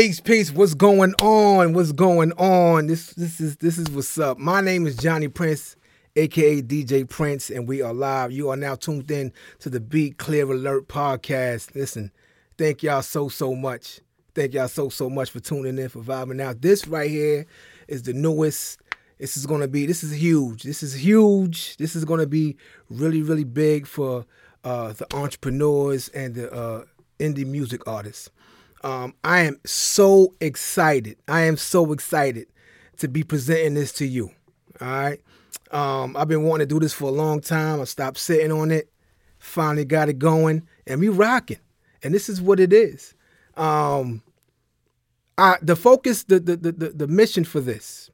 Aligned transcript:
Peace, 0.00 0.18
peace. 0.18 0.50
What's 0.50 0.72
going 0.72 1.12
on? 1.20 1.74
What's 1.74 1.92
going 1.92 2.32
on? 2.38 2.86
This 2.86 3.12
this 3.12 3.38
is 3.38 3.58
this 3.58 3.76
is 3.76 3.90
what's 3.90 4.18
up. 4.18 4.38
My 4.38 4.62
name 4.62 4.86
is 4.86 4.96
Johnny 4.96 5.28
Prince, 5.28 5.76
aka 6.16 6.62
DJ 6.62 7.06
Prince, 7.06 7.50
and 7.50 7.68
we 7.68 7.82
are 7.82 7.92
live. 7.92 8.32
You 8.32 8.48
are 8.48 8.56
now 8.56 8.76
tuned 8.76 9.10
in 9.10 9.30
to 9.58 9.68
the 9.68 9.78
Be 9.78 10.12
Clear 10.12 10.50
Alert 10.50 10.88
podcast. 10.88 11.74
Listen, 11.74 12.10
thank 12.56 12.82
y'all 12.82 13.02
so 13.02 13.28
so 13.28 13.54
much. 13.54 14.00
Thank 14.34 14.54
y'all 14.54 14.68
so 14.68 14.88
so 14.88 15.10
much 15.10 15.32
for 15.32 15.40
tuning 15.40 15.76
in 15.76 15.90
for 15.90 16.00
vibing 16.00 16.40
out. 16.40 16.62
This 16.62 16.88
right 16.88 17.10
here 17.10 17.44
is 17.86 18.04
the 18.04 18.14
newest. 18.14 18.80
This 19.18 19.36
is 19.36 19.44
gonna 19.44 19.68
be. 19.68 19.84
This 19.84 20.02
is 20.02 20.12
huge. 20.12 20.62
This 20.62 20.82
is 20.82 20.94
huge. 20.94 21.76
This 21.76 21.94
is 21.94 22.06
gonna 22.06 22.26
be 22.26 22.56
really 22.88 23.20
really 23.20 23.44
big 23.44 23.86
for 23.86 24.24
uh, 24.64 24.94
the 24.94 25.14
entrepreneurs 25.14 26.08
and 26.08 26.36
the 26.36 26.50
uh, 26.50 26.84
indie 27.18 27.46
music 27.46 27.86
artists. 27.86 28.30
Um, 28.82 29.14
I 29.22 29.40
am 29.40 29.60
so 29.64 30.34
excited. 30.40 31.18
I 31.28 31.42
am 31.42 31.56
so 31.56 31.92
excited 31.92 32.46
to 32.98 33.08
be 33.08 33.22
presenting 33.22 33.74
this 33.74 33.92
to 33.94 34.06
you. 34.06 34.30
All 34.80 34.88
right. 34.88 35.20
Um, 35.70 36.16
I've 36.16 36.28
been 36.28 36.42
wanting 36.42 36.66
to 36.66 36.74
do 36.74 36.80
this 36.80 36.92
for 36.92 37.06
a 37.06 37.12
long 37.12 37.40
time. 37.40 37.80
I 37.80 37.84
stopped 37.84 38.18
sitting 38.18 38.52
on 38.52 38.70
it. 38.70 38.90
Finally 39.38 39.86
got 39.86 40.08
it 40.08 40.18
going, 40.18 40.66
and 40.86 41.00
we 41.00 41.08
rocking. 41.08 41.58
And 42.02 42.12
this 42.12 42.28
is 42.28 42.42
what 42.42 42.60
it 42.60 42.72
is. 42.72 43.14
Um, 43.56 44.22
I, 45.38 45.56
the 45.62 45.76
focus, 45.76 46.24
the, 46.24 46.40
the 46.40 46.56
the 46.56 46.72
the 46.72 47.08
mission 47.08 47.44
for 47.44 47.60
this, 47.60 48.10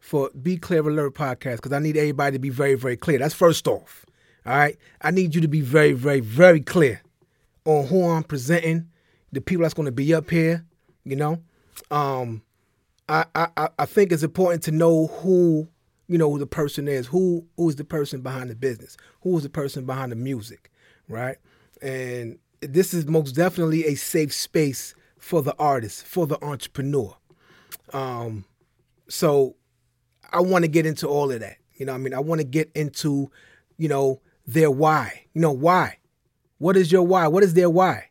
for 0.00 0.30
Be 0.30 0.56
Clear 0.56 0.88
Alert 0.88 1.14
podcast, 1.14 1.56
because 1.56 1.72
I 1.72 1.78
need 1.78 1.96
everybody 1.96 2.36
to 2.36 2.40
be 2.40 2.50
very 2.50 2.74
very 2.74 2.96
clear. 2.96 3.18
That's 3.18 3.34
first 3.34 3.68
off. 3.68 4.04
All 4.44 4.56
right. 4.56 4.76
I 5.02 5.10
need 5.12 5.34
you 5.34 5.40
to 5.40 5.48
be 5.48 5.60
very 5.60 5.92
very 5.92 6.20
very 6.20 6.60
clear 6.60 7.02
on 7.64 7.86
who 7.86 8.08
I'm 8.08 8.24
presenting 8.24 8.88
the 9.36 9.40
people 9.40 9.62
that's 9.62 9.74
going 9.74 9.86
to 9.86 9.92
be 9.92 10.12
up 10.14 10.30
here. 10.30 10.64
You 11.04 11.16
know, 11.16 11.42
um, 11.90 12.42
I, 13.08 13.26
I 13.34 13.68
I 13.78 13.86
think 13.86 14.10
it's 14.10 14.24
important 14.24 14.64
to 14.64 14.72
know 14.72 15.06
who 15.06 15.68
you 16.08 16.18
know 16.18 16.30
who 16.30 16.38
the 16.38 16.46
person 16.46 16.88
is, 16.88 17.06
who 17.06 17.46
who 17.56 17.68
is 17.68 17.76
the 17.76 17.84
person 17.84 18.22
behind 18.22 18.50
the 18.50 18.56
business, 18.56 18.96
who 19.20 19.36
is 19.36 19.44
the 19.44 19.48
person 19.48 19.86
behind 19.86 20.10
the 20.10 20.16
music, 20.16 20.70
right? 21.08 21.36
And 21.80 22.38
this 22.60 22.94
is 22.94 23.06
most 23.06 23.32
definitely 23.32 23.84
a 23.84 23.94
safe 23.94 24.32
space 24.32 24.94
for 25.18 25.42
the 25.42 25.54
artist, 25.58 26.04
for 26.04 26.26
the 26.26 26.42
entrepreneur. 26.42 27.16
Um, 27.92 28.44
so 29.08 29.56
I 30.32 30.40
want 30.40 30.64
to 30.64 30.68
get 30.68 30.86
into 30.86 31.06
all 31.06 31.30
of 31.30 31.40
that. 31.40 31.58
You 31.74 31.86
know, 31.86 31.92
I 31.92 31.98
mean, 31.98 32.14
I 32.14 32.20
want 32.20 32.40
to 32.40 32.46
get 32.46 32.70
into, 32.74 33.30
you 33.76 33.88
know, 33.88 34.20
their 34.46 34.70
why. 34.70 35.26
You 35.34 35.42
know, 35.42 35.52
why? 35.52 35.98
What 36.58 36.76
is 36.76 36.90
your 36.90 37.02
why? 37.02 37.28
What 37.28 37.44
is 37.44 37.54
their 37.54 37.70
why? 37.70 38.06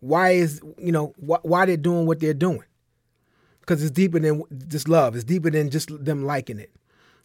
Why 0.00 0.30
is 0.30 0.60
you 0.78 0.92
know 0.92 1.14
wh- 1.18 1.44
why 1.44 1.66
they're 1.66 1.76
doing 1.76 2.06
what 2.06 2.20
they're 2.20 2.34
doing? 2.34 2.64
Because 3.60 3.82
it's 3.82 3.92
deeper 3.92 4.18
than 4.18 4.42
just 4.68 4.88
love. 4.88 5.14
It's 5.14 5.24
deeper 5.24 5.50
than 5.50 5.70
just 5.70 6.04
them 6.04 6.24
liking 6.24 6.58
it. 6.58 6.70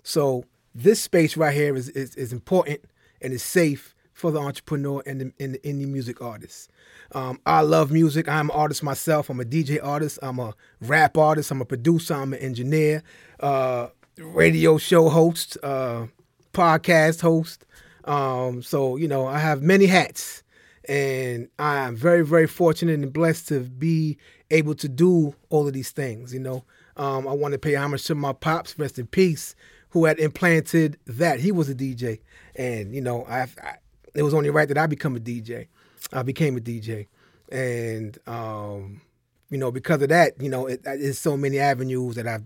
So 0.04 0.46
this 0.74 1.02
space 1.02 1.36
right 1.38 1.54
here 1.54 1.76
is 1.76 1.90
is, 1.90 2.16
is 2.16 2.34
important 2.34 2.82
and 3.22 3.34
is 3.34 3.44
safe 3.44 3.96
for 4.14 4.32
the 4.32 4.40
entrepreneur 4.40 5.04
and 5.06 5.20
the, 5.20 5.34
and 5.40 5.56
the 5.56 5.60
indie 5.60 5.88
music 5.88 6.22
artist 6.22 6.70
um, 7.14 7.40
i 7.46 7.62
love 7.62 7.92
music. 7.92 8.28
I'm 8.28 8.50
an 8.50 8.56
artist 8.56 8.82
myself. 8.84 9.30
I'm 9.30 9.40
a 9.40 9.44
dj 9.44 9.80
artist. 9.84 10.20
I'm 10.22 10.40
a 10.40 10.54
rap 10.82 11.18
artist. 11.18 11.52
I'm 11.52 11.62
a 11.62 11.66
producer. 11.66 12.14
I'm 12.14 12.34
an 12.34 12.40
engineer 12.40 13.04
uh, 13.40 13.88
radio 14.18 14.78
show 14.78 15.10
host 15.10 15.58
uh, 15.64 16.08
podcast 16.54 17.22
host. 17.22 17.66
Um, 18.06 18.62
so 18.62 18.98
you 18.98 19.08
know 19.08 19.26
i 19.26 19.40
have 19.40 19.64
many 19.64 19.88
hats 19.88 20.44
and 20.88 21.50
I'm 21.60 21.96
very, 21.96 22.26
very 22.26 22.48
fortunate 22.48 23.00
and 23.00 23.12
blessed 23.12 23.48
to 23.50 23.62
be 23.62 24.18
able 24.52 24.76
to 24.76 24.88
do 24.88 25.36
all 25.50 25.68
of 25.68 25.74
these 25.74 25.92
things. 25.92 26.34
You 26.34 26.40
know, 26.40 26.64
um, 26.98 27.28
I 27.28 27.34
want 27.34 27.54
to 27.54 27.58
pay 27.58 27.76
homage 27.76 28.06
to 28.06 28.16
my 28.16 28.34
pops, 28.34 28.78
rest 28.78 29.00
in 29.00 29.08
peace, 29.08 29.56
who 29.90 30.06
had 30.06 30.20
implanted 30.20 30.98
that. 31.06 31.40
He 31.40 31.52
was 31.52 31.70
a 31.70 31.76
DJ, 31.76 32.20
and 32.56 32.94
you 32.94 33.02
know, 33.02 33.26
I, 33.26 33.42
I 33.64 33.78
it 34.14 34.24
was 34.24 34.34
only 34.34 34.50
right 34.50 34.68
that 34.68 34.78
I 34.78 34.88
become 34.88 35.16
a 35.16 35.20
DJ. 35.20 35.68
I 36.14 36.24
became 36.24 36.58
a 36.58 36.62
DJ, 36.62 37.08
and 37.52 38.18
um, 38.28 39.02
you 39.50 39.58
know, 39.58 39.72
because 39.72 40.02
of 40.02 40.10
that, 40.10 40.40
you 40.42 40.50
know, 40.50 40.68
it, 40.68 40.82
it's 40.86 41.20
so 41.20 41.36
many 41.38 41.60
avenues 41.60 42.16
that 42.16 42.28
I've, 42.28 42.44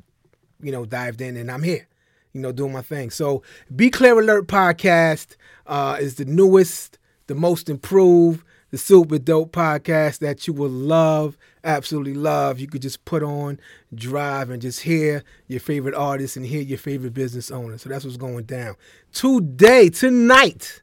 you 0.61 0.71
know, 0.71 0.85
dived 0.85 1.21
in, 1.21 1.37
and 1.37 1.51
I'm 1.51 1.63
here 1.63 1.87
you 2.31 2.41
know, 2.41 2.51
doing 2.51 2.71
my 2.71 2.81
thing. 2.83 3.09
So, 3.09 3.41
Be 3.75 3.89
Clear 3.89 4.19
Alert 4.19 4.47
podcast 4.47 5.35
uh, 5.65 5.97
is 5.99 6.15
the 6.15 6.25
newest 6.25 6.98
the 7.29 7.35
most 7.35 7.69
improved, 7.69 8.43
the 8.71 8.77
super 8.77 9.17
dope 9.17 9.53
podcast 9.53 10.19
that 10.19 10.45
you 10.45 10.53
will 10.53 10.69
love, 10.69 11.37
absolutely 11.63 12.13
love. 12.13 12.59
You 12.59 12.67
could 12.67 12.81
just 12.81 13.05
put 13.05 13.23
on, 13.23 13.59
drive, 13.95 14.49
and 14.49 14.61
just 14.61 14.81
hear 14.81 15.23
your 15.47 15.61
favorite 15.61 15.95
artists 15.95 16.35
and 16.35 16.45
hear 16.45 16.61
your 16.61 16.77
favorite 16.77 17.13
business 17.13 17.49
owner. 17.49 17.77
So 17.77 17.87
that's 17.87 18.03
what's 18.03 18.17
going 18.17 18.43
down. 18.43 18.75
Today, 19.13 19.89
tonight, 19.89 20.81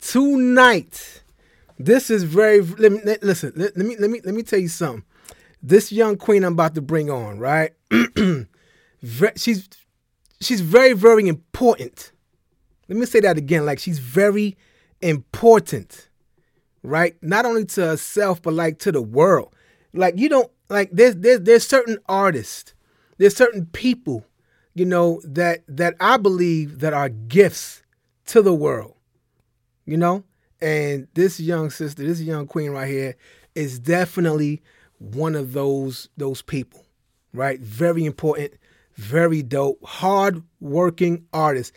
tonight, 0.00 1.22
this 1.78 2.10
is 2.10 2.22
very 2.22 2.60
let 2.62 2.92
me 2.92 3.00
listen, 3.20 3.52
let, 3.54 3.76
let 3.76 3.86
me 3.86 3.96
let 3.96 4.10
me 4.10 4.20
let 4.24 4.34
me 4.34 4.42
tell 4.42 4.58
you 4.58 4.68
something. 4.68 5.04
This 5.62 5.92
young 5.92 6.16
queen 6.16 6.44
I'm 6.44 6.54
about 6.54 6.74
to 6.76 6.80
bring 6.80 7.10
on, 7.10 7.38
right? 7.38 7.72
she's 9.36 9.68
she's 10.40 10.60
very, 10.60 10.92
very 10.92 11.28
important. 11.28 12.12
Let 12.88 12.98
me 12.98 13.06
say 13.06 13.20
that 13.20 13.36
again. 13.36 13.66
Like 13.66 13.78
she's 13.78 13.98
very 13.98 14.56
important, 15.00 16.08
right? 16.82 17.16
Not 17.22 17.46
only 17.46 17.64
to 17.66 17.86
herself, 17.86 18.42
but 18.42 18.54
like 18.54 18.78
to 18.80 18.92
the 18.92 19.02
world. 19.02 19.54
Like 19.92 20.18
you 20.18 20.28
don't 20.28 20.50
like 20.68 20.90
there's 20.92 21.16
there's 21.16 21.40
there's 21.40 21.66
certain 21.66 21.98
artists, 22.08 22.74
there's 23.18 23.36
certain 23.36 23.66
people, 23.66 24.24
you 24.74 24.84
know, 24.84 25.20
that 25.24 25.62
that 25.68 25.94
I 26.00 26.16
believe 26.16 26.80
that 26.80 26.92
are 26.92 27.08
gifts 27.08 27.82
to 28.26 28.42
the 28.42 28.54
world. 28.54 28.94
You 29.86 29.96
know? 29.96 30.24
And 30.60 31.06
this 31.14 31.40
young 31.40 31.70
sister, 31.70 32.04
this 32.04 32.20
young 32.20 32.46
queen 32.46 32.72
right 32.72 32.88
here 32.88 33.16
is 33.54 33.78
definitely 33.78 34.62
one 34.98 35.34
of 35.34 35.52
those 35.52 36.08
those 36.16 36.42
people, 36.42 36.84
right? 37.32 37.60
Very 37.60 38.04
important, 38.04 38.54
very 38.96 39.42
dope, 39.42 39.82
hard 39.84 40.42
working 40.60 41.26
artist 41.32 41.72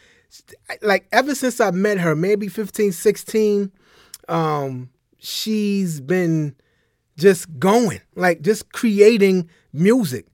like 0.81 1.07
ever 1.11 1.35
since 1.35 1.59
I 1.59 1.71
met 1.71 2.00
her, 2.00 2.15
maybe 2.15 2.47
15, 2.47 2.91
16, 2.91 3.71
um, 4.27 4.89
she's 5.19 6.00
been 6.00 6.55
just 7.17 7.59
going, 7.59 8.01
like 8.15 8.41
just 8.41 8.71
creating 8.71 9.50
music. 9.73 10.27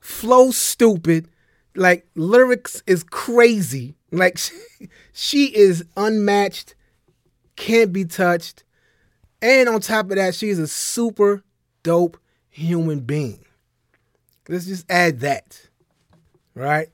Flow 0.00 0.50
stupid, 0.50 1.28
like 1.76 2.06
lyrics 2.14 2.82
is 2.86 3.04
crazy. 3.04 3.94
Like 4.10 4.38
she, 4.38 4.54
she 5.12 5.46
is 5.56 5.84
unmatched, 5.96 6.74
can't 7.56 7.92
be 7.92 8.04
touched. 8.04 8.64
And 9.40 9.68
on 9.68 9.80
top 9.80 10.10
of 10.10 10.16
that, 10.16 10.34
she's 10.34 10.58
a 10.58 10.68
super 10.68 11.42
dope 11.82 12.16
human 12.48 13.00
being. 13.00 13.44
Let's 14.48 14.66
just 14.66 14.90
add 14.90 15.20
that. 15.20 15.68
Right? 16.54 16.88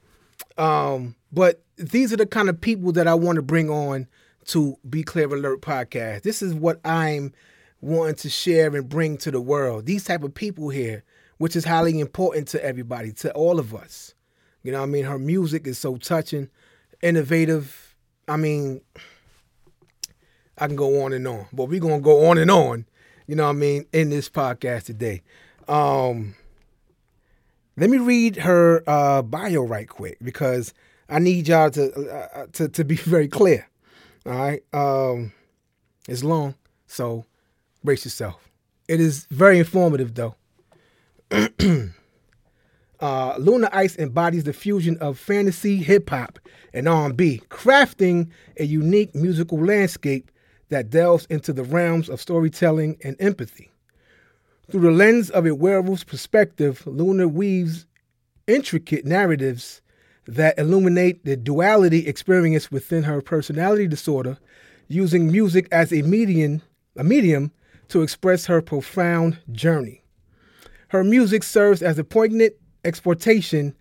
Um, 0.56 1.14
but 1.32 1.62
these 1.76 2.12
are 2.12 2.16
the 2.16 2.26
kind 2.26 2.48
of 2.48 2.60
people 2.60 2.92
that 2.92 3.06
I 3.06 3.14
want 3.14 3.36
to 3.36 3.42
bring 3.42 3.70
on 3.70 4.06
to 4.46 4.78
Be 4.88 5.02
Clear 5.02 5.32
Alert 5.32 5.60
podcast. 5.60 6.22
This 6.22 6.42
is 6.42 6.54
what 6.54 6.80
I'm 6.84 7.32
wanting 7.80 8.16
to 8.16 8.30
share 8.30 8.74
and 8.74 8.88
bring 8.88 9.16
to 9.18 9.30
the 9.30 9.40
world. 9.40 9.86
These 9.86 10.04
type 10.04 10.22
of 10.22 10.34
people 10.34 10.70
here, 10.70 11.04
which 11.36 11.54
is 11.54 11.64
highly 11.64 12.00
important 12.00 12.48
to 12.48 12.64
everybody, 12.64 13.12
to 13.12 13.32
all 13.32 13.58
of 13.58 13.74
us. 13.74 14.14
You 14.62 14.72
know 14.72 14.82
I 14.82 14.86
mean? 14.86 15.04
Her 15.04 15.18
music 15.18 15.66
is 15.66 15.78
so 15.78 15.96
touching, 15.96 16.48
innovative. 17.02 17.94
I 18.26 18.36
mean, 18.36 18.80
I 20.58 20.66
can 20.66 20.76
go 20.76 21.02
on 21.04 21.12
and 21.12 21.26
on, 21.28 21.46
but 21.52 21.66
we're 21.66 21.80
to 21.80 22.00
go 22.00 22.26
on 22.28 22.38
and 22.38 22.50
on, 22.50 22.86
you 23.26 23.36
know 23.36 23.44
what 23.44 23.50
I 23.50 23.52
mean, 23.52 23.86
in 23.92 24.10
this 24.10 24.28
podcast 24.28 24.84
today. 24.84 25.22
Um, 25.68 26.34
let 27.76 27.90
me 27.90 27.98
read 27.98 28.36
her 28.36 28.82
uh, 28.86 29.22
bio 29.22 29.62
right 29.62 29.88
quick 29.88 30.18
because 30.22 30.74
I 31.08 31.18
need 31.18 31.48
y'all 31.48 31.70
to 31.70 31.92
uh, 31.94 32.28
uh, 32.40 32.46
to 32.54 32.68
to 32.68 32.84
be 32.84 32.96
very 33.14 33.28
clear. 33.28 33.68
All 34.26 34.32
right, 34.32 34.62
um, 34.72 35.32
it's 36.08 36.22
long, 36.22 36.54
so 36.86 37.24
brace 37.82 38.04
yourself. 38.04 38.48
It 38.88 39.00
is 39.00 39.26
very 39.30 39.58
informative, 39.58 40.14
though. 40.14 40.34
uh, 43.00 43.36
Luna 43.38 43.68
Ice 43.72 43.96
embodies 43.98 44.44
the 44.44 44.52
fusion 44.52 44.96
of 44.98 45.18
fantasy, 45.18 45.76
hip 45.76 46.08
hop, 46.08 46.38
and 46.72 46.88
R&B, 46.88 47.42
crafting 47.50 48.30
a 48.58 48.64
unique 48.64 49.14
musical 49.14 49.62
landscape 49.62 50.30
that 50.70 50.90
delves 50.90 51.26
into 51.26 51.52
the 51.52 51.64
realms 51.64 52.08
of 52.08 52.20
storytelling 52.20 52.96
and 53.04 53.16
empathy. 53.20 53.70
Through 54.70 54.80
the 54.82 54.90
lens 54.90 55.30
of 55.30 55.46
a 55.46 55.54
werewolf's 55.54 56.04
perspective, 56.04 56.86
Luna 56.86 57.28
weaves 57.28 57.86
intricate 58.46 59.06
narratives 59.06 59.80
that 60.28 60.58
illuminate 60.58 61.24
the 61.24 61.36
duality 61.36 62.06
experienced 62.06 62.70
within 62.70 63.04
her 63.04 63.22
personality 63.22 63.88
disorder, 63.88 64.36
using 64.86 65.32
music 65.32 65.66
as 65.72 65.90
a 65.90 66.02
medium, 66.02 66.60
a 66.96 67.02
medium 67.02 67.50
to 67.88 68.02
express 68.02 68.44
her 68.44 68.60
profound 68.60 69.38
journey. 69.50 70.02
Her 70.88 71.02
music 71.02 71.42
serves 71.42 71.82
as 71.82 71.98
a 71.98 72.04
poignant 72.04 72.52
exploitation 72.84 73.74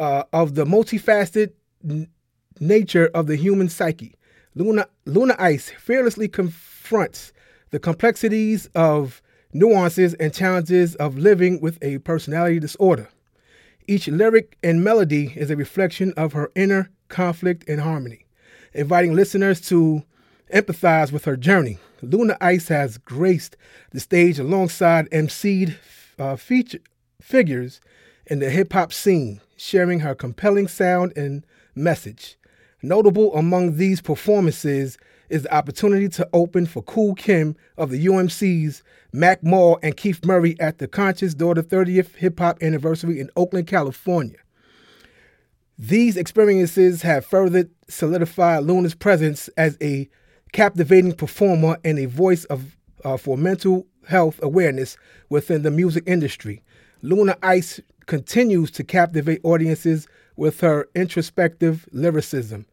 uh, 0.00 0.24
of 0.32 0.56
the 0.56 0.64
multifaceted 0.64 1.52
n- 1.88 2.08
nature 2.58 3.08
of 3.14 3.28
the 3.28 3.36
human 3.36 3.68
psyche. 3.68 4.16
Luna, 4.56 4.88
Luna 5.06 5.36
Ice 5.38 5.70
fearlessly 5.78 6.26
confronts 6.26 7.32
the 7.70 7.78
complexities 7.78 8.66
of 8.74 9.22
nuances 9.52 10.14
and 10.14 10.34
challenges 10.34 10.96
of 10.96 11.16
living 11.18 11.60
with 11.60 11.78
a 11.82 11.98
personality 11.98 12.58
disorder. 12.58 13.08
Each 13.86 14.08
lyric 14.08 14.56
and 14.62 14.82
melody 14.82 15.34
is 15.36 15.50
a 15.50 15.56
reflection 15.56 16.14
of 16.16 16.32
her 16.32 16.50
inner 16.54 16.90
conflict 17.08 17.68
and 17.68 17.82
harmony, 17.82 18.24
inviting 18.72 19.12
listeners 19.12 19.60
to 19.68 20.02
empathize 20.52 21.12
with 21.12 21.26
her 21.26 21.36
journey. 21.36 21.78
Luna 22.00 22.38
Ice 22.40 22.68
has 22.68 22.96
graced 22.96 23.58
the 23.90 24.00
stage 24.00 24.38
alongside 24.38 25.10
MC'd 25.10 25.76
uh, 26.18 26.36
feature, 26.36 26.78
figures 27.20 27.82
in 28.26 28.38
the 28.38 28.48
hip 28.48 28.72
hop 28.72 28.90
scene, 28.90 29.42
sharing 29.56 30.00
her 30.00 30.14
compelling 30.14 30.66
sound 30.68 31.12
and 31.14 31.44
message. 31.74 32.38
Notable 32.80 33.34
among 33.34 33.76
these 33.76 34.00
performances 34.00 34.96
is 35.34 35.42
the 35.42 35.52
opportunity 35.54 36.08
to 36.08 36.28
open 36.32 36.64
for 36.64 36.80
Kool 36.80 37.16
Kim 37.16 37.56
of 37.76 37.90
the 37.90 38.06
UMC's 38.06 38.84
Mac 39.12 39.42
Mall 39.42 39.80
and 39.82 39.96
Keith 39.96 40.24
Murray 40.24 40.54
at 40.60 40.78
the 40.78 40.86
Conscious 40.86 41.34
Daughter 41.34 41.60
30th 41.60 42.14
Hip 42.14 42.38
Hop 42.38 42.62
Anniversary 42.62 43.18
in 43.18 43.28
Oakland, 43.34 43.66
California. 43.66 44.38
These 45.76 46.16
experiences 46.16 47.02
have 47.02 47.26
further 47.26 47.68
solidified 47.88 48.62
Luna's 48.62 48.94
presence 48.94 49.48
as 49.56 49.76
a 49.82 50.08
captivating 50.52 51.14
performer 51.14 51.78
and 51.84 51.98
a 51.98 52.06
voice 52.06 52.44
of 52.44 52.76
uh, 53.04 53.16
for 53.16 53.36
mental 53.36 53.88
health 54.06 54.38
awareness 54.40 54.96
within 55.30 55.62
the 55.62 55.70
music 55.72 56.04
industry. 56.06 56.62
Luna 57.02 57.36
Ice 57.42 57.80
continues 58.06 58.70
to 58.70 58.84
captivate 58.84 59.40
audiences 59.42 60.06
with 60.36 60.60
her 60.60 60.88
introspective 60.94 61.88
lyricism, 61.90 62.66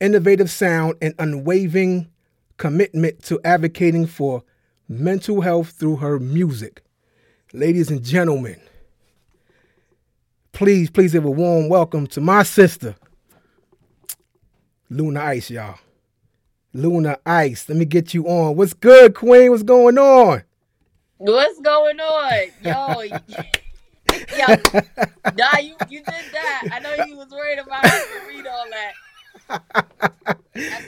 innovative 0.00 0.50
sound, 0.50 0.94
and 1.00 1.14
unwavering 1.18 2.08
commitment 2.56 3.22
to 3.24 3.40
advocating 3.44 4.06
for 4.06 4.42
mental 4.88 5.40
health 5.40 5.70
through 5.70 5.96
her 5.96 6.18
music. 6.18 6.82
Ladies 7.52 7.90
and 7.90 8.02
gentlemen, 8.02 8.60
please, 10.52 10.90
please 10.90 11.12
give 11.12 11.24
a 11.24 11.30
warm 11.30 11.68
welcome 11.68 12.06
to 12.08 12.20
my 12.20 12.42
sister, 12.42 12.96
Luna 14.88 15.20
Ice, 15.20 15.50
y'all. 15.50 15.78
Luna 16.72 17.18
Ice, 17.26 17.68
let 17.68 17.76
me 17.76 17.84
get 17.84 18.14
you 18.14 18.26
on. 18.26 18.56
What's 18.56 18.74
good, 18.74 19.14
Queen? 19.14 19.50
What's 19.50 19.62
going 19.62 19.98
on? 19.98 20.42
What's 21.16 21.60
going 21.60 21.98
on? 22.00 22.48
Yo, 22.64 22.96
yo, 24.36 24.46
nah, 25.36 25.58
you, 25.58 25.74
you 25.88 25.98
did 25.98 26.24
that. 26.32 26.68
I 26.72 26.78
know 26.80 27.04
you 27.04 27.16
was 27.16 27.30
worried 27.30 27.58
about 27.58 27.84
read 28.28 28.46
all 28.46 28.66
that. 28.70 28.92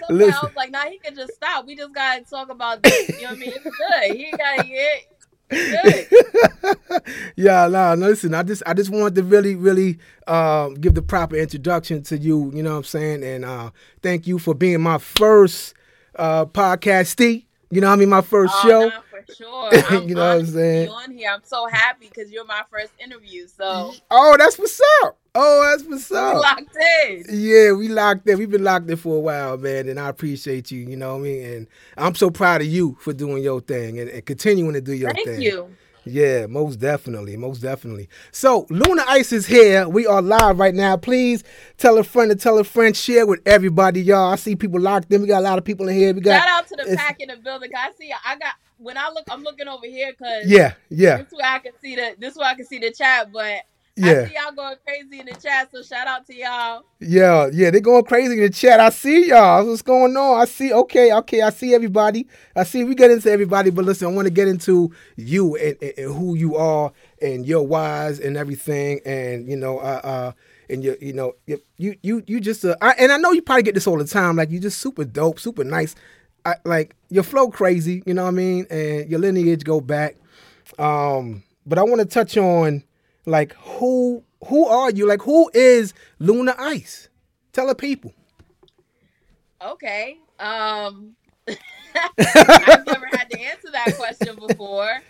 Some 0.09 0.21
I 0.21 0.41
was 0.43 0.53
like, 0.57 0.71
nah, 0.71 0.85
he 0.85 0.99
can 0.99 1.15
just 1.15 1.35
stop. 1.35 1.67
We 1.67 1.77
just 1.77 1.95
gotta 1.95 2.23
talk 2.23 2.51
about 2.51 2.83
this. 2.83 3.09
You 3.09 3.23
know 3.23 3.31
what 3.31 3.37
I 3.37 3.37
mean? 3.37 3.53
It's 3.55 3.65
good. 3.65 4.17
He 4.17 4.31
gotta 4.33 4.69
get 4.69 5.13
yeah, 7.37 7.69
nah, 7.69 7.93
listen, 7.95 8.35
I 8.35 8.43
just 8.43 8.63
I 8.65 8.75
just 8.75 8.91
wanted 8.91 9.17
to 9.17 9.23
really, 9.23 9.55
really 9.55 9.99
uh, 10.27 10.71
give 10.81 10.95
the 10.95 11.03
proper 11.03 11.37
introduction 11.37 12.03
to 12.05 12.17
you, 12.17 12.51
you 12.55 12.63
know 12.63 12.71
what 12.71 12.79
I'm 12.79 12.85
saying? 12.85 13.23
And 13.23 13.45
uh, 13.45 13.71
thank 14.03 14.27
you 14.27 14.39
for 14.39 14.55
being 14.55 14.81
my 14.81 14.99
first 14.99 15.75
uh 16.17 16.47
podcastee. 16.47 17.45
You 17.71 17.81
know 17.81 17.89
what 17.89 17.95
I 17.95 17.97
mean? 17.97 18.09
My 18.11 18.21
first 18.21 18.55
oh, 18.57 18.69
show. 18.69 18.89
Nah, 18.89 19.01
for 19.11 19.35
sure. 19.35 20.01
you 20.07 20.15
know 20.15 20.27
what 20.27 20.39
I'm 20.39 20.47
saying? 20.47 20.89
on 20.89 21.11
here. 21.11 21.31
I'm 21.31 21.41
so 21.45 21.67
happy 21.67 22.11
because 22.15 22.31
you're 22.31 22.45
my 22.45 22.63
first 22.71 22.93
interview. 23.03 23.47
So 23.47 23.95
Oh, 24.11 24.37
that's 24.39 24.59
what's 24.59 24.81
up. 25.05 25.19
Oh, 25.35 25.63
that's 25.71 25.89
what's 25.89 26.13
up. 26.13 26.35
We 26.35 26.41
locked 26.41 26.77
in. 27.07 27.25
Yeah, 27.31 27.73
we 27.73 27.89
locked 27.89 28.29
in. 28.29 28.39
We've 28.39 28.51
been 28.51 28.65
locked 28.65 28.91
in 28.91 28.97
for 28.97 29.17
a 29.17 29.21
while, 29.21 29.57
man, 29.57 29.89
and 29.89 29.99
I 29.99 30.09
appreciate 30.09 30.71
you. 30.71 30.81
You 30.81 30.97
know 30.97 31.15
what 31.15 31.21
I 31.21 31.23
mean? 31.23 31.45
And 31.45 31.67
I'm 31.97 32.15
so 32.15 32.31
proud 32.31 32.61
of 32.61 32.67
you 32.67 32.99
for 33.01 33.15
doing 33.15 33.43
your 33.43 33.63
thing 33.63 33.99
and, 33.99 34.11
and 34.11 34.25
continuing 34.27 34.75
to 34.75 34.83
do 34.83 34.93
your 34.93 35.11
Thank 35.13 35.27
thing. 35.27 35.35
Thank 35.37 35.45
you. 35.45 35.75
Yeah, 36.05 36.47
most 36.47 36.81
definitely, 36.81 37.37
most 37.37 37.61
definitely. 37.61 38.09
So 38.33 38.67
Luna 38.71 39.05
Ice 39.07 39.33
is 39.33 39.47
here. 39.47 39.89
We 39.89 40.07
are 40.07 40.21
live 40.21 40.59
right 40.59 40.75
now. 40.75 40.97
Please 40.97 41.45
tell 41.79 41.97
a 41.97 42.03
friend 42.03 42.31
to 42.31 42.37
tell 42.37 42.59
a 42.59 42.65
friend. 42.65 42.95
Share 42.97 43.25
with 43.25 43.41
everybody, 43.47 44.03
y'all. 44.03 44.33
I 44.33 44.37
see 44.37 44.57
people 44.57 44.81
locked 44.81 45.13
in. 45.13 45.23
We 45.23 45.29
got 45.29 45.39
a 45.39 45.45
lot 45.45 45.59
of 45.59 45.65
people 45.65 45.89
in 45.89 45.97
here. 45.97 46.13
We 46.13 46.21
got 46.21 46.43
shout 46.43 46.49
out 46.49 46.69
to 46.69 46.77
the 46.77 46.97
pack 46.97 47.21
in 47.21 47.29
the 47.29 47.37
building. 47.37 47.71
I 47.75 47.93
see. 47.99 48.13
I 48.25 48.37
got 48.37 48.55
when 48.79 48.99
I 48.99 49.11
look. 49.15 49.25
I'm 49.31 49.45
looking 49.45 49.69
over 49.69 49.87
here 49.87 50.13
because 50.13 50.51
yeah, 50.51 50.75
yeah. 50.91 51.19
This 51.19 51.31
way 51.31 51.45
I 51.45 51.59
can 51.61 51.73
see 51.81 51.95
the. 51.95 52.17
This 52.19 52.35
way 52.35 52.47
I 52.47 52.55
can 52.57 52.67
see 52.67 52.79
the 52.81 52.91
chat, 52.91 53.33
but 53.33 53.63
yeah. 53.97 54.13
I 54.13 54.27
see 54.27 54.35
y'all 54.35 54.53
going 54.55 54.77
crazy 54.87 55.21
in 55.21 55.27
the 55.27 55.35
chat, 55.35 55.71
so 55.73 55.83
shout 55.83 56.07
out 56.07 56.27
to 56.27 56.35
y'all. 56.35 56.85
Yeah, 57.01 57.49
yeah, 57.53 57.71
they're 57.71 57.81
going 57.81 58.05
crazy 58.05 58.35
in 58.35 58.41
the 58.41 58.51
chat. 58.51 58.81
I 58.81 58.91
see 58.91 59.29
y'all. 59.29 59.67
What's 59.67 59.83
going 59.83 60.17
on? 60.17 60.41
I 60.41 60.45
see. 60.47 60.73
Okay, 60.73 61.13
okay, 61.13 61.43
I 61.43 61.51
see 61.51 61.75
everybody. 61.75 62.27
I 62.57 62.65
see. 62.65 62.85
We 62.85 62.95
get 62.95 63.11
into 63.11 63.31
everybody, 63.31 63.71
but 63.71 63.85
listen, 63.85 64.09
I 64.09 64.11
want 64.13 64.27
to 64.27 64.33
get 64.33 64.49
into 64.49 64.93
you 65.17 65.57
and, 65.57 65.77
and, 65.83 65.93
and, 65.99 66.15
who 66.15 66.35
you 66.35 66.57
are 66.57 66.93
and 67.21 67.45
your 67.47 67.67
whys 67.67 68.19
and 68.19 68.37
everything, 68.37 69.01
and 69.05 69.49
you 69.49 69.57
know, 69.57 69.79
uh, 69.79 70.01
uh 70.03 70.33
and 70.71 70.83
you, 70.83 70.97
you 71.01 71.13
know, 71.13 71.35
you, 71.47 71.61
you, 71.77 71.97
you, 72.03 72.23
you 72.27 72.41
just, 72.41 72.65
uh, 72.65 72.75
I, 72.81 72.93
and 72.93 73.13
I 73.13 73.19
know 73.19 73.33
you 73.33 73.43
probably 73.43 73.63
get 73.63 73.75
this 73.75 73.87
all 73.87 73.99
the 73.99 74.07
time. 74.07 74.37
Like 74.37 74.51
you 74.51 74.59
just 74.59 74.79
super 74.79 75.05
dope, 75.05 75.39
super 75.39 75.65
nice. 75.65 75.95
I, 76.47 76.55
like 76.65 76.97
your 77.11 77.23
flow 77.23 77.51
crazy, 77.51 78.03
you 78.07 78.15
know 78.15 78.23
what 78.23 78.29
I 78.29 78.33
mean, 78.33 78.67
and 78.71 79.09
your 79.11 79.21
lineage 79.21 79.65
go 79.65 79.81
back. 79.81 80.17
Um, 80.79 81.43
but 81.67 81.79
I 81.79 81.83
want 81.83 82.01
to 82.01 82.07
touch 82.07 82.37
on 82.37 82.83
like 83.27 83.55
who 83.55 84.25
who 84.47 84.67
are 84.67 84.91
you? 84.91 85.07
Like 85.07 85.23
who 85.23 85.51
is 85.55 85.95
Luna 86.19 86.55
Ice? 86.59 87.09
Tell 87.53 87.67
the 87.67 87.75
people. 87.75 88.13
Okay. 89.61 90.19
Um 90.39 91.17
I've 91.49 91.57
never 92.87 93.07
had 93.13 93.31
to 93.31 93.41
answer 93.41 93.71
that 93.73 93.95
question 93.97 94.37
before. 94.37 95.03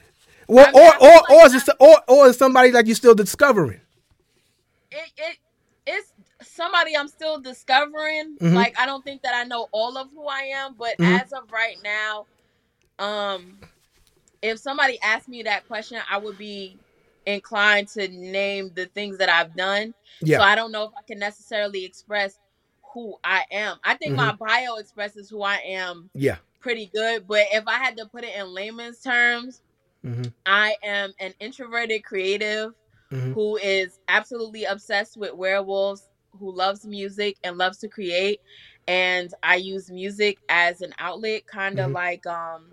Well, 0.48 0.66
I 0.66 0.72
mean, 0.72 0.82
or 0.82 1.08
or 1.08 1.14
like 1.14 1.30
or 1.30 1.46
is 1.46 1.68
it, 1.68 1.76
or 1.78 2.02
or 2.08 2.26
is 2.28 2.36
somebody 2.36 2.72
like 2.72 2.86
you 2.86 2.94
still 2.94 3.14
discovering? 3.14 3.80
It 4.90 5.12
it 5.16 5.36
it's 5.86 6.12
somebody 6.42 6.96
I'm 6.96 7.08
still 7.08 7.40
discovering. 7.40 8.36
Mm-hmm. 8.38 8.54
Like 8.54 8.78
I 8.78 8.86
don't 8.86 9.04
think 9.04 9.22
that 9.22 9.34
I 9.34 9.44
know 9.44 9.68
all 9.72 9.96
of 9.96 10.10
who 10.10 10.26
I 10.26 10.50
am, 10.56 10.74
but 10.78 10.98
mm-hmm. 10.98 11.14
as 11.14 11.32
of 11.32 11.50
right 11.50 11.76
now, 11.82 12.26
um 12.98 13.58
if 14.42 14.58
somebody 14.58 14.98
asked 15.02 15.28
me 15.28 15.44
that 15.44 15.66
question, 15.68 16.00
I 16.10 16.18
would 16.18 16.36
be 16.36 16.76
inclined 17.26 17.88
to 17.88 18.08
name 18.08 18.70
the 18.74 18.86
things 18.86 19.18
that 19.18 19.28
I've 19.28 19.54
done. 19.56 19.94
Yeah. 20.20 20.38
So 20.38 20.44
I 20.44 20.54
don't 20.54 20.72
know 20.72 20.84
if 20.84 20.90
I 20.98 21.02
can 21.06 21.18
necessarily 21.18 21.84
express 21.84 22.38
who 22.92 23.16
I 23.24 23.44
am. 23.50 23.78
I 23.84 23.94
think 23.94 24.16
mm-hmm. 24.16 24.38
my 24.38 24.64
bio 24.64 24.76
expresses 24.76 25.28
who 25.30 25.42
I 25.42 25.56
am. 25.66 26.10
Yeah. 26.14 26.36
Pretty 26.60 26.90
good, 26.94 27.26
but 27.26 27.46
if 27.52 27.66
I 27.66 27.74
had 27.74 27.96
to 27.96 28.06
put 28.06 28.24
it 28.24 28.36
in 28.36 28.54
layman's 28.54 29.00
terms, 29.00 29.62
mm-hmm. 30.04 30.30
I 30.46 30.76
am 30.84 31.12
an 31.18 31.34
introverted 31.40 32.04
creative 32.04 32.74
mm-hmm. 33.10 33.32
who 33.32 33.56
is 33.56 33.98
absolutely 34.08 34.64
obsessed 34.64 35.16
with 35.16 35.34
werewolves, 35.34 36.08
who 36.38 36.54
loves 36.54 36.86
music 36.86 37.36
and 37.42 37.58
loves 37.58 37.78
to 37.78 37.88
create, 37.88 38.40
and 38.86 39.34
I 39.42 39.56
use 39.56 39.90
music 39.90 40.38
as 40.48 40.82
an 40.82 40.94
outlet, 40.98 41.46
kind 41.46 41.80
of 41.80 41.86
mm-hmm. 41.86 41.94
like 41.94 42.26
um 42.26 42.70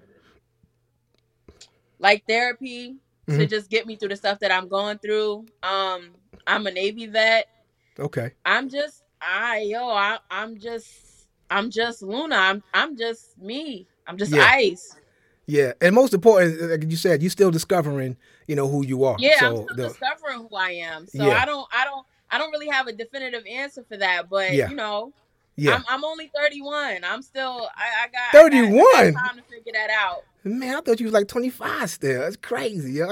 like 2.00 2.24
therapy 2.28 2.96
mm-hmm. 3.30 3.40
to 3.40 3.46
just 3.46 3.70
get 3.70 3.86
me 3.88 3.96
through 3.96 4.10
the 4.10 4.16
stuff 4.16 4.40
that 4.40 4.52
I'm 4.52 4.68
going 4.68 4.98
through. 5.00 5.46
Um, 5.64 6.12
I'm 6.48 6.68
a 6.68 6.72
Navy 6.72 7.08
vet. 7.08 7.48
Okay. 8.00 8.32
I'm 8.46 8.70
just 8.70 9.04
I 9.22 9.60
yo, 9.60 9.90
I 9.90 10.20
I'm 10.32 10.60
just 10.60 11.28
I'm 11.50 11.70
just 11.70 12.02
Luna. 12.02 12.36
I'm 12.36 12.64
I'm 12.74 12.98
just 12.98 13.38
me. 13.38 13.88
I'm 14.08 14.18
just 14.18 14.32
yeah. 14.32 14.44
ice. 14.44 14.96
Yeah, 15.46 15.74
and 15.82 15.96
most 15.96 16.14
important, 16.14 16.62
like 16.70 16.92
you 16.92 16.96
said, 16.96 17.24
you're 17.24 17.32
still 17.32 17.50
discovering, 17.50 18.18
you 18.46 18.56
know, 18.56 18.68
who 18.68 18.86
you 18.86 19.04
are. 19.04 19.16
Yeah, 19.18 19.40
so 19.40 19.48
I'm 19.48 19.56
still 19.56 19.76
the, 19.76 19.88
discovering 19.88 20.48
who 20.48 20.56
I 20.56 20.70
am. 20.74 21.08
So 21.08 21.26
yeah. 21.26 21.42
I 21.42 21.46
don't, 21.46 21.68
I 21.74 21.86
don't, 21.86 22.06
I 22.30 22.38
don't 22.38 22.52
really 22.52 22.68
have 22.68 22.86
a 22.86 22.94
definitive 22.94 23.44
answer 23.50 23.84
for 23.84 23.98
that. 23.98 24.30
But 24.30 24.54
yeah. 24.54 24.70
you 24.70 24.76
know, 24.76 25.12
yeah, 25.60 25.76
I'm, 25.76 25.84
I'm 25.88 26.04
only 26.04 26.32
31. 26.36 27.04
I'm 27.04 27.22
still, 27.22 27.70
I, 27.76 28.06
I 28.06 28.08
got 28.08 28.32
31. 28.32 28.80
I 28.80 29.12
got 29.12 29.28
time 29.28 29.38
to 29.38 29.44
figure 29.44 29.74
that 29.74 29.90
out. 29.90 30.24
Man, 30.44 30.76
I 30.76 30.82
thought 30.82 31.00
you 31.00 31.06
was 31.06 31.14
like 31.14 31.28
25 31.28 31.90
still. 31.90 32.22
That's 32.22 32.36
crazy, 32.38 32.94
yo. 32.94 33.10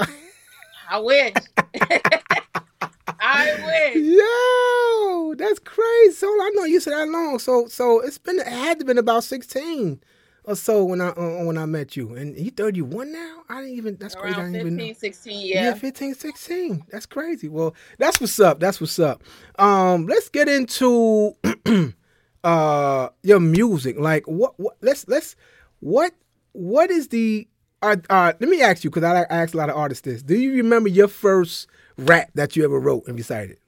I 0.90 0.98
wish. 0.98 1.34
I 3.20 3.92
wish. 3.94 4.04
Yo, 4.04 5.34
that's 5.34 5.58
crazy. 5.58 6.12
So 6.12 6.26
I 6.26 6.50
know 6.54 6.64
you 6.64 6.80
said 6.80 6.94
that 6.94 7.08
long. 7.08 7.38
So 7.38 7.66
so 7.68 8.00
it's 8.00 8.18
been 8.18 8.38
it 8.38 8.46
had 8.46 8.78
to 8.78 8.84
been 8.84 8.98
about 8.98 9.24
16 9.24 10.00
or 10.44 10.56
so 10.56 10.84
when 10.84 11.00
I 11.00 11.08
uh, 11.08 11.44
when 11.44 11.58
I 11.58 11.66
met 11.66 11.96
you. 11.96 12.14
And 12.14 12.38
you 12.38 12.50
31 12.50 13.12
now? 13.12 13.42
I 13.48 13.60
didn't 13.60 13.76
even 13.76 13.96
that's 13.96 14.14
Around 14.14 14.34
crazy. 14.34 14.40
I 14.40 14.44
didn't 14.44 14.54
15, 14.54 14.66
even 14.66 14.88
know. 14.88 14.92
16, 14.94 15.46
yeah. 15.46 15.64
Yeah, 15.64 15.74
15, 15.74 16.14
16. 16.14 16.84
That's 16.90 17.06
crazy. 17.06 17.48
Well, 17.48 17.74
that's 17.98 18.20
what's 18.20 18.38
up. 18.40 18.60
That's 18.60 18.80
what's 18.80 18.98
up. 18.98 19.22
Um, 19.58 20.06
let's 20.06 20.28
get 20.28 20.48
into 20.48 21.34
uh 22.44 23.08
your 23.22 23.40
music. 23.40 23.98
Like 23.98 24.26
what 24.26 24.58
what 24.58 24.76
let's 24.80 25.06
let's 25.08 25.36
what 25.80 26.12
what 26.52 26.90
is 26.90 27.08
the 27.08 27.48
uh, 27.80 27.96
uh, 28.10 28.32
let 28.40 28.50
me 28.50 28.60
ask 28.60 28.82
you 28.82 28.90
because 28.90 29.04
I, 29.04 29.20
I 29.22 29.42
ask 29.42 29.54
a 29.54 29.56
lot 29.56 29.70
of 29.70 29.76
artists 29.76 30.02
this. 30.02 30.22
Do 30.22 30.36
you 30.36 30.54
remember 30.54 30.88
your 30.88 31.08
first 31.08 31.68
rap 31.96 32.30
that 32.34 32.56
you 32.56 32.64
ever 32.64 32.78
wrote 32.78 33.06
and 33.06 33.16
recited? 33.16 33.58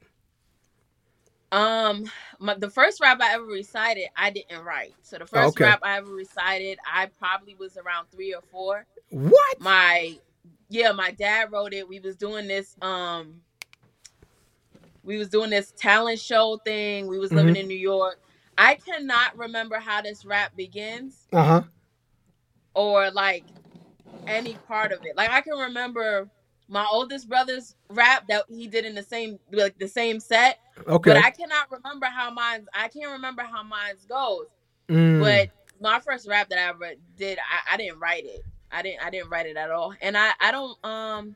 Um, 1.51 2.09
my, 2.39 2.55
the 2.55 2.69
first 2.69 3.01
rap 3.01 3.21
I 3.21 3.33
ever 3.33 3.45
recited, 3.45 4.05
I 4.15 4.29
didn't 4.31 4.63
write. 4.63 4.95
So 5.01 5.17
the 5.17 5.25
first 5.25 5.49
okay. 5.49 5.65
rap 5.65 5.79
I 5.83 5.97
ever 5.97 6.11
recited, 6.11 6.79
I 6.85 7.07
probably 7.19 7.55
was 7.55 7.77
around 7.77 8.07
three 8.11 8.33
or 8.33 8.41
four. 8.51 8.85
What? 9.09 9.59
My 9.59 10.17
yeah, 10.69 10.93
my 10.93 11.11
dad 11.11 11.51
wrote 11.51 11.73
it. 11.73 11.87
We 11.87 11.99
was 11.99 12.15
doing 12.15 12.47
this 12.47 12.75
um 12.81 13.41
we 15.03 15.17
was 15.17 15.29
doing 15.29 15.49
this 15.49 15.73
talent 15.75 16.19
show 16.19 16.59
thing. 16.63 17.07
We 17.07 17.19
was 17.19 17.29
mm-hmm. 17.29 17.37
living 17.37 17.55
in 17.55 17.67
New 17.67 17.77
York. 17.77 18.19
I 18.57 18.75
cannot 18.75 19.37
remember 19.37 19.77
how 19.77 20.01
this 20.01 20.25
rap 20.25 20.55
begins. 20.55 21.27
Uh-huh. 21.33 21.63
Or 22.73 23.11
like 23.11 23.43
any 24.27 24.53
part 24.67 24.91
of 24.91 25.05
it. 25.05 25.17
Like 25.17 25.29
I 25.29 25.41
can 25.41 25.57
remember 25.57 26.29
my 26.67 26.85
oldest 26.89 27.27
brother's 27.27 27.75
rap 27.89 28.27
that 28.29 28.45
he 28.49 28.67
did 28.67 28.85
in 28.85 28.95
the 28.95 29.03
same 29.03 29.39
like 29.51 29.77
the 29.77 29.87
same 29.87 30.19
set. 30.19 30.59
Okay. 30.87 31.13
But 31.13 31.17
I 31.17 31.31
cannot 31.31 31.69
remember 31.71 32.05
how 32.05 32.31
mine's 32.31 32.67
I 32.73 32.87
can't 32.87 33.11
remember 33.11 33.43
how 33.43 33.63
mine's 33.63 34.05
goes. 34.05 34.47
Mm. 34.87 35.19
But 35.19 35.49
my 35.81 35.99
first 35.99 36.27
rap 36.27 36.49
that 36.49 36.59
I 36.59 36.69
ever 36.69 36.93
did, 37.17 37.39
I, 37.39 37.73
I 37.73 37.77
didn't 37.77 37.99
write 37.99 38.25
it. 38.25 38.45
I 38.71 38.81
didn't 38.81 39.05
I 39.05 39.09
didn't 39.09 39.29
write 39.29 39.47
it 39.47 39.57
at 39.57 39.69
all. 39.69 39.93
And 40.01 40.17
I 40.17 40.31
I 40.39 40.51
don't 40.51 40.85
um 40.85 41.35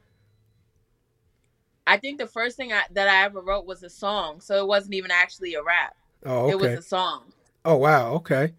I 1.87 1.97
think 1.97 2.17
the 2.17 2.27
first 2.27 2.57
thing 2.57 2.73
I, 2.73 2.83
that 2.91 3.07
I 3.07 3.25
ever 3.25 3.41
wrote 3.41 3.65
was 3.65 3.83
a 3.83 3.89
song, 3.89 4.41
so 4.41 4.57
it 4.57 4.67
wasn't 4.67 4.95
even 4.95 5.11
actually 5.11 5.53
a 5.53 5.63
rap. 5.63 5.95
Oh, 6.25 6.45
okay. 6.45 6.51
It 6.51 6.59
was 6.59 6.79
a 6.79 6.81
song. 6.81 7.23
Oh 7.63 7.77
wow, 7.77 8.13
okay. 8.13 8.53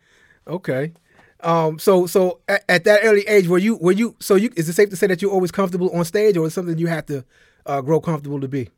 Okay. 0.47 0.93
Um 1.41 1.79
so 1.79 2.07
so 2.07 2.41
at, 2.49 2.65
at, 2.69 2.85
that 2.85 3.01
early 3.03 3.23
age 3.29 3.47
were 3.47 3.59
you 3.59 3.77
were 3.77 3.93
you 3.93 4.17
so 4.21 4.37
you 4.37 4.51
is 4.57 4.69
it 4.69 4.73
safe 4.73 4.91
to 4.91 4.97
say 4.97 5.07
that 5.09 5.21
you're 5.21 5.31
always 5.31 5.51
comfortable 5.51 5.91
on 5.95 6.05
stage 6.05 6.37
or 6.37 6.47
is 6.47 6.55
something 6.55 6.79
you 6.79 6.87
had 6.87 7.07
to 7.09 7.25
uh, 7.67 7.81
grow 7.83 8.01
comfortable 8.01 8.41
to 8.41 8.49
be? 8.49 8.71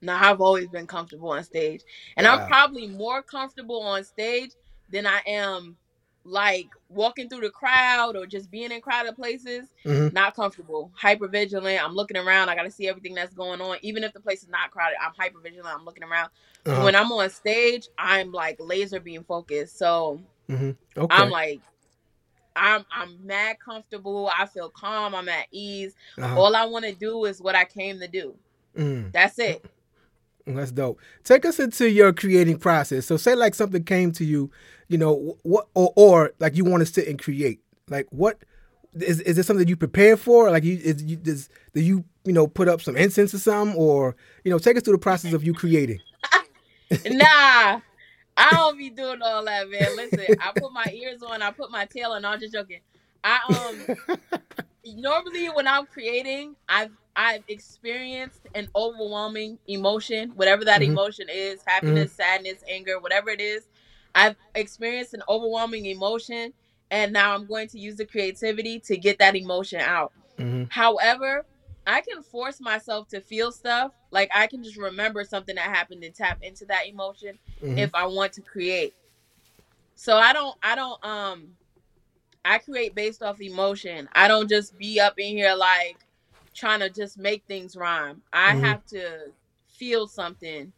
No, 0.00 0.14
I've 0.14 0.40
always 0.40 0.68
been 0.68 0.86
comfortable 0.86 1.30
on 1.30 1.44
stage. 1.44 1.82
And 2.16 2.26
wow. 2.26 2.36
I'm 2.36 2.46
probably 2.46 2.88
more 2.88 3.22
comfortable 3.22 3.82
on 3.82 4.04
stage 4.04 4.50
than 4.90 5.06
I 5.06 5.20
am 5.26 5.76
like 6.24 6.68
walking 6.88 7.28
through 7.28 7.42
the 7.42 7.50
crowd 7.50 8.16
or 8.16 8.26
just 8.26 8.50
being 8.50 8.72
in 8.72 8.80
crowded 8.80 9.14
places, 9.14 9.68
mm-hmm. 9.84 10.14
not 10.14 10.34
comfortable, 10.34 10.90
hyper 10.94 11.28
vigilant. 11.28 11.82
I'm 11.84 11.94
looking 11.94 12.16
around. 12.16 12.48
I 12.48 12.54
got 12.54 12.62
to 12.62 12.70
see 12.70 12.88
everything 12.88 13.14
that's 13.14 13.34
going 13.34 13.60
on. 13.60 13.76
Even 13.82 14.04
if 14.04 14.12
the 14.12 14.20
place 14.20 14.42
is 14.42 14.48
not 14.48 14.70
crowded, 14.70 14.96
I'm 15.02 15.12
hyper 15.18 15.40
vigilant. 15.40 15.76
I'm 15.78 15.84
looking 15.84 16.04
around. 16.04 16.30
Uh-huh. 16.66 16.82
When 16.82 16.94
I'm 16.94 17.12
on 17.12 17.28
stage, 17.30 17.88
I'm 17.98 18.32
like 18.32 18.56
laser 18.58 19.00
being 19.00 19.24
focused. 19.24 19.78
So 19.78 20.20
mm-hmm. 20.48 20.70
okay. 20.96 21.14
I'm 21.14 21.30
like, 21.30 21.60
I'm 22.56 22.86
I'm 22.90 23.24
mad 23.26 23.56
comfortable. 23.62 24.30
I 24.36 24.46
feel 24.46 24.70
calm. 24.70 25.14
I'm 25.14 25.28
at 25.28 25.46
ease. 25.50 25.94
Uh-huh. 26.16 26.40
All 26.40 26.56
I 26.56 26.64
want 26.64 26.84
to 26.86 26.94
do 26.94 27.26
is 27.26 27.42
what 27.42 27.54
I 27.54 27.64
came 27.64 28.00
to 28.00 28.08
do. 28.08 28.34
Mm. 28.76 29.12
That's 29.12 29.38
it. 29.38 29.64
That's 30.46 30.72
dope. 30.72 31.00
Take 31.22 31.46
us 31.46 31.58
into 31.58 31.88
your 31.88 32.12
creating 32.12 32.58
process. 32.58 33.06
So 33.06 33.16
say 33.16 33.34
like 33.34 33.54
something 33.54 33.82
came 33.82 34.12
to 34.12 34.24
you, 34.24 34.50
you 34.94 34.98
know, 34.98 35.36
what 35.42 35.66
or, 35.74 35.92
or 35.96 36.32
like 36.38 36.54
you 36.54 36.64
want 36.64 36.82
to 36.82 36.86
sit 36.86 37.08
and 37.08 37.20
create. 37.20 37.58
Like 37.90 38.06
what 38.10 38.38
is 38.94 39.20
is 39.22 39.34
this 39.34 39.44
something 39.44 39.66
you 39.66 39.76
prepare 39.76 40.16
for? 40.16 40.52
Like 40.52 40.62
you 40.62 40.78
is 40.80 41.02
you 41.02 41.16
does 41.16 41.48
do 41.72 41.80
you 41.80 42.04
you 42.24 42.32
know 42.32 42.46
put 42.46 42.68
up 42.68 42.80
some 42.80 42.96
incense 42.96 43.34
or 43.34 43.38
something, 43.38 43.76
or 43.76 44.14
you 44.44 44.52
know 44.52 44.58
take 44.60 44.76
us 44.76 44.84
through 44.84 44.92
the 44.92 44.98
process 44.98 45.32
of 45.32 45.42
you 45.42 45.52
creating. 45.52 45.98
nah, 47.10 47.80
I 48.36 48.50
don't 48.52 48.78
be 48.78 48.88
doing 48.88 49.20
all 49.20 49.44
that, 49.44 49.68
man. 49.68 49.96
Listen, 49.96 50.36
I 50.40 50.52
put 50.54 50.72
my 50.72 50.86
ears 50.94 51.24
on, 51.24 51.42
I 51.42 51.50
put 51.50 51.72
my 51.72 51.86
tail 51.86 52.12
on. 52.12 52.24
I'm 52.24 52.38
just 52.38 52.52
joking. 52.52 52.78
I 53.24 53.40
um 53.98 54.36
normally 54.86 55.46
when 55.46 55.66
I'm 55.66 55.86
creating, 55.86 56.54
I've 56.68 56.92
I've 57.16 57.42
experienced 57.48 58.42
an 58.54 58.68
overwhelming 58.76 59.58
emotion, 59.66 60.30
whatever 60.36 60.64
that 60.66 60.82
mm-hmm. 60.82 60.92
emotion 60.92 61.26
is, 61.28 61.62
happiness, 61.66 62.12
mm-hmm. 62.12 62.22
sadness, 62.22 62.62
anger, 62.68 63.00
whatever 63.00 63.30
it 63.30 63.40
is. 63.40 63.66
I've 64.14 64.36
experienced 64.54 65.14
an 65.14 65.22
overwhelming 65.28 65.86
emotion 65.86 66.52
and 66.90 67.12
now 67.12 67.34
I'm 67.34 67.46
going 67.46 67.68
to 67.68 67.78
use 67.78 67.96
the 67.96 68.04
creativity 68.04 68.78
to 68.80 68.96
get 68.96 69.18
that 69.18 69.34
emotion 69.34 69.80
out. 69.80 70.12
Mm-hmm. 70.38 70.64
However, 70.70 71.44
I 71.86 72.00
can 72.00 72.22
force 72.22 72.60
myself 72.60 73.08
to 73.08 73.20
feel 73.20 73.52
stuff. 73.52 73.92
Like 74.10 74.30
I 74.34 74.46
can 74.46 74.62
just 74.62 74.76
remember 74.76 75.24
something 75.24 75.56
that 75.56 75.64
happened 75.64 76.04
and 76.04 76.14
tap 76.14 76.38
into 76.42 76.64
that 76.66 76.86
emotion 76.86 77.38
mm-hmm. 77.62 77.78
if 77.78 77.94
I 77.94 78.06
want 78.06 78.32
to 78.34 78.42
create. 78.42 78.94
So 79.94 80.16
I 80.16 80.32
don't 80.32 80.56
I 80.62 80.74
don't 80.74 81.04
um 81.04 81.48
I 82.44 82.58
create 82.58 82.94
based 82.94 83.22
off 83.22 83.40
emotion. 83.40 84.08
I 84.14 84.28
don't 84.28 84.48
just 84.48 84.78
be 84.78 85.00
up 85.00 85.18
in 85.18 85.36
here 85.36 85.54
like 85.54 85.98
trying 86.54 86.80
to 86.80 86.90
just 86.90 87.18
make 87.18 87.44
things 87.46 87.76
rhyme. 87.76 88.22
I 88.32 88.52
mm-hmm. 88.52 88.64
have 88.64 88.86
to 88.86 89.30
feel 89.68 90.06
something 90.06 90.72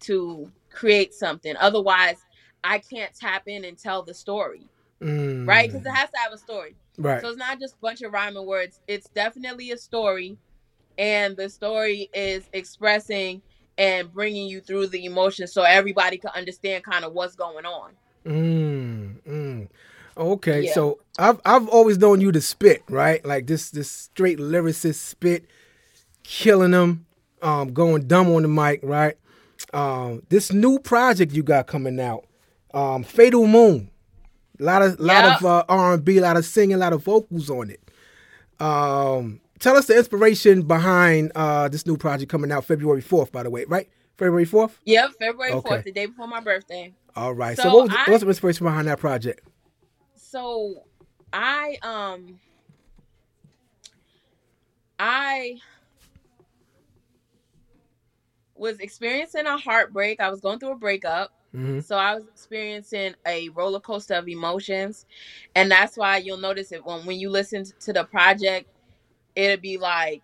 to 0.00 0.50
create 0.70 1.14
something. 1.14 1.54
Otherwise, 1.60 2.24
I 2.64 2.78
can't 2.78 3.14
tap 3.14 3.44
in 3.46 3.64
and 3.64 3.78
tell 3.78 4.02
the 4.02 4.14
story. 4.14 4.68
Mm. 5.00 5.48
Right? 5.48 5.70
Because 5.70 5.84
it 5.86 5.90
has 5.90 6.10
to 6.10 6.18
have 6.18 6.32
a 6.32 6.38
story. 6.38 6.76
Right. 6.98 7.20
So 7.20 7.28
it's 7.28 7.38
not 7.38 7.58
just 7.58 7.74
a 7.74 7.78
bunch 7.78 8.02
of 8.02 8.12
rhyming 8.12 8.46
words. 8.46 8.80
It's 8.86 9.08
definitely 9.08 9.70
a 9.72 9.76
story. 9.76 10.38
And 10.98 11.36
the 11.36 11.48
story 11.48 12.08
is 12.14 12.44
expressing 12.52 13.42
and 13.78 14.12
bringing 14.12 14.48
you 14.48 14.60
through 14.60 14.88
the 14.88 15.04
emotions 15.04 15.52
so 15.52 15.62
everybody 15.62 16.18
can 16.18 16.30
understand 16.34 16.84
kind 16.84 17.04
of 17.04 17.12
what's 17.12 17.34
going 17.34 17.64
on. 17.66 17.92
Mm, 18.26 19.22
mm. 19.22 19.68
Okay, 20.16 20.66
yeah. 20.66 20.74
so 20.74 20.98
I've 21.18 21.40
I've 21.44 21.68
always 21.68 21.98
known 21.98 22.20
you 22.20 22.32
to 22.32 22.40
spit, 22.40 22.82
right? 22.88 23.24
Like 23.24 23.46
this 23.46 23.70
this 23.70 23.90
straight 23.90 24.38
lyricist 24.38 24.96
spit, 24.96 25.46
killing 26.22 26.72
them, 26.72 27.06
um, 27.40 27.72
going 27.72 28.06
dumb 28.06 28.28
on 28.34 28.42
the 28.42 28.48
mic, 28.48 28.80
right? 28.82 29.16
Um, 29.72 30.22
this 30.28 30.52
new 30.52 30.78
project 30.78 31.32
you 31.32 31.42
got 31.42 31.66
coming 31.66 31.98
out, 31.98 32.26
um, 32.74 33.02
Fatal 33.02 33.46
Moon, 33.46 33.90
a 34.60 34.62
lot 34.62 34.82
of 34.82 35.00
lot 35.00 35.24
of 35.24 35.44
uh, 35.44 35.64
R 35.68 35.94
and 35.94 36.04
B, 36.04 36.18
a 36.18 36.22
lot 36.22 36.36
of 36.36 36.44
singing, 36.44 36.74
a 36.74 36.78
lot 36.78 36.92
of 36.92 37.02
vocals 37.02 37.50
on 37.50 37.70
it. 37.70 37.80
Um, 38.60 39.40
tell 39.58 39.76
us 39.76 39.86
the 39.86 39.96
inspiration 39.96 40.62
behind 40.62 41.32
uh, 41.34 41.68
this 41.68 41.86
new 41.86 41.96
project 41.96 42.30
coming 42.30 42.52
out 42.52 42.64
February 42.64 43.00
fourth, 43.00 43.32
by 43.32 43.42
the 43.42 43.50
way, 43.50 43.64
right? 43.66 43.88
February 44.16 44.44
fourth. 44.44 44.78
Yep, 44.84 45.10
February 45.18 45.52
fourth, 45.52 45.66
okay. 45.66 45.82
the 45.82 45.92
day 45.92 46.06
before 46.06 46.28
my 46.28 46.40
birthday. 46.40 46.92
All 47.16 47.34
right. 47.34 47.56
So, 47.56 47.64
so 47.64 47.74
what 47.74 47.88
was, 47.88 47.96
I, 47.96 48.10
what's 48.10 48.22
the 48.22 48.28
inspiration 48.28 48.64
behind 48.64 48.88
that 48.88 48.98
project? 48.98 49.48
so 50.32 50.84
I 51.32 51.76
um 51.82 52.40
I 54.98 55.58
was 58.54 58.78
experiencing 58.78 59.46
a 59.46 59.58
heartbreak. 59.58 60.20
I 60.20 60.30
was 60.30 60.40
going 60.40 60.58
through 60.58 60.72
a 60.72 60.76
breakup. 60.76 61.32
Mm-hmm. 61.54 61.80
So 61.80 61.96
I 61.96 62.14
was 62.14 62.24
experiencing 62.24 63.14
a 63.26 63.48
roller 63.50 63.80
coaster 63.80 64.14
of 64.14 64.28
emotions. 64.28 65.06
And 65.54 65.70
that's 65.70 65.96
why 65.96 66.18
you'll 66.18 66.38
notice 66.38 66.72
it 66.72 66.84
when 66.84 67.04
when 67.06 67.18
you 67.18 67.30
listen 67.30 67.64
to 67.80 67.92
the 67.92 68.04
project, 68.04 68.68
it'll 69.34 69.60
be 69.60 69.78
like 69.78 70.22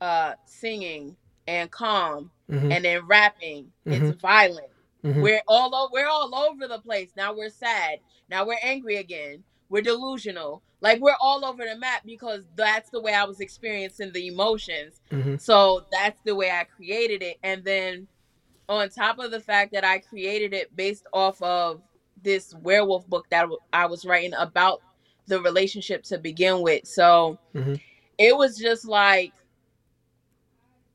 uh 0.00 0.34
singing 0.44 1.16
and 1.46 1.70
calm 1.70 2.30
mm-hmm. 2.50 2.72
and 2.72 2.84
then 2.84 3.06
rapping. 3.06 3.70
Mm-hmm. 3.86 4.06
It's 4.06 4.20
violent. 4.20 4.70
Mm-hmm. 5.04 5.22
We're 5.22 5.42
all 5.46 5.90
we're 5.92 6.08
all 6.08 6.34
over 6.34 6.66
the 6.66 6.78
place. 6.78 7.10
Now 7.16 7.34
we're 7.34 7.50
sad. 7.50 8.00
Now 8.28 8.44
we're 8.46 8.58
angry 8.62 8.96
again. 8.96 9.44
We're 9.68 9.82
delusional. 9.82 10.62
Like 10.80 11.00
we're 11.00 11.16
all 11.20 11.44
over 11.44 11.64
the 11.64 11.76
map 11.76 12.02
because 12.04 12.42
that's 12.54 12.90
the 12.90 13.00
way 13.00 13.14
I 13.14 13.24
was 13.24 13.40
experiencing 13.40 14.12
the 14.12 14.26
emotions. 14.26 15.00
Mm-hmm. 15.10 15.36
So 15.36 15.84
that's 15.90 16.20
the 16.24 16.34
way 16.34 16.50
I 16.50 16.64
created 16.64 17.22
it. 17.22 17.38
And 17.42 17.64
then 17.64 18.08
on 18.68 18.88
top 18.88 19.18
of 19.18 19.30
the 19.30 19.40
fact 19.40 19.72
that 19.72 19.84
I 19.84 19.98
created 19.98 20.52
it 20.52 20.74
based 20.74 21.06
off 21.12 21.40
of 21.42 21.80
this 22.22 22.54
werewolf 22.62 23.06
book 23.08 23.26
that 23.30 23.48
I 23.72 23.86
was 23.86 24.04
writing 24.04 24.34
about 24.34 24.82
the 25.26 25.40
relationship 25.40 26.02
to 26.04 26.18
begin 26.18 26.62
with. 26.62 26.86
So 26.86 27.38
mm-hmm. 27.54 27.74
it 28.18 28.36
was 28.36 28.56
just 28.56 28.86
like, 28.86 29.32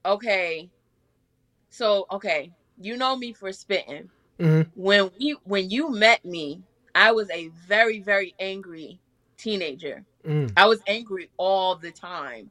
okay, 0.05 0.69
so 1.69 2.05
okay, 2.11 2.51
you 2.79 2.97
know 2.97 3.15
me 3.15 3.33
for 3.33 3.51
spitting. 3.51 4.09
Mm-hmm. 4.39 4.69
When 4.75 5.11
we 5.19 5.37
when 5.43 5.69
you 5.69 5.89
met 5.91 6.23
me, 6.25 6.61
I 6.95 7.11
was 7.11 7.29
a 7.31 7.49
very 7.67 7.99
very 7.99 8.33
angry 8.39 8.99
teenager. 9.37 10.03
Mm. 10.25 10.51
I 10.55 10.67
was 10.67 10.81
angry 10.87 11.29
all 11.37 11.75
the 11.75 11.91
time. 11.91 12.49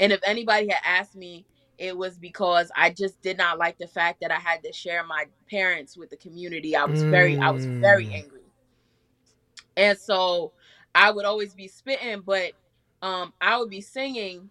And 0.00 0.12
if 0.12 0.20
anybody 0.24 0.68
had 0.68 0.80
asked 0.84 1.14
me, 1.14 1.44
it 1.78 1.96
was 1.96 2.18
because 2.18 2.70
I 2.76 2.90
just 2.90 3.20
did 3.22 3.36
not 3.38 3.58
like 3.58 3.78
the 3.78 3.86
fact 3.86 4.20
that 4.20 4.30
I 4.30 4.38
had 4.38 4.62
to 4.64 4.72
share 4.72 5.04
my 5.04 5.26
parents 5.50 5.96
with 5.96 6.10
the 6.10 6.16
community. 6.16 6.76
I 6.76 6.84
was 6.84 7.02
mm. 7.02 7.10
very 7.10 7.38
I 7.38 7.50
was 7.50 7.66
very 7.66 8.06
mm. 8.06 8.14
angry. 8.14 8.40
And 9.76 9.98
so 9.98 10.52
I 10.94 11.10
would 11.10 11.24
always 11.24 11.54
be 11.54 11.68
spitting, 11.68 12.20
but 12.20 12.52
um 13.02 13.32
I 13.40 13.58
would 13.58 13.70
be 13.70 13.80
singing 13.80 14.50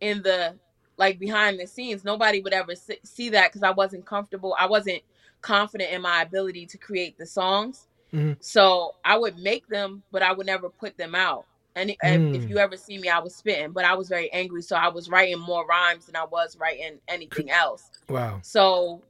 in 0.00 0.22
the 0.22 0.56
like 0.98 1.18
behind 1.18 1.58
the 1.58 1.66
scenes 1.66 2.04
nobody 2.04 2.40
would 2.40 2.52
ever 2.52 2.74
see 3.02 3.30
that 3.30 3.50
because 3.50 3.62
i 3.62 3.70
wasn't 3.70 4.04
comfortable 4.04 4.54
i 4.58 4.66
wasn't 4.66 5.00
confident 5.40 5.90
in 5.90 6.02
my 6.02 6.22
ability 6.22 6.66
to 6.66 6.76
create 6.76 7.16
the 7.18 7.26
songs 7.26 7.86
mm-hmm. 8.12 8.32
so 8.40 8.94
i 9.04 9.16
would 9.16 9.38
make 9.38 9.66
them 9.68 10.02
but 10.12 10.22
i 10.22 10.32
would 10.32 10.46
never 10.46 10.68
put 10.68 10.96
them 10.98 11.14
out 11.14 11.46
And 11.74 11.90
mm. 11.90 12.34
if 12.34 12.48
you 12.48 12.58
ever 12.58 12.76
see 12.76 12.98
me, 12.98 13.08
I 13.08 13.18
was 13.18 13.34
spitting, 13.34 13.72
but 13.72 13.84
I 13.84 13.94
was 13.94 14.08
very 14.08 14.30
angry, 14.32 14.62
so 14.62 14.76
I 14.76 14.88
was 14.88 15.08
writing 15.08 15.38
more 15.38 15.66
rhymes 15.66 16.06
than 16.06 16.16
I 16.16 16.24
was 16.24 16.56
writing 16.58 16.98
anything 17.08 17.50
else. 17.50 17.90
Wow. 18.08 18.40
So 18.42 19.02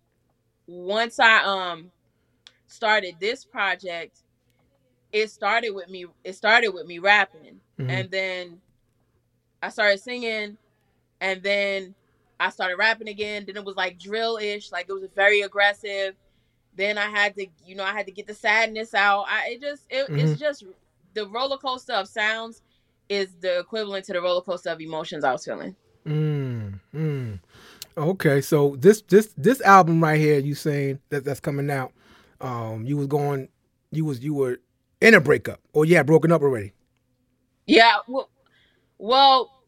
once 0.66 1.18
I 1.18 1.42
um 1.42 1.90
started 2.68 3.16
this 3.20 3.44
project, 3.44 4.20
it 5.12 5.30
started 5.30 5.70
with 5.70 5.88
me. 5.88 6.06
It 6.24 6.34
started 6.34 6.68
with 6.70 6.86
me 6.86 6.98
rapping, 6.98 7.60
mm-hmm. 7.78 7.90
and 7.90 8.10
then 8.10 8.60
I 9.62 9.68
started 9.68 10.00
singing, 10.00 10.56
and 11.20 11.42
then 11.42 11.94
I 12.38 12.50
started 12.50 12.76
rapping 12.76 13.08
again. 13.08 13.44
Then 13.46 13.56
it 13.56 13.64
was 13.64 13.76
like 13.76 13.98
drill 13.98 14.36
ish, 14.36 14.70
like 14.70 14.88
it 14.88 14.92
was 14.92 15.10
very 15.14 15.40
aggressive. 15.40 16.14
Then 16.74 16.96
I 16.96 17.10
had 17.10 17.34
to, 17.36 17.46
you 17.66 17.74
know, 17.74 17.84
I 17.84 17.92
had 17.92 18.06
to 18.06 18.12
get 18.12 18.26
the 18.26 18.34
sadness 18.34 18.94
out. 18.94 19.26
I 19.28 19.50
it 19.50 19.60
just 19.60 19.82
it, 19.90 20.06
mm-hmm. 20.06 20.18
it's 20.18 20.40
just 20.40 20.64
the 21.14 21.26
roller 21.26 21.56
coaster 21.56 21.92
of 21.92 22.08
sounds 22.08 22.62
is 23.08 23.34
the 23.40 23.58
equivalent 23.58 24.04
to 24.06 24.12
the 24.12 24.20
roller 24.20 24.40
coaster 24.40 24.70
of 24.70 24.80
emotions 24.80 25.24
I 25.24 25.32
was 25.32 25.44
feeling. 25.44 25.76
Mm, 26.06 26.80
mm. 26.94 27.40
Okay, 27.96 28.40
so 28.40 28.76
this 28.78 29.02
this 29.02 29.34
this 29.36 29.60
album 29.60 30.02
right 30.02 30.18
here, 30.18 30.38
you 30.38 30.54
saying 30.54 31.00
that 31.10 31.24
that's 31.24 31.40
coming 31.40 31.70
out, 31.70 31.92
um, 32.40 32.84
you 32.86 32.96
was 32.96 33.06
going, 33.06 33.48
you 33.90 34.04
was 34.04 34.20
you 34.20 34.34
were 34.34 34.58
in 35.00 35.14
a 35.14 35.20
breakup, 35.20 35.60
or 35.72 35.84
yeah, 35.84 36.02
broken 36.02 36.32
up 36.32 36.42
already. 36.42 36.72
Yeah, 37.66 37.98
well, 38.08 38.30
well, 38.98 39.62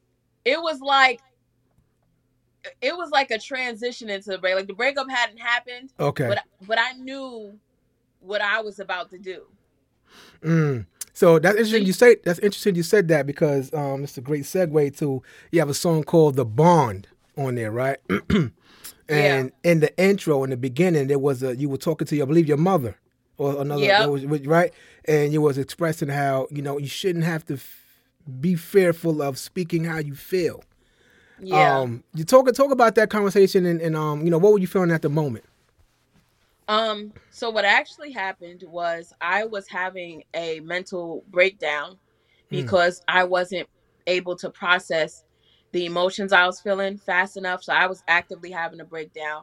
it 0.44 0.60
was 0.60 0.80
like 0.80 1.20
it 2.80 2.96
was 2.96 3.10
like 3.10 3.30
a 3.30 3.38
transition 3.38 4.08
into 4.08 4.30
the 4.30 4.38
break. 4.38 4.54
Like 4.54 4.66
the 4.66 4.74
breakup 4.74 5.10
hadn't 5.10 5.38
happened. 5.38 5.92
Okay. 6.00 6.28
But 6.28 6.42
but 6.66 6.78
I 6.78 6.92
knew 6.92 7.58
what 8.20 8.40
I 8.40 8.62
was 8.62 8.78
about 8.80 9.10
to 9.10 9.18
do. 9.18 9.42
Mm. 10.42 10.86
So 11.14 11.38
that's 11.38 11.54
interesting. 11.56 11.86
You 11.86 11.92
say 11.92 12.16
that's 12.24 12.40
interesting. 12.40 12.74
You 12.74 12.82
said 12.82 13.08
that 13.08 13.26
because 13.26 13.72
um, 13.72 14.02
it's 14.02 14.18
a 14.18 14.20
great 14.20 14.42
segue 14.42 14.98
to 14.98 15.22
you 15.52 15.60
have 15.60 15.70
a 15.70 15.74
song 15.74 16.02
called 16.02 16.34
"The 16.34 16.44
Bond" 16.44 17.06
on 17.38 17.54
there, 17.54 17.70
right? 17.70 17.98
and 18.30 18.52
yeah. 19.08 19.48
in 19.62 19.80
the 19.80 19.96
intro, 19.96 20.42
in 20.42 20.50
the 20.50 20.56
beginning, 20.56 21.06
there 21.06 21.20
was 21.20 21.42
a 21.44 21.56
you 21.56 21.68
were 21.68 21.76
talking 21.76 22.06
to, 22.08 22.20
I 22.20 22.24
believe, 22.24 22.48
your 22.48 22.56
mother 22.56 22.96
or 23.38 23.60
another, 23.60 23.82
yep. 23.82 24.08
was, 24.08 24.24
right? 24.24 24.72
And 25.06 25.32
you 25.32 25.40
was 25.40 25.56
expressing 25.56 26.08
how 26.08 26.48
you 26.50 26.62
know 26.62 26.78
you 26.78 26.88
shouldn't 26.88 27.24
have 27.24 27.44
to 27.46 27.54
f- 27.54 27.84
be 28.40 28.56
fearful 28.56 29.22
of 29.22 29.38
speaking 29.38 29.84
how 29.84 29.98
you 29.98 30.16
feel. 30.16 30.64
Yeah. 31.38 31.78
Um, 31.78 32.02
you 32.14 32.24
talk 32.24 32.52
talk 32.54 32.72
about 32.72 32.96
that 32.96 33.10
conversation 33.10 33.66
and, 33.66 33.80
and 33.80 33.96
um, 33.96 34.24
you 34.24 34.30
know, 34.30 34.38
what 34.38 34.52
were 34.52 34.58
you 34.58 34.66
feeling 34.66 34.90
at 34.90 35.02
the 35.02 35.08
moment? 35.08 35.44
Um, 36.68 37.12
so 37.30 37.50
what 37.50 37.64
actually 37.64 38.12
happened 38.12 38.64
was 38.66 39.12
I 39.20 39.44
was 39.44 39.68
having 39.68 40.24
a 40.34 40.60
mental 40.60 41.24
breakdown 41.30 41.92
hmm. 41.92 41.96
because 42.50 43.00
mm. 43.00 43.04
I 43.08 43.24
wasn't 43.24 43.68
able 44.06 44.36
to 44.36 44.50
process 44.50 45.24
the 45.72 45.86
emotions 45.86 46.32
I 46.32 46.46
was 46.46 46.60
feeling 46.60 46.96
fast 46.96 47.36
enough. 47.36 47.62
So 47.62 47.72
I 47.72 47.86
was 47.86 48.02
actively 48.08 48.50
having 48.50 48.80
a 48.80 48.84
breakdown. 48.84 49.42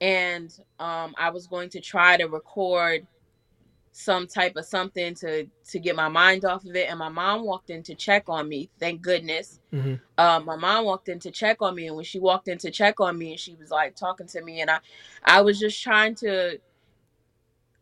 And 0.00 0.50
um, 0.78 1.14
I 1.18 1.30
was 1.30 1.46
going 1.46 1.68
to 1.70 1.80
try 1.80 2.16
to 2.16 2.24
record 2.24 3.06
some 3.92 4.26
type 4.26 4.54
of 4.56 4.64
something 4.64 5.14
to 5.14 5.46
to 5.68 5.78
get 5.80 5.96
my 5.96 6.08
mind 6.08 6.44
off 6.44 6.64
of 6.64 6.76
it 6.76 6.88
and 6.88 6.98
my 6.98 7.08
mom 7.08 7.44
walked 7.44 7.70
in 7.70 7.82
to 7.82 7.94
check 7.94 8.24
on 8.28 8.48
me 8.48 8.70
thank 8.78 9.02
goodness 9.02 9.58
mm-hmm. 9.72 9.94
um, 10.16 10.44
my 10.44 10.54
mom 10.54 10.84
walked 10.84 11.08
in 11.08 11.18
to 11.18 11.30
check 11.30 11.60
on 11.60 11.74
me 11.74 11.88
and 11.88 11.96
when 11.96 12.04
she 12.04 12.20
walked 12.20 12.46
in 12.46 12.56
to 12.56 12.70
check 12.70 13.00
on 13.00 13.18
me 13.18 13.32
and 13.32 13.40
she 13.40 13.54
was 13.56 13.70
like 13.70 13.96
talking 13.96 14.28
to 14.28 14.42
me 14.42 14.60
and 14.60 14.70
i 14.70 14.78
i 15.24 15.40
was 15.40 15.58
just 15.58 15.82
trying 15.82 16.14
to 16.14 16.58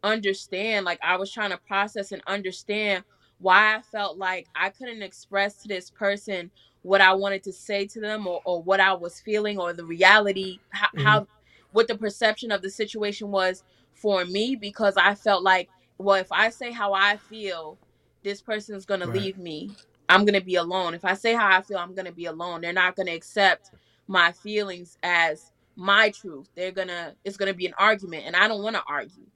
understand 0.03 0.87
like 0.87 0.99
i 1.03 1.17
was 1.17 1.31
trying 1.31 1.51
to 1.51 1.59
process 1.59 2.11
and 2.13 2.23
understand 2.27 3.05
why 3.39 3.77
i 3.77 3.81
felt 3.83 4.17
like 4.17 4.47
i 4.55 4.71
couldn't 4.71 5.03
express 5.03 5.57
to 5.57 5.69
this 5.69 5.91
person 5.91 6.51
what 6.83 7.03
i 7.03 7.13
wanted 7.13 7.43
to 7.43 7.53
say 7.53 7.87
to 7.87 8.01
them 8.01 8.27
or, 8.27 8.41
or 8.47 8.63
what 8.63 8.81
i 8.81 8.95
was 8.95 9.21
feeling 9.21 9.59
or 9.59 9.75
the 9.75 9.85
reality 9.85 10.59
how, 10.71 10.87
mm-hmm. 10.87 11.01
how 11.05 11.27
what 11.73 11.87
the 11.87 11.99
perception 11.99 12.51
of 12.51 12.63
the 12.63 12.71
situation 12.71 13.31
was 13.31 13.63
for 13.93 14.25
me 14.25 14.57
because 14.57 14.97
i 14.97 15.15
felt 15.15 15.43
like 15.43 15.69
well, 15.99 16.17
if 16.17 16.31
I 16.33 16.51
say 16.51 16.73
how 16.73 16.93
I 16.93 17.17
feel, 17.17 17.77
this 18.23 18.41
person's 18.41 18.87
going 18.87 19.01
right. 19.01 19.13
to 19.13 19.21
leave 19.21 19.39
me. 19.39 19.71
I'm 20.09 20.25
going 20.25 20.39
to 20.39 20.45
be 20.45 20.55
alone. 20.55 20.95
If 20.95 21.05
I 21.05 21.15
say 21.15 21.35
how 21.35 21.57
I 21.57 21.61
feel, 21.61 21.79
I'm 21.79 21.95
going 21.95 22.07
to 22.07 22.13
be 22.13 22.27
alone. 22.27 22.61
They're 22.61 22.73
not 22.73 22.97
going 22.97 23.07
to 23.07 23.13
accept 23.13 23.73
my 24.07 24.33
feelings 24.33 24.97
as 25.03 25.53
my 25.77 26.11
truth. 26.11 26.49
They're 26.55 26.73
going 26.73 26.89
to, 26.89 27.15
it's 27.25 27.37
going 27.37 27.53
to 27.53 27.57
be 27.57 27.67
an 27.67 27.75
argument. 27.79 28.25
And 28.27 28.35
I 28.35 28.49
don't 28.49 28.63
want 28.63 28.77
to 28.77 28.83
argue. 28.89 29.27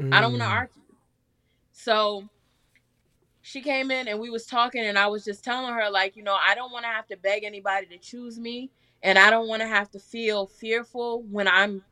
Mm. 0.00 0.14
I 0.14 0.20
don't 0.20 0.32
want 0.32 0.42
to 0.42 0.48
mm. 0.48 0.52
argue. 0.52 0.82
So 1.72 2.28
she 3.42 3.60
came 3.60 3.90
in 3.90 4.08
and 4.08 4.18
we 4.18 4.30
was 4.30 4.46
talking 4.46 4.84
and 4.84 4.98
I 4.98 5.06
was 5.06 5.24
just 5.24 5.44
telling 5.44 5.72
her 5.74 5.90
like, 5.90 6.16
you 6.16 6.22
know, 6.22 6.36
I 6.42 6.54
don't 6.54 6.72
want 6.72 6.84
to 6.84 6.88
have 6.88 7.06
to 7.08 7.16
beg 7.16 7.44
anybody 7.44 7.86
to 7.86 7.98
choose 7.98 8.40
me 8.40 8.70
and 9.02 9.18
I 9.18 9.30
don't 9.30 9.46
want 9.46 9.62
to 9.62 9.68
have 9.68 9.90
to 9.92 10.00
feel 10.00 10.46
fearful 10.46 11.22
when 11.30 11.46
I'm 11.46 11.82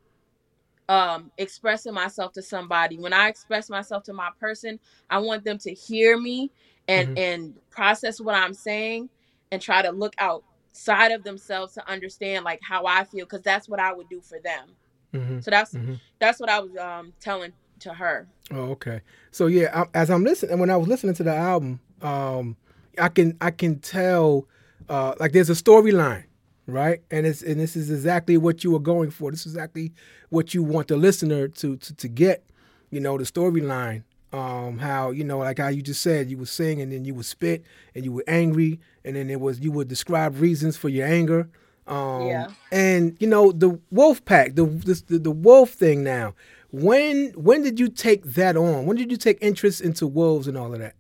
um 0.88 1.31
expressing 1.38 1.94
myself 1.94 2.33
to 2.33 2.42
somebody 2.42 2.99
when 2.99 3.12
i 3.12 3.29
express 3.29 3.70
myself 3.70 4.03
to 4.03 4.12
my 4.12 4.29
person 4.38 4.79
i 5.09 5.18
want 5.18 5.44
them 5.44 5.57
to 5.57 5.73
hear 5.73 6.18
me 6.18 6.51
and 6.88 7.09
mm-hmm. 7.09 7.18
and 7.18 7.55
process 7.70 8.20
what 8.20 8.35
i'm 8.35 8.53
saying 8.53 9.09
and 9.51 9.62
try 9.62 9.81
to 9.81 9.90
look 9.90 10.14
outside 10.18 11.11
of 11.12 11.25
themselves 11.25 11.73
to 11.73 11.90
understand 11.90 12.44
like 12.44 12.61
how 12.62 12.85
i 12.85 13.03
feel 13.05 13.25
because 13.25 13.42
that's 13.42 13.68
what 13.68 13.81
i 13.81 13.92
would 13.92 14.09
do 14.11 14.20
for 14.20 14.38
them 14.40 14.68
mm-hmm. 15.14 15.40
so 15.40 15.51
that's 15.51 15.73
mm-hmm. 15.73 15.94
that's 16.18 16.38
what 16.38 16.51
i 16.51 16.61
was 16.61 16.77
um 16.77 17.12
telling 17.18 17.53
to 17.81 17.92
her 17.94 18.27
oh 18.53 18.70
okay 18.70 19.01
so 19.31 19.47
yeah 19.47 19.85
I, 19.85 19.99
as 19.99 20.11
i'm 20.11 20.23
listening 20.23 20.59
when 20.59 20.70
i 20.70 20.77
was 20.77 20.88
listening 20.88 21.14
to 21.14 21.23
the 21.23 21.35
album 21.35 21.81
um 22.03 22.57
i 22.99 23.09
can 23.09 23.37
i 23.40 23.51
can 23.51 23.79
tell 23.79 24.47
uh 24.90 25.14
like 25.18 25.33
there's 25.33 25.51
a 25.51 25.55
storyline 25.55 26.25
right? 26.66 27.03
And 27.11 27.27
it's 27.27 27.42
and 27.42 27.61
this 27.61 27.77
is 27.77 27.90
exactly 27.90 28.37
what 28.37 28.64
you 28.64 28.70
were 28.70 28.79
going 28.79 29.11
for. 29.11 29.31
This 29.31 29.46
is 29.46 29.55
exactly 29.55 29.92
what 30.31 30.55
you 30.55 30.62
want 30.62 30.88
the 30.88 30.96
listener 30.96 31.48
to 31.48 31.77
to, 31.77 31.94
to 31.94 32.09
get. 32.09 32.44
You 32.90 33.00
know, 33.00 33.18
the 33.18 33.24
storyline. 33.24 34.05
Um, 34.33 34.79
how 34.79 35.12
you 35.12 35.22
know, 35.22 35.38
like 35.38 35.59
how 35.59 35.68
you 35.68 35.81
just 35.81 36.03
said, 36.03 36.29
you 36.29 36.37
would 36.38 36.48
sing 36.48 36.81
and 36.81 36.90
then 36.90 37.05
you 37.05 37.14
would 37.14 37.24
spit 37.24 37.64
and 37.94 38.05
you 38.05 38.12
were 38.12 38.24
angry, 38.27 38.81
and 39.05 39.14
then 39.14 39.31
it 39.31 39.40
was 39.40 39.61
you 39.61 39.70
would 39.70 39.87
describe 39.87 40.40
reasons 40.40 40.77
for 40.77 40.88
your 40.88 41.07
anger. 41.07 41.48
Um, 41.87 42.27
yeah. 42.27 42.48
And 42.72 43.16
you 43.20 43.29
know 43.29 43.53
the 43.53 43.79
wolf 43.90 44.24
pack, 44.24 44.57
the, 44.57 44.64
the 44.64 45.18
the 45.18 45.31
wolf 45.31 45.70
thing. 45.70 46.03
Now, 46.03 46.35
when 46.72 47.29
when 47.37 47.62
did 47.62 47.79
you 47.79 47.88
take 47.88 48.24
that 48.24 48.57
on? 48.57 48.87
When 48.87 48.96
did 48.96 49.11
you 49.11 49.16
take 49.16 49.38
interest 49.40 49.81
into 49.81 50.07
wolves 50.07 50.48
and 50.48 50.57
all 50.57 50.72
of 50.72 50.81
that? 50.81 50.94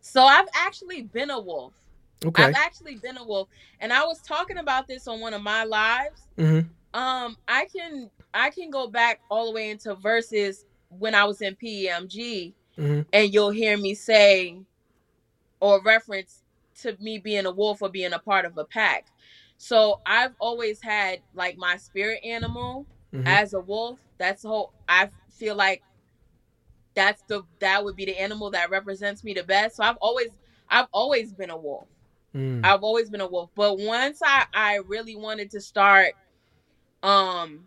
So 0.00 0.22
I've 0.22 0.48
actually 0.54 1.02
been 1.02 1.30
a 1.30 1.40
wolf. 1.40 1.72
Okay. 2.24 2.42
I've 2.44 2.54
actually 2.54 2.96
been 2.96 3.16
a 3.16 3.24
wolf, 3.24 3.48
and 3.80 3.92
I 3.92 4.04
was 4.04 4.20
talking 4.20 4.58
about 4.58 4.86
this 4.86 5.08
on 5.08 5.20
one 5.20 5.32
of 5.32 5.42
my 5.42 5.64
lives. 5.64 6.26
Mm-hmm. 6.36 6.68
Um, 6.98 7.36
I 7.48 7.66
can 7.74 8.10
I 8.34 8.50
can 8.50 8.70
go 8.70 8.86
back 8.88 9.20
all 9.30 9.46
the 9.46 9.52
way 9.52 9.70
into 9.70 9.94
verses 9.94 10.66
when 10.90 11.14
I 11.14 11.24
was 11.24 11.40
in 11.40 11.56
PEMG, 11.56 12.52
mm-hmm. 12.78 13.00
and 13.12 13.32
you'll 13.32 13.50
hear 13.50 13.76
me 13.78 13.94
say 13.94 14.58
or 15.60 15.80
reference 15.82 16.42
to 16.82 16.96
me 17.00 17.18
being 17.18 17.46
a 17.46 17.50
wolf 17.50 17.82
or 17.82 17.88
being 17.88 18.12
a 18.12 18.18
part 18.18 18.44
of 18.44 18.56
a 18.58 18.64
pack. 18.64 19.06
So 19.56 20.00
I've 20.06 20.32
always 20.38 20.80
had 20.80 21.20
like 21.34 21.56
my 21.56 21.76
spirit 21.76 22.20
animal 22.24 22.86
mm-hmm. 23.14 23.26
as 23.26 23.52
a 23.54 23.60
wolf. 23.60 23.98
That's 24.18 24.42
the 24.42 24.48
whole. 24.48 24.72
I 24.88 25.08
feel 25.30 25.54
like 25.54 25.82
that's 26.94 27.22
the 27.28 27.42
that 27.60 27.84
would 27.84 27.96
be 27.96 28.04
the 28.04 28.18
animal 28.20 28.50
that 28.50 28.70
represents 28.70 29.22
me 29.22 29.34
the 29.34 29.44
best. 29.44 29.76
So 29.76 29.84
I've 29.84 29.98
always 30.00 30.30
I've 30.68 30.88
always 30.92 31.32
been 31.32 31.50
a 31.50 31.56
wolf. 31.56 31.88
Mm. 32.34 32.64
I've 32.64 32.82
always 32.82 33.10
been 33.10 33.20
a 33.20 33.26
wolf, 33.26 33.50
but 33.54 33.78
once 33.78 34.20
I 34.24 34.46
I 34.54 34.76
really 34.86 35.16
wanted 35.16 35.50
to 35.52 35.60
start 35.60 36.14
um 37.02 37.66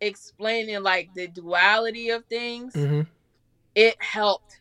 explaining 0.00 0.82
like 0.82 1.10
the 1.14 1.28
duality 1.28 2.10
of 2.10 2.24
things, 2.24 2.74
mm-hmm. 2.74 3.02
it 3.74 3.96
helped 4.02 4.60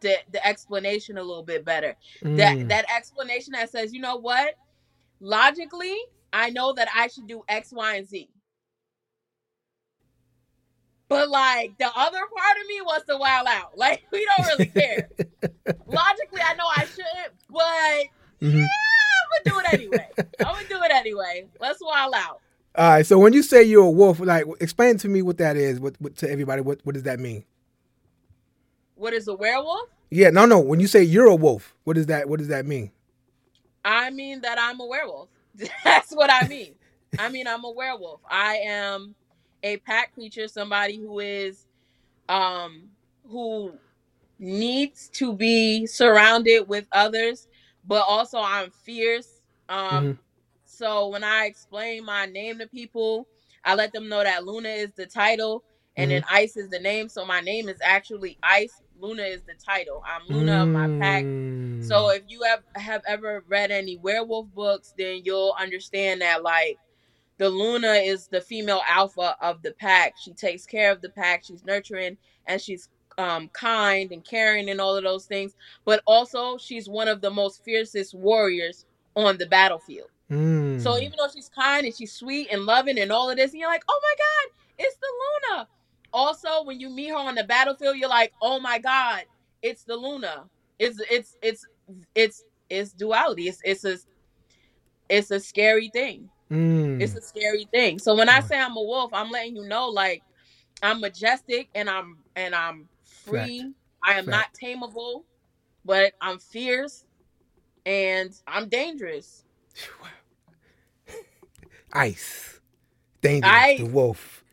the 0.00 0.16
the 0.30 0.46
explanation 0.46 1.18
a 1.18 1.22
little 1.22 1.42
bit 1.42 1.64
better. 1.64 1.96
Mm. 2.22 2.36
That 2.36 2.68
that 2.68 2.84
explanation 2.94 3.52
that 3.52 3.70
says, 3.70 3.92
you 3.92 4.00
know 4.00 4.16
what? 4.16 4.54
Logically, 5.20 5.96
I 6.32 6.50
know 6.50 6.72
that 6.74 6.88
I 6.94 7.08
should 7.08 7.26
do 7.26 7.42
X, 7.48 7.72
Y, 7.72 7.96
and 7.96 8.06
Z. 8.06 8.28
But 11.08 11.30
like 11.30 11.78
the 11.78 11.86
other 11.86 12.18
part 12.18 12.56
of 12.60 12.66
me 12.68 12.80
wants 12.82 13.06
to 13.06 13.16
wild 13.16 13.46
out. 13.48 13.72
Like 13.76 14.02
we 14.12 14.26
don't 14.36 14.46
really 14.46 14.66
care. 14.66 15.08
Logically, 15.86 16.40
I 16.44 16.54
know 16.54 16.66
I 16.76 16.84
shouldn't, 16.84 17.32
but 17.48 18.17
Mm-hmm. 18.40 18.58
Yeah, 18.58 18.66
I'm 19.46 19.52
gonna 19.52 19.62
do 19.62 19.68
it 19.68 19.74
anyway. 19.74 20.08
I'm 20.40 20.54
gonna 20.54 20.68
do 20.68 20.82
it 20.82 20.90
anyway. 20.92 21.46
Let's 21.60 21.80
wild 21.82 22.14
out. 22.14 22.40
All 22.74 22.88
right. 22.90 23.06
So 23.06 23.18
when 23.18 23.32
you 23.32 23.42
say 23.42 23.62
you're 23.62 23.84
a 23.84 23.90
wolf, 23.90 24.20
like 24.20 24.44
explain 24.60 24.98
to 24.98 25.08
me 25.08 25.22
what 25.22 25.38
that 25.38 25.56
is. 25.56 25.80
What, 25.80 25.96
what 26.00 26.16
to 26.16 26.30
everybody? 26.30 26.62
What 26.62 26.80
what 26.84 26.94
does 26.94 27.04
that 27.04 27.18
mean? 27.18 27.44
What 28.94 29.12
is 29.12 29.28
a 29.28 29.34
werewolf? 29.34 29.88
Yeah. 30.10 30.30
No. 30.30 30.46
No. 30.46 30.60
When 30.60 30.80
you 30.80 30.86
say 30.86 31.02
you're 31.02 31.26
a 31.26 31.34
wolf, 31.34 31.74
what 31.84 31.94
does 31.94 32.06
that 32.06 32.28
What 32.28 32.38
does 32.38 32.48
that 32.48 32.66
mean? 32.66 32.90
I 33.84 34.10
mean 34.10 34.40
that 34.42 34.58
I'm 34.60 34.80
a 34.80 34.86
werewolf. 34.86 35.28
That's 35.84 36.12
what 36.12 36.30
I 36.32 36.46
mean. 36.46 36.74
I 37.18 37.28
mean 37.28 37.46
I'm 37.46 37.64
a 37.64 37.70
werewolf. 37.70 38.20
I 38.28 38.56
am 38.56 39.14
a 39.62 39.78
pack 39.78 40.14
creature. 40.14 40.46
Somebody 40.48 40.96
who 40.96 41.18
is, 41.20 41.66
um, 42.28 42.82
who 43.28 43.72
needs 44.38 45.08
to 45.14 45.32
be 45.32 45.86
surrounded 45.86 46.68
with 46.68 46.86
others, 46.92 47.48
but 47.88 48.04
also 48.06 48.38
I'm 48.38 48.70
fierce. 48.70 49.40
Um, 49.68 50.04
mm-hmm. 50.04 50.12
So 50.64 51.08
when 51.08 51.24
I 51.24 51.46
explain 51.46 52.04
my 52.04 52.26
name 52.26 52.58
to 52.58 52.68
people, 52.68 53.26
I 53.64 53.74
let 53.74 53.92
them 53.92 54.08
know 54.08 54.22
that 54.22 54.44
Luna 54.44 54.68
is 54.68 54.92
the 54.92 55.06
title 55.06 55.64
and 55.96 56.10
mm-hmm. 56.10 56.16
then 56.16 56.24
Ice 56.30 56.56
is 56.56 56.68
the 56.68 56.78
name. 56.78 57.08
So 57.08 57.24
my 57.24 57.40
name 57.40 57.68
is 57.68 57.78
actually 57.82 58.38
Ice. 58.42 58.82
Luna 59.00 59.22
is 59.22 59.42
the 59.42 59.54
title. 59.54 60.02
I'm 60.06 60.22
Luna 60.28 60.62
of 60.62 60.68
my 60.68 60.86
pack. 61.00 61.22
So 61.22 61.94
mm. 61.94 62.16
if 62.16 62.24
you 62.28 62.42
have 62.42 62.62
have 62.74 63.02
ever 63.06 63.44
read 63.48 63.70
any 63.70 63.96
werewolf 63.96 64.52
books, 64.54 64.92
then 64.98 65.22
you'll 65.24 65.54
understand 65.58 66.20
that 66.20 66.42
like 66.42 66.78
the 67.38 67.48
Luna 67.48 67.92
is 67.92 68.26
the 68.26 68.40
female 68.40 68.82
alpha 68.88 69.36
of 69.40 69.62
the 69.62 69.72
pack. 69.72 70.14
She 70.20 70.32
takes 70.32 70.66
care 70.66 70.90
of 70.90 71.00
the 71.00 71.10
pack. 71.10 71.44
She's 71.44 71.64
nurturing 71.64 72.16
and 72.46 72.60
she's 72.60 72.88
um, 73.18 73.48
kind 73.48 74.12
and 74.12 74.24
caring 74.24 74.70
and 74.70 74.80
all 74.80 74.96
of 74.96 75.04
those 75.04 75.26
things. 75.26 75.54
But 75.84 76.02
also, 76.06 76.56
she's 76.56 76.88
one 76.88 77.08
of 77.08 77.20
the 77.20 77.30
most 77.30 77.64
fiercest 77.64 78.14
warriors 78.14 78.86
on 79.16 79.36
the 79.36 79.46
battlefield. 79.46 80.08
Mm. 80.30 80.80
So 80.80 80.98
even 80.98 81.14
though 81.18 81.28
she's 81.34 81.48
kind 81.48 81.84
and 81.84 81.94
she's 81.94 82.12
sweet 82.12 82.48
and 82.50 82.64
loving 82.64 82.98
and 82.98 83.10
all 83.10 83.30
of 83.30 83.36
this, 83.36 83.50
and 83.50 83.60
you're 83.60 83.68
like, 83.68 83.84
oh 83.88 84.00
my 84.02 84.14
God, 84.18 84.54
it's 84.78 84.96
the 84.96 85.08
Luna. 85.52 85.68
Also, 86.12 86.62
when 86.64 86.80
you 86.80 86.88
meet 86.88 87.08
her 87.08 87.16
on 87.16 87.34
the 87.34 87.44
battlefield, 87.44 87.96
you're 87.96 88.08
like, 88.08 88.32
oh 88.40 88.60
my 88.60 88.78
God, 88.78 89.24
it's 89.62 89.84
the 89.84 89.96
Luna. 89.96 90.44
It's 90.78 91.00
it's 91.10 91.36
it's 91.42 91.66
it's 92.14 92.44
it's 92.70 92.92
duality. 92.92 93.48
It's 93.48 93.60
it's 93.64 93.84
a 93.84 93.98
it's 95.08 95.30
a 95.30 95.40
scary 95.40 95.90
thing. 95.92 96.28
Mm. 96.50 97.00
It's 97.00 97.14
a 97.14 97.20
scary 97.20 97.66
thing. 97.72 97.98
So 97.98 98.14
when 98.14 98.28
I 98.28 98.40
say 98.40 98.58
I'm 98.58 98.76
a 98.76 98.82
wolf, 98.82 99.12
I'm 99.12 99.30
letting 99.30 99.56
you 99.56 99.66
know, 99.66 99.88
like, 99.88 100.22
I'm 100.82 101.00
majestic 101.00 101.68
and 101.74 101.90
I'm 101.90 102.18
and 102.36 102.54
I'm 102.54 102.88
free. 103.28 103.60
Fact. 103.60 103.72
I 104.04 104.12
am 104.18 104.26
Fact. 104.26 104.28
not 104.28 104.46
tameable, 104.54 105.24
but 105.84 106.12
I'm 106.20 106.38
fierce 106.38 107.04
and 107.86 108.32
I'm 108.46 108.68
dangerous. 108.68 109.44
Ice. 111.92 112.60
Dangerous. 113.22 113.52
Ice. 113.52 113.78
The 113.78 113.86
wolf. 113.86 114.44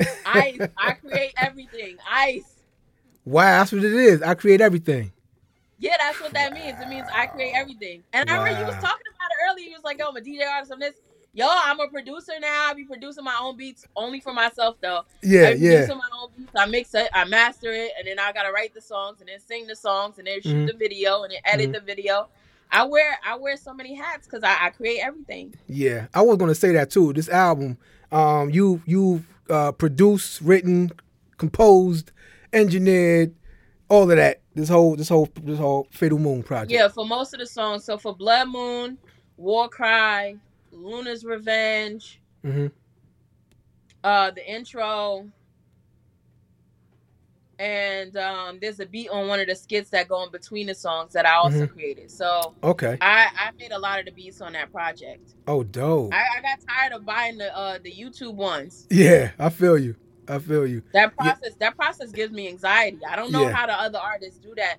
Ice. 0.26 0.60
I 0.76 0.92
create 0.92 1.34
everything. 1.36 1.96
Ice. 2.10 2.62
Wow, 3.24 3.58
that's 3.58 3.72
what 3.72 3.84
it 3.84 3.92
is. 3.92 4.22
I 4.22 4.34
create 4.34 4.60
everything. 4.60 5.12
Yeah, 5.78 5.96
that's 5.98 6.20
what 6.20 6.32
that 6.32 6.52
means. 6.52 6.80
It 6.80 6.88
means 6.88 7.06
I 7.14 7.26
create 7.26 7.52
everything. 7.54 8.02
And 8.12 8.28
wow. 8.28 8.36
I 8.36 8.38
remember 8.38 8.60
you 8.60 8.66
was 8.66 8.74
talking 8.76 9.06
about 9.14 9.30
it 9.30 9.50
earlier. 9.50 9.66
You 9.66 9.74
was 9.74 9.84
like, 9.84 10.00
"Oh, 10.02 10.08
I'm 10.08 10.16
a 10.16 10.20
DJ 10.20 10.48
artist 10.50 10.72
on 10.72 10.78
this." 10.78 10.94
Yo, 11.34 11.46
I'm 11.48 11.78
a 11.78 11.88
producer 11.88 12.32
now. 12.40 12.70
I 12.70 12.74
be 12.74 12.84
producing 12.84 13.24
my 13.24 13.38
own 13.40 13.56
beats 13.56 13.86
only 13.94 14.20
for 14.20 14.32
myself 14.32 14.76
though. 14.80 15.02
Yeah, 15.22 15.48
I 15.48 15.50
yeah. 15.52 15.70
Producing 15.70 15.98
my 15.98 16.08
own 16.20 16.30
beats. 16.36 16.50
I 16.56 16.66
mix 16.66 16.94
it, 16.94 17.08
I 17.12 17.24
master 17.26 17.72
it, 17.72 17.92
and 17.98 18.08
then 18.08 18.18
I 18.18 18.32
gotta 18.32 18.50
write 18.50 18.74
the 18.74 18.80
songs 18.80 19.20
and 19.20 19.28
then 19.28 19.38
sing 19.38 19.66
the 19.66 19.76
songs 19.76 20.18
and 20.18 20.26
then 20.26 20.40
shoot 20.40 20.54
mm-hmm. 20.54 20.66
the 20.66 20.72
video 20.72 21.22
and 21.22 21.32
then 21.32 21.40
edit 21.44 21.66
mm-hmm. 21.66 21.72
the 21.72 21.80
video. 21.80 22.28
I 22.70 22.84
wear 22.84 23.18
I 23.24 23.36
wear 23.36 23.56
so 23.56 23.72
many 23.72 23.94
hats 23.94 24.26
because 24.26 24.42
I, 24.42 24.66
I, 24.66 24.70
create 24.70 25.00
everything. 25.00 25.54
Yeah, 25.68 26.06
I 26.12 26.22
was 26.22 26.36
gonna 26.36 26.54
say 26.54 26.72
that 26.72 26.90
too. 26.90 27.12
This 27.12 27.28
album, 27.28 27.78
um, 28.12 28.50
you 28.50 28.82
you 28.86 29.24
uh, 29.48 29.72
produced, 29.72 30.40
written, 30.40 30.90
composed, 31.36 32.12
engineered, 32.52 33.34
all 33.88 34.10
of 34.10 34.16
that. 34.16 34.40
This 34.54 34.68
whole 34.68 34.96
this 34.96 35.08
whole 35.08 35.28
this 35.42 35.58
whole 35.58 35.88
Fatal 35.90 36.18
Moon 36.18 36.42
project. 36.42 36.72
Yeah, 36.72 36.88
for 36.88 37.06
most 37.06 37.32
of 37.32 37.40
the 37.40 37.46
songs. 37.46 37.84
So 37.84 37.96
for 37.96 38.14
Blood 38.14 38.48
Moon, 38.48 38.98
War 39.36 39.68
Cry, 39.68 40.36
Luna's 40.78 41.24
Revenge, 41.24 42.20
mm-hmm. 42.44 42.66
uh, 44.04 44.30
the 44.30 44.50
intro, 44.50 45.28
and 47.58 48.16
um, 48.16 48.58
there's 48.60 48.80
a 48.80 48.86
beat 48.86 49.10
on 49.10 49.26
one 49.26 49.40
of 49.40 49.48
the 49.48 49.54
skits 49.54 49.90
that 49.90 50.08
go 50.08 50.22
in 50.22 50.30
between 50.30 50.68
the 50.68 50.74
songs 50.74 51.12
that 51.12 51.26
I 51.26 51.34
also 51.34 51.64
mm-hmm. 51.64 51.74
created. 51.74 52.10
So 52.10 52.54
okay, 52.62 52.96
I, 53.00 53.28
I 53.36 53.50
made 53.58 53.72
a 53.72 53.78
lot 53.78 53.98
of 53.98 54.06
the 54.06 54.12
beats 54.12 54.40
on 54.40 54.52
that 54.52 54.72
project. 54.72 55.34
Oh, 55.46 55.62
dope! 55.64 56.14
I, 56.14 56.24
I 56.38 56.42
got 56.42 56.60
tired 56.66 56.92
of 56.92 57.04
buying 57.04 57.38
the 57.38 57.56
uh, 57.56 57.78
the 57.82 57.92
YouTube 57.92 58.34
ones. 58.34 58.86
Yeah, 58.90 59.32
I 59.38 59.48
feel 59.50 59.78
you. 59.78 59.96
I 60.28 60.38
feel 60.38 60.66
you. 60.66 60.82
That 60.92 61.16
process 61.16 61.38
yeah. 61.42 61.50
that 61.60 61.76
process 61.76 62.12
gives 62.12 62.32
me 62.32 62.48
anxiety. 62.48 63.00
I 63.08 63.16
don't 63.16 63.32
know 63.32 63.42
yeah. 63.42 63.52
how 63.52 63.66
the 63.66 63.80
other 63.80 63.98
artists 63.98 64.38
do 64.38 64.54
that 64.56 64.76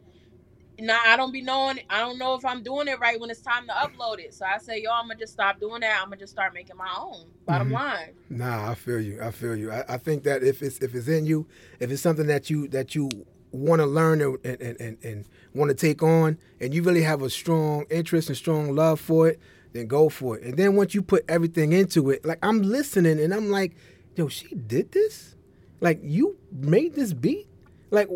now 0.82 1.00
I 1.06 1.18
don't 1.18 1.32
be 1.32 1.42
knowing. 1.42 1.80
I 1.90 2.00
don't 2.00 2.18
know 2.18 2.36
if 2.36 2.46
I'm 2.46 2.64
doing 2.64 2.88
it 2.88 3.00
right 3.00 3.20
when 3.20 3.30
it's 3.30 3.42
time 3.42 3.66
to 3.68 3.74
upload 3.74 4.20
it. 4.20 4.34
So 4.34 4.46
I 4.46 4.58
say, 4.58 4.82
yo, 4.82 4.92
I'm 4.92 5.08
gonna 5.08 5.20
just 5.20 5.34
stop 5.34 5.60
doing 5.60 5.82
that. 5.82 6.00
I'm 6.02 6.06
gonna 6.06 6.18
just 6.18 6.34
start 6.34 6.54
making 6.54 6.78
my 6.78 6.90
own. 6.98 7.26
Bottom 7.46 7.68
mm-hmm. 7.68 7.76
line. 7.76 8.14
Nah, 8.30 8.72
I 8.72 8.76
feel 8.76 9.02
you. 9.02 9.22
I 9.22 9.32
feel 9.32 9.56
you. 9.56 9.72
I, 9.72 9.84
I, 9.90 9.98
think 9.98 10.24
that 10.24 10.44
if 10.44 10.62
it's 10.62 10.80
if 10.80 10.96
it's 10.96 11.08
in 11.08 11.26
you, 11.26 11.48
if 11.80 11.92
it's 11.92 12.02
something 12.02 12.28
that 12.28 12.50
you 12.50 12.68
that 12.70 12.96
you 12.96 13.10
want 13.52 13.80
to 13.82 13.86
learn 13.86 14.22
and 14.22 14.38
and, 14.44 14.80
and, 14.80 14.98
and 15.04 15.26
want 15.54 15.70
to 15.70 15.76
take 15.76 16.04
on, 16.04 16.38
and 16.60 16.74
you 16.74 16.84
really 16.84 17.04
have 17.04 17.22
a 17.22 17.30
strong 17.30 17.86
interest 17.90 18.30
and 18.30 18.38
strong 18.38 18.76
love 18.76 19.00
for 19.00 19.30
it, 19.30 19.40
then 19.74 19.88
go 19.88 20.10
for 20.10 20.38
it. 20.38 20.44
And 20.44 20.58
then 20.58 20.76
once 20.76 20.94
you 20.94 21.02
put 21.02 21.26
everything 21.28 21.74
into 21.74 22.10
it, 22.10 22.26
like 22.26 22.40
I'm 22.44 22.62
listening 22.62 23.20
and 23.20 23.34
I'm 23.34 23.50
like, 23.50 23.76
yo, 24.16 24.28
she 24.28 24.48
did 24.56 24.92
this. 24.92 25.36
Like 25.82 26.00
you 26.04 26.38
made 26.52 26.96
this 26.96 27.14
beat. 27.14 27.48
Like 27.92 28.10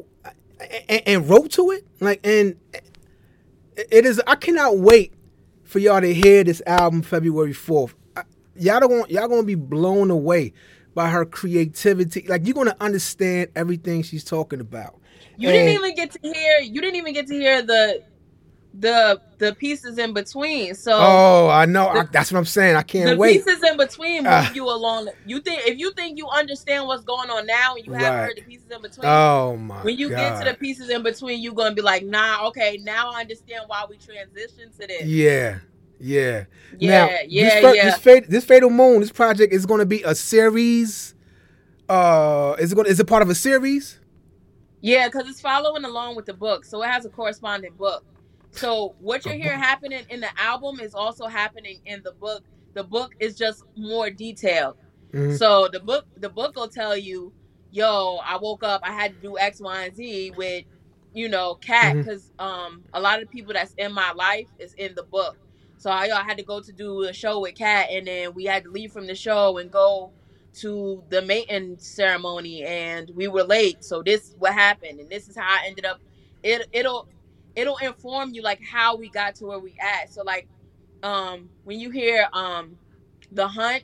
and, 0.89 1.01
and 1.05 1.29
wrote 1.29 1.51
to 1.51 1.71
it. 1.71 1.85
Like, 1.99 2.25
and 2.25 2.57
it 3.75 4.05
is. 4.05 4.21
I 4.27 4.35
cannot 4.35 4.77
wait 4.77 5.13
for 5.63 5.79
y'all 5.79 6.01
to 6.01 6.13
hear 6.13 6.43
this 6.43 6.61
album 6.67 7.01
February 7.01 7.53
fourth. 7.53 7.95
Y'all 8.55 8.79
don't 8.79 9.09
y'all 9.09 9.27
gonna 9.27 9.43
be 9.43 9.55
blown 9.55 10.11
away 10.11 10.53
by 10.93 11.09
her 11.09 11.25
creativity. 11.25 12.25
Like 12.27 12.45
you're 12.45 12.53
gonna 12.53 12.75
understand 12.79 13.49
everything 13.55 14.03
she's 14.03 14.23
talking 14.23 14.59
about. 14.59 14.99
You 15.37 15.49
and, 15.49 15.57
didn't 15.57 15.73
even 15.73 15.95
get 15.95 16.11
to 16.11 16.19
hear. 16.21 16.59
You 16.59 16.81
didn't 16.81 16.97
even 16.97 17.13
get 17.13 17.27
to 17.27 17.33
hear 17.33 17.61
the 17.61 18.03
the 18.73 19.21
the 19.37 19.53
pieces 19.53 19.97
in 19.97 20.13
between. 20.13 20.73
So 20.75 20.93
oh, 20.93 21.49
I 21.49 21.65
know. 21.65 21.93
The, 21.93 21.99
I, 21.99 22.05
that's 22.11 22.31
what 22.31 22.39
I'm 22.39 22.45
saying. 22.45 22.75
I 22.75 22.81
can't 22.81 23.09
the 23.09 23.17
wait. 23.17 23.43
The 23.43 23.51
pieces 23.51 23.63
in 23.63 23.77
between 23.77 24.23
move 24.23 24.25
uh, 24.25 24.49
you 24.53 24.65
along. 24.65 25.09
You 25.25 25.39
think 25.41 25.67
if 25.67 25.77
you 25.77 25.91
think 25.93 26.17
you 26.17 26.27
understand 26.27 26.87
what's 26.87 27.03
going 27.03 27.29
on 27.29 27.45
now, 27.45 27.75
and 27.75 27.85
you 27.85 27.93
haven't 27.93 28.27
heard 28.27 28.37
the 28.37 28.41
pieces 28.41 28.69
in 28.71 28.81
between. 28.81 29.05
Oh 29.05 29.57
my! 29.57 29.83
When 29.83 29.97
you 29.97 30.09
God. 30.09 30.17
get 30.17 30.39
to 30.39 30.51
the 30.51 30.57
pieces 30.57 30.89
in 30.89 31.03
between, 31.03 31.41
you're 31.41 31.53
gonna 31.53 31.75
be 31.75 31.81
like, 31.81 32.03
Nah, 32.03 32.47
okay, 32.47 32.79
now 32.81 33.11
I 33.11 33.21
understand 33.21 33.65
why 33.67 33.85
we 33.89 33.97
transitioned 33.97 34.77
to 34.79 34.87
this. 34.87 35.03
Yeah. 35.05 35.59
Yeah. 35.99 36.45
Yeah, 36.79 37.05
now, 37.05 37.13
yeah, 37.27 37.61
this, 37.61 37.75
yeah. 37.75 37.97
This, 37.97 38.27
this 38.27 38.45
Fatal 38.45 38.69
Moon, 38.69 38.99
this 38.99 39.11
project 39.11 39.53
is 39.53 39.65
going 39.65 39.79
to 39.79 39.85
be 39.85 40.01
a 40.03 40.13
series. 40.13 41.13
Uh, 41.87 42.55
is 42.59 42.71
it 42.71 42.75
going? 42.75 42.87
Is 42.87 42.99
it 42.99 43.05
part 43.05 43.21
of 43.21 43.29
a 43.29 43.35
series? 43.35 43.99
Yeah, 44.81 45.07
because 45.07 45.29
it's 45.29 45.39
following 45.39 45.85
along 45.85 46.15
with 46.15 46.25
the 46.25 46.33
book, 46.33 46.65
so 46.65 46.81
it 46.83 46.87
has 46.87 47.05
a 47.05 47.09
corresponding 47.09 47.73
book. 47.73 48.03
So 48.53 48.95
what 48.99 49.25
you're 49.25 49.35
hearing 49.35 49.59
happening 49.59 50.03
in 50.09 50.19
the 50.19 50.29
album 50.39 50.79
is 50.79 50.93
also 50.93 51.25
happening 51.27 51.79
in 51.85 52.01
the 52.03 52.11
book. 52.13 52.43
The 52.73 52.83
book 52.83 53.13
is 53.19 53.35
just 53.35 53.63
more 53.75 54.09
detailed. 54.09 54.77
Mm-hmm. 55.11 55.35
So 55.35 55.67
the 55.67 55.79
book 55.79 56.05
the 56.17 56.29
book 56.29 56.55
will 56.55 56.67
tell 56.67 56.95
you, 56.97 57.33
yo, 57.71 58.19
I 58.23 58.37
woke 58.37 58.63
up, 58.63 58.81
I 58.83 58.93
had 58.93 59.13
to 59.15 59.19
do 59.21 59.37
X, 59.37 59.59
Y, 59.59 59.85
and 59.85 59.95
Z 59.95 60.31
with, 60.37 60.65
you 61.13 61.29
know, 61.29 61.55
Cat, 61.55 61.95
because 61.95 62.31
mm-hmm. 62.39 62.45
um 62.45 62.83
a 62.93 62.99
lot 62.99 63.21
of 63.21 63.27
the 63.27 63.31
people 63.31 63.53
that's 63.53 63.73
in 63.77 63.91
my 63.93 64.11
life 64.13 64.47
is 64.59 64.73
in 64.75 64.95
the 64.95 65.03
book. 65.03 65.37
So 65.77 65.89
I, 65.89 66.09
I 66.15 66.23
had 66.23 66.37
to 66.37 66.43
go 66.43 66.61
to 66.61 66.71
do 66.71 67.03
a 67.03 67.13
show 67.13 67.41
with 67.41 67.55
Cat, 67.55 67.87
and 67.91 68.07
then 68.07 68.33
we 68.33 68.45
had 68.45 68.63
to 68.63 68.71
leave 68.71 68.91
from 68.91 69.05
the 69.05 69.15
show 69.15 69.57
and 69.57 69.69
go 69.71 70.11
to 70.55 71.03
the 71.09 71.21
mating 71.23 71.77
ceremony, 71.79 72.63
and 72.63 73.09
we 73.15 73.27
were 73.27 73.43
late. 73.43 73.83
So 73.83 74.03
this 74.03 74.35
what 74.37 74.53
happened, 74.53 74.99
and 74.99 75.09
this 75.09 75.27
is 75.27 75.35
how 75.35 75.47
I 75.47 75.65
ended 75.67 75.85
up. 75.85 75.99
It 76.43 76.67
it'll 76.71 77.07
it'll 77.55 77.77
inform 77.77 78.33
you 78.33 78.41
like 78.41 78.61
how 78.61 78.95
we 78.95 79.09
got 79.09 79.35
to 79.35 79.45
where 79.45 79.59
we 79.59 79.75
at. 79.79 80.11
So 80.11 80.23
like 80.23 80.47
um 81.03 81.49
when 81.63 81.79
you 81.79 81.89
hear 81.89 82.27
um 82.33 82.77
the 83.31 83.47
hunt, 83.47 83.83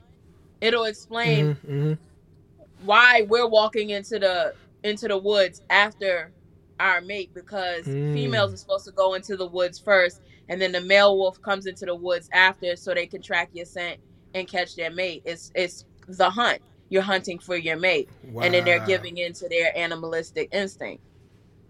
it'll 0.61 0.85
explain 0.85 1.55
mm-hmm, 1.55 1.71
mm-hmm. 1.71 2.85
why 2.85 3.25
we're 3.27 3.47
walking 3.47 3.91
into 3.91 4.19
the 4.19 4.53
into 4.83 5.07
the 5.07 5.17
woods 5.17 5.61
after 5.69 6.31
our 6.79 7.01
mate 7.01 7.33
because 7.33 7.85
mm. 7.85 8.13
females 8.13 8.53
are 8.53 8.57
supposed 8.57 8.85
to 8.85 8.91
go 8.91 9.13
into 9.13 9.35
the 9.35 9.45
woods 9.45 9.77
first 9.77 10.21
and 10.47 10.61
then 10.61 10.71
the 10.71 10.81
male 10.81 11.17
wolf 11.17 11.41
comes 11.41 11.65
into 11.65 11.85
the 11.85 11.95
woods 11.95 12.29
after 12.33 12.75
so 12.75 12.93
they 12.93 13.05
can 13.05 13.21
track 13.21 13.49
your 13.53 13.65
scent 13.65 13.99
and 14.33 14.47
catch 14.47 14.75
their 14.75 14.91
mate. 14.91 15.21
It's 15.25 15.51
it's 15.55 15.85
the 16.07 16.29
hunt. 16.29 16.61
You're 16.89 17.03
hunting 17.03 17.37
for 17.37 17.55
your 17.55 17.77
mate. 17.77 18.09
Wow. 18.23 18.43
And 18.43 18.53
then 18.53 18.65
they're 18.65 18.85
giving 18.85 19.17
into 19.17 19.47
their 19.47 19.77
animalistic 19.77 20.49
instinct. 20.51 21.03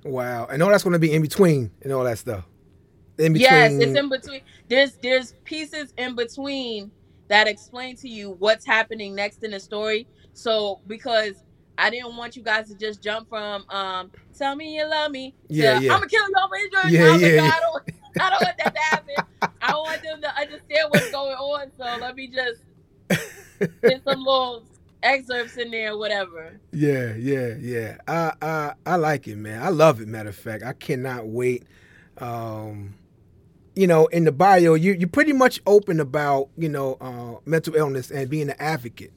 Wow, 0.04 0.48
and 0.48 0.64
all 0.64 0.70
that's 0.70 0.84
going 0.84 0.94
to 0.94 1.00
be 1.00 1.14
in 1.14 1.22
between 1.22 1.72
and 1.82 1.92
all 1.92 2.04
that 2.04 2.18
stuff. 2.18 2.46
In 3.18 3.34
between. 3.34 3.52
Yes, 3.52 3.74
it's 3.74 3.98
in 3.98 4.10
between. 4.10 4.42
There's 4.70 4.98
there's 4.98 5.34
pieces 5.44 5.94
in 5.98 6.16
between 6.16 6.92
that 7.28 7.48
explain 7.48 7.96
to 7.98 8.10
you 8.10 8.32
what's 8.40 8.66
happening 8.66 9.16
next 9.16 9.44
in 9.44 9.52
the 9.52 9.60
story. 9.60 10.08
So 10.34 10.80
because 10.88 11.44
I 11.78 11.90
didn't 11.90 12.16
want 12.18 12.36
you 12.36 12.44
guys 12.44 12.68
to 12.70 12.76
just 12.76 13.02
jump 13.02 13.30
from 13.30 13.66
um 13.70 14.12
tell 14.38 14.56
me 14.56 14.76
you 14.76 14.90
love 14.90 15.12
me 15.12 15.36
yeah, 15.48 15.80
yeah. 15.80 15.94
I'm 15.94 16.00
gonna 16.00 16.10
kill 16.10 16.28
you 16.28 16.36
over 16.44 16.56
Israel. 16.56 16.90
Yeah, 16.90 17.16
yeah, 17.18 17.36
yeah. 17.36 17.52
I 17.54 17.60
don't 17.60 17.84
I 18.20 18.30
don't 18.30 18.44
want 18.44 18.58
that 18.58 18.76
to 18.76 18.82
happen. 18.82 19.52
I 19.62 19.74
want 19.74 20.02
them 20.04 20.22
to 20.22 20.36
understand 20.36 20.88
what's 20.90 21.12
going 21.12 21.36
on. 21.36 21.72
So 21.78 21.84
let 22.02 22.16
me 22.16 22.28
just 22.28 22.64
get 23.82 24.04
some 24.04 24.20
little 24.20 24.66
excerpts 25.04 25.58
in 25.58 25.72
there, 25.72 25.98
whatever. 25.98 26.60
Yeah, 26.72 27.14
yeah, 27.16 27.56
yeah. 27.60 27.98
I 28.08 28.34
I 28.42 28.74
I 28.86 28.96
like 28.96 29.28
it, 29.28 29.38
man. 29.38 29.62
I 29.62 29.70
love 29.70 30.02
it. 30.02 30.08
Matter 30.08 30.30
of 30.30 30.36
fact, 30.36 30.64
I 30.64 30.74
cannot 30.74 31.28
wait. 31.28 31.64
Um, 32.18 32.96
you 33.76 33.88
know, 33.88 34.08
in 34.08 34.26
the 34.26 34.32
bio, 34.32 34.74
you 34.74 34.94
you're 34.94 35.08
pretty 35.10 35.34
much 35.34 35.62
open 35.66 36.00
about 36.00 36.50
you 36.58 36.70
know 36.70 36.98
uh, 37.00 37.40
mental 37.46 37.76
illness 37.76 38.12
and 38.12 38.30
being 38.30 38.50
an 38.50 38.56
advocate. 38.60 39.14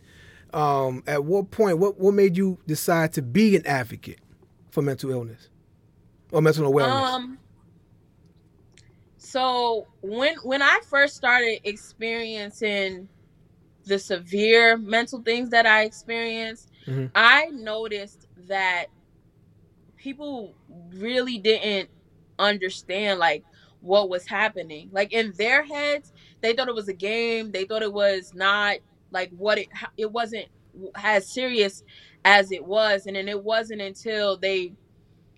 Um, 0.52 1.02
at 1.06 1.24
what 1.24 1.50
point, 1.50 1.78
what 1.78 1.98
what 1.98 2.14
made 2.14 2.36
you 2.36 2.58
decide 2.66 3.12
to 3.14 3.22
be 3.22 3.56
an 3.56 3.66
advocate 3.66 4.18
for 4.70 4.82
mental 4.82 5.10
illness 5.10 5.48
or 6.30 6.42
mental 6.42 6.66
awareness? 6.66 7.10
Um. 7.10 7.38
So 9.16 9.86
when 10.02 10.36
when 10.42 10.62
I 10.62 10.80
first 10.88 11.16
started 11.16 11.60
experiencing 11.64 13.08
the 13.86 13.98
severe 13.98 14.76
mental 14.78 15.22
things 15.22 15.50
that 15.50 15.66
I 15.66 15.84
experienced, 15.84 16.70
Mhm. 16.86 17.10
I 17.14 17.46
noticed 17.52 18.26
that 18.48 18.86
people 19.96 20.56
really 20.94 21.38
didn't 21.38 21.90
understand 22.38 23.18
like 23.18 23.44
what 23.80 24.08
was 24.08 24.26
happening. 24.26 24.88
Like 24.92 25.12
in 25.12 25.32
their 25.36 25.64
heads, 25.64 26.12
they 26.40 26.54
thought 26.54 26.68
it 26.68 26.74
was 26.74 26.88
a 26.88 26.94
game. 26.94 27.52
They 27.52 27.64
thought 27.64 27.82
it 27.82 27.92
was 27.92 28.32
not 28.34 28.76
like 29.10 29.30
what 29.36 29.58
it 29.58 29.68
it 29.96 30.10
wasn't 30.10 30.46
as 30.96 31.32
serious 31.32 31.82
as 32.24 32.50
it 32.50 32.64
was 32.64 33.06
and 33.06 33.16
then 33.16 33.28
it 33.28 33.42
wasn't 33.42 33.80
until 33.80 34.38
they 34.38 34.74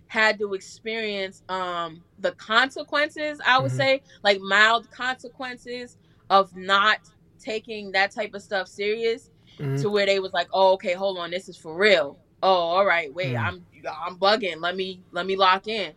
had 0.09 0.39
to 0.39 0.55
experience 0.55 1.43
um 1.49 2.05
the 2.19 2.33
consequences 2.33 3.41
i 3.47 3.59
would 3.61 3.73
Mhm. 3.73 3.77
say 3.77 4.03
like 4.25 4.39
mild 4.41 4.89
consequences 4.91 5.97
of 6.31 6.55
not 6.57 6.99
taking 7.45 7.93
that 7.93 8.13
type 8.15 8.35
of 8.35 8.43
stuff 8.43 8.69
serious 8.69 9.31
Mhm. 9.61 9.81
to 9.83 9.91
where 9.91 10.07
they 10.07 10.21
was 10.21 10.33
like 10.33 10.49
oh 10.53 10.73
okay 10.75 10.95
hold 10.95 11.19
on 11.19 11.31
this 11.31 11.49
is 11.49 11.59
for 11.59 11.77
real 11.77 12.19
oh 12.43 12.49
all 12.49 12.87
right 12.87 13.13
wait 13.15 13.35
Mm. 13.37 13.45
i'm 13.47 13.67
i'm 14.07 14.19
bugging 14.19 14.61
let 14.61 14.77
me 14.77 15.03
let 15.13 15.27
me 15.27 15.37
lock 15.37 15.67
in 15.69 15.93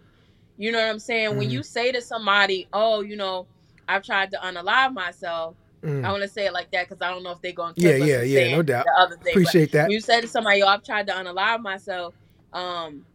you 0.58 0.72
know 0.72 0.80
what 0.80 0.89
i'm 0.89 1.00
saying 1.00 1.36
when 1.38 1.50
Mhm. 1.50 1.54
you 1.54 1.64
say 1.64 1.91
to 1.91 2.02
somebody 2.02 2.68
oh 2.74 3.02
you 3.02 3.16
know 3.18 3.48
i've 3.88 4.04
tried 4.04 4.32
to 4.32 4.38
unalive 4.39 4.93
myself 4.93 5.56
Mm. 5.84 6.06
i 6.06 6.12
want 6.12 6.24
to 6.24 6.30
say 6.30 6.45
it 6.48 6.54
like 6.54 6.72
that 6.72 6.88
because 6.89 7.02
i 7.02 7.10
don't 7.12 7.24
know 7.24 7.32
if 7.32 7.41
they're 7.41 7.54
going 7.54 7.74
to 7.76 7.82
Yeah, 7.82 7.98
yeah, 7.98 8.22
yeah, 8.24 8.58
no 8.58 8.64
doubt. 8.64 8.86
the 8.86 9.02
other 9.02 9.18
thing 9.18 9.34
Appreciate 9.34 9.72
that. 9.74 9.91
you 9.91 10.02
said 10.02 10.22
to 10.22 10.28
somebody, 10.28 10.60
"Yo, 10.60 10.68
I've 10.68 10.84
tried 10.84 11.08
to 11.08 11.14
unalive 11.14 11.62
myself," 11.62 12.16
um, 12.54 13.06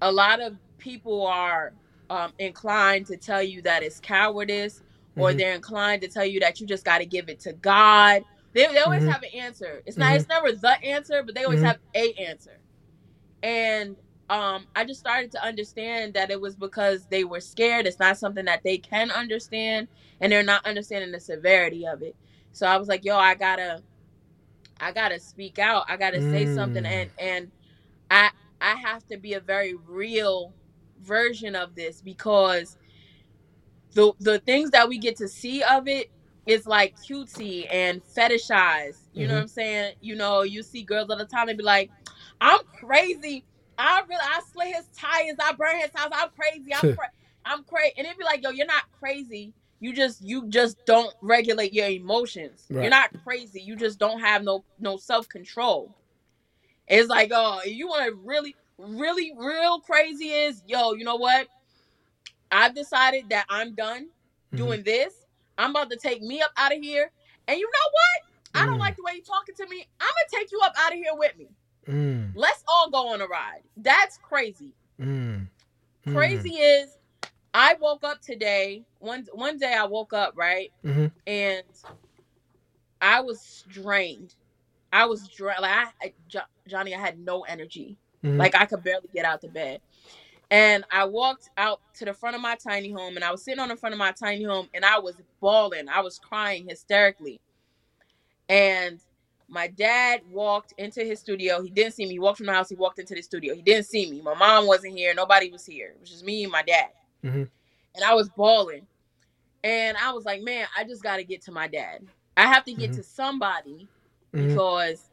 a 0.00 0.12
lot 0.12 0.40
of 0.40 0.54
people 0.78 1.26
are 1.26 1.72
um, 2.10 2.32
inclined 2.38 3.06
to 3.06 3.16
tell 3.16 3.42
you 3.42 3.62
that 3.62 3.82
it's 3.82 4.00
cowardice, 4.00 4.82
or 5.16 5.32
Mhm. 5.32 5.38
they're 5.38 5.54
inclined 5.54 6.02
to 6.02 6.08
tell 6.08 6.24
you 6.26 6.40
that 6.40 6.60
you 6.60 6.66
just 6.66 6.84
got 6.84 6.98
to 6.98 7.06
give 7.06 7.28
it 7.28 7.40
to 7.40 7.54
God. 7.54 8.24
They, 8.54 8.66
they 8.68 8.78
always 8.80 9.04
Mhm. 9.04 9.12
have 9.12 9.22
an 9.22 9.30
answer. 9.40 9.82
It's 9.86 9.98
not. 9.98 10.14
Mhm. 10.14 10.16
It's 10.16 10.28
never 10.28 10.52
the 10.52 10.82
answer, 10.84 11.22
but 11.24 11.34
they 11.34 11.44
always 11.44 11.62
Mhm. 11.62 11.66
have 11.66 11.78
a 11.94 12.12
answer. 12.14 12.60
And 13.42 13.96
um, 14.30 14.66
I 14.74 14.84
just 14.84 15.00
started 15.00 15.32
to 15.32 15.44
understand 15.44 16.14
that 16.14 16.30
it 16.30 16.40
was 16.40 16.56
because 16.56 17.06
they 17.08 17.24
were 17.24 17.40
scared. 17.40 17.86
It's 17.86 17.98
not 18.00 18.18
something 18.18 18.46
that 18.46 18.62
they 18.64 18.78
can 18.78 19.10
understand, 19.10 19.88
and 20.20 20.32
they're 20.32 20.42
not 20.42 20.66
understanding 20.66 21.12
the 21.12 21.20
severity 21.20 21.86
of 21.86 22.02
it. 22.02 22.16
So 22.52 22.66
I 22.66 22.76
was 22.78 22.88
like, 22.88 23.04
"Yo, 23.04 23.16
I 23.18 23.34
gotta." 23.34 23.82
I 24.80 24.92
gotta 24.92 25.18
speak 25.20 25.58
out. 25.58 25.84
I 25.88 25.96
gotta 25.96 26.22
say 26.22 26.46
something, 26.46 26.84
Mm. 26.84 26.86
and 26.86 27.10
and 27.18 27.52
I 28.10 28.30
I 28.60 28.76
have 28.76 29.06
to 29.08 29.18
be 29.18 29.34
a 29.34 29.40
very 29.40 29.74
real 29.74 30.54
version 31.00 31.54
of 31.56 31.74
this 31.74 32.00
because 32.02 32.76
the 33.96 34.12
the 34.20 34.38
things 34.40 34.70
that 34.70 34.88
we 34.88 34.98
get 34.98 35.16
to 35.16 35.26
see 35.28 35.62
of 35.64 35.88
it 35.88 36.10
is 36.46 36.66
like 36.66 36.94
cutesy 36.98 37.66
and 37.72 38.02
fetishized. 38.04 38.98
You 39.14 39.26
know 39.26 39.32
Mhm. 39.32 39.36
what 39.36 39.42
I'm 39.42 39.48
saying? 39.48 39.94
You 40.00 40.14
know, 40.14 40.42
you 40.42 40.62
see 40.62 40.82
girls 40.84 41.10
all 41.10 41.16
the 41.16 41.24
time 41.24 41.48
and 41.48 41.58
be 41.58 41.64
like, 41.64 41.90
"I'm 42.40 42.60
crazy. 42.78 43.44
I 43.78 44.02
really 44.08 44.22
I 44.22 44.40
slit 44.52 44.76
his 44.76 44.86
tires. 44.96 45.36
I 45.40 45.52
burn 45.54 45.80
his 45.80 45.90
house. 45.94 46.10
I'm 46.12 46.28
crazy. 46.30 46.72
I'm 46.74 46.94
cra- 46.94 47.10
I'm 47.44 47.64
crazy." 47.64 47.94
And 47.96 48.06
it'd 48.06 48.18
be 48.18 48.24
like, 48.24 48.42
"Yo, 48.42 48.50
you're 48.50 48.66
not 48.66 48.84
crazy." 48.92 49.54
You 49.80 49.92
just 49.92 50.22
you 50.22 50.46
just 50.48 50.76
don't 50.86 51.12
regulate 51.22 51.72
your 51.72 51.88
emotions. 51.88 52.66
Right. 52.70 52.82
You're 52.82 52.90
not 52.90 53.10
crazy. 53.24 53.60
You 53.60 53.76
just 53.76 53.98
don't 53.98 54.20
have 54.20 54.44
no 54.44 54.64
no 54.78 54.98
self 54.98 55.28
control. 55.28 55.94
It's 56.88 57.08
like, 57.08 57.30
oh, 57.34 57.60
you 57.64 57.88
want 57.88 58.06
to 58.08 58.14
really, 58.24 58.54
really, 58.78 59.32
real 59.36 59.80
crazy 59.80 60.26
is, 60.28 60.62
yo, 60.66 60.92
you 60.92 61.04
know 61.04 61.16
what? 61.16 61.48
I've 62.56 62.74
decided 62.74 63.28
that 63.28 63.44
I'm 63.50 63.74
done 63.74 64.08
Mhm. 64.52 64.56
doing 64.56 64.82
this. 64.82 65.26
I'm 65.58 65.70
about 65.70 65.90
to 65.90 65.96
take 65.96 66.22
me 66.22 66.40
up 66.40 66.52
out 66.56 66.74
of 66.74 66.80
here. 66.82 67.10
And 67.46 67.58
you 67.58 67.66
know 67.66 67.90
what? 67.92 68.62
I 68.62 68.64
don't 68.66 68.76
Mm. 68.78 68.80
like 68.80 68.96
the 68.96 69.02
way 69.02 69.12
you're 69.14 69.24
talking 69.24 69.54
to 69.56 69.66
me. 69.68 69.86
I'm 70.00 70.08
gonna 70.08 70.40
take 70.42 70.50
you 70.50 70.60
up 70.62 70.72
out 70.78 70.92
of 70.92 70.98
here 70.98 71.14
with 71.14 71.36
me. 71.36 71.48
Mm. 71.86 72.32
Let's 72.34 72.64
all 72.66 72.88
go 72.90 73.08
on 73.08 73.20
a 73.20 73.26
ride. 73.26 73.62
That's 73.76 74.16
crazy. 74.18 74.74
Mm. 74.98 75.48
Mm. 76.06 76.14
Crazy 76.14 76.54
is 76.56 76.96
I 77.52 77.74
woke 77.74 78.04
up 78.04 78.22
today. 78.22 78.84
One 79.00 79.26
one 79.34 79.58
day 79.58 79.74
I 79.74 79.84
woke 79.84 80.12
up, 80.14 80.32
right? 80.36 80.72
Mhm. 80.82 81.12
And 81.26 81.64
I 83.02 83.20
was 83.20 83.64
drained. 83.68 84.34
I 84.92 85.04
was 85.04 85.28
drained. 85.28 85.60
Like 85.60 85.92
I, 86.02 86.06
I 86.06 86.14
Johnny, 86.66 86.94
I 86.94 86.98
had 86.98 87.18
no 87.18 87.42
energy. 87.42 87.96
Mhm. 88.24 88.38
Like 88.38 88.54
I 88.54 88.64
could 88.66 88.82
barely 88.82 89.08
get 89.12 89.24
out 89.26 89.42
the 89.42 89.48
bed. 89.48 89.80
And 90.50 90.84
I 90.92 91.04
walked 91.06 91.50
out 91.58 91.80
to 91.94 92.04
the 92.04 92.14
front 92.14 92.36
of 92.36 92.42
my 92.42 92.56
tiny 92.56 92.90
home 92.92 93.16
and 93.16 93.24
I 93.24 93.32
was 93.32 93.42
sitting 93.44 93.60
on 93.60 93.68
the 93.68 93.76
front 93.76 93.94
of 93.94 93.98
my 93.98 94.12
tiny 94.12 94.44
home 94.44 94.68
and 94.74 94.84
I 94.84 94.98
was 94.98 95.16
bawling. 95.40 95.88
I 95.88 96.00
was 96.00 96.18
crying 96.18 96.66
hysterically. 96.68 97.40
And 98.48 99.00
my 99.48 99.68
dad 99.68 100.22
walked 100.30 100.72
into 100.78 101.04
his 101.04 101.20
studio. 101.20 101.62
He 101.62 101.70
didn't 101.70 101.94
see 101.94 102.04
me. 102.06 102.12
He 102.12 102.18
walked 102.20 102.38
from 102.38 102.46
the 102.46 102.52
house. 102.52 102.68
He 102.68 102.76
walked 102.76 102.98
into 103.00 103.14
the 103.14 103.22
studio. 103.22 103.54
He 103.54 103.62
didn't 103.62 103.86
see 103.86 104.10
me. 104.10 104.22
My 104.22 104.34
mom 104.34 104.66
wasn't 104.66 104.96
here. 104.96 105.14
Nobody 105.14 105.50
was 105.50 105.66
here. 105.66 105.90
It 105.90 106.00
was 106.00 106.10
just 106.10 106.24
me 106.24 106.44
and 106.44 106.52
my 106.52 106.62
dad. 106.62 106.90
Mhm. 107.24 107.50
And 107.96 108.04
I 108.04 108.14
was 108.14 108.28
bawling. 108.30 108.86
And 109.64 109.96
I 109.96 110.12
was 110.12 110.24
like, 110.24 110.42
man, 110.42 110.68
I 110.76 110.84
just 110.84 111.02
got 111.02 111.16
to 111.16 111.24
get 111.24 111.42
to 111.42 111.52
my 111.52 111.68
dad. 111.68 112.06
I 112.36 112.46
have 112.46 112.64
to 112.64 112.74
get 112.74 112.92
Mhm. 112.92 112.96
to 112.96 113.02
somebody 113.02 113.88
Mhm. 114.32 114.48
because 114.48 115.10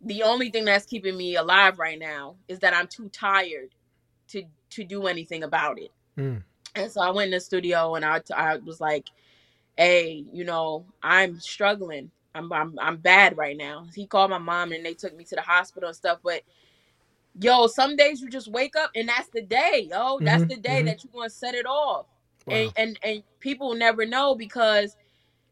the 0.00 0.22
only 0.22 0.50
thing 0.50 0.64
that's 0.66 0.86
keeping 0.86 1.16
me 1.16 1.36
alive 1.36 1.78
right 1.78 1.98
now 1.98 2.36
is 2.48 2.60
that 2.60 2.74
I'm 2.74 2.88
too 2.88 3.08
tired 3.10 3.74
to 4.28 4.44
to 4.70 4.84
do 4.84 5.06
anything 5.06 5.44
about 5.44 5.78
it. 5.80 5.90
Mm. 6.18 6.42
And 6.76 6.90
so 6.90 7.00
I 7.02 7.10
went 7.10 7.26
in 7.28 7.32
the 7.32 7.40
studio 7.40 7.94
and 7.96 8.04
I, 8.04 8.20
I 8.36 8.56
was 8.58 8.80
like, 8.80 9.08
"Hey, 9.76 10.24
you 10.32 10.44
know, 10.44 10.86
I'm 11.02 11.40
struggling. 11.40 12.10
I'm, 12.34 12.52
I'm 12.52 12.78
I'm 12.80 12.98
bad 12.98 13.36
right 13.38 13.56
now." 13.56 13.86
He 13.94 14.06
called 14.06 14.30
my 14.30 14.38
mom 14.38 14.72
and 14.72 14.84
they 14.84 14.94
took 14.94 15.16
me 15.16 15.24
to 15.26 15.36
the 15.36 15.42
hospital 15.42 15.88
and 15.88 15.96
stuff. 15.96 16.18
But 16.24 16.42
yo, 17.40 17.66
some 17.68 17.96
days 17.96 18.20
you 18.22 18.30
just 18.30 18.48
wake 18.50 18.76
up 18.76 18.90
and 18.96 19.08
that's 19.08 19.28
the 19.34 19.42
day, 19.42 19.88
yo. 19.90 20.20
That's 20.20 20.44
Mhm, 20.44 20.48
the 20.48 20.56
day 20.58 20.82
mhm. 20.82 20.86
that 20.86 21.04
you're 21.04 21.12
gonna 21.14 21.30
set 21.30 21.54
it 21.54 21.66
off. 21.66 22.06
Wow. 22.46 22.54
And 22.56 22.72
and 22.76 23.00
and 23.04 23.24
people 23.40 23.74
never 23.74 24.06
know 24.06 24.34
because 24.34 24.96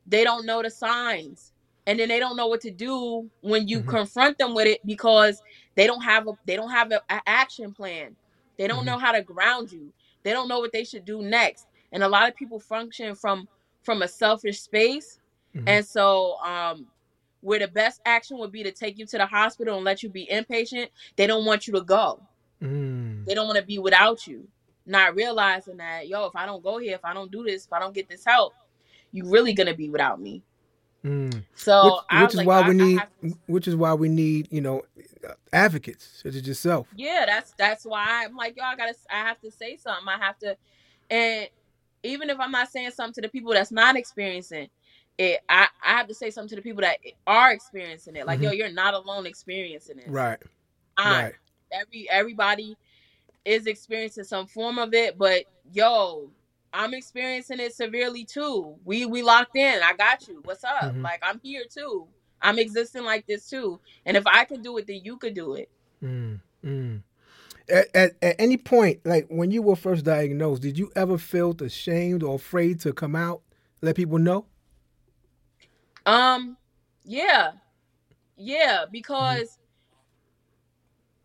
they 0.07 0.25
don't 0.25 0.47
know 0.47 0.63
the 0.63 0.71
signs 0.71 1.53
and 1.87 1.99
then 1.99 2.09
they 2.09 2.19
don't 2.21 2.37
know 2.37 2.47
what 2.49 2.61
to 2.63 2.71
do 2.71 3.31
when 3.43 3.69
you 3.69 3.81
Mhm. 3.81 3.87
confront 3.89 4.39
them 4.39 4.55
with 4.55 4.67
it 4.67 4.81
because 4.87 5.43
they 5.77 5.87
don't 5.87 6.03
have 6.03 6.27
a 6.29 6.33
they 6.47 6.57
don't 6.57 6.71
have 6.71 6.93
a, 6.93 7.01
a 7.11 7.21
action 7.27 7.73
plan 7.73 8.17
they 8.59 8.67
don't 8.67 8.83
Mhm. 8.83 8.87
know 8.87 8.99
how 8.99 9.13
to 9.13 9.23
ground 9.23 9.71
you 9.73 9.93
they 10.23 10.33
don't 10.33 10.49
know 10.49 10.61
what 10.61 10.73
they 10.73 10.85
should 10.85 11.05
do 11.05 11.23
next 11.23 11.67
and 11.93 12.03
a 12.03 12.09
lot 12.09 12.29
of 12.29 12.35
people 12.37 12.59
function 12.61 13.15
from 13.15 13.49
from 13.83 14.03
a 14.03 14.09
selfish 14.09 14.61
space 14.61 15.19
Mhm. 15.55 15.65
and 15.67 15.87
so 15.87 16.37
um 16.45 16.87
where 17.41 17.59
the 17.59 17.67
best 17.69 18.01
action 18.07 18.39
would 18.39 18.53
be 18.53 18.63
to 18.63 18.71
take 18.71 18.97
you 18.99 19.05
to 19.07 19.19
the 19.19 19.27
hospital 19.27 19.75
and 19.77 19.85
let 19.85 20.03
you 20.03 20.09
be 20.09 20.27
inpatient 20.31 20.89
they 21.17 21.27
don't 21.27 21.45
want 21.45 21.67
you 21.67 21.73
to 21.73 21.81
go 21.83 22.21
Mm. 22.61 23.25
they 23.27 23.35
don't 23.35 23.47
want 23.49 23.59
to 23.59 23.65
be 23.65 23.79
without 23.79 24.27
you 24.27 24.47
not 24.87 25.15
realizing 25.17 25.77
that 25.79 26.07
yo 26.09 26.27
if 26.27 26.37
i 26.37 26.47
don't 26.47 26.63
go 26.63 26.79
here 26.79 26.95
if 26.95 27.05
i 27.05 27.13
don't 27.13 27.31
do 27.33 27.43
this 27.45 27.67
if 27.67 27.73
i 27.73 27.79
don't 27.81 27.95
get 27.95 28.09
this 28.09 28.25
help 28.25 28.53
you 29.13 29.29
really 29.29 29.53
gonna 29.53 29.75
be 29.75 29.89
without 29.91 30.21
me 30.21 30.43
Mm. 31.05 31.43
so 31.57 31.85
which, 31.85 31.95
I 32.11 32.23
which 32.23 32.31
is 32.31 32.37
like, 32.37 32.47
why 32.47 32.61
I- 32.61 32.69
we 32.69 32.75
need, 32.77 33.01
to- 33.23 33.39
which 33.47 33.67
is 33.67 33.75
why 33.75 33.93
we 33.95 34.09
need, 34.09 34.47
you 34.53 34.61
know, 34.61 34.83
advocates 35.53 36.21
such 36.23 36.35
as 36.35 36.47
yourself. 36.47 36.89
yeah 36.97 37.25
that's 37.27 37.53
that's 37.59 37.85
why 37.85 38.25
i'm 38.25 38.37
like 38.37 38.57
yo 38.57 38.63
i 38.65 38.77
gotta 38.77 38.95
i 39.11 39.17
have 39.21 39.41
to 39.41 39.51
say 39.51 39.77
something 39.77 40.09
i 40.09 40.17
have 40.19 40.39
to 40.39 40.57
and 41.11 41.49
even 42.03 42.31
if 42.31 42.39
i'm 42.41 42.51
not 42.51 42.71
saying 42.71 42.91
something 42.91 43.15
to 43.15 43.21
the 43.23 43.29
people 43.29 43.53
that's 43.53 43.71
not 43.73 43.97
experiencing 43.97 44.69
it 45.19 45.41
i 45.49 45.67
i 45.85 45.91
have 45.93 46.09
to 46.09 46.15
say 46.15 46.31
something 46.31 46.49
to 46.49 46.57
the 46.57 46.63
people 46.63 46.81
that 46.81 46.97
are 47.27 47.53
experiencing 47.53 48.17
it 48.17 48.27
like 48.27 48.41
yo 48.41 48.51
you're 48.51 48.73
not 48.73 48.95
alone 48.95 49.27
experiencing 49.27 49.99
it 49.99 50.05
Mm-hmm. 50.07 50.15
Right. 50.15 50.39
I, 50.97 51.23
Right. 51.23 51.35
every 51.73 52.11
everybody 52.11 52.77
is 53.45 53.67
experiencing 53.67 54.25
some 54.25 54.47
form 54.47 54.79
of 54.79 54.95
it 54.95 55.17
but 55.19 55.45
yo 55.73 56.31
i'm 56.73 56.95
experiencing 56.95 57.61
it 57.61 57.75
severely 57.75 58.25
too 58.25 58.75
we 58.85 59.05
we 59.07 59.23
locked 59.23 59.57
in 59.57 59.83
i 59.83 59.93
got 59.95 60.27
you 60.29 60.41
what's 60.45 60.65
up 60.65 60.95
Mhm. 60.95 61.03
like 61.03 61.21
i'm 61.23 61.41
here 61.43 61.65
too 61.73 62.07
i'm 62.43 62.59
existing 62.59 63.05
like 63.05 63.27
this 63.27 63.49
too 63.49 63.79
and 64.07 64.17
if 64.17 64.27
i 64.27 64.45
could 64.45 64.63
do 64.63 64.77
it 64.79 64.87
then 64.87 65.01
you 65.03 65.17
could 65.17 65.35
do 65.35 65.55
it 65.55 65.69
Mm. 66.03 66.41
Mm. 66.65 67.03
At, 67.71 67.87
at, 67.95 68.13
at 68.21 68.37
any 68.39 68.57
point, 68.57 69.01
like 69.05 69.27
when 69.29 69.51
you 69.51 69.63
were 69.63 69.77
first 69.77 70.05
diagnosed, 70.05 70.63
did 70.63 70.79
you 70.79 70.91
ever 70.97 71.17
feel 71.17 71.57
ashamed 71.61 72.23
or 72.23 72.35
afraid 72.35 72.81
to 72.81 72.93
come 72.93 73.15
out, 73.15 73.43
let 73.81 73.97
people 73.97 74.19
know? 74.19 74.47
Um, 76.05 76.57
yeah, 77.05 77.53
Yeah, 78.37 78.85
because 78.91 79.59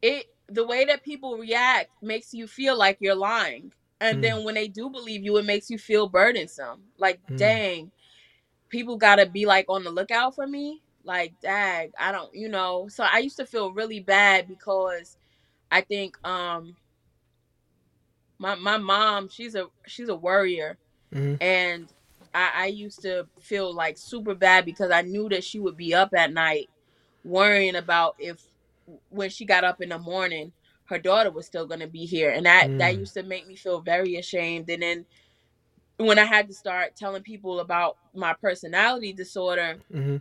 mm-hmm. 0.03 0.19
it 0.19 0.25
the 0.49 0.65
way 0.65 0.85
that 0.85 1.03
people 1.03 1.37
react 1.37 1.89
makes 2.01 2.33
you 2.33 2.47
feel 2.47 2.77
like 2.77 2.97
you're 3.01 3.15
lying. 3.15 3.73
And 3.99 4.19
mm. 4.19 4.21
then 4.21 4.43
when 4.43 4.55
they 4.55 4.67
do 4.67 4.89
believe 4.89 5.23
you, 5.23 5.35
it 5.37 5.45
makes 5.45 5.69
you 5.69 5.77
feel 5.77 6.07
burdensome. 6.07 6.83
Like, 6.97 7.19
mm. 7.27 7.37
dang, 7.37 7.91
people 8.69 8.95
gotta 8.95 9.25
be 9.25 9.45
like 9.47 9.65
on 9.67 9.83
the 9.83 9.89
lookout 9.89 10.35
for 10.35 10.45
me. 10.45 10.83
Like, 11.07 11.39
dag, 11.41 11.91
I 11.97 12.11
don't, 12.11 12.33
you 12.35 12.49
know. 12.49 12.87
So 12.89 13.03
I 13.09 13.19
used 13.19 13.37
to 13.37 13.45
feel 13.45 13.71
really 13.71 14.01
bad 14.01 14.47
because 14.47 15.17
I 15.71 15.81
think 15.81 16.17
um 16.27 16.75
my 18.37 18.55
my 18.55 18.77
mom, 18.77 19.29
she's 19.29 19.55
a 19.55 19.67
she's 19.85 20.09
a 20.09 20.15
worrier. 20.15 20.77
Mm-hmm. 21.13 21.41
And 21.41 21.87
I, 22.33 22.51
I 22.55 22.65
used 22.67 23.01
to 23.03 23.25
feel 23.39 23.73
like 23.73 23.97
super 23.97 24.35
bad 24.35 24.65
because 24.65 24.91
I 24.91 25.01
knew 25.01 25.29
that 25.29 25.43
she 25.43 25.59
would 25.59 25.77
be 25.77 25.93
up 25.93 26.13
at 26.13 26.33
night 26.33 26.69
worrying 27.23 27.75
about 27.75 28.15
if 28.19 28.43
when 29.09 29.29
she 29.29 29.45
got 29.45 29.63
up 29.63 29.81
in 29.81 29.89
the 29.89 29.99
morning 29.99 30.51
her 30.85 30.97
daughter 30.97 31.29
was 31.29 31.45
still 31.45 31.65
going 31.65 31.79
to 31.79 31.87
be 31.87 32.05
here 32.05 32.31
and 32.31 32.45
that 32.45 32.67
mm. 32.67 32.77
that 32.77 32.97
used 32.97 33.13
to 33.13 33.23
make 33.23 33.45
me 33.47 33.55
feel 33.55 33.81
very 33.81 34.15
ashamed 34.15 34.69
and 34.69 34.81
then 34.81 35.05
when 35.97 36.17
i 36.17 36.23
had 36.23 36.47
to 36.47 36.53
start 36.53 36.95
telling 36.95 37.21
people 37.21 37.59
about 37.59 37.97
my 38.15 38.33
personality 38.33 39.11
disorder 39.11 39.77
mm-hmm. 39.93 40.17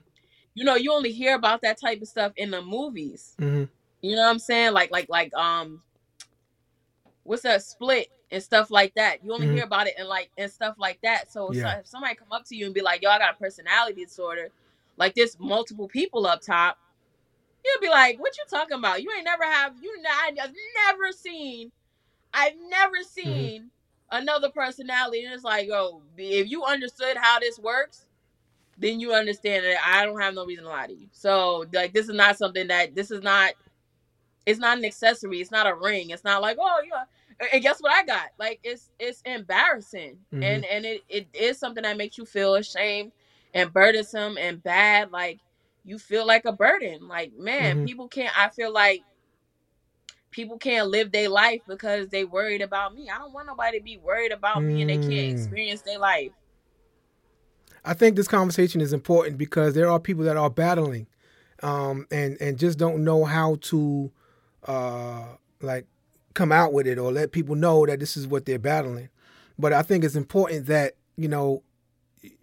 You 0.56 0.64
know 0.64 0.74
you 0.74 0.92
only 0.92 1.12
hear 1.12 1.36
about 1.36 1.62
that 1.62 1.80
type 1.80 2.02
of 2.02 2.08
stuff 2.08 2.32
in 2.36 2.50
the 2.50 2.60
movies 2.60 3.36
mm-hmm. 3.40 3.64
you 4.00 4.16
know 4.16 4.22
what 4.22 4.30
i'm 4.30 4.40
saying 4.40 4.72
like 4.72 4.90
like 4.90 5.08
like 5.08 5.32
um 5.34 5.80
what's 7.22 7.42
that 7.42 7.62
split 7.62 8.08
and 8.32 8.42
stuff 8.42 8.72
like 8.72 8.92
that 8.94 9.24
you 9.24 9.32
only 9.32 9.46
mm-hmm. 9.46 9.56
hear 9.56 9.64
about 9.64 9.86
it 9.86 9.94
and 9.96 10.08
like 10.08 10.30
and 10.36 10.50
stuff 10.50 10.74
like 10.78 10.98
that 11.02 11.30
so, 11.30 11.52
yeah. 11.52 11.74
so 11.74 11.78
if 11.78 11.86
somebody 11.86 12.16
come 12.16 12.32
up 12.32 12.44
to 12.44 12.56
you 12.56 12.64
and 12.64 12.74
be 12.74 12.82
like 12.82 13.02
yo 13.02 13.10
i 13.10 13.18
got 13.18 13.34
a 13.34 13.38
personality 13.38 14.04
disorder 14.04 14.48
like 14.96 15.14
there's 15.14 15.38
multiple 15.38 15.86
people 15.86 16.26
up 16.26 16.40
top 16.40 16.78
You'll 17.66 17.80
be 17.80 17.88
like, 17.88 18.20
"What 18.20 18.36
you 18.36 18.44
talking 18.48 18.78
about? 18.78 19.02
You 19.02 19.10
ain't 19.16 19.24
never 19.24 19.44
have 19.44 19.74
you? 19.82 19.92
I've 20.08 20.36
never 20.36 21.12
seen, 21.12 21.72
I've 22.32 22.54
never 22.68 22.98
mm-hmm. 22.98 23.20
seen 23.20 23.62
mm-hmm. 23.62 24.22
another 24.22 24.50
personality." 24.50 25.24
And 25.24 25.34
it's 25.34 25.42
like, 25.42 25.66
"Yo, 25.66 26.00
if 26.16 26.48
you 26.48 26.64
understood 26.64 27.16
how 27.16 27.40
this 27.40 27.58
works, 27.58 28.06
then 28.78 29.00
you 29.00 29.12
understand 29.12 29.64
that 29.64 29.76
I 29.84 30.04
don't 30.04 30.20
have 30.20 30.34
no 30.34 30.44
reason 30.44 30.64
to 30.64 30.70
lie 30.70 30.86
to 30.86 30.94
you." 30.94 31.08
So, 31.12 31.64
like, 31.72 31.92
this 31.92 32.08
is 32.08 32.14
not 32.14 32.38
something 32.38 32.68
that 32.68 32.94
this 32.94 33.10
is 33.10 33.22
not. 33.22 33.52
It's 34.44 34.60
not 34.60 34.78
an 34.78 34.84
accessory. 34.84 35.40
It's 35.40 35.50
not 35.50 35.66
a 35.66 35.74
ring. 35.74 36.10
It's 36.10 36.22
not 36.22 36.40
like, 36.40 36.56
oh 36.60 36.80
yeah. 36.86 37.04
And 37.52 37.62
guess 37.62 37.80
what 37.80 37.92
I 37.92 38.04
got? 38.04 38.28
Like, 38.38 38.60
it's 38.62 38.90
it's 38.98 39.22
embarrassing, 39.22 40.18
mm-hmm. 40.32 40.42
and 40.42 40.64
and 40.64 40.84
it 40.84 41.02
it 41.08 41.26
is 41.34 41.58
something 41.58 41.82
that 41.82 41.96
makes 41.96 42.16
you 42.16 42.24
feel 42.24 42.54
ashamed 42.54 43.12
and 43.54 43.72
burdensome 43.72 44.38
and 44.38 44.62
bad. 44.62 45.10
Like 45.10 45.40
you 45.84 45.98
feel 45.98 46.26
like 46.26 46.44
a 46.44 46.52
burden. 46.52 47.08
Like, 47.08 47.32
man, 47.36 47.76
mm-hmm. 47.76 47.84
people 47.86 48.08
can't 48.08 48.38
I 48.38 48.48
feel 48.50 48.72
like 48.72 49.02
people 50.36 50.58
can't 50.58 50.88
live 50.88 51.10
their 51.10 51.30
life 51.30 51.62
because 51.66 52.08
they 52.08 52.24
worried 52.24 52.60
about 52.60 52.94
me. 52.94 53.08
I 53.08 53.16
don't 53.16 53.32
want 53.32 53.46
nobody 53.46 53.78
to 53.78 53.84
be 53.84 53.96
worried 53.96 54.32
about 54.32 54.58
mm. 54.58 54.66
me 54.66 54.82
and 54.82 54.90
they 54.90 54.96
can't 54.98 55.10
mm. 55.10 55.32
experience 55.32 55.80
their 55.80 55.98
life. 55.98 56.30
I 57.86 57.94
think 57.94 58.16
this 58.16 58.28
conversation 58.28 58.80
is 58.80 58.92
important 58.92 59.38
because 59.38 59.74
there 59.74 59.88
are 59.88 60.00
people 60.00 60.24
that 60.24 60.36
are 60.36 60.50
battling 60.50 61.06
um, 61.62 62.06
and 62.10 62.36
and 62.40 62.58
just 62.58 62.78
don't 62.78 63.04
know 63.04 63.24
how 63.24 63.56
to 63.62 64.10
uh, 64.66 65.24
like 65.62 65.86
come 66.34 66.52
out 66.52 66.72
with 66.72 66.86
it 66.86 66.98
or 66.98 67.12
let 67.12 67.32
people 67.32 67.54
know 67.54 67.86
that 67.86 68.00
this 68.00 68.16
is 68.16 68.26
what 68.26 68.44
they're 68.44 68.58
battling. 68.58 69.08
But 69.58 69.72
I 69.72 69.82
think 69.82 70.04
it's 70.04 70.16
important 70.16 70.66
that 70.66 70.94
you 71.16 71.28
know 71.28 71.62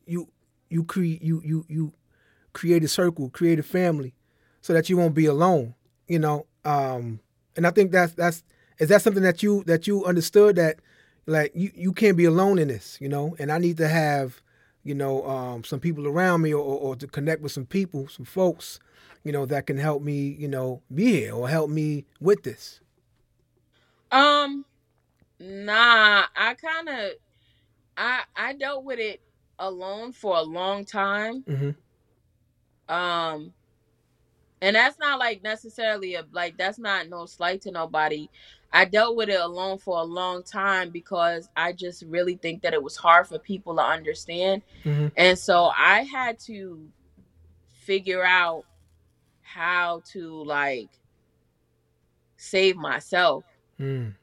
you 0.07 0.29
you 0.69 0.85
create 0.85 1.21
you 1.21 1.41
you 1.43 1.65
you 1.67 1.93
create 2.53 2.83
a 2.83 2.87
circle, 2.87 3.29
create 3.29 3.59
a 3.59 3.63
family, 3.63 4.15
so 4.61 4.73
that 4.73 4.89
you 4.89 4.95
won't 4.97 5.13
be 5.13 5.25
alone. 5.25 5.75
You 6.07 6.19
know, 6.19 6.45
um, 6.63 7.19
and 7.57 7.67
I 7.67 7.71
think 7.71 7.91
that's 7.91 8.13
that's 8.13 8.43
is 8.79 8.89
that 8.89 9.01
something 9.01 9.23
that 9.23 9.43
you 9.43 9.63
that 9.65 9.87
you 9.87 10.05
understood 10.05 10.55
that 10.55 10.79
like 11.25 11.51
you 11.53 11.69
you 11.75 11.91
can't 11.91 12.15
be 12.15 12.25
alone 12.25 12.59
in 12.59 12.69
this. 12.69 12.97
You 13.01 13.09
know, 13.09 13.35
and 13.39 13.51
I 13.51 13.57
need 13.57 13.77
to 13.77 13.89
have 13.89 14.41
you 14.83 14.95
know 14.95 15.25
um, 15.27 15.63
some 15.63 15.79
people 15.79 16.07
around 16.07 16.41
me 16.41 16.53
or, 16.53 16.61
or 16.61 16.95
to 16.95 17.07
connect 17.07 17.41
with 17.41 17.51
some 17.51 17.65
people, 17.65 18.07
some 18.07 18.25
folks, 18.25 18.79
you 19.23 19.31
know, 19.31 19.45
that 19.45 19.67
can 19.67 19.77
help 19.77 20.01
me 20.01 20.35
you 20.39 20.47
know 20.47 20.81
be 20.93 21.11
here 21.11 21.33
or 21.33 21.49
help 21.49 21.69
me 21.69 22.05
with 22.19 22.43
this. 22.43 22.79
Um, 24.11 24.65
nah, 25.39 26.25
I 26.35 26.53
kind 26.53 26.89
of 26.89 27.11
I 27.97 28.23
I 28.35 28.53
dealt 28.53 28.83
with 28.83 28.99
it 28.99 29.21
alone 29.59 30.11
for 30.11 30.37
a 30.37 30.41
long 30.41 30.85
time. 30.85 31.43
Mm-hmm. 31.43 32.93
Um, 32.93 33.53
and 34.61 34.75
that's 34.75 34.99
not 34.99 35.19
like 35.19 35.43
necessarily 35.43 36.15
a 36.15 36.25
like 36.31 36.57
that's 36.57 36.79
not 36.79 37.09
no 37.09 37.25
slight 37.25 37.61
to 37.61 37.71
nobody. 37.71 38.29
I 38.73 38.85
dealt 38.85 39.15
with 39.15 39.29
it 39.29 39.39
alone 39.39 39.77
for 39.77 39.99
a 39.99 40.03
long 40.03 40.41
time 40.41 40.89
because 40.89 41.47
I 41.55 41.73
just 41.73 42.03
really 42.07 42.35
think 42.35 42.63
that 42.63 42.73
it 42.73 42.81
was 42.81 42.95
hard 42.95 43.27
for 43.27 43.37
people 43.37 43.75
to 43.75 43.83
understand. 43.83 44.63
Mm-hmm. 44.83 45.07
And 45.15 45.37
so 45.37 45.71
I 45.77 46.01
had 46.01 46.39
to 46.45 46.83
figure 47.67 48.25
out 48.25 48.65
how 49.41 50.01
to 50.13 50.43
like 50.43 50.89
save 52.35 52.75
myself. 52.75 53.45
Mm. 53.79 54.15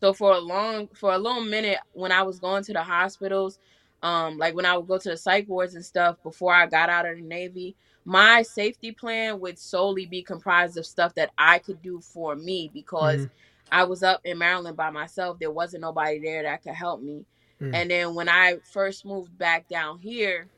So 0.00 0.12
for 0.12 0.34
a 0.34 0.38
long 0.38 0.86
for 0.94 1.12
a 1.12 1.18
long 1.18 1.50
minute 1.50 1.78
when 1.92 2.12
I 2.12 2.22
was 2.22 2.38
going 2.38 2.62
to 2.64 2.72
the 2.72 2.82
hospitals, 2.82 3.58
um, 4.04 4.38
like 4.38 4.54
when 4.54 4.66
I 4.66 4.76
would 4.76 4.86
go 4.86 4.98
to 4.98 5.08
the 5.10 5.16
psych 5.16 5.48
wards 5.48 5.74
and 5.74 5.84
stuff 5.84 6.22
before 6.22 6.54
I 6.54 6.66
got 6.66 6.88
out 6.88 7.06
of 7.06 7.16
the 7.16 7.22
Navy, 7.22 7.74
my 8.04 8.42
safety 8.42 8.92
plan 8.92 9.40
would 9.40 9.58
solely 9.58 10.06
be 10.06 10.22
comprised 10.22 10.78
of 10.78 10.86
stuff 10.86 11.14
that 11.16 11.32
I 11.36 11.58
could 11.58 11.82
do 11.82 12.00
for 12.00 12.36
me 12.36 12.70
because 12.72 13.22
mm-hmm. 13.22 13.34
I 13.70 13.84
was 13.84 14.02
up 14.02 14.20
in 14.24 14.38
Maryland 14.38 14.76
by 14.76 14.90
myself. 14.90 15.38
There 15.38 15.50
wasn't 15.50 15.82
nobody 15.82 16.18
there 16.18 16.42
that 16.42 16.62
could 16.62 16.74
help 16.74 17.02
me. 17.02 17.24
Mm-hmm. 17.60 17.74
And 17.74 17.90
then 17.90 18.14
when 18.14 18.28
I 18.28 18.58
first 18.72 19.04
moved 19.04 19.36
back 19.36 19.68
down 19.68 19.98
here, 19.98 20.48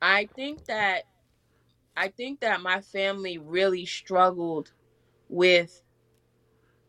I 0.00 0.28
think 0.34 0.64
that 0.66 1.04
I 1.96 2.08
think 2.08 2.40
that 2.40 2.60
my 2.60 2.80
family 2.80 3.38
really 3.38 3.86
struggled 3.86 4.72
with 5.28 5.82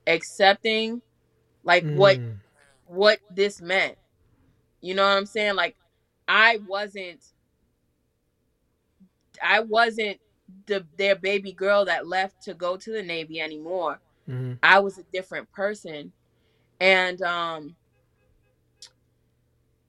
accepting 0.07 1.01
like 1.63 1.83
mm. 1.83 1.95
what 1.95 2.19
what 2.87 3.19
this 3.31 3.61
meant 3.61 3.97
you 4.85 4.93
know 4.93 5.01
what 5.01 5.17
I'm 5.17 5.25
saying? 5.25 5.55
Like 5.55 5.75
I 6.27 6.59
wasn't 6.67 7.23
I 9.41 9.61
wasn't 9.61 10.19
the 10.67 10.85
their 10.95 11.15
baby 11.15 11.53
girl 11.53 11.85
that 11.85 12.05
left 12.05 12.43
to 12.43 12.53
go 12.53 12.77
to 12.77 12.91
the 12.91 13.01
Navy 13.01 13.41
anymore. 13.41 13.99
Mm-hmm. 14.29 14.53
I 14.63 14.79
was 14.79 14.97
a 14.97 15.03
different 15.13 15.51
person. 15.51 16.11
And 16.79 17.21
um 17.21 17.75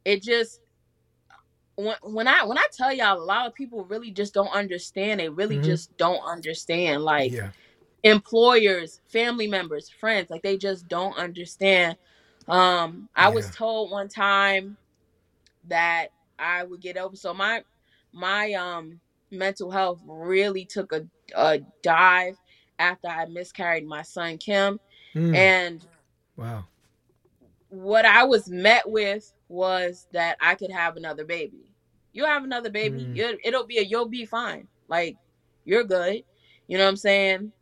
it 0.04 0.22
just 0.22 0.60
when, 1.76 1.96
when 2.02 2.28
I 2.28 2.44
when 2.44 2.58
I 2.58 2.66
tell 2.72 2.92
y'all 2.92 3.18
a 3.18 3.22
lot 3.22 3.46
of 3.46 3.54
people 3.54 3.84
really 3.84 4.10
just 4.10 4.34
don't 4.34 4.52
understand. 4.52 5.20
They 5.20 5.28
really 5.28 5.56
mm-hmm. 5.56 5.64
just 5.64 5.96
don't 5.96 6.22
understand. 6.24 7.02
Like 7.02 7.32
yeah. 7.32 7.50
employers, 8.02 9.00
family 9.08 9.46
members, 9.46 9.88
friends, 9.88 10.30
like 10.30 10.42
they 10.42 10.56
just 10.56 10.88
don't 10.88 11.16
understand. 11.16 11.96
Um 12.48 13.08
I 13.16 13.28
yeah. 13.28 13.34
was 13.34 13.50
told 13.54 13.90
one 13.90 14.08
time 14.08 14.76
that 15.68 16.08
I 16.38 16.62
would 16.62 16.80
get 16.80 16.96
over. 16.96 17.16
So 17.16 17.34
my 17.34 17.62
my 18.12 18.52
um 18.52 19.00
mental 19.30 19.70
health 19.70 20.00
really 20.06 20.64
took 20.64 20.92
a, 20.92 21.06
a 21.34 21.60
dive 21.82 22.36
after 22.78 23.08
I 23.08 23.26
miscarried 23.26 23.86
my 23.86 24.02
son 24.02 24.38
Kim. 24.38 24.80
Mm. 25.14 25.34
And 25.34 25.86
wow. 26.36 26.64
What 27.68 28.04
I 28.04 28.24
was 28.24 28.48
met 28.48 28.88
with 28.88 29.32
was 29.48 30.06
that 30.12 30.36
I 30.40 30.54
could 30.54 30.70
have 30.70 30.96
another 30.96 31.24
baby. 31.24 31.72
You 32.12 32.24
have 32.24 32.44
another 32.44 32.70
baby, 32.70 33.04
mm. 33.04 33.38
it'll 33.44 33.66
be 33.66 33.78
a 33.78 33.82
you'll 33.82 34.08
be 34.08 34.24
fine. 34.24 34.66
Like 34.88 35.16
you're 35.64 35.84
good. 35.84 36.22
You 36.66 36.78
know 36.78 36.84
what 36.84 36.90
I'm 36.90 36.96
saying? 36.96 37.52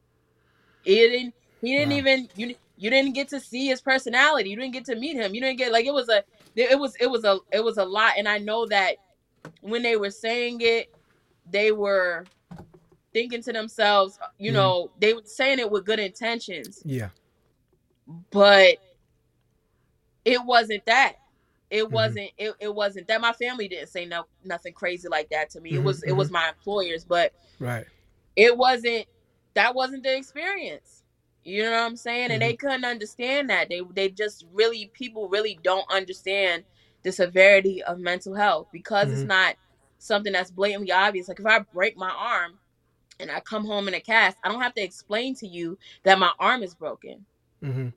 He 0.85 0.95
didn't 0.95 1.35
he 1.61 1.77
didn't 1.77 1.93
wow. 1.93 1.99
even 1.99 2.29
you 2.37 2.55
you 2.77 2.91
didn't 2.91 3.15
get 3.15 3.29
to 3.29 3.41
see 3.41 3.67
his 3.67 3.81
personality. 3.81 4.51
You 4.51 4.57
didn't 4.57 4.73
get 4.73 4.85
to 4.87 4.97
meet 4.97 5.17
him. 5.17 5.35
You 5.35 5.41
didn't 5.41 5.59
get 5.59 5.73
like 5.73 5.87
it 5.87 5.95
was 5.95 6.09
a 6.09 6.23
it 6.57 6.79
was 6.79 6.95
it 7.01 7.11
was 7.11 7.25
a 7.25 7.39
it 7.53 7.62
was 7.62 7.79
a 7.79 7.85
lot 7.85 8.15
and 8.17 8.29
i 8.29 8.39
know 8.39 8.67
that 8.67 8.97
when 9.61 9.83
they 9.83 9.97
were 9.97 10.11
saying 10.11 10.59
it 10.61 10.95
they 11.51 11.73
were 11.73 12.25
thinking 13.15 13.43
to 13.43 13.53
themselves 13.53 14.19
you 14.39 14.51
mm 14.51 14.55
know 14.55 14.91
they 15.01 15.15
were 15.15 15.23
saying 15.25 15.59
it 15.59 15.71
with 15.71 15.85
good 15.87 15.99
intentions 15.99 16.83
yeah 16.85 17.09
but 18.31 18.77
it 20.25 20.45
wasn't 20.45 20.85
that 20.85 21.15
it 21.71 21.85
mm-hmm. 21.85 21.95
wasn't 21.95 22.31
it, 22.37 22.55
it 22.61 22.75
wasn't 22.75 23.07
that 23.09 23.21
my 23.21 23.33
family 23.33 23.67
didn't 23.67 23.89
say 23.89 24.05
no 24.05 24.25
nothing 24.45 24.73
crazy 24.73 25.09
like 25.09 25.29
that 25.31 25.49
to 25.49 25.61
me 25.61 25.71
mm-hmm, 25.71 25.79
it 25.79 25.85
was 25.85 26.01
mm-hmm. 26.01 26.11
it 26.11 26.12
was 26.12 26.31
my 26.31 26.49
employers 26.49 27.05
but 27.05 27.33
right 27.59 27.87
it 28.37 28.57
wasn't 28.57 29.07
that 29.55 29.75
wasn't 29.75 30.03
the 30.03 30.15
experience 30.15 31.05
you 31.45 31.62
know 31.62 31.73
what 31.73 31.81
I'm 31.81 31.97
saying? 31.97 32.25
Mm-hmm. 32.25 32.33
And 32.33 32.43
they 32.43 32.55
mm-hmm. 32.55 32.67
couldn't 32.67 32.85
understand 32.85 33.51
that. 33.51 33.69
They 33.69 33.83
they 33.95 34.09
just 34.09 34.47
really 34.53 34.91
people 34.95 35.29
really 35.29 35.59
don't 35.62 35.91
understand 35.93 36.65
the 37.03 37.12
severity 37.12 37.83
of 37.83 37.99
mental 37.99 38.35
health 38.35 38.69
because 38.73 39.09
mm-hmm. 39.09 39.19
it's 39.19 39.29
not 39.29 39.57
something 39.99 40.33
that's 40.33 40.51
blatantly 40.51 40.91
obvious. 40.91 41.29
Like 41.29 41.41
if 41.41 41.47
I 41.47 41.61
break 41.61 41.97
my 41.97 42.11
arm, 42.11 42.59
and 43.21 43.31
I 43.31 43.41
come 43.41 43.65
home 43.65 43.89
in 43.89 43.95
a 43.95 44.01
cast, 44.01 44.37
I 44.45 44.49
don't 44.49 44.61
have 44.61 44.75
to 44.75 44.83
explain 44.83 45.35
to 45.37 45.47
you 45.47 45.79
that 46.05 46.19
my 46.19 46.31
arm 46.39 46.62
is 46.62 46.75
broken. 46.75 47.25
Mm-hmm. 47.62 47.89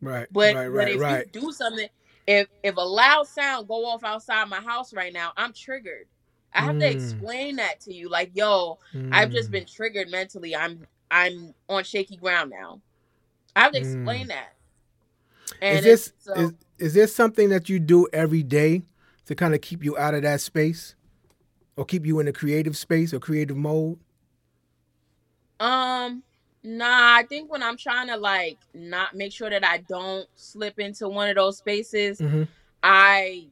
Right. 0.00 0.26
But 0.32 0.54
right, 0.54 0.68
but 0.68 0.74
right, 0.78 0.94
if 0.94 1.00
right. 1.00 1.26
you 1.34 1.40
do 1.40 1.52
something, 1.52 1.88
if 2.26 2.46
if 2.62 2.76
a 2.76 2.80
loud 2.80 3.26
sound 3.26 3.68
go 3.68 3.86
off 3.86 4.04
outside 4.04 4.48
my 4.48 4.60
house 4.60 4.92
right 4.94 5.12
now, 5.12 5.32
I'm 5.36 5.52
triggered. 5.52 6.06
I 6.54 6.62
have 6.62 6.78
to 6.78 6.84
Mm. 6.84 6.92
explain 6.92 7.56
that 7.56 7.80
to 7.82 7.94
you, 7.94 8.08
like, 8.08 8.30
yo, 8.34 8.78
I've 9.12 9.30
just 9.30 9.50
Mm. 9.50 9.52
been 9.52 9.66
triggered 9.66 10.10
mentally. 10.10 10.54
I'm 10.54 10.86
I'm 11.10 11.54
on 11.68 11.84
shaky 11.84 12.16
ground 12.16 12.50
now. 12.50 12.80
I 13.56 13.60
have 13.60 13.72
to 13.72 13.78
Mm. 13.78 13.82
explain 13.82 14.28
that. 14.28 14.54
And 15.60 15.78
Is 15.78 15.84
this 15.84 16.12
so, 16.18 16.34
is 16.34 16.52
is 16.78 16.94
this 16.94 17.14
something 17.14 17.48
that 17.50 17.68
you 17.68 17.78
do 17.78 18.06
every 18.12 18.42
day 18.42 18.82
to 19.26 19.34
kind 19.34 19.54
of 19.54 19.60
keep 19.60 19.84
you 19.84 19.98
out 19.98 20.14
of 20.14 20.22
that 20.22 20.40
space, 20.40 20.94
or 21.76 21.84
keep 21.84 22.06
you 22.06 22.20
in 22.20 22.28
a 22.28 22.32
creative 22.32 22.76
space 22.76 23.12
or 23.12 23.18
creative 23.18 23.56
mode? 23.56 23.98
Um 25.60 26.22
nah, 26.64 27.14
I 27.16 27.24
think 27.28 27.50
when 27.50 27.62
I'm 27.62 27.76
trying 27.76 28.08
to 28.08 28.16
like 28.16 28.58
not 28.74 29.14
make 29.14 29.32
sure 29.32 29.48
that 29.50 29.64
I 29.64 29.78
don't 29.78 30.28
slip 30.34 30.78
into 30.78 31.08
one 31.08 31.28
of 31.28 31.36
those 31.36 31.58
spaces, 31.58 32.18
Mm-hmm. 32.20 32.44
I 32.82 33.46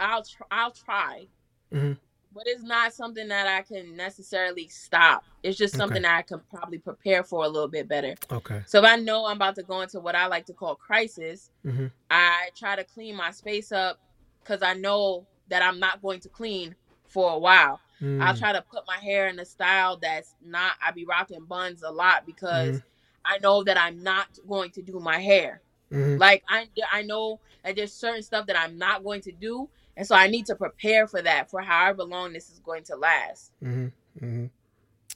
I'll 0.00 0.22
tr- 0.22 0.42
I'll 0.50 0.70
try. 0.70 1.26
Mhm. 1.72 1.98
But 2.32 2.44
it's 2.46 2.62
not 2.62 2.92
something 2.92 3.26
that 3.28 3.46
I 3.48 3.62
can 3.62 3.96
necessarily 3.96 4.68
stop. 4.68 5.24
It's 5.42 5.58
just 5.58 5.74
Okay. 5.74 5.80
something 5.80 6.02
that 6.02 6.16
I 6.16 6.22
can 6.22 6.40
probably 6.54 6.78
prepare 6.78 7.24
for 7.24 7.44
a 7.44 7.48
little 7.48 7.68
bit 7.68 7.88
better. 7.88 8.14
Okay. 8.30 8.62
So 8.66 8.78
if 8.78 8.84
I 8.84 8.96
know 8.96 9.24
I'm 9.26 9.36
about 9.36 9.56
to 9.56 9.62
go 9.62 9.80
into 9.80 9.98
what 9.98 10.14
I 10.14 10.26
like 10.26 10.46
to 10.46 10.52
call 10.52 10.76
crisis, 10.76 11.50
Mm-hmm. 11.66 11.86
I 12.10 12.50
try 12.56 12.76
to 12.76 12.84
clean 12.84 13.16
my 13.16 13.30
space 13.32 13.72
up 13.72 13.98
because 14.40 14.62
I 14.62 14.74
know 14.74 15.26
that 15.48 15.62
I'm 15.62 15.80
not 15.80 16.00
going 16.00 16.20
to 16.20 16.28
clean 16.28 16.74
for 17.06 17.32
a 17.32 17.38
while. 17.38 17.80
Mm. 18.02 18.22
I'll 18.22 18.36
try 18.36 18.52
to 18.52 18.62
put 18.62 18.84
my 18.86 18.96
hair 18.96 19.28
in 19.28 19.38
a 19.38 19.44
style 19.44 19.96
that's 19.96 20.34
not. 20.44 20.72
I 20.84 20.92
be 20.92 21.04
rocking 21.04 21.44
buns 21.44 21.82
a 21.82 21.90
lot 21.90 22.26
because 22.26 22.76
Mhm. 22.76 22.82
I 23.24 23.38
know 23.38 23.62
that 23.64 23.76
I'm 23.76 24.02
not 24.02 24.26
going 24.48 24.70
to 24.72 24.82
do 24.82 25.00
my 25.00 25.18
hair. 25.18 25.60
Mm-hmm. 25.92 26.18
Like 26.18 26.44
I, 26.48 26.68
I 26.92 27.02
know 27.02 27.40
that 27.64 27.76
there's 27.76 27.92
certain 27.92 28.22
stuff 28.22 28.46
that 28.46 28.58
I'm 28.58 28.78
not 28.78 29.02
going 29.02 29.20
to 29.22 29.32
do, 29.32 29.68
and 29.96 30.06
so 30.06 30.14
I 30.14 30.28
need 30.28 30.46
to 30.46 30.54
prepare 30.54 31.06
for 31.06 31.20
that 31.22 31.50
for 31.50 31.60
however 31.60 32.04
long 32.04 32.32
this 32.32 32.50
is 32.50 32.60
going 32.60 32.84
to 32.84 32.96
last. 32.96 33.52
Mm-hmm. 33.62 34.24
Mm-hmm. 34.24 34.46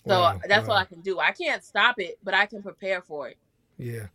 So 0.08 0.38
that's 0.48 0.68
all 0.68 0.74
I 0.76 0.84
can 0.84 1.00
do. 1.00 1.20
I 1.20 1.30
can't 1.30 1.62
stop 1.62 2.00
it, 2.00 2.18
but 2.24 2.34
I 2.34 2.46
can 2.46 2.62
prepare 2.62 3.00
for 3.02 3.28
it. 3.28 3.36
Yeah. 3.78 4.06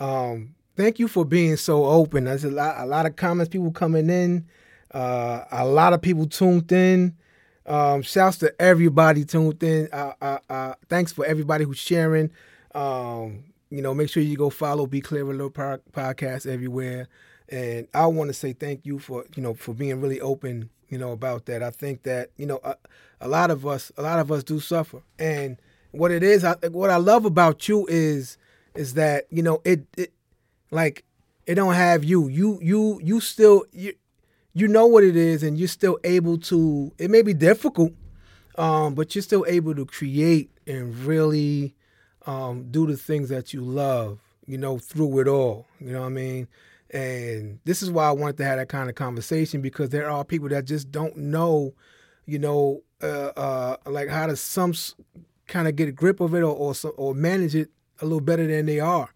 Um, 0.00 0.54
thank 0.76 0.98
you 0.98 1.06
for 1.06 1.24
being 1.24 1.56
so 1.56 1.84
open. 1.84 2.24
There's 2.24 2.44
a 2.44 2.50
lot, 2.50 2.76
a 2.78 2.86
lot 2.86 3.06
of 3.06 3.14
comments, 3.14 3.48
people 3.48 3.70
coming 3.70 4.10
in, 4.10 4.46
uh, 4.92 5.44
a 5.52 5.64
lot 5.64 5.92
of 5.92 6.02
people 6.02 6.26
tuned 6.26 6.72
in. 6.72 7.16
Um, 7.68 8.00
shouts 8.00 8.38
to 8.38 8.60
everybody 8.60 9.24
tuned 9.26 9.62
in. 9.62 9.88
Uh, 9.92 10.12
uh, 10.22 10.38
uh, 10.48 10.74
thanks 10.88 11.12
for 11.12 11.26
everybody 11.26 11.64
who's 11.64 11.78
sharing. 11.78 12.30
Um, 12.74 13.44
you 13.70 13.82
know, 13.82 13.92
make 13.92 14.08
sure 14.08 14.22
you 14.22 14.38
go 14.38 14.48
follow 14.48 14.86
Be 14.86 15.02
Clear 15.02 15.30
Alert 15.30 15.52
podcast 15.92 16.46
everywhere. 16.46 17.08
And 17.50 17.86
I 17.92 18.06
want 18.06 18.28
to 18.28 18.34
say 18.34 18.54
thank 18.54 18.86
you 18.86 18.98
for 18.98 19.24
you 19.36 19.42
know 19.42 19.54
for 19.54 19.74
being 19.74 20.00
really 20.00 20.20
open. 20.20 20.70
You 20.88 20.96
know 20.96 21.12
about 21.12 21.44
that. 21.46 21.62
I 21.62 21.70
think 21.70 22.04
that 22.04 22.30
you 22.38 22.46
know 22.46 22.60
a, 22.64 22.76
a 23.20 23.28
lot 23.28 23.50
of 23.50 23.66
us, 23.66 23.92
a 23.98 24.02
lot 24.02 24.18
of 24.18 24.32
us 24.32 24.42
do 24.42 24.60
suffer. 24.60 25.02
And 25.18 25.58
what 25.90 26.10
it 26.10 26.22
is, 26.22 26.44
I, 26.44 26.54
what 26.70 26.88
I 26.88 26.96
love 26.96 27.26
about 27.26 27.68
you 27.68 27.86
is 27.88 28.38
is 28.74 28.94
that 28.94 29.26
you 29.30 29.42
know 29.42 29.60
it 29.66 29.86
it 29.98 30.12
like 30.70 31.04
it 31.46 31.56
don't 31.56 31.74
have 31.74 32.02
you. 32.02 32.28
You 32.28 32.58
you 32.62 33.00
you 33.02 33.20
still 33.20 33.64
you 33.72 33.92
you 34.60 34.68
know 34.68 34.86
what 34.86 35.04
it 35.04 35.16
is, 35.16 35.42
and 35.42 35.58
you're 35.58 35.68
still 35.68 35.98
able 36.04 36.38
to. 36.38 36.92
It 36.98 37.10
may 37.10 37.22
be 37.22 37.34
difficult, 37.34 37.92
um, 38.56 38.94
but 38.94 39.14
you're 39.14 39.22
still 39.22 39.44
able 39.48 39.74
to 39.74 39.86
create 39.86 40.50
and 40.66 40.94
really 40.96 41.74
um, 42.26 42.70
do 42.70 42.86
the 42.86 42.96
things 42.96 43.28
that 43.28 43.52
you 43.52 43.60
love. 43.62 44.20
You 44.46 44.58
know 44.58 44.78
through 44.78 45.20
it 45.20 45.28
all. 45.28 45.66
You 45.78 45.92
know 45.92 46.00
what 46.00 46.06
I 46.06 46.10
mean. 46.10 46.48
And 46.90 47.60
this 47.64 47.82
is 47.82 47.90
why 47.90 48.08
I 48.08 48.12
wanted 48.12 48.38
to 48.38 48.44
have 48.44 48.58
that 48.58 48.68
kind 48.68 48.88
of 48.88 48.94
conversation 48.94 49.60
because 49.60 49.90
there 49.90 50.08
are 50.08 50.24
people 50.24 50.48
that 50.48 50.64
just 50.64 50.90
don't 50.90 51.14
know, 51.16 51.74
you 52.24 52.38
know, 52.38 52.82
uh, 53.02 53.32
uh, 53.36 53.76
like 53.86 54.08
how 54.08 54.26
to 54.26 54.36
some 54.36 54.72
kind 55.46 55.68
of 55.68 55.76
get 55.76 55.88
a 55.88 55.92
grip 55.92 56.20
of 56.20 56.34
it 56.34 56.40
or, 56.40 56.54
or 56.54 56.74
or 56.96 57.14
manage 57.14 57.54
it 57.54 57.70
a 58.00 58.04
little 58.04 58.20
better 58.20 58.46
than 58.46 58.66
they 58.66 58.80
are. 58.80 59.10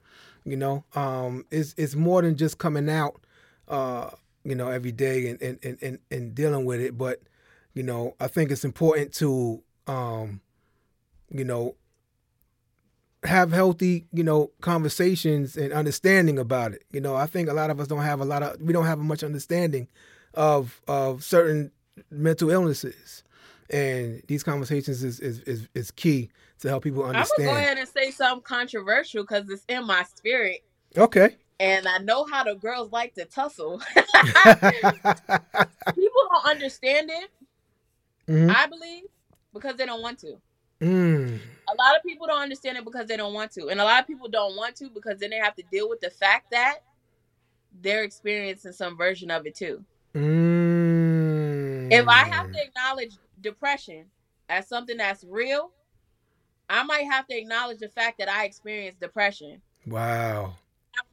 You 0.44 0.56
know, 0.56 0.84
um, 0.94 1.46
it's 1.50 1.74
it's 1.78 1.94
more 1.94 2.20
than 2.22 2.36
just 2.36 2.58
coming 2.58 2.90
out, 2.90 3.24
uh, 3.68 4.10
you 4.44 4.54
know, 4.54 4.68
every 4.68 4.92
day 4.92 5.28
and 5.28 5.40
and, 5.42 5.58
and, 5.62 5.78
and 5.82 5.98
and 6.10 6.34
dealing 6.34 6.64
with 6.64 6.80
it. 6.80 6.96
But 6.96 7.20
you 7.74 7.82
know, 7.82 8.14
I 8.20 8.28
think 8.28 8.50
it's 8.50 8.64
important 8.64 9.12
to, 9.14 9.62
um, 9.86 10.40
you 11.30 11.44
know, 11.44 11.76
have 13.24 13.52
healthy, 13.52 14.06
you 14.12 14.24
know, 14.24 14.50
conversations 14.60 15.56
and 15.56 15.72
understanding 15.72 16.38
about 16.38 16.72
it. 16.72 16.84
You 16.90 17.00
know, 17.00 17.14
I 17.14 17.26
think 17.26 17.48
a 17.48 17.54
lot 17.54 17.70
of 17.70 17.80
us 17.80 17.86
don't 17.86 18.02
have 18.02 18.20
a 18.20 18.24
lot 18.24 18.42
of 18.42 18.60
we 18.60 18.72
don't 18.72 18.86
have 18.86 18.98
much 18.98 19.22
understanding 19.22 19.88
of 20.34 20.80
of 20.88 21.24
certain 21.24 21.70
mental 22.10 22.50
illnesses. 22.50 23.22
And 23.70 24.22
these 24.26 24.42
conversations 24.42 25.02
is 25.02 25.20
is, 25.20 25.40
is, 25.40 25.68
is 25.74 25.90
key 25.92 26.30
to 26.60 26.68
help 26.68 26.84
people 26.84 27.04
understand. 27.04 27.48
I'm 27.48 27.54
gonna 27.54 27.58
go 27.58 27.64
ahead 27.64 27.78
and 27.78 27.88
say 27.88 28.10
something 28.10 28.42
controversial 28.42 29.22
because 29.22 29.48
it's 29.48 29.64
in 29.68 29.86
my 29.86 30.04
spirit, 30.16 30.64
Okay. 30.96 31.36
And 31.62 31.86
I 31.86 31.98
know 31.98 32.24
how 32.24 32.42
the 32.42 32.56
girls 32.56 32.90
like 32.90 33.14
to 33.14 33.24
tussle. 33.24 33.80
People 33.94 34.10
don't 36.30 36.44
understand 36.44 37.08
it. 37.08 37.30
Mhm. 38.28 38.52
I 38.52 38.66
believe 38.66 39.04
because 39.54 39.76
they 39.76 39.86
don't 39.86 40.02
want 40.02 40.18
to. 40.20 40.40
Mm. 40.80 41.38
A 41.38 41.74
lot 41.78 41.96
of 41.96 42.02
people 42.02 42.26
don't 42.26 42.42
understand 42.42 42.76
it 42.76 42.84
because 42.84 43.06
they 43.06 43.16
don't 43.16 43.34
want 43.34 43.52
to, 43.52 43.68
and 43.68 43.80
a 43.80 43.84
lot 43.84 44.00
of 44.00 44.08
people 44.08 44.28
don't 44.28 44.56
want 44.56 44.74
to 44.76 44.90
because 44.90 45.20
then 45.20 45.30
they 45.30 45.36
have 45.36 45.54
to 45.54 45.62
deal 45.70 45.88
with 45.88 46.00
the 46.00 46.10
fact 46.10 46.50
that 46.50 46.78
they're 47.80 48.02
experiencing 48.02 48.72
some 48.72 48.96
version 48.96 49.30
of 49.30 49.46
it 49.46 49.54
too. 49.54 49.84
Mm. 50.14 51.92
If 51.92 52.08
I 52.08 52.28
have 52.28 52.52
to 52.52 52.60
acknowledge 52.60 53.12
depression 53.40 54.06
as 54.48 54.68
something 54.68 54.96
that's 54.96 55.24
real, 55.24 55.70
I 56.68 56.82
might 56.82 57.04
have 57.04 57.28
to 57.28 57.38
acknowledge 57.38 57.78
the 57.78 57.88
fact 57.88 58.18
that 58.18 58.28
I 58.28 58.44
experienced 58.44 58.98
depression. 58.98 59.62
Wow. 59.86 60.56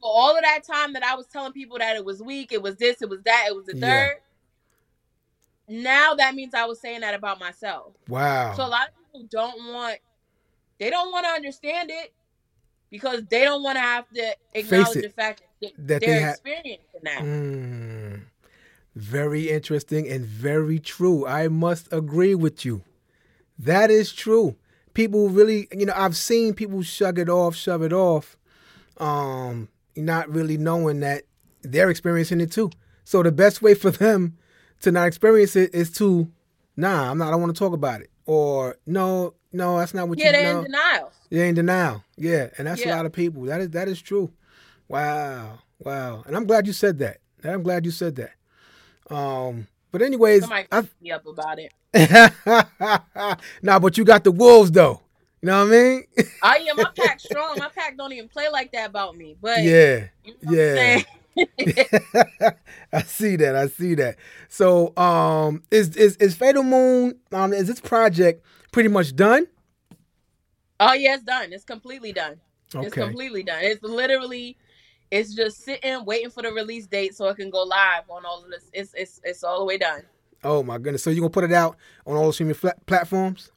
For 0.00 0.10
all 0.10 0.36
of 0.36 0.42
that 0.42 0.62
time 0.64 0.92
that 0.92 1.02
I 1.02 1.14
was 1.14 1.26
telling 1.26 1.52
people 1.52 1.78
that 1.78 1.96
it 1.96 2.04
was 2.04 2.22
weak, 2.22 2.52
it 2.52 2.62
was 2.62 2.76
this, 2.76 3.00
it 3.02 3.08
was 3.08 3.22
that, 3.24 3.46
it 3.48 3.56
was 3.56 3.66
the 3.66 3.76
Yeah. 3.76 3.86
third. 3.86 4.16
Now 5.68 6.14
that 6.14 6.34
means 6.34 6.54
I 6.54 6.64
was 6.66 6.80
saying 6.80 7.00
that 7.00 7.14
about 7.14 7.38
myself. 7.38 7.94
Wow. 8.08 8.54
So 8.54 8.64
a 8.64 8.68
lot 8.68 8.88
of 8.88 8.94
people 8.96 9.26
don't 9.30 9.72
want, 9.72 9.98
they 10.78 10.90
don't 10.90 11.12
want 11.12 11.24
to 11.26 11.30
understand 11.30 11.90
it 11.90 12.12
because 12.90 13.22
they 13.30 13.44
don't 13.44 13.62
want 13.62 13.76
to 13.76 13.82
have 13.82 14.08
to 14.10 14.36
acknowledge 14.54 15.02
the 15.02 15.08
fact 15.08 15.42
that, 15.62 15.72
that 15.78 16.00
they're 16.00 16.14
they 16.14 16.22
ha- 16.22 16.30
experiencing 16.30 17.00
that. 17.02 17.22
Mm. 17.22 18.22
Very 18.96 19.48
interesting 19.48 20.08
and 20.08 20.24
very 20.24 20.78
true. 20.80 21.26
I 21.26 21.48
must 21.48 21.92
agree 21.92 22.34
with 22.34 22.64
you. 22.64 22.82
That 23.58 23.90
is 23.90 24.12
true. 24.12 24.56
People 24.92 25.28
really, 25.28 25.68
you 25.72 25.86
know, 25.86 25.92
I've 25.94 26.16
seen 26.16 26.54
people 26.54 26.82
shrug 26.82 27.18
it 27.18 27.28
off, 27.28 27.54
shove 27.54 27.82
it 27.82 27.92
off, 27.92 28.36
um, 29.00 29.68
not 29.96 30.28
really 30.28 30.56
knowing 30.56 31.00
that 31.00 31.22
they're 31.62 31.90
experiencing 31.90 32.40
it 32.40 32.52
too. 32.52 32.70
So 33.04 33.22
the 33.22 33.32
best 33.32 33.60
way 33.62 33.74
for 33.74 33.90
them 33.90 34.36
to 34.80 34.92
not 34.92 35.08
experience 35.08 35.56
it 35.56 35.74
is 35.74 35.90
to, 35.92 36.30
nah, 36.76 37.10
I'm 37.10 37.18
not. 37.18 37.28
I 37.28 37.30
don't 37.32 37.40
want 37.40 37.54
to 37.54 37.58
talk 37.58 37.72
about 37.72 38.00
it, 38.02 38.10
or 38.26 38.76
no, 38.86 39.34
no, 39.52 39.78
that's 39.78 39.94
not 39.94 40.08
what 40.08 40.18
Yeah, 40.18 40.26
you 40.26 40.32
they're 40.32 40.52
know. 40.52 40.58
in 40.60 40.64
denial. 40.66 41.12
You're 41.30 41.44
in 41.46 41.54
denial. 41.54 42.04
Yeah, 42.16 42.48
and 42.58 42.66
that's 42.66 42.84
a 42.84 42.88
lot 42.88 43.06
of 43.06 43.12
people. 43.12 43.42
That 43.44 43.60
is 43.60 43.70
that 43.70 43.88
is 43.88 44.00
true. 44.00 44.30
Wow, 44.88 45.58
wow. 45.78 46.22
And 46.26 46.36
I'm 46.36 46.46
glad 46.46 46.66
you 46.66 46.72
said 46.72 46.98
that. 46.98 47.18
I'm 47.44 47.62
glad 47.62 47.84
you 47.84 47.90
said 47.90 48.16
that. 48.16 48.32
Um, 49.14 49.66
but 49.92 50.02
anyways, 50.02 50.42
Somebody 50.42 50.66
I, 50.70 50.82
me 51.00 51.10
up 51.10 51.26
about 51.26 51.58
it. 51.58 51.72
nah, 53.62 53.78
but 53.78 53.98
you 53.98 54.04
got 54.04 54.24
the 54.24 54.32
wolves 54.32 54.70
though. 54.70 55.00
You 55.42 55.46
know 55.46 55.64
what 55.64 55.72
I 55.72 55.76
mean? 55.76 56.04
Oh 56.42 56.56
yeah, 56.62 56.72
my 56.74 56.90
pack 56.94 57.20
strong. 57.20 57.56
My 57.58 57.68
pack 57.68 57.96
don't 57.96 58.12
even 58.12 58.28
play 58.28 58.48
like 58.50 58.72
that 58.72 58.90
about 58.90 59.16
me. 59.16 59.36
But 59.40 59.62
yeah, 59.62 60.08
you 60.24 60.34
know 60.42 60.52
yeah. 60.52 61.02
I 62.92 63.02
see 63.02 63.36
that. 63.36 63.56
I 63.56 63.68
see 63.68 63.94
that. 63.94 64.16
So, 64.48 64.94
um, 64.96 65.62
is 65.70 65.96
is 65.96 66.16
is 66.16 66.34
Fatal 66.34 66.62
Moon? 66.62 67.18
Um, 67.32 67.52
is 67.52 67.68
this 67.68 67.80
project 67.80 68.44
pretty 68.72 68.88
much 68.88 69.16
done? 69.16 69.46
Oh 70.78 70.92
yeah, 70.92 71.14
it's 71.14 71.22
done. 71.22 71.52
It's 71.52 71.64
completely 71.64 72.12
done. 72.12 72.40
It's 72.74 72.94
completely 72.94 73.42
done. 73.42 73.62
It's 73.62 73.82
literally, 73.82 74.56
it's 75.10 75.34
just 75.34 75.64
sitting, 75.64 76.04
waiting 76.04 76.30
for 76.30 76.42
the 76.42 76.52
release 76.52 76.86
date 76.86 77.14
so 77.14 77.26
it 77.28 77.36
can 77.36 77.50
go 77.50 77.62
live 77.62 78.04
on 78.08 78.24
all 78.24 78.44
of 78.44 78.50
this. 78.50 78.70
It's 78.72 78.94
it's 78.94 79.20
it's 79.24 79.42
all 79.42 79.60
the 79.60 79.64
way 79.64 79.78
done. 79.78 80.02
Oh 80.44 80.62
my 80.62 80.78
goodness. 80.78 81.02
So 81.02 81.10
you 81.10 81.20
gonna 81.20 81.30
put 81.30 81.44
it 81.44 81.52
out 81.52 81.76
on 82.06 82.16
all 82.16 82.26
the 82.26 82.32
streaming 82.32 82.56
platforms? 82.86 83.50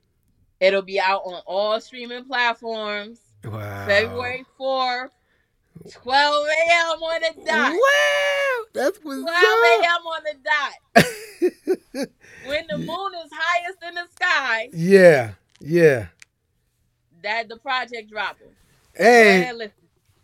It'll 0.64 0.82
be 0.82 1.00
out 1.00 1.24
on 1.26 1.42
all 1.46 1.82
streaming 1.82 2.24
platforms. 2.24 3.20
Wow. 3.44 3.86
February 3.86 4.46
4th, 4.58 5.10
12 5.92 6.48
a.m. 6.48 7.04
on 7.04 7.22
the 7.22 7.46
dot. 7.46 7.72
Wow, 7.74 8.66
that's 8.74 8.98
what's 9.04 9.22
12 9.22 9.36
a.m. 9.82 10.02
on 10.08 10.24
the 10.24 10.36
dot. 10.44 12.08
When 12.46 12.66
the 12.70 12.78
moon 12.78 13.12
is 13.24 13.32
highest 13.34 13.78
in 13.88 13.96
the 13.96 14.04
sky, 14.16 14.70
Yeah, 14.74 15.32
yeah. 15.62 16.08
That 17.22 17.48
the 17.48 17.58
project 17.58 18.10
dropping. 18.10 18.50
Hey, 18.96 19.50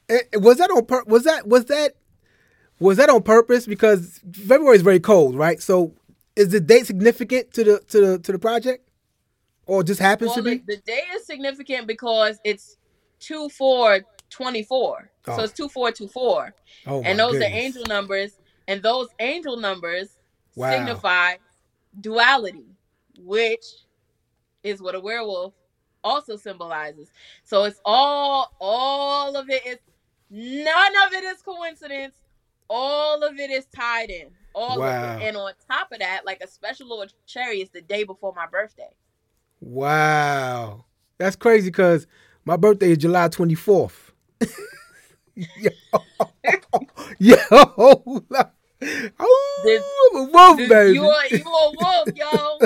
eh, 0.09 0.19
was 0.33 0.57
that 0.57 0.69
on 0.69 0.85
pur- 0.85 1.05
was 1.05 1.23
that 1.23 1.47
was 1.47 1.65
that 1.65 1.95
was 2.79 2.97
that 2.97 3.09
on 3.09 3.23
purpose? 3.23 3.65
Because 3.65 4.19
February 4.33 4.75
is 4.77 4.81
very 4.81 4.99
cold, 4.99 5.35
right? 5.35 5.61
So 5.61 5.93
is 6.35 6.49
the 6.49 6.59
date 6.59 6.85
significant 6.87 7.53
to 7.53 7.63
the 7.63 7.79
to 7.87 8.05
the 8.05 8.19
to 8.19 8.31
the 8.33 8.39
project, 8.39 8.88
or 9.69 9.83
just 9.83 9.99
happens 9.99 10.29
well, 10.29 10.37
to 10.37 10.43
be? 10.43 10.57
The, 10.57 10.75
the 10.75 10.81
date 10.81 11.03
is 11.15 11.25
significant 11.25 11.87
because 11.87 12.39
it's 12.43 12.77
two 13.19 13.49
four 13.49 14.01
twenty 14.29 14.63
four. 14.63 15.11
Oh. 15.27 15.37
So 15.37 15.43
it's 15.43 15.53
two 15.53 15.69
four 15.69 15.91
two 15.91 16.07
four. 16.07 16.53
Oh, 16.87 17.01
and 17.03 17.19
those 17.19 17.33
goodness. 17.33 17.51
are 17.51 17.55
angel 17.55 17.83
numbers, 17.87 18.39
and 18.67 18.81
those 18.81 19.07
angel 19.19 19.57
numbers 19.57 20.09
wow. 20.55 20.71
signify 20.71 21.35
duality, 22.01 22.65
which 23.19 23.65
is 24.63 24.81
what 24.81 24.95
a 24.95 24.99
werewolf 24.99 25.53
also 26.03 26.35
symbolizes. 26.35 27.09
So 27.43 27.65
it's 27.65 27.79
all 27.85 28.51
all 28.59 29.35
of 29.35 29.49
it 29.49 29.65
is 29.65 29.77
none 30.29 30.93
of 31.05 31.13
it 31.13 31.23
is 31.23 31.41
coincidence. 31.41 32.15
All 32.71 33.23
of 33.23 33.39
it 33.39 33.49
is 33.49 33.65
tied 33.65 34.09
in. 34.11 34.27
All 34.53 34.79
wow. 34.79 35.15
of 35.15 35.21
it. 35.21 35.25
And 35.25 35.37
on 35.37 35.53
top 35.69 35.91
of 35.91 35.99
that, 35.99 36.25
like 36.25 36.41
a 36.41 36.47
special 36.47 36.87
little 36.87 37.07
cherry 37.25 37.61
is 37.61 37.69
the 37.69 37.81
day 37.81 38.03
before 38.03 38.33
my 38.35 38.45
birthday. 38.45 38.93
Wow. 39.59 40.85
That's 41.17 41.35
crazy 41.35 41.69
because 41.69 42.07
my 42.45 42.55
birthday 42.55 42.91
is 42.91 42.97
July 42.97 43.27
24th. 43.27 43.91
yo, 45.35 45.71
yo, 47.19 48.23
Oh, 49.19 49.81
I'm 50.13 50.21
a 50.21 50.23
wolf, 50.31 50.57
baby. 50.57 50.93
You 50.93 51.03
a, 51.03 51.23
you 51.29 51.43
a 51.43 51.73
wolf, 51.75 52.09
yo. 52.15 52.59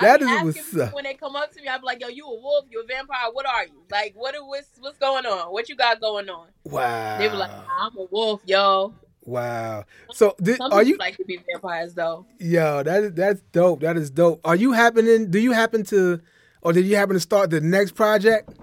that 0.00 0.22
is 0.22 0.42
what's 0.42 0.76
up. 0.76 0.94
When 0.94 1.04
they 1.04 1.12
come 1.14 1.36
up 1.36 1.52
to 1.52 1.60
me, 1.60 1.68
I'm 1.68 1.82
like, 1.82 2.00
yo, 2.00 2.08
you 2.08 2.24
a 2.24 2.40
wolf? 2.40 2.64
You 2.70 2.82
a 2.82 2.86
vampire? 2.86 3.30
What 3.32 3.44
are 3.46 3.66
you? 3.66 3.82
Like, 3.90 4.14
what 4.16 4.34
what's 4.46 4.68
what's 4.78 4.96
going 4.96 5.26
on? 5.26 5.52
What 5.52 5.68
you 5.68 5.76
got 5.76 6.00
going 6.00 6.30
on? 6.30 6.48
Wow. 6.64 7.18
They 7.18 7.28
were 7.28 7.36
like, 7.36 7.50
I'm 7.50 7.96
a 7.98 8.06
wolf, 8.10 8.40
yo. 8.46 8.94
Wow. 9.26 9.84
So 10.12 10.34
did, 10.40 10.60
are 10.60 10.84
you 10.84 10.96
like 10.96 11.16
to 11.16 11.24
be 11.24 11.40
vampires 11.52 11.94
though? 11.94 12.26
Yo, 12.38 12.82
that 12.84 13.02
is 13.02 13.12
that's 13.12 13.40
dope. 13.52 13.80
That 13.80 13.96
is 13.96 14.10
dope. 14.10 14.40
Are 14.44 14.56
you 14.56 14.72
happening? 14.72 15.30
Do 15.30 15.40
you 15.40 15.52
happen 15.52 15.84
to, 15.86 16.20
or 16.62 16.72
did 16.72 16.86
you 16.86 16.96
happen 16.96 17.14
to 17.14 17.20
start 17.20 17.50
the 17.50 17.60
next 17.60 17.96
project, 17.96 18.56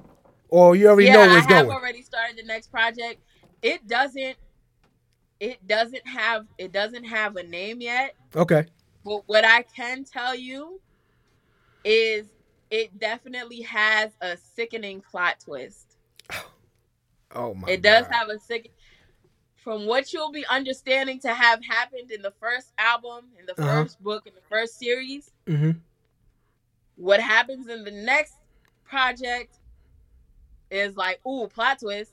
or 0.48 0.76
you 0.76 0.88
already 0.88 1.08
yeah, 1.08 1.14
know 1.14 1.20
where 1.28 1.38
it's 1.38 1.48
going? 1.48 1.66
Yeah, 1.66 1.72
I 1.72 1.74
have 1.74 1.82
already 1.82 2.02
started 2.02 2.38
the 2.38 2.44
next 2.44 2.72
project. 2.72 3.22
It 3.62 3.86
doesn't 3.88 4.38
it 5.44 5.68
doesn't 5.68 6.08
have 6.08 6.46
it 6.58 6.72
doesn't 6.72 7.04
have 7.04 7.36
a 7.36 7.44
name 7.44 7.82
yet. 7.82 8.16
Okay. 8.34 8.66
But 9.04 9.24
what 9.26 9.44
I 9.44 9.64
can 9.64 10.06
tell 10.06 10.34
you 10.34 10.80
is 11.84 12.28
it 12.72 12.98
definitely 12.98 13.62
has 13.64 14.12
a 14.22 14.38
sickening 14.38 15.02
plot 15.02 15.42
twist. 15.44 15.98
Oh 17.36 17.56
my! 17.56 17.68
It 17.68 17.82
does 17.82 18.06
have 18.12 18.30
a 18.30 18.38
sick. 18.38 18.72
From 19.64 19.86
what 19.86 20.12
you'll 20.12 20.32
be 20.32 20.46
understanding 20.48 21.20
to 21.22 21.34
have 21.34 21.64
happened 21.64 22.12
in 22.12 22.22
the 22.22 22.32
first 22.32 22.74
album, 22.78 23.28
in 23.40 23.46
the 23.46 23.54
uh-huh. 23.54 23.84
first 23.84 24.04
book, 24.04 24.28
in 24.28 24.34
the 24.36 24.42
first 24.50 24.78
series, 24.78 25.32
mm-hmm. 25.48 25.72
what 26.98 27.22
happens 27.22 27.70
in 27.70 27.86
the 27.86 27.92
next 27.92 28.34
project 28.84 29.56
is 30.70 30.98
like, 30.98 31.26
ooh, 31.26 31.48
plot 31.48 31.80
twist. 31.80 32.12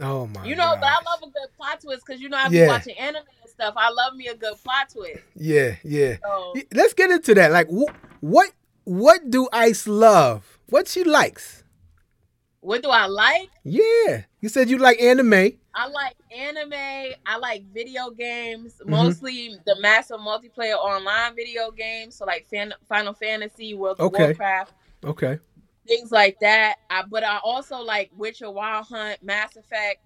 Oh 0.00 0.26
my! 0.26 0.44
You 0.44 0.54
know, 0.54 0.62
gosh. 0.62 0.80
but 0.80 0.86
I 0.86 1.10
love 1.10 1.22
a 1.22 1.26
good 1.26 1.48
plot 1.56 1.80
twist 1.80 2.04
because 2.06 2.20
you 2.20 2.28
know 2.28 2.36
I've 2.36 2.50
been 2.50 2.68
watching 2.68 2.96
anime 2.98 3.22
and 3.42 3.50
stuff. 3.50 3.74
I 3.76 3.90
love 3.90 4.14
me 4.14 4.28
a 4.28 4.34
good 4.34 4.54
plot 4.62 4.90
twist. 4.90 5.22
Yeah, 5.34 5.76
yeah. 5.82 6.16
So, 6.22 6.54
Let's 6.72 6.94
get 6.94 7.10
into 7.10 7.34
that. 7.34 7.50
Like, 7.50 7.68
wh- 7.68 7.92
what 8.22 8.52
what 8.84 9.28
do 9.30 9.48
Ice 9.52 9.86
love? 9.86 10.58
What 10.68 10.86
she 10.86 11.02
likes? 11.02 11.64
What 12.60 12.82
do 12.82 12.90
I 12.90 13.06
like? 13.06 13.50
Yeah, 13.64 14.22
you 14.40 14.48
said 14.48 14.70
you 14.70 14.78
like 14.78 15.00
anime. 15.00 15.58
I 15.78 15.86
like 15.86 16.16
anime. 16.34 17.14
I 17.26 17.36
like 17.38 17.64
video 17.72 18.10
games, 18.10 18.74
mm-hmm. 18.80 18.90
mostly 18.90 19.54
the 19.64 19.78
massive 19.80 20.18
multiplayer 20.18 20.74
online 20.74 21.36
video 21.36 21.70
games. 21.70 22.16
So 22.16 22.24
like 22.24 22.48
Fan- 22.48 22.74
Final 22.88 23.14
Fantasy, 23.14 23.74
World 23.74 24.00
of 24.00 24.06
okay. 24.12 24.24
Warcraft. 24.24 24.72
Okay 25.04 25.38
things 25.88 26.12
like 26.12 26.38
that. 26.40 26.76
I, 26.90 27.02
but 27.02 27.24
I 27.24 27.38
also 27.42 27.78
like 27.78 28.10
Witcher, 28.16 28.50
Wild 28.50 28.86
Hunt, 28.86 29.22
Mass 29.22 29.56
Effect, 29.56 30.00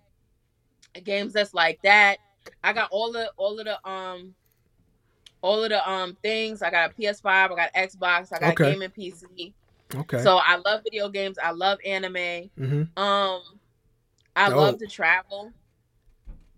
games 1.05 1.33
that's 1.33 1.53
like 1.53 1.83
that. 1.83 2.19
I 2.65 2.73
got 2.73 2.89
all 2.91 3.13
the 3.13 3.31
all 3.37 3.59
of 3.59 3.65
the 3.67 3.89
um 3.89 4.35
all 5.43 5.63
of 5.63 5.71
the 5.71 5.91
um 5.91 6.17
things. 6.23 6.63
I 6.63 6.71
got 6.71 6.91
a 6.91 6.95
PS5, 6.95 7.27
I 7.27 7.49
got 7.49 7.75
Xbox, 7.75 8.33
I 8.33 8.39
got 8.39 8.53
okay. 8.53 8.73
gaming 8.73 8.91
PC. 8.91 9.53
Okay. 9.95 10.23
So 10.23 10.39
I 10.43 10.57
love 10.65 10.83
video 10.85 11.09
games. 11.09 11.37
I 11.43 11.51
love 11.51 11.79
anime. 11.85 12.15
Mm-hmm. 12.15 12.99
Um, 12.99 13.43
I 14.35 14.49
dope. 14.49 14.57
love 14.57 14.79
to 14.79 14.87
travel. 14.87 15.53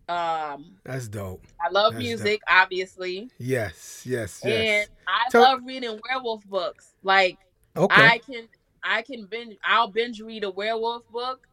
Um, 0.09 0.77
that's 0.85 1.09
dope. 1.09 1.47
I 1.61 1.71
love 1.71 1.95
that's 1.95 2.05
music, 2.05 2.41
dope. 2.41 2.57
obviously. 2.57 3.31
Yes, 3.39 4.05
yes, 4.07 4.43
yes. 4.45 4.45
And 4.45 4.91
I 5.07 5.31
Tell- 5.31 5.43
love 5.43 5.61
reading 5.65 5.99
werewolf 6.09 6.45
books. 6.47 6.93
Like, 7.03 7.39
okay. 7.77 8.07
I 8.07 8.19
can 8.19 8.49
I 8.83 9.03
can 9.03 9.27
binge. 9.27 9.57
I'll 9.65 9.89
binge 9.89 10.21
read 10.21 10.45
a 10.45 10.51
werewolf 10.51 11.09
book, 11.11 11.49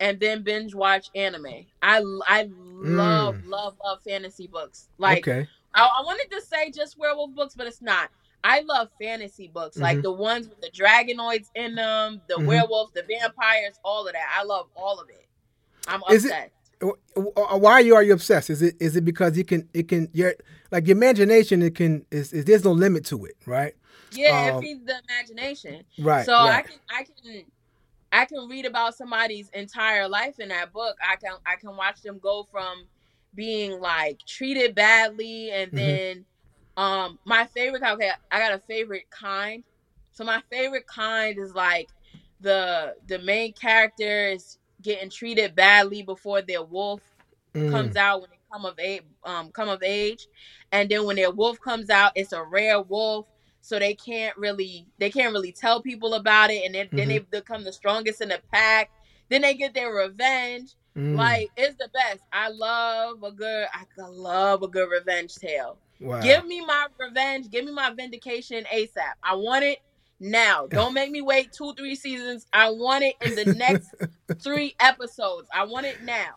and 0.00 0.18
then 0.18 0.42
binge 0.42 0.74
watch 0.74 1.10
anime. 1.14 1.66
I 1.82 1.98
I 2.26 2.48
love 2.50 3.34
mm. 3.36 3.48
love 3.48 3.76
love 3.82 4.02
fantasy 4.02 4.46
books. 4.46 4.88
Like 4.96 5.28
okay. 5.28 5.46
I, 5.74 5.82
I, 5.82 6.02
wanted 6.04 6.30
to 6.32 6.40
say 6.40 6.70
just 6.70 6.98
werewolf 6.98 7.34
books, 7.34 7.54
but 7.54 7.66
it's 7.66 7.82
not. 7.82 8.08
I 8.42 8.60
love 8.60 8.88
fantasy 9.00 9.48
books, 9.48 9.76
mm-hmm. 9.76 9.82
like 9.82 10.02
the 10.02 10.12
ones 10.12 10.48
with 10.48 10.60
the 10.60 10.70
dragonoids 10.70 11.48
in 11.54 11.74
them, 11.74 12.22
the 12.28 12.34
mm-hmm. 12.34 12.46
werewolves, 12.46 12.92
the 12.92 13.02
vampires, 13.02 13.78
all 13.84 14.06
of 14.06 14.12
that. 14.14 14.26
I 14.34 14.44
love 14.44 14.68
all 14.76 14.98
of 14.98 15.10
it. 15.10 15.26
I'm 15.86 16.02
Is 16.10 16.24
obsessed. 16.24 16.46
It, 16.46 16.52
why 16.80 17.72
are 17.72 17.80
you 17.80 17.94
are 17.94 18.02
you 18.02 18.12
obsessed? 18.12 18.50
Is 18.50 18.62
it 18.62 18.76
is 18.80 18.96
it 18.96 19.04
because 19.04 19.36
you 19.36 19.44
can 19.44 19.68
it 19.74 19.88
can 19.88 20.08
your 20.12 20.34
like 20.70 20.86
your 20.86 20.96
imagination 20.96 21.62
it 21.62 21.74
can 21.74 22.04
is, 22.10 22.32
is 22.32 22.44
there's 22.44 22.64
no 22.64 22.72
limit 22.72 23.04
to 23.06 23.24
it, 23.24 23.36
right? 23.46 23.74
Yeah, 24.12 24.52
um, 24.52 24.58
it 24.58 24.66
feeds 24.66 24.84
the 24.84 24.94
imagination. 25.08 25.84
Right. 25.98 26.24
So 26.24 26.32
right. 26.32 26.56
I 26.56 26.62
can 26.62 26.78
I 26.90 27.04
can 27.04 27.44
I 28.12 28.24
can 28.24 28.48
read 28.48 28.64
about 28.64 28.96
somebody's 28.96 29.48
entire 29.50 30.08
life 30.08 30.38
in 30.38 30.48
that 30.48 30.72
book. 30.72 30.96
I 31.06 31.16
can 31.16 31.32
I 31.46 31.56
can 31.56 31.76
watch 31.76 32.02
them 32.02 32.18
go 32.18 32.46
from 32.50 32.86
being 33.34 33.80
like 33.80 34.18
treated 34.26 34.74
badly 34.74 35.50
and 35.50 35.70
mm-hmm. 35.70 35.76
then 35.76 36.24
um 36.76 37.18
my 37.24 37.46
favorite 37.46 37.82
okay, 37.82 38.10
I 38.30 38.38
got 38.38 38.52
a 38.52 38.60
favorite 38.60 39.10
kind. 39.10 39.64
So 40.12 40.24
my 40.24 40.42
favorite 40.50 40.86
kind 40.86 41.38
is 41.38 41.54
like 41.54 41.88
the 42.40 42.94
the 43.08 43.18
main 43.18 43.52
character 43.52 44.28
is 44.28 44.58
getting 44.82 45.10
treated 45.10 45.54
badly 45.54 46.02
before 46.02 46.42
their 46.42 46.62
wolf 46.62 47.00
mm. 47.54 47.70
comes 47.70 47.96
out 47.96 48.20
when 48.20 48.30
they 48.30 48.38
come 48.52 48.64
of 48.64 48.78
age 48.78 49.02
um 49.24 49.50
come 49.50 49.68
of 49.68 49.82
age. 49.82 50.26
And 50.72 50.88
then 50.88 51.04
when 51.04 51.16
their 51.16 51.30
wolf 51.30 51.60
comes 51.60 51.90
out 51.90 52.12
it's 52.14 52.32
a 52.32 52.42
rare 52.42 52.80
wolf 52.80 53.26
so 53.60 53.78
they 53.78 53.94
can't 53.94 54.36
really 54.36 54.86
they 54.98 55.10
can't 55.10 55.32
really 55.32 55.52
tell 55.52 55.82
people 55.82 56.14
about 56.14 56.50
it. 56.50 56.64
And 56.64 56.74
then, 56.74 56.86
mm-hmm. 56.86 56.96
then 56.96 57.08
they 57.08 57.18
become 57.18 57.64
the 57.64 57.72
strongest 57.72 58.20
in 58.20 58.28
the 58.28 58.40
pack. 58.52 58.90
Then 59.28 59.42
they 59.42 59.54
get 59.54 59.74
their 59.74 59.92
revenge. 59.92 60.74
Mm. 60.96 61.16
like 61.16 61.48
it's 61.56 61.76
the 61.76 61.88
best. 61.94 62.22
I 62.32 62.48
love 62.48 63.22
a 63.22 63.30
good 63.30 63.66
i 63.72 63.84
love 64.08 64.62
a 64.62 64.68
good 64.68 64.88
revenge 64.90 65.34
tale. 65.34 65.78
Wow. 66.00 66.20
give 66.20 66.46
me 66.46 66.64
my 66.64 66.86
revenge. 66.98 67.50
Give 67.50 67.64
me 67.64 67.72
my 67.72 67.92
vindication 67.92 68.64
asap 68.72 69.12
i 69.22 69.34
want 69.34 69.64
it 69.64 69.78
now 70.20 70.66
don't 70.70 70.94
make 70.94 71.10
me 71.10 71.20
wait 71.20 71.52
two 71.52 71.72
three 71.74 71.94
seasons 71.94 72.46
i 72.52 72.68
want 72.70 73.04
it 73.04 73.14
in 73.22 73.34
the 73.34 73.54
next 73.54 73.94
three 74.42 74.74
episodes 74.80 75.48
i 75.54 75.64
want 75.64 75.86
it 75.86 76.02
now 76.02 76.36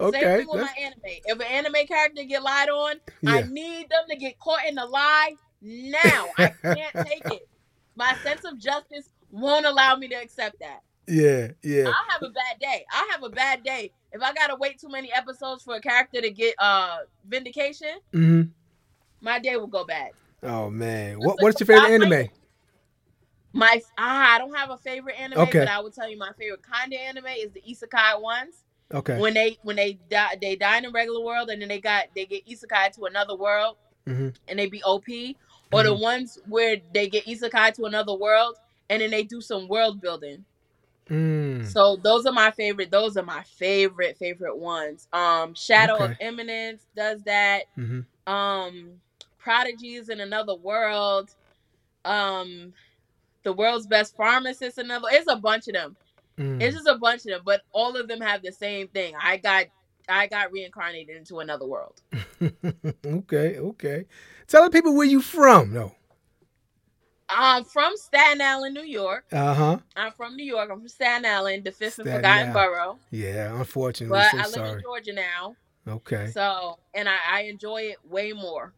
Okay. 0.00 0.20
Same 0.20 0.38
thing 0.38 0.48
with 0.48 0.60
That's... 0.60 0.76
my 0.76 0.82
anime. 0.84 1.20
If 1.24 1.40
an 1.40 1.46
anime 1.46 1.86
character 1.86 2.22
get 2.22 2.42
lied 2.42 2.68
on, 2.68 2.96
yeah. 3.20 3.32
I 3.32 3.42
need 3.42 3.88
them 3.88 4.04
to 4.08 4.16
get 4.16 4.38
caught 4.38 4.64
in 4.68 4.76
the 4.76 4.86
lie 4.86 5.34
now. 5.60 6.26
I 6.38 6.52
can't 6.62 7.06
take 7.06 7.24
it. 7.26 7.48
My 7.96 8.14
sense 8.22 8.44
of 8.44 8.58
justice 8.58 9.10
won't 9.30 9.66
allow 9.66 9.96
me 9.96 10.08
to 10.08 10.14
accept 10.14 10.60
that. 10.60 10.80
Yeah, 11.08 11.48
yeah. 11.62 11.88
I 11.88 12.12
have 12.12 12.22
a 12.22 12.30
bad 12.30 12.58
day. 12.60 12.84
I 12.92 13.08
have 13.12 13.22
a 13.22 13.30
bad 13.30 13.64
day. 13.64 13.92
If 14.12 14.22
I 14.22 14.32
gotta 14.34 14.56
wait 14.56 14.78
too 14.78 14.88
many 14.88 15.12
episodes 15.12 15.62
for 15.64 15.74
a 15.74 15.80
character 15.80 16.20
to 16.20 16.30
get 16.30 16.54
uh 16.58 16.98
vindication, 17.26 17.98
mm-hmm. 18.12 18.50
my 19.20 19.38
day 19.38 19.56
will 19.56 19.66
go 19.66 19.84
bad. 19.84 20.12
Oh 20.42 20.70
man, 20.70 21.18
what 21.18 21.36
what's 21.40 21.58
your 21.60 21.66
favorite 21.66 21.90
anime? 21.90 22.28
My 23.52 23.80
ah, 23.96 24.34
I 24.34 24.38
don't 24.38 24.54
have 24.54 24.70
a 24.70 24.76
favorite 24.76 25.18
anime, 25.18 25.40
okay. 25.40 25.60
but 25.60 25.68
I 25.68 25.80
will 25.80 25.90
tell 25.90 26.08
you 26.08 26.18
my 26.18 26.32
favorite 26.38 26.62
kind 26.62 26.92
of 26.92 26.98
anime 26.98 27.26
is 27.26 27.50
the 27.52 27.62
isekai 27.62 28.20
ones. 28.20 28.64
Okay. 28.92 29.18
When 29.18 29.34
they 29.34 29.58
when 29.62 29.76
they 29.76 29.98
die 30.10 30.36
they 30.40 30.56
die 30.56 30.78
in 30.78 30.86
a 30.86 30.90
regular 30.90 31.20
world 31.20 31.50
and 31.50 31.60
then 31.60 31.68
they 31.68 31.80
got 31.80 32.06
they 32.14 32.26
get 32.26 32.46
isekai 32.46 32.92
to 32.94 33.04
another 33.04 33.36
world 33.36 33.76
mm-hmm. 34.06 34.28
and 34.48 34.58
they 34.58 34.66
be 34.66 34.82
OP 34.82 35.06
or 35.72 35.82
the 35.82 35.90
mm-hmm. 35.90 36.02
ones 36.02 36.38
where 36.46 36.76
they 36.94 37.08
get 37.08 37.26
isekai 37.26 37.74
to 37.74 37.84
another 37.84 38.14
world 38.14 38.56
and 38.88 39.02
then 39.02 39.10
they 39.10 39.24
do 39.24 39.40
some 39.40 39.68
world 39.68 40.00
building. 40.00 40.44
Mm. 41.10 41.66
So 41.66 41.96
those 41.96 42.26
are 42.26 42.32
my 42.32 42.50
favorite. 42.50 42.90
Those 42.90 43.16
are 43.16 43.22
my 43.22 43.42
favorite 43.42 44.18
favorite 44.18 44.56
ones. 44.56 45.08
Um, 45.12 45.54
Shadow 45.54 45.94
okay. 45.94 46.04
of 46.04 46.16
Eminence 46.20 46.82
does 46.94 47.22
that. 47.22 47.64
Mm-hmm. 47.78 48.32
Um, 48.32 48.90
Prodigies 49.38 50.10
in 50.10 50.20
Another 50.20 50.54
World. 50.54 51.34
Um, 52.04 52.72
the 53.48 53.54
world's 53.54 53.86
best 53.86 54.14
pharmacist. 54.14 54.76
Another, 54.76 55.08
it's 55.10 55.30
a 55.30 55.36
bunch 55.36 55.68
of 55.68 55.74
them. 55.74 55.96
Mm. 56.38 56.60
It's 56.60 56.76
just 56.76 56.86
a 56.86 56.98
bunch 56.98 57.22
of 57.22 57.30
them, 57.30 57.40
but 57.46 57.62
all 57.72 57.96
of 57.96 58.06
them 58.06 58.20
have 58.20 58.42
the 58.42 58.52
same 58.52 58.88
thing. 58.88 59.14
I 59.20 59.38
got 59.38 59.66
I 60.06 60.26
got 60.26 60.52
reincarnated 60.52 61.16
into 61.16 61.40
another 61.40 61.66
world. 61.66 62.00
okay, 63.06 63.58
okay. 63.58 64.04
Tell 64.46 64.64
the 64.64 64.70
people 64.70 64.94
where 64.94 65.06
you 65.06 65.22
from, 65.22 65.72
though. 65.72 65.94
I'm 67.30 67.64
from 67.64 67.96
Staten 67.96 68.40
Island, 68.40 68.74
New 68.74 68.82
York. 68.82 69.24
Uh 69.32 69.54
huh. 69.54 69.78
I'm 69.96 70.12
from 70.12 70.36
New 70.36 70.44
York. 70.44 70.68
I'm 70.70 70.80
from 70.80 70.88
Staten 70.88 71.24
Island, 71.24 71.64
the 71.64 71.72
fifth 71.72 71.98
and 72.00 72.08
forgotten 72.08 72.52
borough. 72.52 72.98
Yeah, 73.10 73.58
unfortunately. 73.58 74.18
But 74.18 74.30
so 74.30 74.36
I 74.36 74.42
live 74.42 74.52
sorry. 74.52 74.70
in 74.72 74.82
Georgia 74.82 75.12
now. 75.14 75.56
Okay. 75.86 76.30
So, 76.32 76.78
and 76.94 77.08
I, 77.08 77.16
I 77.30 77.40
enjoy 77.42 77.82
it 77.82 77.96
way 78.04 78.32
more. 78.34 78.74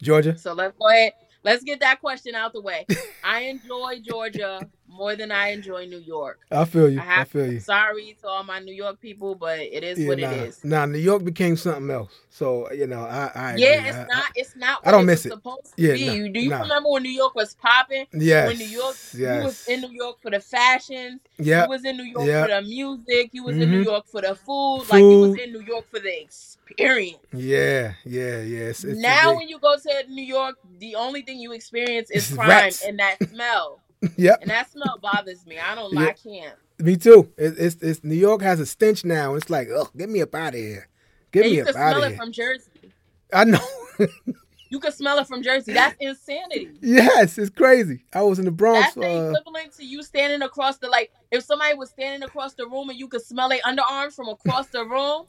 Georgia. 0.00 0.38
So 0.38 0.52
let's 0.52 0.76
go 0.78 0.88
ahead. 0.88 1.12
Let's 1.42 1.64
get 1.64 1.80
that 1.80 2.00
question 2.00 2.34
out 2.34 2.52
the 2.52 2.60
way. 2.60 2.86
I 3.24 3.42
enjoy 3.42 4.00
Georgia 4.02 4.60
more 4.90 5.16
than 5.16 5.30
I 5.30 5.48
enjoy 5.48 5.86
New 5.86 5.98
York. 5.98 6.40
I 6.50 6.64
feel 6.64 6.90
you. 6.90 7.00
I, 7.00 7.20
I 7.20 7.24
feel 7.24 7.50
you. 7.50 7.60
Sorry 7.60 8.16
to 8.20 8.28
all 8.28 8.44
my 8.44 8.58
New 8.58 8.74
York 8.74 9.00
people, 9.00 9.34
but 9.34 9.58
it 9.60 9.84
is 9.84 9.98
yeah, 9.98 10.08
what 10.08 10.18
nah, 10.18 10.30
it 10.30 10.36
is. 10.38 10.64
Now 10.64 10.80
nah, 10.80 10.92
New 10.92 10.98
York 10.98 11.24
became 11.24 11.56
something 11.56 11.90
else. 11.90 12.12
So 12.28 12.70
you 12.72 12.86
know, 12.86 13.02
I, 13.02 13.30
I 13.34 13.56
yeah, 13.56 13.68
agree. 13.68 13.88
it's 13.88 13.98
I, 13.98 14.06
not. 14.06 14.32
It's 14.34 14.56
not. 14.56 14.78
I 14.86 14.90
don't 14.90 15.06
miss 15.06 15.26
it. 15.26 15.30
Supposed 15.30 15.76
to 15.76 15.82
yeah, 15.82 15.94
be. 15.94 16.06
Nah, 16.06 16.32
Do 16.32 16.40
you 16.40 16.52
remember 16.52 16.90
when 16.90 17.02
New 17.02 17.10
York 17.10 17.34
was 17.34 17.54
popping? 17.54 18.06
Yes. 18.12 18.48
When 18.48 18.58
New 18.58 18.66
York, 18.66 18.96
yes. 19.14 19.14
you 19.14 19.44
was 19.44 19.68
in 19.68 19.80
New 19.80 19.92
York 19.92 20.20
for 20.20 20.30
the 20.30 20.40
fashions. 20.40 21.20
Yeah. 21.38 21.64
You 21.64 21.68
was 21.68 21.84
in 21.84 21.96
New 21.96 22.04
York 22.04 22.26
yep. 22.26 22.48
for 22.48 22.54
the 22.54 22.62
music. 22.62 23.30
You 23.32 23.44
was 23.44 23.54
mm-hmm. 23.54 23.62
in 23.62 23.70
New 23.70 23.82
York 23.82 24.06
for 24.06 24.20
the 24.20 24.34
food. 24.34 24.82
food. 24.84 24.90
Like 24.90 25.00
you 25.00 25.20
was 25.20 25.38
in 25.38 25.52
New 25.52 25.62
York 25.62 25.90
for 25.90 26.00
the 26.00 26.22
experience. 26.22 27.18
Yeah, 27.32 27.94
yeah, 28.04 28.40
yeah. 28.40 28.58
It's, 28.70 28.84
it's 28.84 28.98
now, 28.98 29.34
when 29.34 29.48
you 29.48 29.58
go 29.58 29.76
to 29.76 30.04
New 30.08 30.24
York, 30.24 30.56
the 30.78 30.94
only 30.94 31.22
thing 31.22 31.38
you 31.38 31.52
experience 31.52 32.10
is 32.10 32.30
crime 32.34 32.48
rats. 32.48 32.84
and 32.84 32.98
that 32.98 33.16
smell. 33.28 33.80
Yep. 34.16 34.38
And 34.42 34.50
that 34.50 34.70
smell 34.70 34.98
bothers 35.00 35.46
me. 35.46 35.58
I 35.58 35.74
don't. 35.74 35.96
I 35.96 36.12
can't. 36.12 36.54
Me 36.78 36.96
too. 36.96 37.30
It, 37.36 37.54
it's 37.58 37.76
it's 37.82 38.02
New 38.02 38.14
York 38.14 38.42
has 38.42 38.60
a 38.60 38.66
stench 38.66 39.04
now. 39.04 39.34
It's 39.34 39.50
like, 39.50 39.68
oh, 39.68 39.88
get 39.96 40.08
me 40.08 40.22
up 40.22 40.34
out 40.34 40.54
of 40.54 40.60
here. 40.60 40.88
Get 41.32 41.44
and 41.44 41.50
me 41.50 41.56
you 41.56 41.62
up 41.62 41.68
can 41.68 41.74
smell 41.74 42.02
it 42.04 42.16
from 42.16 42.32
Jersey. 42.32 42.92
I 43.32 43.44
know. 43.44 43.60
you 44.70 44.80
can 44.80 44.92
smell 44.92 45.18
it 45.18 45.26
from 45.26 45.42
Jersey. 45.42 45.74
That's 45.74 45.96
insanity. 46.00 46.70
Yes, 46.80 47.36
it's 47.36 47.50
crazy. 47.50 48.04
I 48.14 48.22
was 48.22 48.38
in 48.38 48.46
the 48.46 48.50
Bronx. 48.50 48.80
That's 48.80 48.94
the 48.94 49.06
uh, 49.06 49.30
equivalent 49.30 49.76
to 49.76 49.84
you 49.84 50.02
standing 50.02 50.42
across 50.42 50.78
the 50.78 50.88
like. 50.88 51.12
If 51.30 51.44
somebody 51.44 51.74
was 51.74 51.90
standing 51.90 52.22
across 52.22 52.54
the 52.54 52.66
room 52.66 52.88
and 52.88 52.98
you 52.98 53.06
could 53.06 53.22
smell 53.22 53.50
their 53.50 53.60
underarms 53.60 54.14
from 54.14 54.28
across 54.28 54.68
the 54.68 54.84
room, 54.84 55.26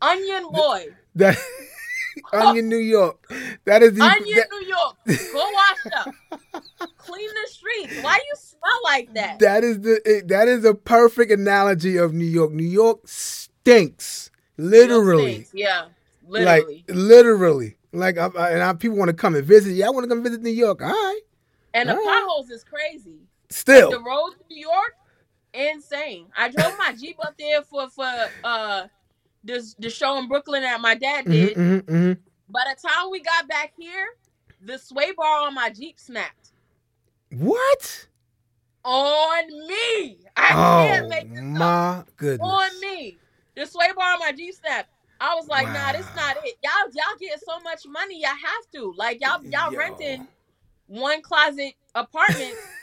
onion 0.00 0.50
boy. 0.50 0.86
That. 1.14 1.36
Onion, 2.32 2.68
New 2.68 2.76
York. 2.76 3.32
That 3.64 3.82
is 3.82 3.94
the 3.94 4.02
Onion, 4.02 4.36
that, 4.36 4.48
New 4.50 4.66
York. 4.66 4.96
Go 5.32 5.50
wash 5.52 6.06
up. 6.06 6.14
Clean 6.98 7.28
the 7.28 7.50
streets. 7.50 8.02
Why 8.02 8.16
you 8.16 8.34
smell 8.36 8.80
like 8.84 9.12
that? 9.14 9.38
That 9.38 9.64
is 9.64 9.80
the 9.80 10.22
that 10.26 10.48
is 10.48 10.64
a 10.64 10.74
perfect 10.74 11.32
analogy 11.32 11.96
of 11.96 12.12
New 12.12 12.24
York. 12.24 12.52
New 12.52 12.64
York 12.64 13.00
stinks, 13.06 14.30
literally. 14.56 15.44
Stinks. 15.44 15.50
Yeah, 15.54 15.86
literally. 16.26 16.84
Like 16.88 16.96
literally. 16.96 17.76
Like 17.92 18.18
I, 18.18 18.26
I, 18.38 18.50
and 18.50 18.62
I, 18.62 18.72
people 18.74 18.96
want 18.96 19.08
to 19.08 19.16
come 19.16 19.34
and 19.34 19.44
visit. 19.44 19.72
Yeah, 19.72 19.86
I 19.86 19.90
want 19.90 20.04
to 20.04 20.08
come 20.08 20.22
visit 20.22 20.42
New 20.42 20.50
York. 20.50 20.80
All 20.82 20.88
right. 20.88 21.20
And 21.74 21.88
the 21.88 21.94
All 21.94 22.04
potholes 22.04 22.50
is 22.50 22.64
crazy. 22.64 23.18
Still, 23.48 23.90
like 23.90 23.98
the 23.98 24.04
roads 24.04 24.36
in 24.36 24.56
New 24.56 24.60
York, 24.60 24.94
insane. 25.52 26.26
I 26.36 26.48
drove 26.48 26.78
my 26.78 26.94
Jeep 26.94 27.16
up 27.20 27.36
there 27.36 27.62
for 27.62 27.88
for 27.90 28.06
uh 28.44 28.86
this 29.42 29.74
the 29.74 29.90
show 29.90 30.18
in 30.18 30.28
Brooklyn 30.28 30.62
that 30.62 30.80
my 30.80 30.94
dad 30.94 31.24
did. 31.26 31.56
Mm-hmm, 31.56 31.94
mm-hmm. 31.94 32.12
By 32.48 32.74
the 32.74 32.88
time 32.88 33.10
we 33.10 33.20
got 33.20 33.48
back 33.48 33.72
here, 33.78 34.08
the 34.60 34.78
sway 34.78 35.12
bar 35.16 35.46
on 35.46 35.54
my 35.54 35.70
Jeep 35.70 35.98
snapped. 35.98 36.52
What? 37.32 38.06
On 38.84 39.68
me. 39.68 40.18
I 40.36 40.50
oh, 40.52 40.88
can't 40.88 41.08
make 41.08 41.30
this 41.32 41.40
my 41.40 41.98
up. 41.98 42.16
goodness. 42.16 42.48
On 42.48 42.80
me. 42.80 43.18
The 43.56 43.66
sway 43.66 43.88
bar 43.96 44.14
on 44.14 44.18
my 44.18 44.32
Jeep 44.32 44.54
snapped. 44.54 44.90
I 45.20 45.34
was 45.34 45.48
like, 45.48 45.66
wow. 45.66 45.74
nah, 45.74 45.92
this 45.92 46.06
not 46.16 46.38
it. 46.44 46.56
Y'all, 46.64 46.90
y'all 46.92 47.18
get 47.18 47.38
so 47.46 47.60
much 47.60 47.86
money, 47.86 48.20
y'all 48.22 48.30
have 48.30 48.70
to. 48.72 48.94
Like 48.96 49.20
y'all, 49.20 49.44
y'all 49.44 49.72
Yo. 49.72 49.78
renting 49.78 50.26
one 50.86 51.22
closet 51.22 51.74
apartment 51.94 52.54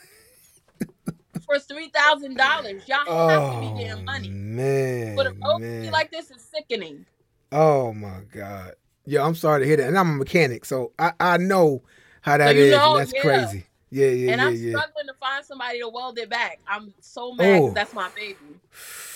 for 1.48 1.58
three 1.60 1.90
thousand 1.90 2.38
dollars. 2.38 2.84
Y'all 2.88 3.00
oh, 3.08 3.28
have 3.30 3.64
to 3.64 3.74
be 3.76 3.84
getting 3.84 4.06
money. 4.06 4.30
Man, 4.30 5.16
But 5.16 5.28
a 5.28 5.30
road 5.32 5.92
like 5.92 6.12
this 6.12 6.30
is 6.30 6.42
sickening. 6.42 7.06
Oh 7.52 7.94
my 7.94 8.22
god. 8.32 8.74
Yeah, 9.06 9.24
I'm 9.26 9.36
sorry 9.36 9.62
to 9.62 9.66
hear 9.66 9.78
that. 9.78 9.88
And 9.88 9.98
I'm 9.98 10.10
a 10.12 10.18
mechanic, 10.18 10.66
so 10.66 10.92
I, 11.00 11.14
I 11.20 11.38
know 11.38 11.82
how 12.22 12.38
that 12.38 12.56
So 12.56 12.62
is, 12.62 12.72
know, 12.72 12.92
and 12.92 13.00
that's 13.00 13.14
yeah. 13.14 13.22
crazy. 13.22 13.66
Yeah, 13.90 14.08
yeah, 14.10 14.32
and 14.34 14.42
yeah, 14.42 14.48
I'm 14.48 14.56
yeah. 14.56 14.70
struggling 14.72 15.08
to 15.08 15.14
find 15.14 15.46
somebody 15.46 15.80
to 15.80 15.88
weld 15.88 16.20
it 16.20 16.30
back. 16.30 16.60
I'm 16.68 16.94
so 17.00 17.34
mad 17.34 17.62
Oh. 17.62 17.72
that's 17.74 17.94
my 17.94 18.10
baby. 18.16 18.36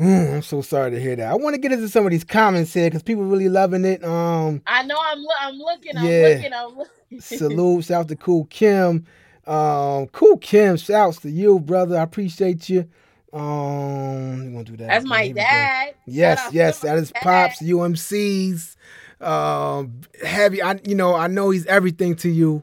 Mm, 0.00 0.34
I'm 0.36 0.42
so 0.42 0.62
sorry 0.62 0.90
to 0.92 1.00
hear 1.00 1.14
that. 1.14 1.30
I 1.30 1.34
want 1.36 1.54
to 1.54 1.60
get 1.60 1.70
into 1.70 1.88
some 1.88 2.04
of 2.04 2.10
these 2.10 2.24
comments 2.24 2.74
here 2.74 2.86
because 2.88 3.04
people 3.04 3.22
are 3.22 3.28
really 3.28 3.48
loving 3.50 3.84
it. 3.84 4.02
Um, 4.02 4.60
I 4.66 4.82
know 4.82 4.96
I'm 4.98 5.20
lo- 5.20 5.28
I'm 5.38 5.54
looking, 5.56 5.96
I'm 5.96 6.04
Yeah. 6.06 6.28
looking, 6.34 6.52
I'm 6.52 6.76
looking. 6.78 7.20
salute, 7.20 7.84
shout 7.84 8.08
to 8.08 8.16
Kool 8.16 8.46
Kim. 8.46 9.06
Um, 9.46 10.06
Kool 10.08 10.36
Kim, 10.38 10.76
shouts 10.76 11.18
to 11.20 11.30
you, 11.30 11.58
brother. 11.58 11.98
I 11.98 12.02
appreciate 12.02 12.68
you. 12.68 12.88
Um, 13.32 14.44
you 14.44 14.50
want 14.54 14.66
to 14.66 14.72
do 14.72 14.76
that? 14.78 14.88
That's 14.88 15.04
again. 15.04 15.08
my 15.08 15.22
Here 15.24 15.34
we 15.34 15.40
go. 15.40 15.40
dad. 15.40 15.94
Yes, 16.06 16.48
yes, 16.52 16.80
that 16.80 16.98
is 16.98 17.10
dad. 17.12 17.22
pops, 17.22 17.62
UMCs. 17.62 18.76
Um, 19.20 20.00
heavy. 20.24 20.62
I, 20.62 20.78
you 20.86 20.94
know, 20.94 21.14
I 21.14 21.28
know 21.28 21.50
he's 21.50 21.66
everything 21.66 22.14
to 22.16 22.28
you. 22.28 22.62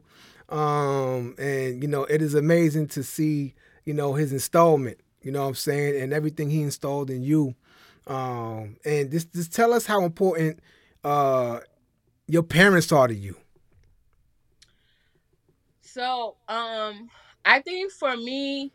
Um, 0.50 1.36
and 1.38 1.82
you 1.82 1.88
know, 1.88 2.04
it 2.06 2.22
is 2.22 2.34
amazing 2.34 2.88
to 2.90 3.04
see, 3.04 3.54
you 3.86 3.94
know, 3.94 4.14
his 4.14 4.32
installment. 4.34 5.00
You 5.22 5.32
know 5.32 5.42
what 5.42 5.50
I'm 5.50 5.56
saying, 5.56 6.02
and 6.02 6.14
everything 6.14 6.50
he 6.50 6.62
installed 6.62 7.10
in 7.10 7.24
you. 7.24 7.56
Um, 8.08 8.78
and 8.86 9.12
just 9.12 9.34
just 9.34 9.54
tell 9.54 9.74
us 9.74 9.86
how 9.86 10.04
important 10.04 10.60
uh 11.04 11.60
your 12.28 12.44
parents 12.44 12.92
are 12.92 13.08
to 13.08 13.14
you. 13.16 13.36
So, 16.00 16.38
um, 16.48 17.12
I 17.44 17.60
think 17.62 17.92
for 17.92 18.16
me, 18.16 18.72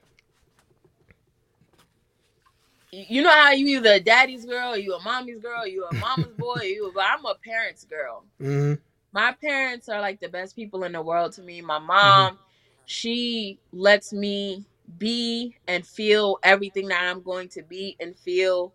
you 2.92 3.22
know 3.22 3.30
how 3.30 3.50
you 3.52 3.78
either 3.78 3.94
a 3.94 4.00
daddy's 4.00 4.44
girl, 4.44 4.76
you 4.76 4.94
a 4.94 5.02
mommy's 5.02 5.40
girl, 5.40 5.66
you 5.66 5.84
a 5.84 5.94
mama's 5.94 6.34
boy, 6.36 6.62
you. 6.62 6.92
But 6.94 7.04
I'm 7.06 7.24
a 7.26 7.34
parent's 7.44 7.84
girl. 7.84 8.26
hmm 8.40 8.74
My 9.12 9.34
parents 9.42 9.88
are 9.88 10.00
like 10.00 10.20
the 10.20 10.28
best 10.28 10.56
people 10.56 10.84
in 10.84 10.92
the 10.92 11.02
world 11.02 11.32
to 11.34 11.42
me. 11.42 11.62
My 11.62 11.78
mom, 11.80 12.40
she 12.84 13.60
lets 13.72 14.12
me 14.12 14.66
be 14.98 15.56
and 15.68 15.86
feel 15.86 16.38
everything 16.44 16.88
that 16.88 17.02
I'm 17.10 17.22
going 17.22 17.48
to 17.50 17.62
be 17.62 17.96
and 18.00 18.18
feel, 18.18 18.74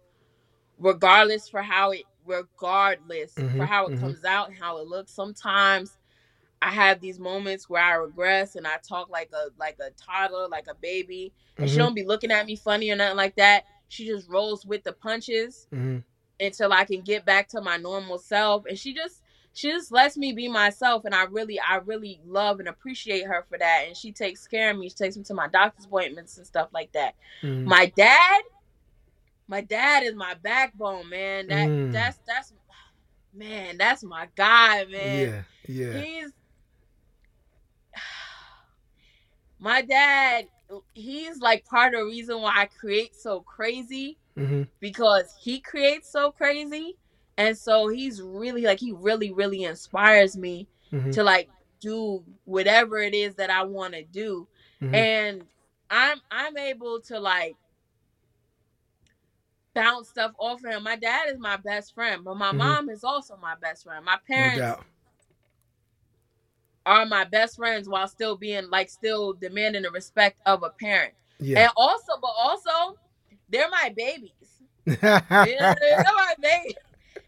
regardless 0.80 1.50
for 1.50 1.64
how 1.64 1.92
it, 1.92 2.06
regardless 2.26 3.46
for 3.56 3.66
Mhm, 3.66 3.68
how 3.68 3.88
it 3.88 3.96
mhm. 3.96 4.00
comes 4.00 4.26
out 4.26 4.50
and 4.50 4.58
how 4.60 4.80
it 4.80 4.88
looks. 4.88 5.14
Sometimes 5.16 5.99
I 6.62 6.72
have 6.72 7.00
these 7.02 7.20
moments 7.20 7.70
where 7.70 7.84
I 7.84 7.94
regress 7.96 8.56
and 8.56 8.68
I 8.68 8.78
talk 8.88 9.10
like 9.10 9.32
a 9.34 9.50
like 9.58 9.78
a 9.80 9.92
toddler, 9.92 10.48
like 10.48 10.68
a 10.70 10.76
baby, 10.76 11.34
and 11.60 11.70
she 11.70 11.78
Mhm. 11.78 11.78
don't 11.80 11.96
be 11.96 12.06
looking 12.06 12.32
at 12.32 12.46
me 12.46 12.56
funny 12.56 12.92
or 12.92 12.96
nothing 12.96 13.18
like 13.18 13.36
that. 13.38 13.66
She 13.88 14.08
just 14.08 14.30
rolls 14.30 14.66
with 14.66 14.84
the 14.84 14.94
punches 14.94 15.68
hmm 15.72 16.00
until 16.40 16.72
I 16.74 16.86
can 16.86 17.02
get 17.02 17.26
back 17.26 17.48
to 17.50 17.62
my 17.62 17.78
normal 17.78 18.18
self. 18.20 18.66
And 18.68 18.78
she 18.78 18.94
just 18.94 19.22
she 19.54 19.70
just 19.72 19.92
lets 19.92 20.18
me 20.18 20.32
be 20.34 20.48
myself 20.48 21.06
and 21.06 21.16
I 21.16 21.24
really 21.24 21.60
I 21.60 21.78
really 21.78 22.22
love 22.26 22.60
and 22.60 22.70
appreciate 22.70 23.26
her 23.28 23.46
for 23.50 23.58
that. 23.58 23.86
And 23.88 23.96
she 23.98 24.12
takes 24.12 24.48
care 24.48 24.72
of 24.72 24.78
me. 24.78 24.90
She 24.90 24.96
takes 24.96 25.18
me 25.18 25.24
to 25.26 25.34
my 25.34 25.48
doctor's 25.48 25.86
appointments 25.86 26.38
and 26.38 26.48
stuff 26.48 26.70
like 26.74 26.92
that. 26.94 27.16
hmm 27.42 27.66
My 27.66 27.88
dad, 27.96 28.42
my 29.48 29.62
dad 29.62 30.04
is 30.04 30.16
my 30.16 30.34
backbone, 30.36 31.10
man. 31.10 31.48
That 31.48 31.72
Mm. 31.72 31.92
that's 31.92 32.20
that's 32.28 32.54
man, 33.34 33.78
that's 33.78 34.04
my 34.04 34.28
guy, 34.36 34.86
man. 34.86 35.30
Yeah, 35.30 35.44
yeah. 35.68 36.06
He's 36.06 36.32
my 39.60 39.82
dad 39.82 40.46
he's 40.94 41.40
like 41.40 41.66
part 41.66 41.94
of 41.94 42.02
the 42.02 42.06
reason 42.06 42.42
why 42.42 42.54
I 42.56 42.66
create 42.68 43.16
so 43.16 43.42
crazy 43.42 44.20
hmm 44.36 44.64
because 44.80 45.34
he 45.42 45.60
creates 45.62 46.12
so 46.12 46.32
crazy 46.32 46.98
and 47.38 47.58
so 47.58 47.88
he's 47.88 48.22
really 48.22 48.64
like 48.64 48.80
he 48.80 48.92
really 48.94 49.32
really 49.32 49.64
inspires 49.64 50.38
me 50.38 50.68
hmm 50.92 51.12
to 51.12 51.24
like 51.24 51.50
do 51.82 52.24
whatever 52.46 52.98
it 53.00 53.14
is 53.14 53.36
that 53.36 53.50
I 53.50 53.64
want 53.64 53.94
to 53.94 54.04
do 54.04 54.48
Mhm. 54.82 54.94
and 54.94 55.44
I'm 55.90 56.20
I'm 56.32 56.58
able 56.58 57.02
to 57.08 57.20
like 57.20 57.58
bounce 59.74 60.10
stuff 60.10 60.34
off 60.40 60.64
of 60.64 60.72
him. 60.72 60.84
My 60.84 60.96
dad 60.96 61.30
is 61.30 61.40
my 61.40 61.58
best 61.58 61.94
friend, 61.94 62.24
but 62.24 62.38
my 62.38 62.52
Mhm. 62.52 62.58
mom 62.58 62.90
is 62.90 63.04
also 63.04 63.38
my 63.38 63.56
best 63.56 63.84
friend. 63.84 64.04
My 64.06 64.18
parents 64.28 64.56
doubt. 64.56 64.86
Are 66.90 67.06
my 67.06 67.24
best 67.24 67.56
friends 67.56 67.88
while 67.88 68.08
still 68.08 68.36
being 68.36 68.70
like 68.70 68.90
still 68.90 69.34
demanding 69.34 69.84
the 69.84 69.92
respect 69.92 70.42
of 70.46 70.64
a 70.64 70.72
parent. 70.72 71.14
Yeah. 71.40 71.60
And 71.60 71.72
also, 71.78 72.14
but 72.20 72.34
also, 72.36 72.98
they're 73.48 73.70
my 73.70 73.94
babies. 73.96 74.32
They're, 74.86 74.98
they're 75.00 76.04
my 76.04 76.34
babies. 76.42 76.76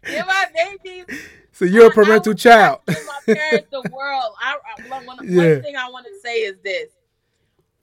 They're 0.02 0.26
my 0.26 0.46
babies. 0.52 1.06
so 1.52 1.64
you're 1.64 1.86
a 1.86 1.90
parental 1.90 2.34
child. 2.34 2.80
My 2.88 2.94
parents 3.34 3.68
the 3.70 3.82
world. 3.82 4.34
I, 4.40 4.56
I 4.82 4.98
one, 4.98 5.18
Yeah. 5.22 5.36
one 5.54 5.62
thing 5.62 5.76
I 5.76 5.88
want 5.88 6.06
to 6.06 6.20
say 6.20 6.38
is 6.40 6.56
this: 6.64 6.88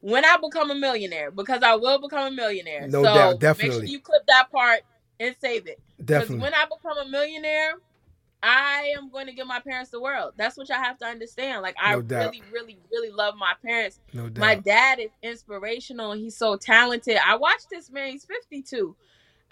when 0.02 0.26
I 0.26 0.36
become 0.38 0.70
a 0.72 0.76
millionaire, 0.76 1.32
because 1.32 1.64
I 1.64 1.76
will 1.76 2.00
become 2.00 2.28
a 2.28 2.36
millionaire. 2.36 2.88
No 2.90 3.04
so 3.04 3.14
doubt, 3.14 3.40
definitely. 3.40 3.80
Make 3.80 3.88
sure 3.88 3.90
you 3.90 4.00
clip 4.02 4.26
that 4.28 4.52
part 4.52 4.82
and 5.22 5.34
save 5.40 5.68
it. 5.68 5.80
Because 5.98 6.24
Definitely. 6.24 6.44
when 6.44 6.54
I 6.54 6.66
become 6.66 6.98
a 6.98 7.10
millionaire, 7.10 7.76
I 8.42 8.94
am 8.98 9.10
going 9.12 9.28
to 9.28 9.34
give 9.34 9.48
my 9.48 9.60
parents 9.60 9.92
the 9.92 10.00
world. 10.02 10.34
That's 10.38 10.58
what 10.58 10.70
y'all 10.70 10.78
have 10.78 10.98
to 11.00 11.06
understand. 11.06 11.62
Like 11.62 11.76
I 11.82 11.92
No 11.96 12.00
really, 12.02 12.42
really, 12.52 12.78
really 12.92 13.12
love 13.12 13.36
my 13.38 13.54
parents. 13.66 14.00
no 14.14 14.30
doubt. 14.30 14.42
My 14.42 14.56
dad 14.56 15.00
is 15.00 15.10
inspirational 15.22 16.12
and 16.14 16.22
he's 16.22 16.38
so 16.38 16.56
talented. 16.56 17.18
I 17.26 17.36
watched 17.36 17.68
this 17.70 17.92
man, 17.92 18.12
he's 18.12 18.26
52. 18.26 18.96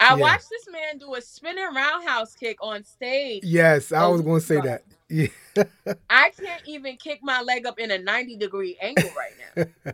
I 0.00 0.14
Yeah. 0.14 0.22
watched 0.22 0.48
this 0.48 0.66
man 0.70 0.98
do 0.98 1.14
a 1.16 1.20
spinning 1.20 1.64
roundhouse 1.74 2.34
kick 2.34 2.56
on 2.62 2.84
stage. 2.84 3.44
yes, 3.44 3.92
I 3.92 4.04
Oh, 4.04 4.12
was 4.12 4.22
going 4.22 4.40
to 4.40 4.46
say 4.46 4.60
that. 4.60 4.84
Yeah. 5.10 5.26
I 6.10 6.30
can't 6.30 6.62
even 6.66 6.96
kick 6.96 7.20
my 7.22 7.42
leg 7.42 7.66
up 7.66 7.78
in 7.78 7.90
a 7.90 7.98
90 7.98 8.36
degree 8.36 8.78
angle 8.80 9.10
right 9.16 9.32
now. 9.56 9.92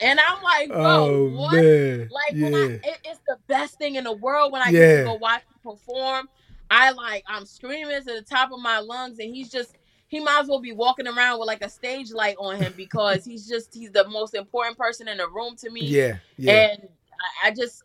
and 0.00 0.20
I'm 0.20 0.42
like, 0.42 0.68
bro, 0.68 0.82
oh 0.82 1.28
what? 1.30 1.54
man. 1.62 2.08
Like 2.10 2.34
yeah. 2.36 2.44
when 2.44 2.54
I, 2.54 2.66
it, 2.84 2.98
it's 3.04 3.20
the 3.26 3.36
best 3.48 3.78
thing 3.78 3.96
in 3.96 4.04
the 4.04 4.12
world 4.12 4.52
when 4.52 4.62
I 4.62 4.70
get 4.70 4.98
to 4.98 5.04
go 5.04 5.14
watch 5.14 5.40
him 5.42 5.72
perform. 5.72 6.28
I 6.70 6.92
like 6.92 7.24
I'm 7.26 7.44
screaming 7.46 7.98
to 7.98 8.04
the 8.04 8.22
top 8.22 8.52
of 8.52 8.60
my 8.60 8.78
lungs, 8.78 9.18
and 9.18 9.34
he's 9.34 9.50
just 9.50 9.74
he 10.08 10.20
might 10.20 10.40
as 10.42 10.48
well 10.48 10.60
be 10.60 10.72
walking 10.72 11.06
around 11.06 11.38
with 11.38 11.46
like 11.46 11.62
a 11.64 11.68
stage 11.68 12.10
light 12.12 12.36
on 12.38 12.56
him 12.56 12.74
because 12.76 13.24
he's 13.24 13.46
just 13.48 13.74
he's 13.74 13.90
the 13.92 14.08
most 14.08 14.34
important 14.34 14.76
person 14.76 15.08
in 15.08 15.18
the 15.18 15.28
room 15.28 15.56
to 15.56 15.70
me. 15.70 15.86
yeah. 15.86 16.16
Yeah. 16.36 16.52
And 16.72 16.88
I, 17.44 17.48
I 17.48 17.50
just 17.52 17.82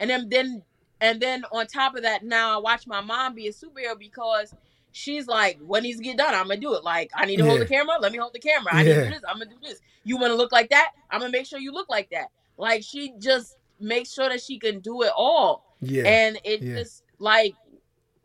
and 0.00 0.08
then 0.10 0.28
then 0.28 0.62
and 1.00 1.20
then 1.20 1.44
on 1.52 1.66
top 1.66 1.94
of 1.96 2.02
that, 2.02 2.24
now 2.24 2.56
I 2.58 2.60
watch 2.60 2.86
my 2.86 3.00
mom 3.00 3.34
be 3.34 3.46
a 3.46 3.52
superhero 3.52 3.96
because 3.98 4.52
she's 4.92 5.28
like, 5.28 5.58
when 5.64 5.84
he's 5.84 6.00
get 6.00 6.16
done, 6.18 6.34
I'm 6.34 6.48
gonna 6.48 6.60
do 6.60 6.74
it. 6.74 6.82
Like 6.84 7.10
I 7.14 7.26
need 7.26 7.36
to 7.36 7.44
hold 7.46 7.60
the 7.60 7.66
camera. 7.66 7.94
Let 8.00 8.12
me 8.12 8.18
hold 8.18 8.34
the 8.34 8.40
camera. 8.40 8.74
I 8.74 8.82
need 8.82 8.90
to 8.94 8.96
Yeah. 8.98 9.04
do 9.04 9.10
this. 9.10 9.22
I'm 9.28 9.38
gonna 9.38 9.50
do 9.50 9.56
this. 9.62 9.80
You 10.04 10.16
want 10.16 10.30
to 10.32 10.36
look 10.36 10.52
like 10.52 10.70
that? 10.70 10.92
I'm 11.10 11.20
gonna 11.20 11.32
make 11.32 11.46
sure 11.46 11.58
you 11.60 11.72
look 11.72 11.88
like 11.88 12.10
that. 12.10 12.28
Like 12.56 12.82
she 12.82 13.12
just 13.18 13.56
makes 13.78 14.12
sure 14.12 14.28
that 14.28 14.42
she 14.42 14.58
can 14.58 14.80
do 14.80 15.02
it 15.02 15.12
all, 15.16 15.64
yeah. 15.80 16.02
and 16.08 16.40
it 16.44 16.62
Yeah. 16.62 16.76
just 16.78 17.04
like 17.20 17.54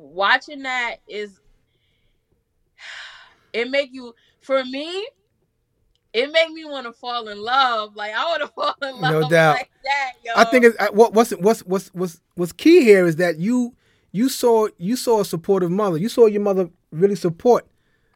watching 0.03 0.63
that 0.63 0.97
is 1.07 1.39
it 3.53 3.69
make 3.69 3.89
you 3.93 4.13
for 4.41 4.63
me. 4.65 5.07
It 6.13 6.31
make 6.31 6.51
me 6.51 6.63
want 6.65 6.85
to 6.85 6.93
fall 6.93 7.27
in 7.27 7.41
love. 7.41 7.95
Like 7.95 8.13
I 8.13 8.23
want 8.25 8.41
to 8.41 8.47
fall 8.55 8.75
in 8.83 9.01
love. 9.01 9.21
No 9.23 9.29
doubt. 9.29 9.55
like 9.55 9.71
that, 9.83 10.11
yo. 10.23 10.31
I 10.35 10.43
think 10.45 10.65
it's 10.65 10.77
I- 10.79 10.89
what 10.89 11.13
what's 11.13 11.31
what's 11.31 11.61
what's 11.61 11.87
what's 11.93 12.21
what's 12.35 12.51
key 12.51 12.81
here 12.83 13.05
is 13.05 13.15
that 13.17 13.37
you 13.39 13.75
you 14.11 14.29
saw 14.29 14.67
you 14.77 14.95
saw 14.95 15.21
a 15.21 15.25
supportive 15.25 15.71
mother. 15.71 15.97
You 15.97 16.09
saw 16.09 16.27
your 16.27 16.41
mother 16.41 16.69
really 16.91 17.15
support, 17.15 17.65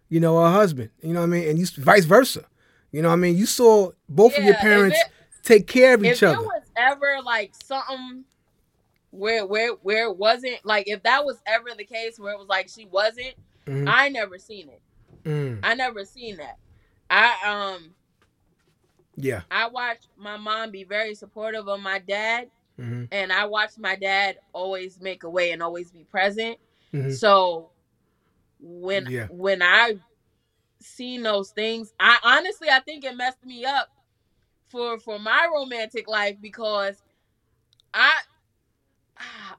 you 0.09 0.19
know, 0.19 0.39
her 0.43 0.51
husband. 0.51 0.89
You 1.01 1.13
know 1.13 1.21
what 1.21 1.27
I 1.27 1.29
mean, 1.29 1.49
and 1.49 1.57
you 1.59 1.65
vice 1.77 2.05
versa. 2.05 2.45
You 2.91 3.01
know 3.01 3.09
what 3.09 3.13
I 3.15 3.17
mean. 3.17 3.35
You 3.37 3.45
saw 3.47 3.91
both 4.07 4.37
of 4.37 4.43
your 4.43 4.55
parents 4.55 4.97
it- 4.97 5.11
take 5.43 5.65
care 5.67 5.95
of 5.95 6.03
if 6.03 6.13
each 6.15 6.19
there 6.19 6.29
other. 6.31 6.43
was 6.43 6.63
ever 6.75 7.17
like 7.23 7.53
something 7.63 8.25
where 9.17 9.45
where 9.45 9.73
where 9.81 10.05
it 10.09 10.17
wasn't 10.17 10.59
like 10.63 10.87
if 10.87 11.03
that 11.03 11.25
was 11.25 11.41
ever 11.45 11.69
the 11.77 11.85
case 11.85 12.19
where 12.19 12.33
it 12.33 12.39
was 12.39 12.47
like 12.47 12.69
she 12.69 12.85
wasn't, 12.85 13.35
Mhm. 13.65 13.85
I 13.87 14.09
never 14.09 14.37
seen 14.37 14.69
it. 14.69 14.81
Mm, 15.23 15.59
I 15.63 15.75
never 15.75 16.05
seen 16.05 16.37
that. 16.37 16.57
I 17.09 17.35
um 17.75 17.95
yeah. 19.15 19.41
I 19.49 19.67
watched 19.67 20.07
my 20.17 20.37
mom 20.37 20.71
be 20.71 20.83
very 20.83 21.15
supportive 21.15 21.67
of 21.67 21.79
my 21.81 21.99
dad, 21.99 22.49
hmm 22.77 23.05
and 23.11 23.31
I 23.31 23.45
watched 23.45 23.79
my 23.79 23.95
dad 23.95 24.37
always 24.53 24.99
make 24.99 25.23
a 25.23 25.29
way 25.29 25.51
and 25.51 25.63
always 25.63 25.91
be 25.91 26.03
present. 26.03 26.57
hmm 26.91 27.11
So 27.11 27.71
when 28.59 29.07
Yeah. 29.09 29.27
when 29.29 29.61
I 29.61 29.95
seen 30.81 31.23
those 31.23 31.51
things, 31.51 31.93
I 31.99 32.17
honestly 32.23 32.69
I 32.69 32.79
think 32.81 33.03
it 33.05 33.15
messed 33.15 33.45
me 33.45 33.65
up 33.65 33.89
for 34.67 34.99
for 34.99 35.19
my 35.19 35.47
romantic 35.53 36.07
life 36.07 36.37
because 36.41 37.01
I 37.93 38.13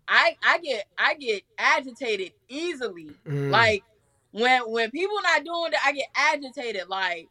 I 0.08 0.36
I 0.44 0.58
get 0.58 0.86
I 0.96 1.14
get 1.14 1.42
agitated 1.58 2.32
easily. 2.48 3.10
Mm-hmm. 3.26 3.50
Like 3.50 3.84
when 4.32 4.62
when 4.70 4.90
people 4.90 5.16
not 5.22 5.44
doing 5.44 5.72
it, 5.72 5.78
I 5.84 5.92
get 5.92 6.08
agitated. 6.14 6.88
Like 6.88 7.28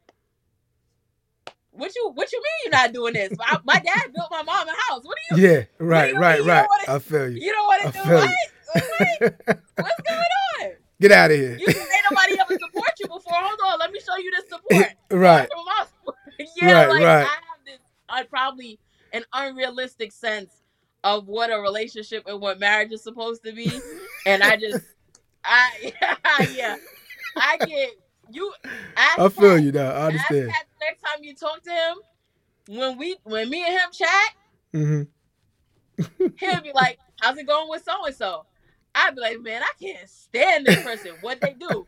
what 1.72 1.96
you 1.96 2.12
what 2.14 2.32
you 2.32 2.40
mean 2.40 2.72
you're 2.72 2.72
not 2.82 2.94
doing 2.94 3.14
this? 3.14 3.34
I, 3.40 3.60
my 3.64 3.76
dad 3.80 4.14
built 4.14 4.28
my 4.32 4.44
mom 4.44 4.68
a 4.68 4.72
house. 4.72 5.02
What 5.04 5.18
do 5.30 5.42
you 5.42 5.48
yeah. 5.50 5.64
Right. 5.80 6.14
you 6.14 6.20
Right. 6.20 6.40
mean 6.40 6.48
Right. 6.48 6.68
wanna- 6.68 6.96
I 6.98 7.00
feel 7.00 7.30
you. 7.30 7.40
you 7.42 7.52
don't 7.54 7.68
want 7.68 7.86
I 7.86 7.92
to 7.92 7.98
do 7.98 8.14
what? 8.14 8.30
What? 8.74 9.68
What's 9.76 10.02
going 10.02 10.20
on? 10.62 10.72
Get 11.00 11.12
out 11.12 11.32
of 11.32 11.38
here. 11.38 11.58
You 11.60 11.68
ain't 11.68 11.78
nobody 12.10 12.40
ever 12.40 12.54
support 12.54 12.92
you 13.00 13.08
before. 13.08 13.34
Hold 13.34 13.60
on, 13.72 13.80
let 13.80 13.92
me 13.92 14.00
show 14.00 14.18
you 14.18 14.32
this 14.32 14.50
support. 14.50 14.88
right. 15.12 15.50
Yeah, 16.62 16.72
Right, 16.86 16.90
like 16.90 17.04
right. 17.04 17.18
I 17.18 17.26
have 17.26 17.66
this 17.66 17.80
uh, 18.10 18.24
probably 18.30 18.80
an 19.14 19.24
unrealistic 19.34 20.12
sense 20.12 20.52
of 21.04 21.28
what 21.28 21.52
a 21.52 21.60
relationship 21.60 22.24
and 22.28 22.42
what 22.42 22.60
marriage 22.60 22.92
is 22.92 23.04
supposed 23.04 23.44
to 23.44 23.54
be, 23.54 23.82
and 24.26 24.44
I 24.44 24.58
just, 24.58 24.82
I 25.44 25.94
yeah, 26.50 26.76
I 27.36 27.58
get 27.58 27.92
you. 28.32 28.54
Ask 28.96 29.20
I 29.20 29.30
feel 29.30 29.50
Pat- 29.54 29.64
you 29.64 29.72
now. 29.72 29.92
I 29.92 30.08
understand. 30.08 30.52
Pat 30.52 30.66
next 30.82 31.02
time 31.02 31.24
you 31.24 31.36
talk 31.36 31.64
to 31.64 31.70
him, 31.70 31.96
when 32.78 32.98
we 32.98 33.18
when 33.24 33.50
me 33.50 33.64
and 33.64 33.74
him 33.74 33.90
chat, 33.92 34.34
hmm 34.74 35.04
he'll 36.40 36.62
be 36.62 36.72
like, 36.74 37.00
"How's 37.22 37.38
it 37.38 37.48
going 37.48 37.70
with 37.70 37.84
so 37.84 38.06
and 38.06 38.16
so?" 38.16 38.46
I'd 38.96 39.16
be 39.16 39.22
like, 39.22 39.40
"Man, 39.42 39.62
I 39.62 39.72
can't 39.82 40.10
stand 40.10 40.66
this 40.66 40.80
person. 40.80 41.12
What 41.20 41.40
they 41.42 41.54
do?" 41.54 41.88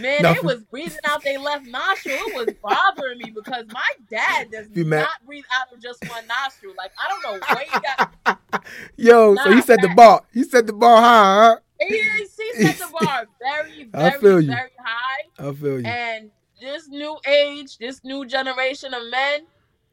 Man, 0.00 0.22
No. 0.22 0.32
they 0.34 0.40
was 0.40 0.62
breathing 0.64 0.98
out 1.04 1.22
their 1.22 1.38
left 1.38 1.66
nostril. 1.66 2.16
It 2.18 2.46
was 2.46 2.54
bothering 2.62 3.18
me 3.18 3.30
because 3.34 3.64
my 3.72 3.90
dad 4.10 4.50
does 4.50 4.66
You 4.72 4.84
mad? 4.86 5.00
not 5.00 5.26
breathe 5.26 5.44
out 5.52 5.72
of 5.72 5.80
just 5.82 6.02
one 6.08 6.26
nostril. 6.26 6.74
Like 6.78 6.92
I 6.98 7.08
don't 7.10 7.22
know 7.40 7.46
where 7.54 7.64
he 7.64 7.80
got. 7.80 8.64
Yo, 8.96 9.34
so 9.36 9.52
he 9.52 9.60
set 9.60 9.82
the 9.82 9.88
bar. 9.94 10.22
He 10.32 10.44
set 10.44 10.66
the 10.66 10.72
bar 10.72 11.00
high. 11.00 11.48
Huh? 11.48 11.56
He, 11.80 12.00
he 12.00 12.26
set 12.64 12.78
the 12.78 12.88
bar 13.00 13.26
very, 13.40 13.88
I 13.92 14.10
very, 14.10 14.20
feel 14.20 14.40
you. 14.40 14.46
very 14.50 14.70
high. 14.78 15.48
I 15.48 15.52
feel 15.52 15.80
you. 15.80 15.86
And 15.86 16.30
this 16.60 16.88
new 16.88 17.18
age, 17.26 17.76
this 17.78 18.02
new 18.04 18.24
generation 18.24 18.94
of 18.94 19.02
men, 19.10 19.40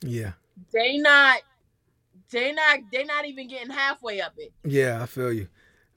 Yeah. 0.01 0.33
they 0.71 0.97
not, 0.97 1.41
they 2.31 2.51
not, 2.53 2.79
they 2.91 3.03
not 3.05 3.25
even 3.25 3.47
getting 3.47 3.71
halfway 3.71 4.21
up 4.21 4.33
it. 4.37 4.53
Yeah. 4.63 5.01
I 5.01 5.07
feel 5.07 5.33
you. 5.33 5.47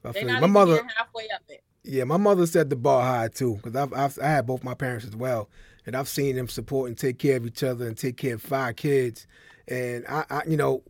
I 0.03 0.11
They 0.13 0.21
feel 0.21 0.29
you. 0.33 0.41
My 0.41 0.47
mother. 0.47 0.73
getting 0.75 0.89
halfway 0.97 1.29
up 1.29 1.43
it. 1.47 1.63
Yeah, 1.83 2.05
my 2.05 2.17
mother 2.17 2.45
set 2.45 2.69
the 2.69 2.75
bar 2.77 3.01
high 3.03 3.27
too, 3.27 3.55
because 3.55 3.75
I've, 3.75 3.93
I've 3.93 4.17
I 4.19 4.27
had 4.27 4.45
both 4.47 4.63
my 4.63 4.73
parents 4.73 5.05
as 5.05 5.15
well, 5.15 5.49
and 5.85 5.95
I've 5.95 6.07
seen 6.07 6.35
them 6.35 6.47
support 6.47 6.87
and 6.87 6.97
take 6.97 7.19
care 7.19 7.37
of 7.37 7.45
each 7.45 7.63
other 7.63 7.85
and 7.87 7.97
take 7.97 8.15
care 8.17 8.35
of 8.35 8.41
five 8.41 8.77
kids, 8.77 9.27
and 9.67 10.05
I, 10.07 10.23
I 10.29 10.41
you 10.47 10.55
know, 10.57 10.83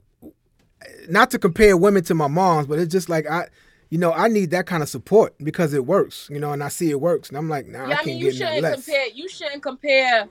not 1.09 1.31
to 1.31 1.39
compare 1.39 1.75
women 1.77 2.03
to 2.03 2.13
my 2.13 2.27
moms, 2.27 2.67
but 2.67 2.77
it's 2.79 2.91
just 2.91 3.09
like 3.09 3.27
I, 3.29 3.47
you 3.89 3.97
know, 3.97 4.11
I 4.13 4.27
need 4.27 4.51
that 4.51 4.67
kind 4.67 4.83
of 4.83 4.89
support 4.89 5.33
because 5.43 5.73
it 5.73 5.85
works, 5.85 6.27
you 6.31 6.39
know, 6.39 6.51
and 6.51 6.63
I 6.63 6.67
see 6.69 6.89
it 6.91 7.01
works, 7.01 7.29
and 7.29 7.37
I'm 7.37 7.49
like, 7.49 7.65
nah, 7.67 7.87
Yeah, 7.87 7.89
I 7.89 7.91
I 7.91 7.95
can't 7.95 8.05
mean, 8.07 8.17
you 8.19 8.25
get 8.25 8.35
shouldn't 8.35 8.61
less. 8.61 8.85
compare. 8.85 9.07
You 9.13 9.29
shouldn't 9.29 9.63
compare. 9.63 10.27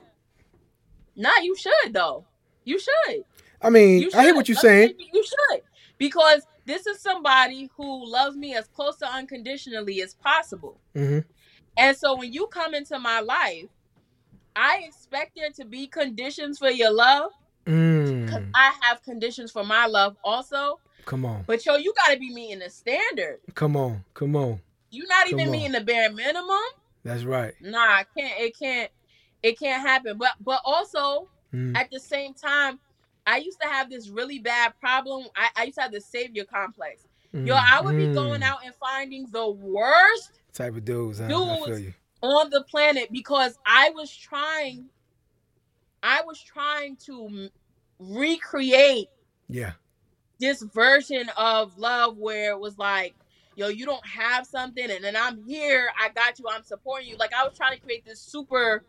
Nah, 1.15 1.37
you 1.41 1.55
should 1.55 1.93
though. 1.93 2.25
You 2.63 2.79
should. 2.79 3.25
I 3.61 3.69
mean, 3.69 4.01
You 4.01 4.11
should. 4.11 4.19
I 4.19 4.23
hear 4.23 4.35
what 4.35 4.47
you're 4.47 4.55
Let 4.55 4.61
saying. 4.61 4.93
You 4.97 5.07
you 5.13 5.23
should 5.25 5.61
because 5.97 6.45
this 6.65 6.85
is 6.87 7.01
somebody 7.01 7.69
who 7.77 8.09
loves 8.09 8.35
me 8.37 8.55
as 8.55 8.67
close 8.67 8.97
to 8.97 9.07
unconditionally 9.07 10.01
as 10.01 10.13
possible. 10.15 10.79
hmm 10.95 11.19
And 11.77 11.95
so 11.97 12.17
when 12.17 12.31
you 12.33 12.47
come 12.47 12.73
into 12.73 12.97
my 12.99 13.19
life, 13.19 13.65
I 14.55 14.83
expect 14.85 15.31
there 15.35 15.49
to 15.51 15.65
be 15.65 15.87
conditions 15.87 16.59
for 16.59 16.69
your 16.69 16.91
love 16.91 17.31
Mm, 17.65 18.51
I 18.53 18.73
have 18.81 19.01
conditions 19.03 19.51
for 19.51 19.63
my 19.63 19.85
love 19.85 20.17
also. 20.23 20.79
come 21.05 21.25
on, 21.25 21.43
But 21.47 21.65
yo, 21.65 21.75
you 21.77 21.93
got 21.95 22.13
to 22.13 22.19
be 22.19 22.33
meeting 22.33 22.59
the 22.59 22.69
standard. 22.69 23.39
come 23.55 23.77
on, 23.77 24.03
come 24.13 24.35
on. 24.35 24.59
You're 24.91 25.07
not 25.07 25.29
Come 25.29 25.39
even 25.39 25.45
on. 25.45 25.51
meeting 25.51 25.71
the 25.71 25.81
bare 25.81 26.11
minimum. 26.11 26.59
That's 27.03 27.23
right. 27.23 27.53
Nah, 27.61 28.01
it 28.01 28.07
can't. 28.17 28.39
It 28.41 28.59
can't. 28.59 28.91
It 29.41 29.59
can't 29.59 29.81
happen. 29.87 30.17
But 30.17 30.33
but 30.41 30.61
also 30.65 31.29
Mm, 31.53 31.77
at 31.77 31.89
the 31.91 31.99
same 31.99 32.33
time, 32.33 32.79
I 33.25 33.37
used 33.37 33.59
to 33.61 33.67
have 33.67 33.89
this 33.89 34.09
really 34.09 34.39
bad 34.39 34.73
problem. 34.79 35.27
I, 35.35 35.49
I 35.55 35.63
used 35.63 35.77
to 35.77 35.81
have 35.81 35.91
this 35.91 36.05
savior 36.05 36.43
complex. 36.43 37.03
Yo, 37.33 37.55
mm, 37.55 37.71
I 37.71 37.81
would 37.81 37.97
be 37.97 38.05
mm. 38.05 38.13
going 38.13 38.43
out 38.43 38.59
and 38.63 38.75
finding 38.75 39.25
the 39.31 39.49
worst 39.49 40.39
type 40.53 40.75
of 40.75 40.85
dudes. 40.85 41.19
Huh? 41.19 41.27
Dudes. 41.27 41.93
on 42.21 42.49
the 42.51 42.63
planet 42.69 43.11
because 43.11 43.57
I 43.65 43.89
was 43.89 44.15
trying, 44.15 44.85
I 46.03 46.21
was 46.21 46.39
trying 46.41 46.97
to 47.07 47.49
recreate 47.97 49.09
Yeah. 49.49 49.71
this 50.39 50.61
version 50.61 51.29
of 51.35 51.77
love 51.77 52.17
where 52.17 52.51
it 52.51 52.59
was 52.59 52.77
like, 52.77 53.15
yo, 53.55 53.67
you 53.67 53.85
don't 53.85 54.05
have 54.05 54.45
something, 54.45 54.91
and 54.91 55.03
then 55.03 55.15
I'm 55.15 55.43
here, 55.43 55.89
I 55.99 56.09
got 56.09 56.37
you, 56.37 56.45
I'm 56.49 56.63
supporting 56.63 57.09
you. 57.09 57.17
Like 57.17 57.33
I 57.33 57.43
was 57.43 57.57
trying 57.57 57.75
to 57.75 57.81
create 57.81 58.05
this 58.05 58.19
super, 58.19 58.83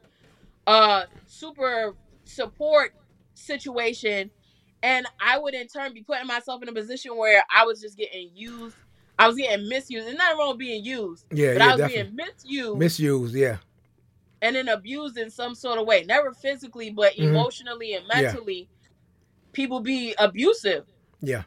uh, 0.67 1.05
super 1.27 1.95
support 2.25 2.95
situation, 3.35 4.31
and 4.83 5.07
I 5.21 5.39
would 5.39 5.55
in 5.55 5.67
turn 5.69 5.93
be 5.95 6.03
putting 6.03 6.27
myself 6.27 6.63
in 6.63 6.69
a 6.69 6.73
position 6.73 7.17
where 7.17 7.45
I 7.55 7.65
was 7.65 7.81
just 7.81 7.97
getting 7.97 8.31
used. 8.35 8.77
I 9.19 9.29
was 9.29 9.37
getting 9.37 9.69
misused. 9.69 10.07
There's 10.07 10.17
nothing 10.19 10.39
wrong 10.39 10.49
with 10.51 10.59
being 10.59 10.85
used, 10.85 11.25
Yeah. 11.33 11.53
but 11.55 11.59
yeah. 11.59 11.65
I 11.65 11.69
was 11.73 11.79
Definitely. 11.79 12.03
being 12.03 12.17
misused 12.17 12.79
Misused. 12.79 13.35
Yeah. 13.35 13.57
and 14.43 14.57
then 14.57 14.69
abused 14.69 15.17
in 15.17 15.31
some 15.31 15.55
sort 15.55 15.79
of 15.79 15.87
way. 15.87 16.05
Never 16.05 16.33
physically, 16.35 16.91
but 16.91 17.15
Mhm. 17.15 17.29
emotionally 17.29 17.95
and 17.95 18.05
Yeah. 18.13 18.23
mentally. 18.23 18.69
people 19.53 19.79
be 19.79 20.15
abusive. 20.19 20.85
Yeah. 21.21 21.45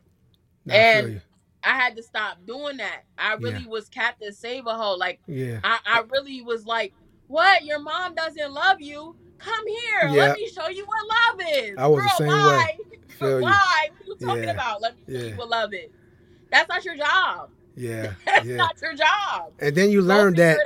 I 0.70 0.74
And. 0.76 1.22
I 1.62 1.72
had 1.72 1.98
to 1.98 2.04
stop 2.04 2.38
doing 2.46 2.78
that. 2.78 3.02
I 3.18 3.34
really 3.34 3.66
was 3.66 3.90
Captain 3.90 4.32
Save 4.32 4.66
a 4.68 4.74
Hoe. 4.78 4.96
Like 4.96 5.20
Yeah. 5.28 5.60
I, 5.62 5.80
I 5.86 6.00
really 6.10 6.42
was 6.42 6.66
like, 6.66 6.94
"What? 7.28 7.66
Your 7.66 7.80
mom 7.80 8.16
doesn't 8.16 8.54
love 8.54 8.80
you? 8.80 9.18
Come 9.40 9.68
here. 9.68 10.10
Yeah. 10.10 10.28
Let 10.28 10.38
me 10.38 10.48
show 10.50 10.68
you 10.70 10.86
what 10.86 10.98
love 11.08 11.48
is." 11.54 11.76
I 11.78 11.88
was 11.88 12.04
the 12.04 12.10
Girl, 12.10 12.18
same 12.18 12.28
way. 12.28 12.34
why? 12.34 12.78
Feel 13.20 13.38
you. 13.40 13.44
why? 13.44 13.90
What 14.06 14.08
you 14.22 14.28
talking 14.28 14.44
Yeah. 14.44 14.52
about? 14.52 14.82
Let 14.82 14.96
me 14.96 15.14
show 15.20 15.24
Yeah. 15.24 15.30
you 15.32 15.38
what 15.38 15.50
love 15.50 15.74
is. 15.74 15.90
That's 16.52 16.70
not 16.70 16.86
your 16.86 16.96
job. 16.96 17.50
Yeah. 17.76 18.14
That's 18.26 18.46
Yeah. 18.46 18.56
not 18.58 18.76
your 18.82 18.94
job. 18.96 19.52
And 19.60 19.76
then 19.76 19.90
you 19.92 20.02
learn 20.02 20.34
that 20.36 20.58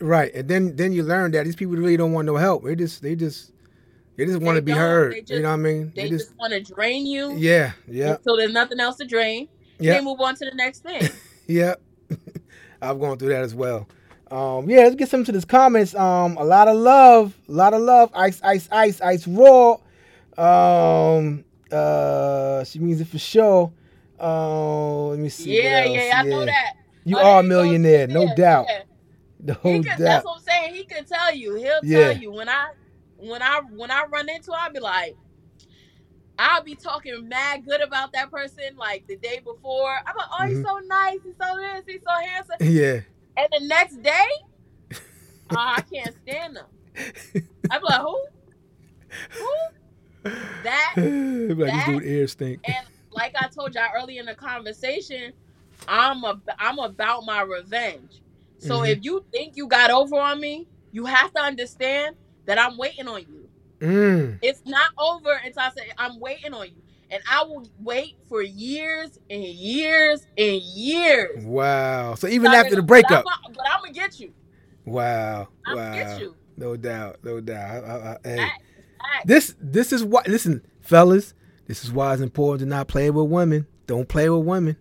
right. 0.00 0.32
And 0.34 0.48
then 0.48 0.76
then 0.76 0.92
you 0.92 1.02
learn 1.02 1.30
that 1.32 1.44
these 1.44 1.56
people 1.56 1.74
really 1.76 1.96
don't 1.96 2.12
want 2.12 2.26
no 2.26 2.36
help. 2.36 2.64
They 2.64 2.74
just 2.74 3.02
they 3.02 3.14
just 3.14 3.52
they 4.16 4.26
just 4.26 4.40
want 4.40 4.56
to 4.56 4.62
be 4.62 4.72
heard. 4.72 5.12
They 5.26 5.36
you 5.36 5.42
know 5.42 5.48
what 5.50 5.54
I 5.54 5.56
mean? 5.58 5.92
They 5.94 6.08
just 6.08 6.34
want 6.36 6.52
to 6.52 6.60
drain 6.60 7.06
you. 7.06 7.32
Yeah. 7.36 7.72
Yeah. 7.86 8.16
So 8.24 8.36
there's 8.36 8.52
nothing 8.52 8.80
else 8.80 8.96
to 8.96 9.04
drain. 9.06 9.48
Yeah. 9.78 9.94
They 9.94 10.00
move 10.04 10.20
on 10.20 10.34
to 10.36 10.44
the 10.44 10.54
next 10.54 10.80
thing. 10.82 11.02
Yeah, 11.50 11.76
I've 12.82 13.00
gone 13.00 13.16
through 13.16 13.30
that 13.30 13.42
as 13.42 13.54
well. 13.54 13.88
Um, 14.30 14.68
yeah, 14.68 14.80
let's 14.80 14.96
get 14.96 15.08
some 15.08 15.24
to 15.24 15.32
this 15.32 15.44
comments. 15.44 15.94
Um, 15.94 16.36
a 16.36 16.44
lot 16.44 16.68
of 16.68 16.76
love, 16.76 17.34
a 17.48 17.52
lot 17.52 17.72
of 17.74 17.80
love. 17.80 18.10
Ice, 18.14 18.40
ice, 18.42 18.68
ice, 18.70 19.00
ice, 19.00 19.26
raw. 19.26 19.76
Um, 20.36 21.44
uh, 21.72 22.64
she 22.64 22.78
means 22.78 23.00
it 23.00 23.08
for 23.08 23.18
sure. 23.18 23.72
Uh, 24.20 25.06
let 25.08 25.18
me 25.18 25.28
see. 25.28 25.62
yeah, 25.62 25.84
else. 25.84 25.96
yeah, 25.96 26.12
I 26.18 26.22
know 26.24 26.44
that. 26.44 26.72
You 27.04 27.16
Oh, 27.16 27.20
are 27.20 27.40
a 27.40 27.42
there 27.42 27.42
you 27.42 27.48
go. 27.48 27.48
millionaire, 27.48 28.06
no 28.06 28.26
Yeah, 28.26 28.34
doubt, 28.34 28.66
yeah. 28.68 28.82
no 29.40 29.54
He 29.62 29.78
could, 29.78 29.84
doubt. 29.84 29.98
that's 29.98 30.24
what 30.24 30.36
I'm 30.36 30.42
saying. 30.42 30.74
He 30.74 30.84
can 30.84 31.04
tell 31.04 31.34
you. 31.34 31.54
He'll 31.54 31.80
Yeah. 31.82 32.08
tell 32.08 32.16
you 32.18 32.32
when 32.32 32.48
I 32.48 32.66
when 33.16 33.40
I 33.42 33.60
when 33.74 33.90
I 33.90 34.04
run 34.12 34.28
into, 34.28 34.52
I'll 34.52 34.72
be 34.72 34.80
like, 34.80 35.16
I'll 36.38 36.62
be 36.62 36.74
talking 36.74 37.28
mad 37.28 37.64
good 37.64 37.80
about 37.80 38.12
that 38.12 38.30
person 38.30 38.76
like 38.76 39.06
the 39.08 39.16
day 39.16 39.38
before. 39.42 39.90
I'm 40.06 40.14
like, 40.16 40.26
oh, 40.38 40.46
he's 40.48 40.58
Mhm. 40.58 40.62
so 40.64 40.78
nice, 40.86 41.18
he's 41.24 41.34
so 41.40 41.56
this, 41.56 41.84
he's 41.86 42.02
so 42.06 42.26
handsome. 42.26 42.56
Yeah, 42.60 43.00
And 43.38 43.48
the 43.52 43.66
next 43.66 44.02
day, 44.02 44.26
oh, 45.50 45.56
I 45.56 45.82
can't 45.92 46.14
stand 46.26 46.56
them. 46.56 46.66
I'm 47.70 47.82
like, 47.82 48.00
who? 48.00 48.18
Who? 49.38 50.30
That 50.64 50.94
like 50.96 51.72
that- 51.72 51.86
dude 51.86 52.04
ears 52.04 52.32
stink. 52.32 52.60
and 52.64 52.86
like 53.12 53.34
I 53.40 53.48
told 53.48 53.74
y'all 53.74 53.88
earlier 53.96 54.20
in 54.20 54.26
the 54.26 54.34
conversation, 54.34 55.32
I'm 55.86 56.24
a, 56.24 56.40
I'm 56.58 56.78
about 56.78 57.24
my 57.24 57.42
revenge. 57.42 58.20
So 58.58 58.80
Mhm. 58.80 58.90
if 58.90 58.98
you 59.04 59.24
think 59.32 59.56
you 59.56 59.68
got 59.68 59.90
over 59.90 60.16
on 60.16 60.40
me, 60.40 60.66
you 60.92 61.06
have 61.06 61.32
to 61.34 61.40
understand 61.40 62.16
that 62.46 62.58
I'm 62.58 62.76
waiting 62.76 63.06
on 63.08 63.20
you. 63.22 63.48
Mm, 63.80 64.38
It's 64.42 64.62
not 64.66 64.90
over 64.98 65.32
until 65.44 65.62
I 65.62 65.70
say 65.70 65.90
I'm 65.96 66.18
waiting 66.18 66.52
on 66.52 66.66
you, 66.66 66.82
and 67.10 67.22
I 67.30 67.42
will 67.44 67.66
wait 67.80 68.16
for 68.28 68.42
years 68.42 69.18
and 69.30 69.42
years 69.42 70.26
and 70.36 70.60
years. 70.62 71.44
wow. 71.44 72.14
So 72.14 72.28
even 72.28 72.52
after 72.52 72.74
the 72.74 72.82
breakup, 72.82 73.24
but 73.24 73.32
I'm, 73.46 73.52
but 73.52 73.64
I'm 73.70 73.80
gonna 73.80 73.92
get 73.92 74.20
you. 74.20 74.32
wow, 74.84 75.48
I'm 75.66 75.76
gonna 75.76 75.88
wow. 75.88 75.94
get 75.94 76.20
you. 76.20 76.34
No 76.56 76.76
doubt, 76.76 77.18
no 77.22 77.40
doubt. 77.40 77.84
I, 77.84 77.88
I, 77.88 78.10
I, 78.12 78.18
hey. 78.24 78.48
This 79.24 79.54
this 79.60 79.92
is 79.92 80.04
why 80.04 80.22
listen, 80.26 80.64
fellas, 80.80 81.34
this 81.66 81.84
is 81.84 81.92
why 81.92 82.12
it's 82.12 82.22
important 82.22 82.60
to 82.60 82.66
not 82.66 82.88
play 82.88 83.10
with 83.10 83.30
women. 83.30 83.66
Don't 83.86 84.08
play 84.08 84.28
with 84.28 84.44
women. 84.44 84.76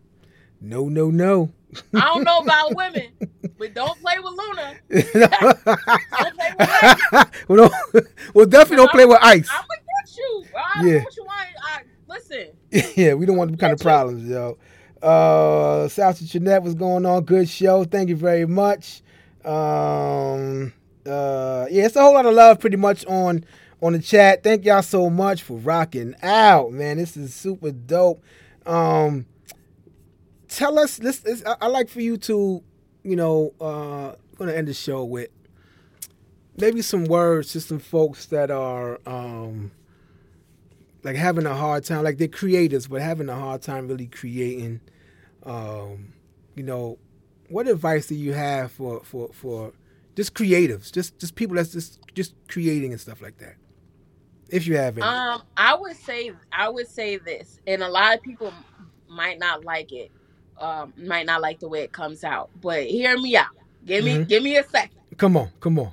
No, 0.59 0.89
no, 0.89 1.09
no. 1.09 1.53
I 1.93 1.99
don't 1.99 2.23
know 2.23 2.39
about 2.39 2.75
women, 2.75 3.09
but 3.57 3.73
don't 3.73 3.99
play 4.01 4.15
with 4.19 4.33
Luna. 4.33 4.75
Don't 4.89 6.35
play 6.35 6.53
with 6.57 6.69
her. 6.69 7.31
well, 7.47 7.69
no, 7.69 8.01
well, 8.33 8.45
definitely 8.45 8.77
don't 8.77 8.91
play 8.91 9.05
with 9.05 9.19
ice. 9.21 9.49
I'm 9.51 9.65
gonna 9.67 9.81
get 10.05 10.17
you. 10.17 10.45
I 10.55 10.85
Yeah. 10.85 11.03
Listen. 12.07 12.47
yeah, 12.95 13.13
we 13.13 13.25
don't 13.25 13.37
want 13.37 13.51
them 13.51 13.57
kind 13.57 13.73
of 13.73 13.79
problems, 13.79 14.27
yo. 14.29 14.57
Uh 15.01 15.87
South 15.89 16.19
Jeanette 16.23 16.63
was 16.63 16.73
going 16.73 17.05
on. 17.05 17.23
Good 17.23 17.47
show. 17.47 17.83
Thank 17.83 18.09
you 18.09 18.15
very 18.15 18.45
much. 18.45 19.01
Um 19.45 20.73
uh 21.05 21.67
yeah, 21.69 21.85
it's 21.85 21.95
a 21.95 22.01
whole 22.01 22.13
lot 22.13 22.25
of 22.25 22.33
love 22.33 22.59
pretty 22.59 22.77
much 22.77 23.05
on 23.05 23.45
on 23.81 23.93
the 23.93 23.99
chat. 23.99 24.43
Thank 24.43 24.65
y'all 24.65 24.81
so 24.81 25.09
much 25.09 25.43
for 25.43 25.57
rocking 25.57 26.15
out, 26.23 26.71
man. 26.71 26.97
This 26.97 27.15
is 27.15 27.33
super 27.33 27.71
dope. 27.71 28.23
Um 28.65 29.25
tell 30.47 30.79
us 30.79 30.97
this 30.97 31.23
is 31.25 31.43
I, 31.45 31.55
I 31.61 31.67
like 31.67 31.89
for 31.89 32.01
you 32.01 32.17
to, 32.17 32.63
you 33.03 33.15
know, 33.15 33.53
uh 33.61 34.13
gonna 34.37 34.53
end 34.53 34.67
the 34.67 34.73
show 34.73 35.03
with 35.03 35.29
maybe 36.57 36.81
some 36.81 37.05
words 37.05 37.51
to 37.51 37.61
some 37.61 37.79
folks 37.79 38.25
that 38.27 38.49
are 38.49 38.99
um 39.05 39.71
like 41.03 41.15
having 41.15 41.45
a 41.45 41.55
hard 41.55 41.83
time 41.83 42.03
like 42.03 42.17
they're 42.17 42.27
creators 42.27 42.87
but 42.87 43.01
having 43.01 43.29
a 43.29 43.35
hard 43.35 43.61
time 43.61 43.87
really 43.87 44.07
creating 44.07 44.79
um 45.43 46.13
you 46.55 46.63
know 46.63 46.97
what 47.49 47.67
advice 47.67 48.07
do 48.07 48.15
you 48.15 48.33
have 48.33 48.71
for 48.71 49.01
for 49.03 49.29
for 49.31 49.71
just 50.15 50.33
creatives 50.33 50.91
just 50.91 51.17
just 51.19 51.35
people 51.35 51.55
that's 51.55 51.71
just 51.71 51.99
just 52.13 52.33
creating 52.47 52.91
and 52.91 52.99
stuff 52.99 53.21
like 53.21 53.37
that 53.37 53.55
if 54.49 54.65
you 54.65 54.77
have 54.77 54.97
any 54.97 55.05
Um, 55.05 55.41
I 55.55 55.75
would 55.75 55.95
say 55.97 56.31
I 56.51 56.69
would 56.69 56.87
say 56.87 57.17
this, 57.17 57.59
and 57.67 57.83
a 57.83 57.89
lot 57.89 58.15
of 58.15 58.21
people 58.23 58.53
might 59.09 59.39
not 59.39 59.65
like 59.65 59.91
it. 59.91 60.09
Um, 60.57 60.93
might 60.97 61.25
not 61.25 61.41
like 61.41 61.59
the 61.59 61.67
way 61.67 61.81
it 61.81 61.91
comes 61.91 62.23
out, 62.23 62.49
but 62.61 62.85
hear 62.85 63.17
me 63.19 63.35
out. 63.35 63.47
Give 63.85 64.03
me 64.05 64.15
Mhm. 64.19 64.27
give 64.27 64.41
me 64.43 64.57
a 64.57 64.63
second. 64.63 64.97
come 65.17 65.35
on 65.37 65.49
come 65.59 65.77
on 65.79 65.91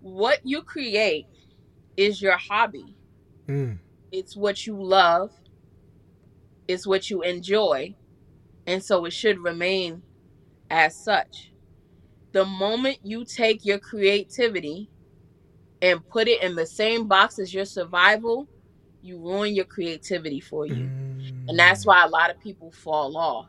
What 0.00 0.40
you 0.44 0.62
create 0.62 1.26
is 1.96 2.20
your 2.20 2.36
hobby. 2.36 2.96
Mm. 3.48 3.78
It's 4.12 4.36
what 4.36 4.66
you 4.66 4.82
love. 4.82 5.30
It's 6.68 6.86
what 6.86 7.10
you 7.10 7.22
enjoy, 7.22 7.96
and 8.66 8.82
so 8.84 9.04
it 9.04 9.12
should 9.12 9.38
remain 9.40 10.04
as 10.70 10.96
such. 10.96 11.52
The 12.32 12.44
moment 12.44 12.98
you 13.02 13.24
take 13.24 13.64
your 13.64 13.78
creativity 13.78 14.90
and 15.82 16.06
put 16.08 16.28
it 16.28 16.42
in 16.42 16.54
the 16.56 16.66
same 16.66 17.08
box 17.08 17.38
as 17.38 17.52
your 17.54 17.64
survival, 17.66 18.48
you 19.02 19.18
ruin 19.18 19.54
your 19.54 19.64
creativity 19.66 20.40
for 20.40 20.66
you. 20.66 20.92
And 21.48 21.58
that's 21.58 21.86
why 21.86 22.04
a 22.04 22.08
lot 22.08 22.30
of 22.30 22.40
people 22.40 22.72
fall 22.72 23.16
off. 23.16 23.48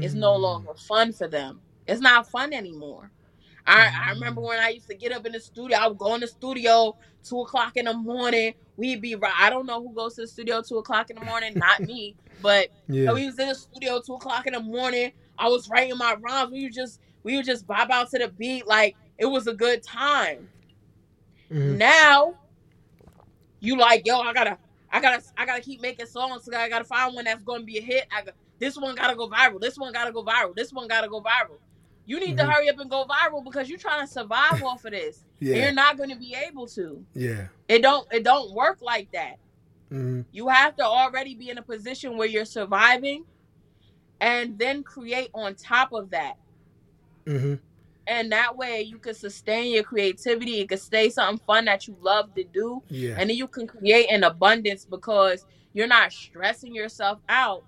It's 0.00 0.14
no 0.14 0.38
Mm. 0.38 0.42
longer 0.42 0.74
fun 0.88 1.12
for 1.12 1.28
them. 1.28 1.62
It's 1.86 2.00
not 2.00 2.28
fun 2.30 2.52
anymore. 2.52 3.12
I, 3.66 3.90
I 4.06 4.10
remember 4.12 4.40
when 4.40 4.58
I 4.60 4.70
used 4.70 4.88
to 4.88 4.94
get 4.94 5.12
up 5.12 5.26
in 5.26 5.32
the 5.32 5.40
studio, 5.40 5.76
I 5.78 5.88
would 5.88 5.98
go 5.98 6.14
in 6.14 6.20
the 6.20 6.28
studio 6.28 6.96
two 7.24 7.40
o'clock 7.40 7.72
in 7.76 7.86
the 7.86 7.94
morning. 7.94 8.54
We'd 8.76 9.00
be 9.00 9.14
right. 9.16 9.32
I 9.38 9.50
don't 9.50 9.66
know 9.66 9.82
who 9.82 9.94
goes 9.94 10.14
to 10.16 10.22
the 10.22 10.28
studio 10.28 10.62
two 10.62 10.78
o'clock 10.78 11.10
in 11.10 11.16
the 11.16 11.22
morning, 11.24 11.56
not 11.56 11.82
me. 11.82 12.16
But 12.40 12.68
you 12.90 13.02
yeah 13.02 13.04
know, 13.04 13.14
we 13.14 13.26
was 13.26 13.38
in 13.38 13.48
the 13.48 13.54
studio 13.54 14.00
two 14.04 14.14
o'clock 14.14 14.46
in 14.46 14.52
the 14.54 14.60
morning. 14.60 15.12
I 15.38 15.48
was 15.48 15.68
writing 15.68 15.96
my 15.98 16.16
rhymes. 16.20 16.52
We 16.52 16.64
would 16.64 16.74
just 16.74 17.00
we 17.22 17.36
would 17.36 17.46
just 17.46 17.66
vibe 17.66 17.90
out 17.90 18.10
to 18.10 18.18
the 18.18 18.28
beat 18.28 18.66
like 18.66 18.96
it 19.18 19.26
was 19.26 19.46
a 19.46 19.54
good 19.54 19.82
time. 19.82 20.48
Mhm. 21.50 21.78
Now 21.78 22.34
you 23.60 23.76
like, 23.78 24.02
yo, 24.06 24.20
I 24.20 24.32
gotta, 24.32 24.58
I 24.90 25.00
gotta, 25.00 25.22
I 25.36 25.46
gotta 25.46 25.62
keep 25.62 25.80
making 25.80 26.06
songs. 26.06 26.48
I 26.48 26.68
gotta 26.68 26.84
find 26.84 27.14
one 27.14 27.24
that's 27.24 27.42
gonna 27.42 27.64
be 27.64 27.78
a 27.78 27.82
hit. 27.82 28.06
I 28.14 28.22
got, 28.22 28.34
this 28.58 28.76
one 28.76 28.94
gotta 28.94 29.16
go 29.16 29.28
viral. 29.28 29.60
This 29.60 29.76
one 29.78 29.92
gotta 29.92 30.12
go 30.12 30.24
viral. 30.24 30.54
This 30.54 30.72
one 30.72 30.88
gotta 30.88 31.08
go 31.08 31.20
viral. 31.20 31.58
You 32.06 32.20
need 32.20 32.36
Mhm. 32.36 32.38
to 32.38 32.46
hurry 32.46 32.68
up 32.70 32.78
and 32.78 32.88
go 32.90 33.04
viral 33.04 33.44
because 33.44 33.68
you're 33.68 33.78
trying 33.78 34.06
to 34.06 34.12
survive 34.12 34.62
off 34.62 34.84
of 34.84 34.92
this. 34.92 35.24
And 35.40 35.48
yeah 35.48 35.56
you're 35.64 35.72
not 35.72 35.98
gonna 35.98 36.16
be 36.16 36.34
able 36.34 36.66
to. 36.68 37.04
yeah 37.14 37.48
It 37.68 37.82
don't, 37.82 38.06
it 38.12 38.22
don't 38.22 38.52
work 38.54 38.78
like 38.80 39.10
that. 39.12 39.36
Mm-hmm. 39.90 40.22
You 40.32 40.48
have 40.48 40.76
to 40.76 40.84
already 40.84 41.34
be 41.34 41.50
in 41.50 41.58
a 41.58 41.62
position 41.62 42.16
where 42.16 42.26
you're 42.28 42.44
surviving, 42.44 43.24
and 44.20 44.58
then 44.58 44.82
create 44.82 45.30
on 45.34 45.54
top 45.54 45.92
of 45.92 46.10
that. 46.10 46.36
Mm-hmm. 47.26 47.54
And 48.08 48.30
that 48.32 48.56
way 48.56 48.82
you 48.82 48.98
can 48.98 49.14
sustain 49.14 49.72
your 49.74 49.82
creativity. 49.82 50.60
It 50.60 50.68
can 50.68 50.78
stay 50.78 51.10
something 51.10 51.44
fun 51.46 51.64
that 51.66 51.86
you 51.88 51.96
love 52.00 52.34
to 52.34 52.44
do. 52.44 52.82
yeah 52.88 53.16
and 53.18 53.28
then 53.30 53.36
you 53.36 53.48
can 53.48 53.66
create 53.66 54.06
an 54.10 54.22
abundance 54.24 54.84
because 54.84 55.44
you're 55.72 55.86
not 55.88 56.12
stressing 56.12 56.74
yourself 56.74 57.18
out 57.28 57.64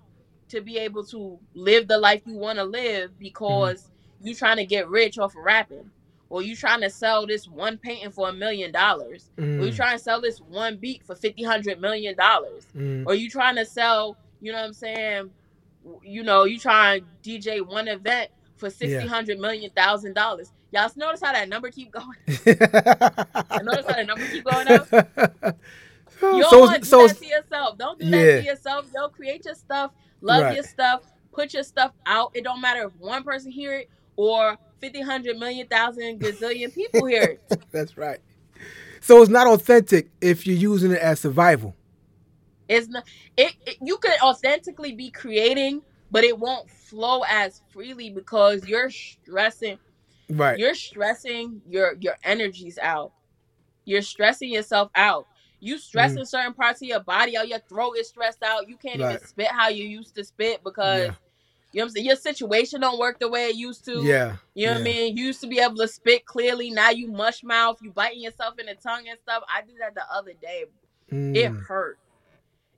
to 0.47 0.61
be 0.61 0.77
able 0.77 1.03
to 1.05 1.37
live 1.53 1.87
the 1.87 1.97
life 1.97 2.21
you 2.25 2.35
want 2.35 2.57
to 2.57 2.63
live 2.63 3.17
because 3.19 3.88
you 4.21 4.35
trying 4.35 4.57
to 4.57 4.65
get 4.65 4.89
rich 4.89 5.17
off 5.19 5.35
of 5.35 5.43
rapping 5.43 5.91
or 6.29 6.41
you 6.41 6.55
trying 6.55 6.81
to 6.81 6.89
sell 6.89 7.25
this 7.27 7.47
one 7.47 7.77
painting 7.77 8.11
for 8.11 8.29
a 8.29 8.33
million 8.33 8.71
dollars 8.71 9.31
or 9.37 9.65
you 9.65 9.71
Mm, 9.71 9.75
trying 9.75 9.97
to 9.97 10.03
sell 10.03 10.21
this 10.21 10.39
one 10.39 10.77
beat 10.77 11.03
for 11.05 11.15
50 11.15 11.43
hundred 11.43 11.79
million 11.81 12.15
dollars 12.15 12.65
mm. 12.75 13.03
or 13.07 13.15
you 13.15 13.29
trying 13.29 13.55
to 13.55 13.65
sell 13.65 14.17
you 14.41 14.51
know 14.51 14.59
what 14.59 14.65
i'm 14.67 14.73
saying 14.73 15.31
you 16.03 16.23
know 16.23 16.43
you 16.45 16.59
trying 16.59 17.05
to 17.23 17.29
dj 17.39 17.65
one 17.65 17.87
event 17.87 18.29
for 18.57 18.69
60 18.69 18.87
Yeah. 18.87 19.05
hundred 19.07 19.39
million 19.39 19.71
thousand 19.71 20.13
dollars 20.13 20.51
y'all 20.71 20.89
notice 20.97 21.21
how 21.23 21.31
that 21.33 21.49
number 21.49 21.71
keep 21.71 21.91
going 21.91 22.05
I 23.59 23.63
notice 23.63 23.85
how 23.87 23.95
that 23.95 24.05
number 24.07 24.27
keep 24.27 24.45
going 24.45 24.67
up 24.67 24.87
You 26.33 26.41
don't 26.41 26.51
so 26.51 26.59
want 26.61 26.75
to 26.75 26.81
do 26.81 26.85
so 26.87 27.07
that 27.07 27.17
to 27.17 27.25
yourself. 27.25 27.77
Don't 27.77 27.99
do 27.99 28.05
Yeah. 28.05 28.25
that 28.25 28.37
to 28.37 28.43
yourself. 28.43 28.85
Yo, 28.93 29.07
create 29.09 29.45
your 29.45 29.55
stuff. 29.55 29.91
Love 30.21 30.43
Right. 30.43 30.55
your 30.55 30.63
stuff. 30.63 31.01
Put 31.33 31.53
your 31.53 31.63
stuff 31.63 31.93
out. 32.05 32.31
It 32.35 32.43
don't 32.43 32.61
matter 32.61 32.83
if 32.85 32.95
one 32.97 33.23
person 33.23 33.51
hear 33.51 33.73
it 33.73 33.89
or 34.19 34.57
50, 34.81 34.99
100 34.99 35.37
million, 35.37 35.65
thousand, 35.67 36.19
gazillion 36.19 36.73
people 36.75 37.05
hear 37.05 37.23
it. 37.49 37.63
That's 37.71 37.97
right. 37.97 38.19
So 38.99 39.21
it's 39.21 39.31
not 39.31 39.47
authentic 39.47 40.09
if 40.19 40.45
you're 40.45 40.57
using 40.57 40.91
it 40.91 40.99
as 40.99 41.21
survival. 41.21 41.73
It's 42.67 42.89
not 42.89 43.05
it, 43.37 43.55
it 43.65 43.77
you 43.81 43.95
could 43.95 44.19
authentically 44.21 44.91
be 44.91 45.09
creating, 45.09 45.81
but 46.11 46.25
it 46.25 46.37
won't 46.37 46.69
flow 46.69 47.21
as 47.29 47.61
freely 47.69 48.09
because 48.09 48.67
you're 48.67 48.89
stressing 48.89 49.79
Right. 50.31 50.59
you're 50.59 50.75
stressing 50.75 51.61
your 51.67 51.95
your 52.01 52.15
energies 52.25 52.77
out. 52.77 53.13
You're 53.85 54.01
stressing 54.01 54.51
yourself 54.51 54.91
out. 54.95 55.27
You 55.61 55.77
stressing 55.77 56.23
mm. 56.23 56.27
certain 56.27 56.53
parts 56.53 56.81
of 56.81 56.89
your 56.89 56.99
body 56.99 57.37
out. 57.37 57.47
Your 57.47 57.59
throat 57.59 57.93
is 57.97 58.09
stressed 58.09 58.43
out. 58.43 58.67
You 58.67 58.75
can't 58.75 58.99
Right. 58.99 59.15
even 59.15 59.27
spit 59.27 59.47
how 59.47 59.69
you 59.69 59.85
used 59.85 60.13
to 60.15 60.25
spit 60.25 60.61
because 60.63 61.07
Yeah. 61.07 61.13
You 61.71 61.79
know 61.79 61.85
what 61.85 61.89
I'm 61.89 61.93
saying. 61.93 62.05
Your 62.07 62.15
situation 62.15 62.81
don't 62.81 62.97
work 62.99 63.19
the 63.19 63.27
way 63.29 63.47
it 63.47 63.55
used 63.55 63.85
to. 63.85 64.01
Yeah. 64.03 64.37
You 64.55 64.67
know 64.67 64.73
what 64.73 64.81
I 64.81 64.83
mean? 64.83 65.17
You 65.17 65.25
used 65.25 65.41
to 65.41 65.47
be 65.47 65.59
able 65.59 65.75
to 65.77 65.87
spit 65.87 66.25
clearly. 66.25 66.69
Now 66.71 66.89
you 66.89 67.11
mush 67.11 67.43
mouth. 67.43 67.77
You 67.81 67.91
biting 67.91 68.21
yourself 68.21 68.57
in 68.59 68.65
the 68.65 68.75
tongue 68.75 69.07
and 69.07 69.19
stuff. 69.19 69.43
I 69.53 69.61
did 69.61 69.75
that 69.79 69.93
the 69.95 70.03
other 70.11 70.33
day. 70.33 70.65
It 71.09 71.51
Mm. 71.51 71.63
hurt. 71.65 71.99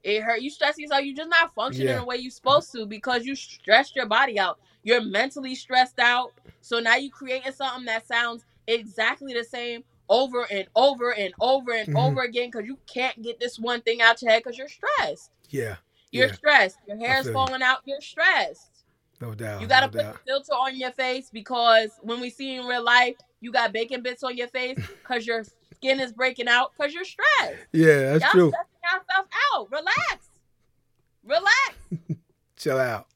It 0.03 0.21
hurt. 0.21 0.41
You 0.41 0.49
stress 0.49 0.77
yourself. 0.77 1.03
You're 1.03 1.15
just 1.15 1.29
not 1.29 1.53
functioning 1.53 1.87
Yeah. 1.89 1.99
the 1.99 2.05
way 2.05 2.17
you're 2.17 2.31
supposed 2.31 2.71
to 2.73 2.85
because 2.85 3.25
you 3.25 3.35
stressed 3.35 3.95
your 3.95 4.07
body 4.07 4.39
out. 4.39 4.59
You're 4.83 5.01
mentally 5.01 5.53
stressed 5.55 5.99
out. 5.99 6.33
So 6.61 6.79
now 6.79 6.95
you 6.95 7.11
creating 7.11 7.51
something 7.51 7.85
that 7.85 8.07
sounds 8.07 8.45
exactly 8.67 9.33
the 9.33 9.43
same 9.43 9.83
over 10.09 10.45
and 10.51 10.67
over 10.75 11.13
and 11.13 11.33
over 11.39 11.71
and 11.71 11.93
Mhm. 11.93 11.99
over 12.03 12.21
again 12.21 12.49
because 12.49 12.65
you 12.65 12.77
can't 12.91 13.21
get 13.21 13.39
this 13.39 13.57
one 13.59 13.81
thing 13.81 14.01
out 14.01 14.21
your 14.21 14.31
head 14.31 14.43
because 14.43 14.57
you're 14.57 14.67
stressed. 14.67 15.31
Yeah. 15.49 15.77
You're 16.11 16.27
Yeah. 16.27 16.33
stressed. 16.33 16.77
Your 16.87 16.97
hair's 16.97 17.21
feel 17.25 17.27
you. 17.27 17.33
falling 17.33 17.61
out. 17.61 17.79
You're 17.85 18.01
stressed. 18.01 18.80
No 19.21 19.33
doubt. 19.35 19.61
You 19.61 19.67
gotta 19.67 19.85
no 19.87 19.91
put 19.91 20.01
doubt. 20.01 20.15
a 20.15 20.19
filter 20.25 20.53
on 20.53 20.75
your 20.77 20.91
face 20.91 21.29
because 21.31 21.91
when 22.01 22.19
we 22.19 22.29
see 22.31 22.55
in 22.55 22.65
real 22.65 22.83
life, 22.83 23.15
you 23.39 23.51
got 23.51 23.71
bacon 23.71 24.01
bits 24.01 24.23
on 24.23 24.35
your 24.35 24.47
face 24.47 24.77
because 25.03 25.25
your 25.27 25.43
skin 25.75 25.99
is 25.99 26.11
breaking 26.11 26.47
out 26.47 26.71
because 26.75 26.93
you're 26.93 27.05
stressed. 27.05 27.55
Yeah, 27.71 28.17
that's 28.17 28.23
Y'all 28.23 28.31
true. 28.31 28.49
stressing 28.51 28.81
yourself 28.83 29.27
out. 29.53 29.71
Relax. 29.71 30.29
Relax. 31.23 32.19
Chill 32.57 32.79
out. 32.79 33.07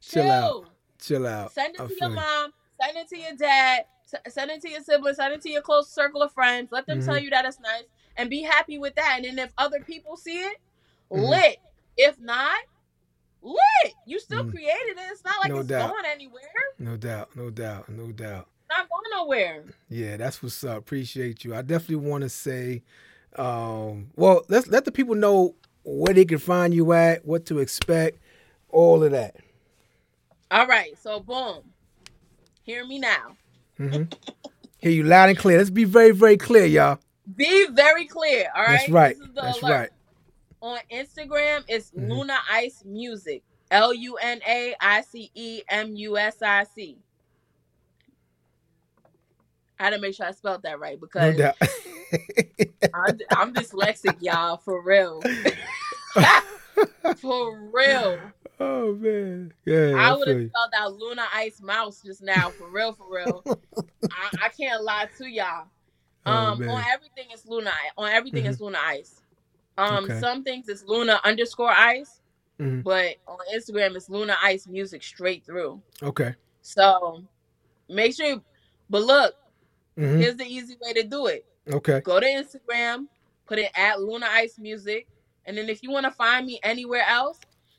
Chill. 0.00 0.22
Chill 0.22 0.30
out. 0.32 0.64
Chill 1.00 1.26
out. 1.26 1.52
Send 1.52 1.74
it 1.76 1.80
I 1.80 1.86
to 1.86 1.96
your 2.00 2.08
mom. 2.10 2.52
Send 2.82 2.96
it 2.96 3.08
to 3.08 3.18
your 3.18 3.36
dad. 3.36 3.84
Send 4.28 4.50
it 4.50 4.60
to 4.62 4.68
your 4.68 4.82
siblings. 4.82 5.16
Send 5.18 5.34
it 5.34 5.40
to 5.42 5.50
your 5.50 5.62
close 5.62 5.88
circle 5.88 6.22
of 6.22 6.32
friends. 6.32 6.70
Let 6.72 6.86
them 6.86 7.00
tell 7.04 7.14
Mhm. 7.14 7.22
you 7.22 7.30
that 7.30 7.44
it's 7.44 7.60
nice 7.60 7.84
and 8.16 8.28
be 8.28 8.42
happy 8.42 8.78
with 8.78 8.94
that. 8.96 9.14
And 9.18 9.24
then 9.24 9.38
if 9.38 9.52
other 9.56 9.80
people 9.80 10.16
see 10.16 10.38
it, 10.38 10.56
Mhm. 11.12 11.28
lit. 11.30 11.58
If 11.96 12.18
not, 12.18 12.58
lit. 13.42 13.94
You 14.06 14.18
still 14.20 14.44
Mhm. 14.44 14.50
created 14.50 14.98
it. 14.98 15.10
It's 15.12 15.24
not 15.24 15.40
like 15.40 15.50
No 15.50 15.58
it's 15.58 15.68
doubt. 15.68 15.90
going 15.90 16.04
anywhere. 16.06 16.42
No 16.78 16.96
doubt. 16.96 17.34
No 17.36 17.50
doubt. 17.50 17.88
No 17.88 18.12
doubt. 18.12 18.48
It's 18.60 18.68
not 18.78 18.88
going 18.88 19.04
nowhere. 19.12 19.64
Yeah, 19.88 20.16
that's 20.16 20.42
what's 20.42 20.62
up. 20.64 20.78
Appreciate 20.78 21.44
you. 21.44 21.54
I 21.54 21.62
definitely 21.62 22.08
want 22.08 22.22
to 22.22 22.28
say, 22.28 22.82
um, 23.36 24.10
well, 24.16 24.44
let's 24.48 24.68
let 24.68 24.84
the 24.84 24.92
people 24.92 25.14
know 25.14 25.54
where 25.84 26.14
they 26.14 26.24
can 26.24 26.38
find 26.38 26.74
you 26.74 26.92
at, 26.92 27.24
what 27.24 27.46
to 27.46 27.58
expect, 27.58 28.18
all 28.68 29.02
of 29.02 29.12
that. 29.12 29.36
All 30.50 30.66
right. 30.66 30.96
So 30.98 31.20
boom. 31.20 31.62
Hear 32.62 32.84
me 32.86 32.98
now. 32.98 33.36
hmm 33.76 34.02
Hear 34.78 34.92
you 34.92 35.02
loud 35.02 35.28
and 35.28 35.38
clear. 35.38 35.58
Let's 35.58 35.70
be 35.70 35.84
very, 35.84 36.10
very 36.12 36.36
clear, 36.38 36.64
y'all. 36.64 36.98
Be 37.36 37.66
very 37.70 38.06
clear. 38.06 38.50
All 38.54 38.62
right. 38.62 38.78
That's 38.78 38.88
right. 38.88 39.18
This 39.18 39.28
is 39.28 39.34
the 39.34 39.40
That's 39.42 39.62
alert. 39.62 39.70
right. 39.72 39.90
On 40.62 40.78
Instagram, 40.92 41.64
it's 41.68 41.90
Mhm. 41.92 42.08
Luna 42.10 42.38
Ice 42.50 42.82
Music. 42.84 43.42
L 43.70 43.94
U 43.94 44.16
N 44.16 44.40
A 44.46 44.74
I 44.80 45.00
C 45.02 45.30
E 45.34 45.62
M 45.68 45.94
U 45.94 46.18
S 46.18 46.42
I 46.42 46.64
C. 46.64 46.98
I 49.78 49.84
had 49.84 49.90
to 49.90 49.98
make 49.98 50.14
sure 50.14 50.26
I 50.26 50.32
spelled 50.32 50.62
that 50.64 50.78
right 50.78 51.00
because 51.00 51.36
doubt. 51.36 51.56
I'm, 52.92 53.18
I'm 53.30 53.54
dyslexic, 53.54 54.16
y'all, 54.20 54.58
for 54.58 54.82
real. 54.82 55.22
for 57.16 57.70
real. 57.72 58.18
oh 58.58 58.94
man, 58.96 59.54
yeah. 59.64 59.94
I 59.96 60.14
would 60.14 60.28
have 60.28 60.48
spelled 60.48 60.70
out 60.76 60.94
Luna 60.96 61.24
Ice 61.34 61.62
Mouse 61.62 62.02
just 62.04 62.20
now, 62.22 62.50
for 62.50 62.68
real, 62.68 62.92
for 62.92 63.06
real. 63.10 63.42
I, 64.12 64.30
I 64.42 64.48
can't 64.50 64.82
lie 64.84 65.08
to 65.18 65.26
y'all. 65.26 65.68
Oh, 66.26 66.32
Um, 66.32 66.58
man. 66.60 66.68
on 66.68 66.84
everything 66.92 67.26
it's 67.30 67.46
Luna. 67.46 67.70
On 67.96 68.10
everything 68.10 68.44
it's 68.46 68.60
Luna 68.60 68.78
Ice. 68.84 69.19
Um, 69.80 70.04
Okay. 70.04 70.20
some 70.20 70.44
things 70.44 70.68
it's 70.68 70.84
Luna 70.84 71.20
underscore 71.24 71.70
Ice, 71.70 72.20
Mhm. 72.58 72.82
but 72.82 73.16
on 73.26 73.38
Instagram 73.54 73.96
it's 73.96 74.10
Luna 74.10 74.36
Ice 74.42 74.66
Music 74.66 75.02
straight 75.02 75.44
through. 75.44 75.80
Okay. 76.02 76.34
So 76.62 77.24
make 77.88 78.14
sure. 78.14 78.26
You, 78.26 78.44
but 78.90 79.02
look, 79.02 79.34
hmm 79.96 80.18
here's 80.18 80.36
the 80.36 80.44
easy 80.44 80.76
way 80.80 80.92
to 80.92 81.02
do 81.02 81.26
it. 81.26 81.46
Okay. 81.72 82.00
Go 82.00 82.20
to 82.20 82.26
Instagram, 82.26 83.06
put 83.46 83.58
it 83.58 83.70
at 83.74 84.00
Luna 84.00 84.26
Ice 84.30 84.58
Music, 84.58 85.06
and 85.46 85.56
then 85.56 85.68
if 85.68 85.82
you 85.82 85.90
want 85.90 86.04
to 86.04 86.10
find 86.12 86.46
me 86.46 86.60
anywhere 86.62 87.04
else, 87.08 87.38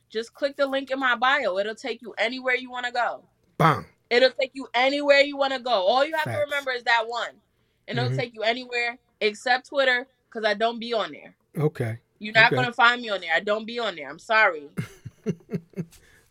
just 0.09 0.33
click 0.33 0.55
the 0.57 0.65
link 0.65 0.89
in 0.91 0.99
my 0.99 1.15
bio. 1.15 1.57
It'll 1.59 1.75
take 1.75 2.01
you 2.01 2.13
anywhere 2.17 2.55
you 2.55 2.71
want 2.71 2.85
to 2.85 2.91
go. 2.91 3.23
Bang. 3.57 3.85
It'll 4.09 4.31
take 4.31 4.51
you 4.53 4.67
anywhere 4.73 5.19
you 5.19 5.37
want 5.37 5.53
to 5.53 5.59
go. 5.59 5.71
All 5.71 6.03
you 6.03 6.15
have 6.15 6.25
to 6.25 6.39
remember 6.39 6.71
is 6.71 6.83
that 6.83 7.07
one, 7.07 7.39
and 7.87 7.97
it'll 7.97 8.09
Mhm. 8.11 8.17
take 8.17 8.33
you 8.33 8.41
anywhere 8.43 8.97
except 9.21 9.67
Twitter, 9.69 10.07
because 10.27 10.43
I 10.43 10.53
don't 10.53 10.79
be 10.79 10.93
on 10.93 11.11
there. 11.11 11.35
Okay. 11.57 11.99
You're 12.19 12.33
not 12.33 12.47
Okay. 12.53 12.55
gonna 12.61 12.73
find 12.73 13.01
me 13.01 13.09
on 13.09 13.21
there. 13.21 13.31
I 13.35 13.39
don't 13.39 13.65
be 13.65 13.79
on 13.79 13.95
there. 13.95 14.09
I'm 14.09 14.19
sorry. 14.19 14.69
okay. 15.27 15.33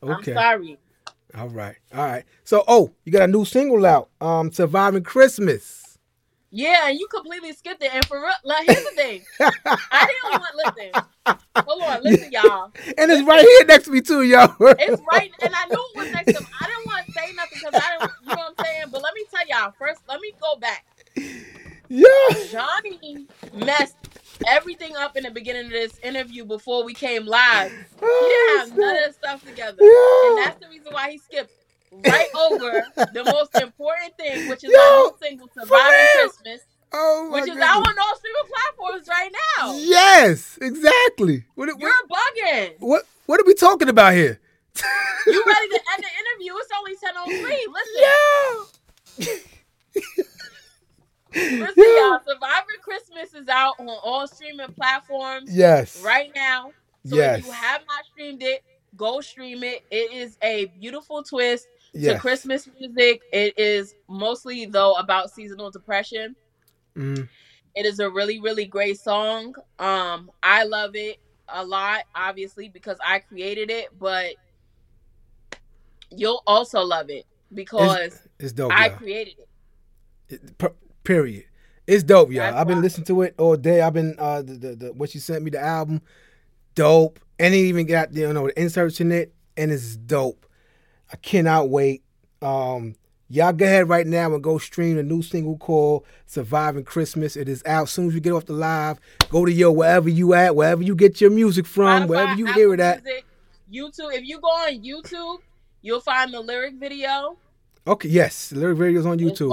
I'm 0.02 0.24
sorry. 0.24 0.78
All 1.36 1.48
right. 1.48 1.76
All 1.94 2.04
right. 2.04 2.24
So, 2.44 2.64
oh, 2.66 2.92
you 3.04 3.12
got 3.12 3.22
a 3.22 3.26
new 3.28 3.44
single 3.44 3.84
out. 3.86 4.08
Um, 4.20 4.50
"Surviving 4.52 5.02
Christmas." 5.02 5.98
Yeah, 6.52 6.88
and 6.88 6.98
you 6.98 7.06
completely 7.06 7.52
skipped 7.52 7.80
it. 7.82 7.94
And 7.94 8.04
for 8.06 8.20
real, 8.20 8.32
like, 8.42 8.66
here's 8.66 8.82
the 8.82 8.90
thing. 8.96 9.22
I 9.40 10.06
didn't 10.08 10.40
want 10.40 10.76
listen. 10.76 11.36
Hold 11.64 11.82
on, 11.84 12.02
listen, 12.02 12.32
y'all. 12.32 12.72
and 12.98 13.10
it's 13.12 13.22
right 13.22 13.40
here 13.40 13.66
next 13.66 13.84
to 13.84 13.92
me 13.92 14.00
too, 14.00 14.22
yo. 14.22 14.46
It's 14.60 15.00
right, 15.12 15.30
and 15.42 15.54
I 15.54 15.66
knew 15.66 15.78
it 15.94 15.96
was 15.96 16.08
next 16.10 16.32
to 16.32 16.38
him. 16.38 16.46
I 16.60 16.66
didn't 16.66 16.86
want 16.86 17.06
to 17.06 17.12
say 17.12 17.32
nothing 17.36 17.58
because 17.60 17.74
I 17.76 17.98
didn't, 17.98 18.10
you 18.24 18.34
know 18.34 18.40
what 18.40 18.54
I'm 18.58 18.64
saying. 18.64 18.84
But 18.90 19.02
let 19.02 19.14
me 19.14 19.24
tell 19.30 19.46
y'all 19.46 19.72
first. 19.78 20.00
Let 20.08 20.20
me 20.20 20.32
go 20.40 20.56
back. 20.56 20.84
yeah. 21.88 22.06
Johnny 22.50 23.26
messed 23.54 23.96
everything 24.48 24.96
up 24.96 25.16
in 25.16 25.24
the 25.24 25.30
beginning 25.30 25.66
of 25.66 25.70
this 25.72 25.98
interview 26.02 26.44
before 26.44 26.84
we 26.84 26.94
came 26.94 27.26
live. 27.26 27.70
He 27.70 28.06
didn't 28.06 28.58
have 28.58 28.76
none 28.78 28.96
of 28.96 29.04
this 29.06 29.16
stuff 29.16 29.44
together, 29.44 29.78
and 29.80 30.38
that's 30.38 30.60
the 30.60 30.68
reason 30.70 30.92
why 30.92 31.10
he 31.12 31.18
skipped 31.18 31.52
right 32.06 32.28
over 32.34 32.84
the 33.12 33.24
most 33.32 33.54
important 33.60 34.16
thing, 34.16 34.48
which 34.48 34.64
is 34.64 34.70
Yo, 34.70 34.78
our 34.78 35.02
new 35.04 35.14
single 35.22 35.48
"Surviving? 35.52 36.06
Christmas," 36.14 36.60
oh 36.92 37.28
which 37.32 37.48
is 37.48 37.56
out 37.58 37.86
on 37.86 37.98
all 37.98 38.16
streaming 38.16 38.48
platforms 38.48 39.08
right 39.08 39.32
now. 39.58 39.72
Yes, 39.74 40.58
exactly. 40.62 41.44
What, 41.54 41.68
what, 41.68 41.78
You're 41.80 41.92
bugging. 42.08 42.74
what 42.78 43.04
what 43.26 43.40
are 43.40 43.44
we 43.46 43.54
talking 43.54 43.88
about 43.88 44.14
here? 44.14 44.40
You 45.26 45.44
ready 45.46 45.68
to 45.68 45.80
end 45.94 46.04
the 46.04 46.08
interview? 46.20 46.54
It's 46.56 46.70
only 46.78 46.96
ten 46.96 47.14
oh 47.16 47.26
three. 47.26 47.66
Listen, 49.18 49.36
Yeah. 49.96 50.24
listen, 51.34 51.74
Yeah. 51.76 51.84
y'all. 51.84 52.20
Survivor 52.26 52.66
Christmas 52.82 53.34
is 53.34 53.48
out 53.48 53.74
on 53.78 53.88
all 53.88 54.26
streaming 54.26 54.72
platforms 54.72 55.54
Yes. 55.54 56.02
right 56.02 56.30
now. 56.34 56.72
So 57.06 57.16
yes. 57.16 57.40
if 57.40 57.46
you 57.46 57.52
have 57.52 57.82
not 57.88 58.04
streamed 58.12 58.42
it, 58.42 58.62
go 58.96 59.20
stream 59.20 59.62
it. 59.62 59.84
It 59.90 60.12
is 60.12 60.36
a 60.42 60.66
beautiful 60.66 61.22
twist 61.22 61.68
yes. 61.92 62.14
to 62.14 62.20
Christmas 62.20 62.68
music. 62.78 63.22
It 63.32 63.58
is 63.58 63.94
mostly 64.08 64.66
though 64.66 64.94
about 64.94 65.30
seasonal 65.30 65.70
depression. 65.70 66.36
Mhm. 66.96 67.28
It 67.76 67.86
is 67.86 68.00
a 68.00 68.10
really, 68.10 68.40
really 68.40 68.64
great 68.66 68.98
song. 68.98 69.54
Um, 69.78 70.30
I 70.42 70.64
love 70.64 70.96
it 70.96 71.18
a 71.48 71.64
lot, 71.64 72.04
obviously, 72.14 72.68
because 72.68 72.98
I 73.04 73.20
created 73.20 73.70
it, 73.70 73.96
but 73.98 74.34
you'll 76.10 76.42
also 76.46 76.80
love 76.82 77.10
it 77.10 77.26
because 77.54 78.26
It's 78.38 78.52
dope. 78.52 78.72
I 78.72 78.88
y'all. 78.88 78.96
created 78.96 79.34
it. 79.38 79.48
It- 80.28 80.58
per- 80.58 80.74
period. 81.04 81.44
It's 81.86 82.04
dope, 82.04 82.30
y'all. 82.30 82.42
That's 82.42 82.56
I've 82.56 82.66
been 82.68 82.82
listening 82.82 83.06
to 83.06 83.22
it 83.22 83.34
all 83.38 83.56
day. 83.56 83.80
I've 83.80 83.94
been 83.94 84.14
uh 84.18 84.42
the, 84.42 84.52
the, 84.54 84.76
the 84.76 84.92
what 84.92 85.12
you 85.14 85.20
sent 85.20 85.42
me 85.42 85.50
the 85.50 85.60
album, 85.60 86.02
dope, 86.74 87.18
and 87.38 87.52
it 87.52 87.58
even 87.58 87.86
got 87.86 88.14
you 88.14 88.32
know 88.32 88.46
the 88.46 88.60
inserts 88.60 89.00
in 89.00 89.10
it, 89.10 89.34
and 89.56 89.72
it's 89.72 89.96
dope. 89.96 90.46
I 91.12 91.16
cannot 91.16 91.68
wait. 91.68 92.04
Um, 92.40 92.94
y'all 93.28 93.52
go 93.52 93.64
ahead 93.64 93.88
right 93.88 94.06
now 94.06 94.32
and 94.32 94.42
go 94.42 94.58
stream 94.58 94.96
the 94.96 95.02
new 95.02 95.20
single 95.22 95.56
called 95.58 96.04
"Surviving 96.26 96.84
Christmas." 96.84 97.36
It 97.36 97.48
is 97.48 97.62
out 97.66 97.84
As 97.84 97.90
soon 97.90 98.08
as 98.08 98.14
we 98.14 98.20
get 98.20 98.34
off 98.34 98.46
the 98.46 98.52
live. 98.52 99.00
Go 99.28 99.44
to 99.44 99.52
your 99.52 99.72
wherever 99.72 100.08
you 100.08 100.34
at, 100.34 100.54
wherever 100.54 100.82
you 100.82 100.94
get 100.94 101.20
your 101.20 101.30
music 101.30 101.66
from, 101.66 102.04
Spotify, 102.04 102.08
wherever 102.08 102.34
you 102.34 102.46
Apple 102.46 102.60
hear 102.60 102.74
it 102.74 102.80
at. 102.80 103.02
Music, 103.02 103.24
YouTube. 103.72 104.14
If 104.14 104.24
you 104.24 104.40
go 104.40 104.48
on 104.48 104.80
YouTube, 104.80 105.38
you'll 105.82 106.00
find 106.00 106.32
the 106.32 106.40
lyric 106.40 106.74
video. 106.74 107.36
Okay, 107.84 108.08
yes, 108.08 108.50
the 108.50 108.60
lyric 108.60 108.78
videos 108.78 109.06
on 109.06 109.18
YouTube. 109.18 109.50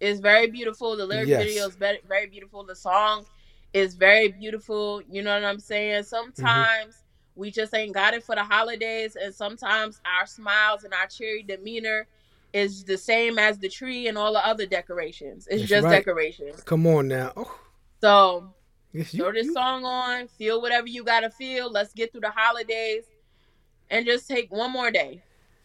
It's 0.00 0.20
very 0.20 0.46
beautiful. 0.48 0.96
The 0.96 1.06
lyric 1.06 1.28
Yes. 1.28 1.42
video 1.44 1.66
is 1.68 1.76
very, 1.76 2.00
very 2.06 2.26
beautiful. 2.26 2.62
The 2.64 2.76
song 2.76 3.26
is 3.72 3.94
very 3.94 4.28
beautiful. 4.28 5.02
You 5.10 5.22
know 5.22 5.34
what 5.34 5.44
I'm 5.44 5.58
saying? 5.58 6.04
Sometimes 6.04 6.94
Mm-hmm. 6.94 7.40
we 7.40 7.50
just 7.50 7.74
ain't 7.74 7.94
got 7.94 8.14
it 8.14 8.22
for 8.22 8.34
the 8.34 8.44
holidays, 8.44 9.16
and 9.16 9.34
sometimes 9.34 10.00
our 10.04 10.26
smiles 10.26 10.84
and 10.84 10.92
our 10.94 11.06
cheery 11.06 11.42
demeanor 11.42 12.06
is 12.52 12.84
the 12.84 12.96
same 12.96 13.38
as 13.38 13.58
the 13.58 13.68
tree 13.68 14.08
and 14.08 14.16
all 14.16 14.32
the 14.32 14.44
other 14.46 14.66
decorations. 14.66 15.46
It's 15.50 15.62
That's 15.62 15.68
just 15.70 15.84
right. 15.84 15.90
decorations. 15.98 16.62
Come 16.62 16.86
on 16.86 17.08
now. 17.08 17.32
Oh, 17.36 17.58
So 18.00 18.54
Yes, 18.94 19.12
you- 19.12 19.22
Throw 19.22 19.32
this 19.32 19.46
you- 19.46 19.52
song 19.52 19.84
on, 19.84 20.28
feel 20.28 20.62
whatever 20.62 20.86
you 20.86 21.04
gotta 21.04 21.28
feel. 21.28 21.70
Let's 21.70 21.92
get 21.92 22.10
through 22.10 22.22
the 22.22 22.30
holidays, 22.30 23.04
and 23.90 24.06
just 24.06 24.26
take 24.26 24.50
one 24.50 24.70
more 24.72 24.90
day, 24.90 25.22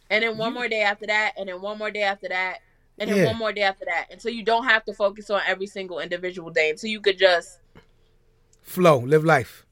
and 0.09 0.21
then 0.23 0.37
one 0.37 0.49
You- 0.49 0.55
more 0.59 0.67
day 0.67 0.81
after 0.81 1.07
that, 1.07 1.33
and 1.37 1.47
then 1.47 1.61
one 1.61 1.77
more 1.77 1.89
day 1.89 2.01
after 2.03 2.27
that, 2.27 2.59
and 2.99 3.09
then 3.09 3.17
Yeah. 3.17 3.25
one 3.25 3.37
more 3.37 3.51
day 3.53 3.61
after 3.63 3.85
that, 3.85 4.07
until 4.11 4.31
you 4.31 4.43
don't 4.43 4.65
have 4.65 4.83
to 4.85 4.93
focus 4.93 5.29
on 5.29 5.41
every 5.47 5.67
single 5.67 5.99
individual 5.99 6.49
day. 6.51 6.69
Until 6.69 6.89
you 6.89 7.01
could 7.01 7.17
just 7.17 7.59
flow, 8.61 8.97
live 8.99 9.23
life. 9.25 9.65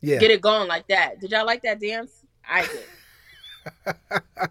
Yeah. 0.00 0.18
get 0.18 0.30
it 0.30 0.40
going 0.40 0.68
like 0.68 0.88
that. 0.88 1.20
Did 1.20 1.30
y'all 1.30 1.46
like 1.46 1.62
that 1.62 1.80
dance? 1.80 2.10
I 2.48 2.66
did. 2.66 4.50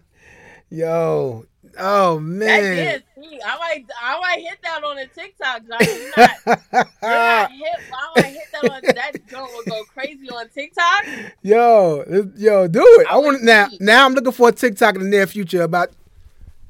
Yo. 0.70 1.44
Oh 1.78 2.16
That 2.16 2.20
man. 2.20 3.02
I 3.44 3.58
might, 3.58 3.84
I 4.02 4.20
might 4.20 4.40
hit 4.40 4.58
that 4.62 4.82
on 4.84 4.98
a 4.98 5.06
TikTok, 5.06 5.62
Johnny. 5.66 6.00
You're 6.00 6.12
not, 6.16 6.30
you're 6.44 6.84
not 7.10 7.50
hit. 7.50 7.80
I 7.92 8.12
might 8.20 8.24
hit 8.26 8.42
that 8.52 8.70
on 8.70 8.80
that 8.82 9.12
joint 9.28 9.50
will 9.52 9.62
go 9.66 9.84
crazy 9.84 10.28
on 10.30 10.48
TikTok. 10.50 11.04
yo, 11.42 12.04
yo, 12.36 12.68
do 12.68 12.80
it. 13.00 13.06
I 13.08 13.14
I 13.14 13.16
want 13.18 13.42
now. 13.42 13.68
Now 13.80 14.04
I'm 14.06 14.14
looking 14.14 14.32
for 14.32 14.48
a 14.48 14.52
TikTok 14.52 14.96
in 14.96 15.02
the 15.02 15.08
near 15.08 15.26
future 15.26 15.62
about. 15.62 15.90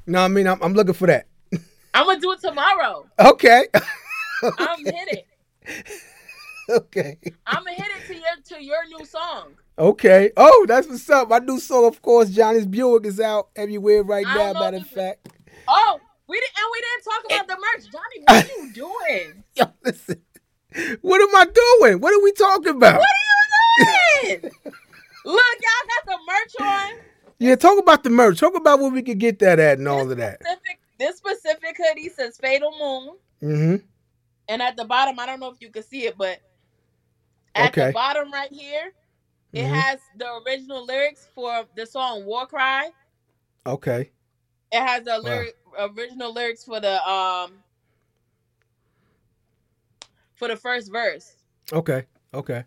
What 0.05 0.19
I 0.19 0.29
mean? 0.29 0.47
I'm, 0.47 0.63
I'm 0.63 0.75
looking 0.75 0.95
for 0.95 1.07
that. 1.07 1.27
I'm 1.95 2.07
gonna 2.07 2.21
do 2.21 2.33
it 2.33 2.41
tomorrow. 2.41 3.07
Okay. 3.19 3.67
I'm 4.59 4.85
hit 4.85 5.27
it. 5.67 5.87
okay. 6.69 7.19
I'm 7.47 7.65
gonna 7.65 7.73
hit 7.73 7.87
it 7.99 8.07
to 8.07 8.15
your 8.15 8.59
to 8.59 8.65
your 8.65 8.87
new 8.89 9.05
song. 9.05 9.55
Okay. 9.79 10.31
Oh, 10.37 10.65
that's 10.69 10.89
what's 10.89 11.09
up. 11.11 11.29
My 11.29 11.39
new 11.39 11.61
song, 11.61 11.87
of 11.87 12.01
course, 12.03 12.31
Johnny's 12.31 12.67
Buick 12.67 13.07
is 13.07 13.21
out 13.21 13.51
everywhere 13.57 14.03
right 14.03 14.27
now. 14.27 14.53
Matter 14.55 14.79
of 14.79 14.87
fact. 14.87 15.29
Oh, 15.69 16.01
we 16.29 16.41
didn't 16.41 16.53
and 16.59 16.71
we 16.73 16.81
didn't 16.81 17.05
talk 17.05 17.25
about 17.27 17.49
the 17.49 17.57
merch, 17.61 17.85
Johnny. 17.93 18.25
What 18.25 18.45
are 18.45 18.65
you 18.65 18.73
doing? 18.73 19.45
Yo, 19.55 19.65
listen. 19.85 20.23
What 21.03 21.21
am 21.21 21.37
I 21.37 21.45
doing? 21.45 22.01
What 22.01 22.15
are 22.15 22.23
we 22.23 22.33
talking 22.33 22.77
about? 22.77 22.99
What 23.01 23.09
are 23.09 24.27
you 24.31 24.39
doing? 24.41 24.53
Look, 25.25 25.57
y'all 25.61 25.87
got 25.89 26.07
the 26.07 26.19
merch 26.27 26.55
on. 26.61 27.12
Yeah, 27.43 27.57
talk 27.57 27.79
about 27.79 28.05
the 28.05 28.11
merch. 28.11 28.41
Talk 28.41 28.57
about 28.57 28.81
where 28.81 28.91
we 28.91 29.03
could 29.03 29.19
get 29.19 29.39
that 29.41 29.59
at 29.59 29.79
and 29.79 29.89
all 29.89 30.11
of 30.11 30.17
that. 30.19 30.41
Specific, 30.43 30.79
this 30.99 31.17
specific 31.19 31.77
hoodie 31.77 32.09
says 32.09 32.39
Fatal 32.39 32.73
Moon, 32.79 33.17
Mm-hmm. 33.43 33.77
and 34.49 34.63
at 34.63 34.77
the 34.77 34.85
bottom, 34.85 35.19
I 35.19 35.27
don't 35.27 35.41
know 35.41 35.51
if 35.51 35.61
you 35.61 35.71
can 35.71 35.83
see 35.83 36.07
it, 36.07 36.17
but 36.17 36.39
at 37.55 37.71
Okay. 37.71 37.89
the 37.89 37.93
bottom 37.93 38.33
right 38.33 38.53
here, 38.53 38.93
it 39.53 39.67
Mhm. 39.67 39.73
has 39.73 40.01
the 40.17 40.43
original 40.47 40.85
lyrics 40.85 41.29
for 41.35 41.67
the 41.77 41.87
song 41.87 42.25
War 42.25 42.47
Cry. 42.47 42.91
Okay. 43.67 44.13
It 44.73 44.81
has 44.81 45.05
the 45.05 45.19
lyric, 45.19 45.57
original 45.79 46.33
lyrics 46.33 46.65
for 46.65 46.81
the 46.81 47.07
um 47.09 47.63
for 50.35 50.49
the 50.49 50.57
first 50.57 50.91
verse. 50.93 51.37
Okay. 51.73 52.07
Okay. 52.35 52.65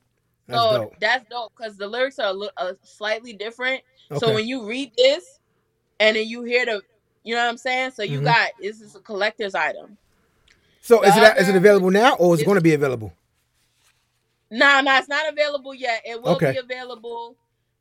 That's 0.47 0.61
so 0.61 0.77
dope. 0.77 0.99
that's 0.99 1.30
dope 1.30 1.53
because 1.57 1.77
the 1.77 1.88
lyrics 1.88 2.19
are 2.19 2.30
a 2.30 2.34
li- 2.34 2.49
uh, 2.57 2.73
slightly 2.84 3.34
different. 3.34 3.81
Okay. 4.11 4.19
So 4.19 4.34
when 4.34 4.47
you 4.47 4.67
read 4.67 4.91
this 4.97 5.39
and 5.99 6.15
then 6.15 6.27
you 6.27 6.43
hear 6.43 6.65
the, 6.65 6.81
you 7.23 7.34
know 7.35 7.43
what 7.43 7.49
I'm 7.49 7.57
saying? 7.57 7.91
So 7.91 8.03
you 8.03 8.19
Mhm. 8.19 8.26
got 8.26 8.51
this 8.61 8.81
is 8.81 8.95
a 8.95 8.99
collector's 8.99 9.55
item. 9.55 9.97
So 10.81 11.01
is 11.01 11.15
it 11.17 11.22
the 11.22 11.49
it 11.49 11.55
available 11.55 11.89
now 11.89 12.15
or 12.15 12.35
is 12.35 12.41
it 12.41 12.45
going 12.45 12.57
to 12.57 12.61
be 12.61 12.73
available? 12.76 13.11
Nah, 14.51 14.81
nah, 14.81 14.99
it's 14.99 15.09
not 15.09 15.27
available 15.27 15.73
yet. 15.73 16.03
It 16.05 16.22
will 16.22 16.35
Okay. 16.35 16.51
be 16.51 16.57
available 16.57 17.35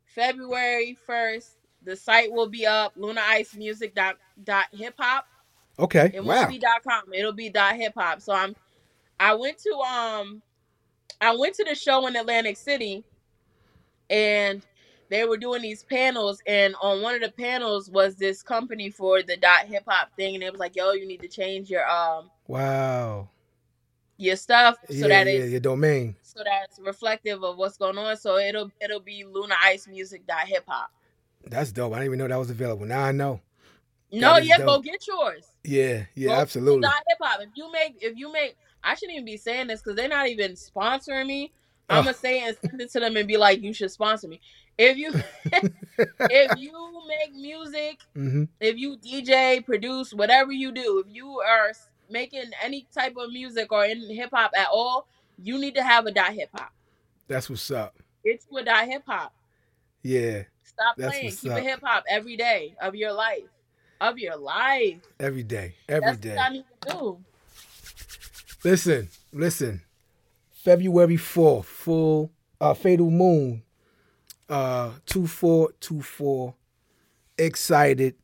February 0.05 0.97
first. 1.05 1.57
The 1.83 1.95
site 1.95 2.31
will 2.31 2.47
be 2.47 2.65
up. 2.65 2.93
Luna 2.95 3.21
Ice 3.27 3.53
Music 3.55 3.93
dot 3.93 4.17
dot 4.43 4.65
hip 4.73 4.95
hop. 4.97 5.27
Okay. 5.77 6.09
It 6.13 6.23
wow. 6.23 6.35
won't 6.35 6.49
be 6.49 6.57
dot 6.57 6.83
com. 6.83 7.13
It'll 7.13 7.31
be 7.31 7.49
dot 7.49 7.75
hip 7.75 7.93
hop. 7.95 8.21
So 8.21 8.33
I'm 8.33 8.55
I 9.19 9.35
went 9.35 9.59
to 9.59 9.71
um 9.77 10.41
I 11.21 11.35
went 11.35 11.55
to 11.55 11.63
the 11.63 11.75
show 11.75 12.07
in 12.07 12.15
Atlantic 12.15 12.57
City 12.57 13.03
and 14.09 14.65
they 15.09 15.25
were 15.25 15.37
doing 15.37 15.61
these 15.61 15.83
panels 15.83 16.41
and 16.47 16.75
on 16.81 17.01
one 17.01 17.15
of 17.15 17.21
the 17.21 17.31
panels 17.31 17.89
was 17.89 18.15
this 18.15 18.41
company 18.41 18.89
for 18.89 19.21
the 19.23 19.37
dot 19.37 19.65
hip 19.65 19.83
hop 19.87 20.15
thing 20.15 20.35
and 20.35 20.43
it 20.43 20.51
was 20.51 20.59
like, 20.59 20.75
yo, 20.75 20.91
you 20.93 21.07
need 21.07 21.21
to 21.21 21.27
change 21.27 21.69
your 21.69 21.87
um 21.89 22.29
Wow. 22.47 23.29
your 24.17 24.35
stuff 24.35 24.77
so 24.87 24.93
yeah, 24.93 25.07
that 25.07 25.27
yeah, 25.27 25.39
it's 25.39 25.51
your 25.51 25.59
domain. 25.59 26.15
so 26.21 26.41
that's 26.43 26.79
reflective 26.79 27.43
of 27.43 27.57
what's 27.57 27.77
going 27.77 27.97
on. 27.97 28.17
So 28.17 28.37
it'll 28.37 28.71
it'll 28.81 28.99
be 28.99 29.23
Luna 29.23 29.55
Ice 29.63 29.87
Music 29.87 30.25
dot 30.27 30.47
hip 30.47 30.63
hop. 30.67 30.91
That's 31.47 31.71
dope. 31.71 31.93
I 31.93 31.97
didn't 31.97 32.05
even 32.07 32.19
know 32.19 32.27
that 32.27 32.39
was 32.39 32.49
available. 32.49 32.85
Now 32.85 33.03
I 33.03 33.11
know. 33.11 33.39
No, 34.11 34.37
yeah, 34.37 34.57
go 34.57 34.79
get 34.79 35.05
yours. 35.07 35.45
Yeah. 35.63 36.05
Yeah. 36.15 36.29
Go 36.29 36.35
absolutely. 36.35 36.81
Dot 36.81 37.03
hip 37.07 37.17
hop. 37.21 37.41
If 37.41 37.49
you 37.55 37.71
make, 37.71 37.95
if 38.01 38.17
you 38.17 38.31
make, 38.31 38.55
I 38.85 38.95
shouldn't 38.95 39.15
even 39.15 39.25
be 39.25 39.37
saying 39.37 39.67
this 39.67 39.81
because 39.81 39.95
they're 39.97 40.07
not 40.07 40.27
even 40.27 40.51
sponsoring 40.53 41.27
me. 41.27 41.51
I'm 41.89 42.03
gonna 42.03 42.15
say 42.15 42.41
it 42.43 42.47
and 42.47 42.57
send 42.61 42.81
it 42.81 42.91
to 42.91 42.99
them 42.99 43.17
and 43.17 43.27
be 43.27 43.37
like, 43.37 43.61
you 43.61 43.73
should 43.73 43.91
sponsor 43.91 44.27
me. 44.27 44.41
If 44.77 44.97
you, 44.97 45.13
if 46.29 46.57
you 46.57 47.01
make 47.07 47.33
music, 47.33 47.99
hmm 48.13 48.43
if 48.59 48.77
you 48.77 48.97
DJ, 48.97 49.63
produce, 49.65 50.13
whatever 50.13 50.51
you 50.51 50.71
do, 50.71 51.03
if 51.05 51.13
you 51.13 51.39
are 51.41 51.71
making 52.09 52.51
any 52.63 52.87
type 52.93 53.15
of 53.17 53.29
music 53.29 53.71
or 53.71 53.85
in 53.85 54.09
hip 54.09 54.29
hop 54.33 54.51
at 54.55 54.67
all, 54.71 55.07
you 55.43 55.59
need 55.59 55.75
to 55.75 55.83
have 55.83 56.05
a 56.05 56.11
dot 56.11 56.33
hip 56.33 56.49
hop. 56.53 56.71
That's 57.27 57.49
what's 57.49 57.69
up. 57.71 57.95
It's 58.23 58.47
a 58.57 58.63
dot 58.63 58.87
hip 58.87 59.03
hop. 59.05 59.33
Yeah. 60.03 60.43
Stop 60.63 60.97
playing. 60.97 61.35
Keep 61.35 61.51
up. 61.51 61.57
it 61.59 61.63
hip 61.63 61.79
hop 61.83 62.03
every 62.09 62.37
day 62.37 62.75
of 62.81 62.95
your 62.95 63.11
life. 63.11 63.43
Of 63.99 64.19
your 64.19 64.37
life. 64.37 65.01
Every 65.19 65.43
day. 65.43 65.75
Every 65.87 66.11
That's 66.11 66.19
day. 66.19 66.35
what 66.35 66.45
I 66.45 66.49
need 66.49 66.65
to 66.81 66.89
do. 66.89 67.17
Listen, 68.65 69.09
listen. 69.31 69.81
February 70.51 71.17
4th, 71.17 71.65
full 71.65 72.31
uh 72.59 72.73
Fatal 72.73 73.11
Moon. 73.11 73.61
Uh 74.49 74.91
2424. 75.05 76.55
Excited. 77.37 78.15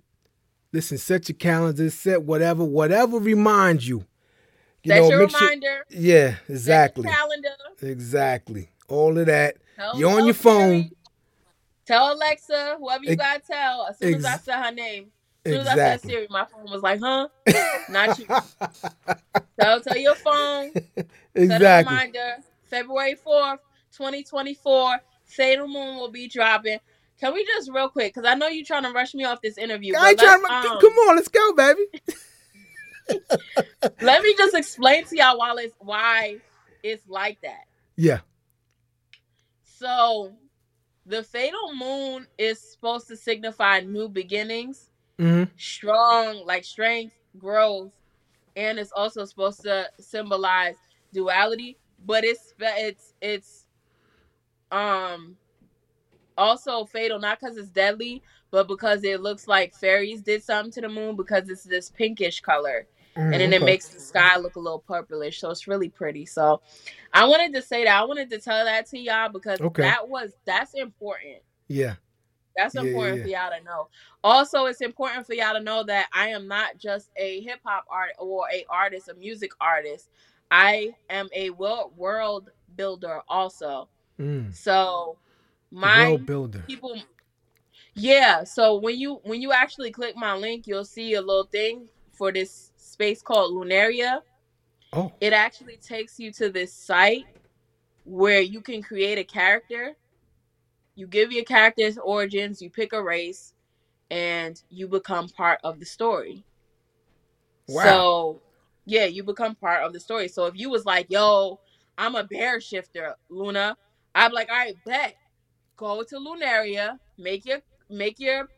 Listen, 0.73 0.97
set 0.97 1.29
your 1.29 1.35
calendars, 1.37 1.93
set 1.93 2.23
whatever, 2.23 2.63
whatever 2.63 3.19
reminds 3.19 3.87
you. 3.87 4.03
You 4.83 4.93
Set 4.93 5.01
know, 5.01 5.09
your 5.09 5.19
make 5.19 5.29
sure- 5.29 5.39
reminder. 5.41 5.85
Yeah, 5.91 6.35
set 6.47 6.49
exactly. 6.49 7.03
calendar. 7.03 7.49
Exactly. 7.83 8.69
All 8.87 9.17
of 9.19 9.27
that. 9.27 9.57
Tell- 9.75 9.99
You're 9.99 10.09
on 10.11 10.25
your 10.25 10.33
phone. 10.33 10.89
Tell 11.85 12.13
Alexa, 12.13 12.77
whoever 12.79 13.03
you 13.03 13.15
gotta 13.15 13.41
tell. 13.41 13.85
As 13.87 13.99
soon 13.99 14.15
as 14.15 14.25
I 14.25 14.37
said 14.37 14.55
her 14.63 14.71
name, 14.71 15.11
as 15.45 15.51
soon 15.51 15.61
as 15.61 15.67
I 15.67 15.75
said 15.75 15.93
Exactly. 15.95 16.11
Siri, 16.11 16.27
my 16.29 16.45
phone 16.45 16.71
was 16.71 16.81
like, 16.81 16.99
"Huh? 16.99 17.27
Not 17.89 18.19
you." 18.19 18.25
tell 19.59 19.81
tell 19.81 19.97
your 19.97 20.15
phone. 20.15 20.71
Set 20.73 20.85
a 21.35 21.41
exactly. 21.41 21.93
reminder. 21.93 22.35
February 22.63 23.15
fourth, 23.15 23.59
twenty 23.95 24.23
twenty 24.23 24.53
four. 24.53 24.97
Fatal 25.25 25.67
Moon 25.67 25.95
will 25.97 26.11
be 26.11 26.27
dropping. 26.27 26.79
Can 27.19 27.33
we 27.33 27.45
just 27.45 27.71
real 27.71 27.87
quick? 27.87 28.13
Because 28.13 28.27
I 28.27 28.35
know 28.35 28.47
you're 28.47 28.65
trying 28.65 28.83
to 28.83 28.91
rush 28.91 29.13
me 29.13 29.23
off 29.23 29.41
this 29.41 29.57
interview. 29.57 29.93
I 29.97 30.13
trying 30.15 30.41
to, 30.41 30.51
um, 30.51 30.79
come 30.81 30.93
on, 30.93 31.15
let's 31.15 31.27
go, 31.27 31.53
baby. 31.53 31.85
Let 34.01 34.23
me 34.23 34.35
just 34.37 34.55
explain 34.55 35.05
to 35.05 35.17
y'all 35.17 35.37
why 35.37 35.55
it's 35.59 35.75
why 35.79 36.37
it's 36.83 37.07
like 37.07 37.39
that. 37.41 37.65
Yeah. 37.95 38.19
So, 39.63 40.33
the 41.05 41.23
fatal 41.23 41.73
moon 41.75 42.27
is 42.37 42.59
supposed 42.59 43.07
to 43.07 43.17
signify 43.17 43.79
new 43.81 44.09
beginnings, 44.09 44.90
hmm 45.19 45.43
strong, 45.57 46.45
like 46.45 46.63
strength, 46.63 47.15
growth, 47.37 47.93
and 48.55 48.79
it's 48.79 48.91
also 48.91 49.25
supposed 49.25 49.61
to 49.63 49.89
symbolize 49.99 50.75
duality. 51.13 51.77
But 52.05 52.23
it's 52.23 52.53
it's 52.59 53.13
it's 53.21 53.65
um 54.71 55.37
also 56.37 56.85
fatal 56.85 57.19
not 57.19 57.39
because 57.39 57.57
it's 57.57 57.69
deadly, 57.69 58.23
but 58.51 58.67
because 58.67 59.03
it 59.03 59.21
looks 59.21 59.47
like 59.47 59.73
fairies 59.75 60.21
did 60.21 60.43
something 60.43 60.71
to 60.73 60.81
the 60.81 60.89
moon 60.89 61.15
because 61.15 61.49
it's 61.49 61.63
this 61.63 61.89
pinkish 61.89 62.41
color 62.41 62.87
and 63.15 63.33
then 63.33 63.53
it 63.53 63.61
makes 63.63 63.89
the 63.89 63.99
sky 63.99 64.37
look 64.37 64.55
a 64.55 64.59
little 64.59 64.79
purplish. 64.79 65.39
So 65.39 65.49
it's 65.51 65.67
really 65.67 65.89
pretty. 65.89 66.25
So 66.25 66.61
I 67.13 67.25
wanted 67.25 67.53
to 67.53 67.61
say 67.61 67.83
that. 67.85 68.01
I 68.01 68.03
wanted 68.05 68.29
to 68.31 68.39
tell 68.39 68.65
that 68.65 68.87
to 68.87 68.97
y'all 68.99 69.29
because 69.29 69.59
Okay. 69.61 69.83
that 69.83 70.07
was 70.07 70.31
that's 70.45 70.73
important. 70.73 71.37
Yeah. 71.67 71.95
That's 72.55 72.75
Yeah, 72.75 72.81
important 72.81 73.17
yeah. 73.17 73.23
for 73.23 73.29
y'all 73.29 73.57
to 73.59 73.63
know. 73.63 73.87
Also, 74.23 74.65
it's 74.65 74.81
important 74.81 75.25
for 75.25 75.33
y'all 75.33 75.53
to 75.53 75.59
know 75.63 75.83
that 75.83 76.07
I 76.13 76.29
am 76.29 76.47
not 76.47 76.77
just 76.77 77.09
a 77.15 77.41
hip 77.41 77.59
hop 77.63 77.85
art 77.89 78.11
or 78.19 78.45
a 78.53 78.65
artist, 78.69 79.09
a 79.09 79.13
music 79.15 79.51
artist. 79.61 80.09
I 80.49 80.93
am 81.09 81.29
a 81.33 81.49
world 81.51 81.93
world 81.95 82.49
builder 82.75 83.21
also. 83.27 83.87
Mm. 84.19 84.53
So 84.53 85.17
my 85.71 86.07
World 86.09 86.25
builder. 86.25 86.63
people 86.67 86.95
yeah 87.95 88.43
so 88.43 88.75
when 88.77 88.97
you 88.99 89.19
when 89.23 89.41
you 89.41 89.51
actually 89.51 89.91
click 89.91 90.15
my 90.15 90.33
link 90.35 90.67
you'll 90.67 90.85
see 90.85 91.13
a 91.15 91.21
little 91.21 91.45
thing 91.45 91.87
for 92.13 92.31
this 92.31 92.71
space 92.77 93.21
called 93.21 93.53
lunaria 93.53 94.19
Oh. 94.93 95.11
it 95.21 95.31
actually 95.31 95.77
takes 95.77 96.19
you 96.19 96.31
to 96.33 96.49
this 96.49 96.73
site 96.73 97.25
where 98.03 98.41
you 98.41 98.59
can 98.61 98.81
create 98.81 99.17
a 99.17 99.23
character 99.23 99.95
you 101.01 101.07
give 101.07 101.31
your 101.33 101.45
character's 101.45 101.97
origins 101.99 102.61
you 102.61 102.71
pick 102.71 102.93
a 102.93 103.03
race 103.03 103.53
and 104.11 104.61
you 104.69 104.87
become 104.87 105.29
part 105.29 105.59
of 105.63 105.79
the 105.79 105.87
story 105.87 106.45
Wow. 107.67 107.83
so 107.83 108.43
yeah 108.85 109.05
you 109.05 109.23
become 109.23 109.55
part 109.55 109.83
of 109.83 109.93
the 109.93 110.01
story 110.01 110.27
so 110.29 110.45
if 110.47 110.55
you 110.57 110.69
was 110.71 110.85
like 110.85 111.07
yo 111.09 111.59
I'm 111.97 112.15
a 112.15 112.25
bear 112.25 112.61
shifter, 112.61 113.15
Luna. 113.29 113.77
I'm 114.15 114.33
like, 114.33 114.49
all 114.51 114.57
right, 114.57 114.77
bet. 114.85 115.17
Go 115.77 116.03
to 116.03 116.15
Lunaria, 116.17 116.99
make 117.17 117.45
your 117.45 117.59
make 117.89 118.19
your 118.19 118.49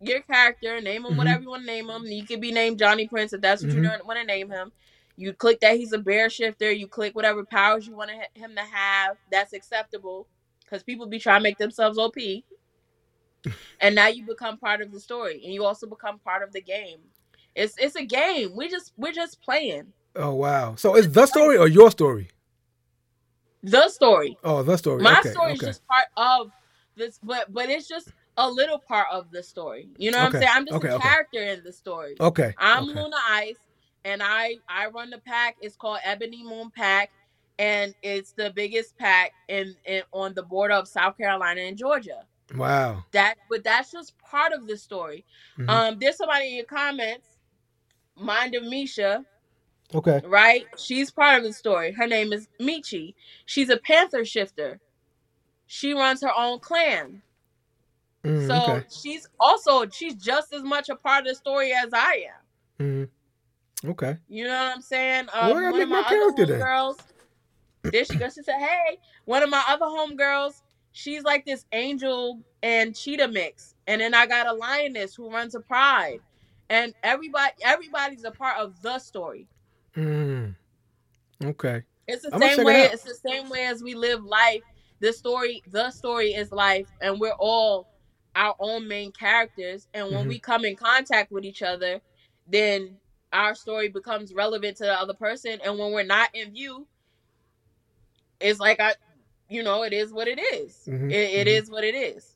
your 0.00 0.22
character, 0.22 0.80
name 0.80 1.06
him 1.06 1.14
Mhm. 1.14 1.16
whatever 1.16 1.42
you 1.42 1.50
want 1.50 1.62
to 1.62 1.66
name 1.66 1.90
him. 1.90 2.04
You 2.06 2.26
could 2.26 2.40
be 2.40 2.52
named 2.52 2.78
Johnny 2.80 3.08
Prince 3.08 3.32
if 3.34 3.42
that's 3.42 3.62
what 3.62 3.72
Mhm. 3.72 3.74
you 3.74 3.82
want 4.06 4.20
to 4.20 4.24
name 4.26 4.50
him. 4.50 4.72
You 5.16 5.34
click 5.34 5.60
that 5.60 5.76
he's 5.76 5.92
a 5.92 5.98
bear 5.98 6.30
shifter. 6.30 6.72
You 6.72 6.88
click 6.88 7.14
whatever 7.16 7.44
powers 7.44 7.86
you 7.86 7.96
want 7.96 8.12
him 8.34 8.56
to 8.56 8.62
have. 8.62 9.18
That's 9.30 9.54
acceptable 9.54 10.28
because 10.72 10.82
people 10.82 11.06
be 11.06 11.18
trying 11.18 11.40
to 11.40 11.42
make 11.42 11.58
themselves 11.58 11.98
OP. 11.98 12.16
and 13.80 13.94
now 13.94 14.08
you 14.08 14.24
become 14.24 14.56
part 14.56 14.80
of 14.80 14.90
the 14.90 15.00
story, 15.00 15.42
and 15.44 15.52
you 15.52 15.64
also 15.64 15.86
become 15.86 16.18
part 16.18 16.42
of 16.42 16.52
the 16.52 16.62
game. 16.62 17.00
It's 17.54 17.74
it's 17.78 17.96
a 17.96 18.04
game. 18.04 18.56
We 18.56 18.70
just 18.70 18.92
we're 18.96 19.12
just 19.12 19.42
playing 19.42 19.92
Oh 20.16 20.34
wow. 20.34 20.74
So 20.76 20.94
it's 20.96 21.08
the 21.08 21.26
story 21.26 21.56
or 21.58 21.68
your 21.68 21.90
story? 21.90 22.28
the 23.62 23.88
story. 23.88 24.36
Oh, 24.42 24.62
the 24.62 24.76
story. 24.76 25.02
My 25.02 25.20
okay, 25.20 25.30
story 25.30 25.52
is 25.54 25.60
just 25.60 25.86
part 25.86 26.06
of 26.16 26.50
this, 26.96 27.18
but 27.22 27.52
but 27.52 27.70
it's 27.70 27.88
just 27.88 28.08
a 28.36 28.50
little 28.50 28.78
part 28.78 29.06
of 29.12 29.30
the 29.30 29.42
story. 29.42 29.88
You 29.98 30.10
know 30.10 30.18
what 30.18 30.34
Okay, 30.34 30.38
I'm 30.38 30.42
saying? 30.42 30.52
I'm 30.56 30.66
just 30.66 30.76
okay, 30.76 30.88
a 30.88 30.94
okay. 30.96 31.08
character 31.08 31.42
in 31.42 31.62
the 31.64 31.72
story. 31.72 32.16
Okay. 32.20 32.54
I'm 32.58 32.84
okay. 32.90 33.00
Luna 33.00 33.16
Ice, 33.30 33.56
and 34.04 34.22
I 34.22 34.56
I 34.68 34.88
run 34.88 35.10
the 35.10 35.18
pack. 35.18 35.56
It's 35.60 35.76
called 35.76 36.00
Ebony 36.04 36.42
Moon 36.44 36.70
Pack, 36.74 37.10
and 37.62 37.94
it's 38.02 38.32
the 38.32 38.50
biggest 38.56 38.98
pack 38.98 39.30
in, 39.48 39.76
in 39.86 40.02
on 40.10 40.34
the 40.34 40.42
border 40.42 40.74
of 40.74 40.88
South 40.88 41.16
Carolina 41.16 41.60
and 41.60 41.76
Georgia. 41.78 42.24
Wow. 42.56 43.04
That, 43.12 43.36
but 43.48 43.62
that's 43.62 43.92
just 43.92 44.18
part 44.18 44.52
of 44.52 44.66
the 44.66 44.76
story. 44.76 45.24
Mhm. 45.56 45.68
Um, 45.70 45.98
there's 46.00 46.16
somebody 46.16 46.48
in 46.48 46.54
your 46.56 46.64
comments, 46.64 47.28
Mind 48.16 48.56
of 48.56 48.64
Misha, 48.64 49.24
Okay. 49.94 50.20
right? 50.24 50.66
She's 50.76 51.12
part 51.12 51.38
of 51.38 51.44
the 51.44 51.52
story. 51.52 51.92
Her 51.92 52.06
name 52.08 52.32
is 52.32 52.48
Michi. 52.60 53.14
She's 53.46 53.70
a 53.70 53.76
panther 53.76 54.24
shifter. 54.24 54.80
She 55.66 55.92
runs 55.94 56.20
her 56.22 56.32
own 56.36 56.58
clan. 56.58 57.22
Mm, 58.24 58.46
so 58.48 58.72
okay. 58.74 58.86
she's 58.90 59.28
also 59.38 59.88
she's 59.88 60.14
just 60.16 60.52
as 60.52 60.62
much 60.62 60.88
a 60.88 60.96
part 60.96 61.20
of 61.22 61.28
the 61.28 61.34
story 61.36 61.72
as 61.72 61.90
I 61.94 62.26
am. 62.80 63.08
Mhm. 63.84 63.90
Okay. 63.90 64.16
You 64.28 64.44
know 64.44 64.50
what 64.64 64.74
I'm 64.76 64.82
saying? 64.82 65.28
Well, 65.32 65.42
I 65.42 65.46
Um, 65.46 65.52
gotta 65.54 65.64
one 65.64 65.72
make 65.74 65.82
of 65.84 65.88
my, 65.88 66.00
my 66.02 66.08
character 66.08 66.42
other 66.42 66.52
then. 66.58 66.60
homegirls. 66.60 66.98
There 67.90 68.04
she 68.04 68.16
goes. 68.16 68.34
She 68.34 68.42
said, 68.42 68.58
"Hey, 68.60 68.98
one 69.24 69.42
of 69.42 69.50
my 69.50 69.62
other 69.68 69.86
homegirls. 69.86 70.62
She's 70.92 71.22
like 71.24 71.44
this 71.46 71.64
angel 71.72 72.42
and 72.62 72.94
cheetah 72.94 73.28
mix, 73.28 73.74
and 73.86 74.00
then 74.00 74.14
I 74.14 74.26
got 74.26 74.46
a 74.46 74.52
lioness 74.52 75.14
who 75.14 75.30
runs 75.30 75.54
a 75.54 75.60
pride, 75.60 76.20
and 76.68 76.94
everybody, 77.02 77.52
everybody's 77.62 78.24
a 78.24 78.30
part 78.30 78.58
of 78.58 78.80
the 78.82 78.98
story. 78.98 79.48
Mm. 79.96 80.54
Okay. 81.44 81.82
It's 82.06 82.22
the 82.22 82.32
I'ma 82.32 82.46
same 82.46 82.56
check 82.56 82.66
it 82.66 82.66
way. 82.66 82.82
It's 82.92 83.04
the 83.04 83.14
same 83.14 83.48
way 83.48 83.66
as 83.66 83.82
we 83.82 83.94
live 83.94 84.22
life. 84.24 84.62
The 85.00 85.12
story, 85.12 85.62
the 85.66 85.90
story 85.90 86.34
is 86.34 86.52
life, 86.52 86.86
and 87.00 87.18
we're 87.20 87.32
all 87.38 87.88
our 88.34 88.54
own 88.60 88.86
main 88.88 89.12
characters. 89.12 89.88
And 89.94 90.12
when 90.12 90.24
Mhm. 90.24 90.28
we 90.28 90.38
come 90.40 90.64
in 90.64 90.76
contact 90.76 91.32
with 91.32 91.44
each 91.44 91.62
other, 91.62 92.00
then 92.46 93.00
our 93.32 93.54
story 93.54 93.88
becomes 93.88 94.34
relevant 94.34 94.76
to 94.78 94.84
the 94.84 94.94
other 94.98 95.14
person. 95.14 95.60
And 95.62 95.78
when 95.78 95.92
we're 95.92 96.04
not 96.04 96.30
in 96.34 96.52
view, 96.52 96.86
it's 98.42 98.60
like 98.60 98.80
I, 98.80 98.94
you 99.48 99.62
know, 99.62 99.82
it 99.82 99.92
is 99.92 100.12
what 100.12 100.28
it 100.28 100.38
is. 100.38 100.76
Mhm, 100.88 101.10
It, 101.10 101.14
it 101.14 101.46
mhm. 101.46 101.62
is 101.62 101.70
what 101.70 101.84
it 101.84 101.94
is. 101.94 102.34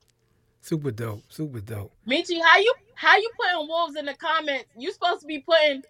Super 0.60 0.90
dope. 0.90 1.22
Super 1.28 1.60
dope. 1.60 1.92
Michi, 2.08 2.40
how 2.42 2.58
you 2.58 2.74
how 2.94 3.16
you 3.16 3.30
putting 3.38 3.68
wolves 3.68 3.96
in 3.96 4.06
the 4.06 4.14
comments? 4.14 4.66
You 4.76 4.92
supposed 4.92 5.20
to 5.20 5.26
be 5.26 5.38
putting. 5.40 5.82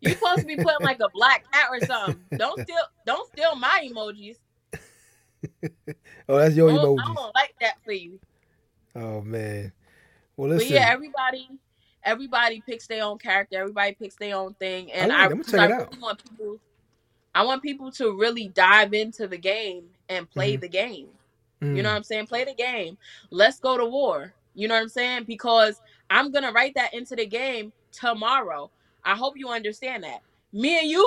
You 0.00 0.10
supposed 0.12 0.40
to 0.40 0.46
be 0.46 0.56
putting 0.56 0.82
like 0.82 1.00
a 1.00 1.08
black 1.14 1.44
cat 1.52 1.68
or 1.70 1.80
something. 1.80 2.20
Don't 2.38 2.60
steal. 2.60 2.76
Don't 3.06 3.26
steal 3.32 3.56
my 3.56 3.88
emojis. 3.90 4.36
Oh, 6.28 6.38
that's 6.38 6.56
your 6.56 6.70
I 6.72 6.76
don't, 6.76 7.00
I 7.00 7.14
don't 7.14 7.34
like 7.34 7.54
that 7.60 7.74
for 7.84 7.92
you. 7.92 8.18
Oh 8.96 9.20
man. 9.20 9.72
Well, 10.36 10.48
listen. 10.50 10.68
But 10.68 10.74
yeah, 10.74 10.88
everybody, 10.90 11.48
everybody 12.02 12.62
picks 12.66 12.86
their 12.88 13.04
own 13.04 13.18
character. 13.18 13.58
Everybody 13.60 13.92
picks 13.94 14.16
their 14.16 14.34
own 14.36 14.54
thing, 14.54 14.90
and 14.92 15.12
I, 15.12 15.26
it. 15.26 15.32
I'ma 15.32 15.42
'cause 15.44 15.54
I 15.54 15.66
really 15.66 15.98
want 16.00 16.22
people. 16.24 16.58
I 17.36 17.42
want 17.44 17.62
people 17.62 17.90
to 17.92 18.16
really 18.18 18.48
dive 18.48 18.94
into 18.94 19.26
the 19.28 19.36
game 19.36 19.84
and 20.08 20.28
play 20.30 20.56
Mhm. 20.56 20.60
the 20.62 20.68
game. 20.68 21.08
Mm. 21.60 21.76
You 21.76 21.82
know 21.82 21.90
what 21.90 21.96
I'm 21.96 22.02
saying? 22.02 22.26
Play 22.28 22.44
the 22.44 22.54
game. 22.54 22.96
Let's 23.30 23.58
go 23.58 23.76
to 23.76 23.84
war. 23.84 24.32
You 24.54 24.68
know 24.68 24.74
what 24.74 24.82
I'm 24.82 24.88
saying? 24.88 25.24
Because 25.24 25.80
I'm 26.08 26.32
gonna 26.32 26.50
write 26.50 26.74
that 26.76 26.94
into 26.94 27.14
the 27.14 27.26
game 27.26 27.72
tomorrow. 27.92 28.70
I 29.04 29.14
hope 29.14 29.36
you 29.36 29.50
understand 29.50 30.04
that. 30.04 30.22
Me 30.52 30.78
and 30.78 30.88
you, 30.88 31.04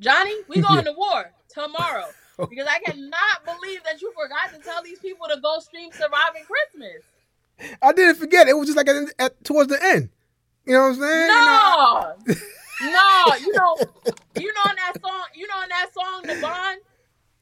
Johnny, 0.00 0.34
we 0.48 0.60
going 0.68 0.84
to 0.84 0.92
war 0.92 1.30
tomorrow. 1.48 2.06
Because 2.36 2.66
I 2.68 2.80
cannot 2.80 3.44
believe 3.44 3.84
that 3.84 4.02
you 4.02 4.12
forgot 4.12 4.52
to 4.52 4.58
tell 4.68 4.82
these 4.82 4.98
people 4.98 5.28
to 5.32 5.40
go 5.40 5.60
stream 5.60 5.90
Surviving 5.92 6.42
Christmas. 6.44 7.04
I 7.80 7.92
didn't 7.92 8.16
forget. 8.16 8.48
It 8.48 8.56
was 8.58 8.66
just 8.66 8.76
like 8.76 8.88
at, 8.88 9.14
at 9.20 9.44
towards 9.44 9.68
the 9.68 9.80
end. 9.80 10.10
You 10.66 10.72
know 10.72 10.80
what 10.88 10.94
I'm 10.96 11.00
saying? 11.00 11.28
No, 11.28 12.14
no, 12.80 13.34
you 13.40 13.52
know, 13.54 13.78
you 14.36 14.52
know 14.52 14.70
in 14.70 14.76
that 14.76 14.94
song, 15.02 15.24
you 15.34 15.46
know 15.46 15.62
in 15.62 15.68
that 15.68 15.88
song, 15.94 16.24
the 16.26 16.34
bond. 16.36 16.80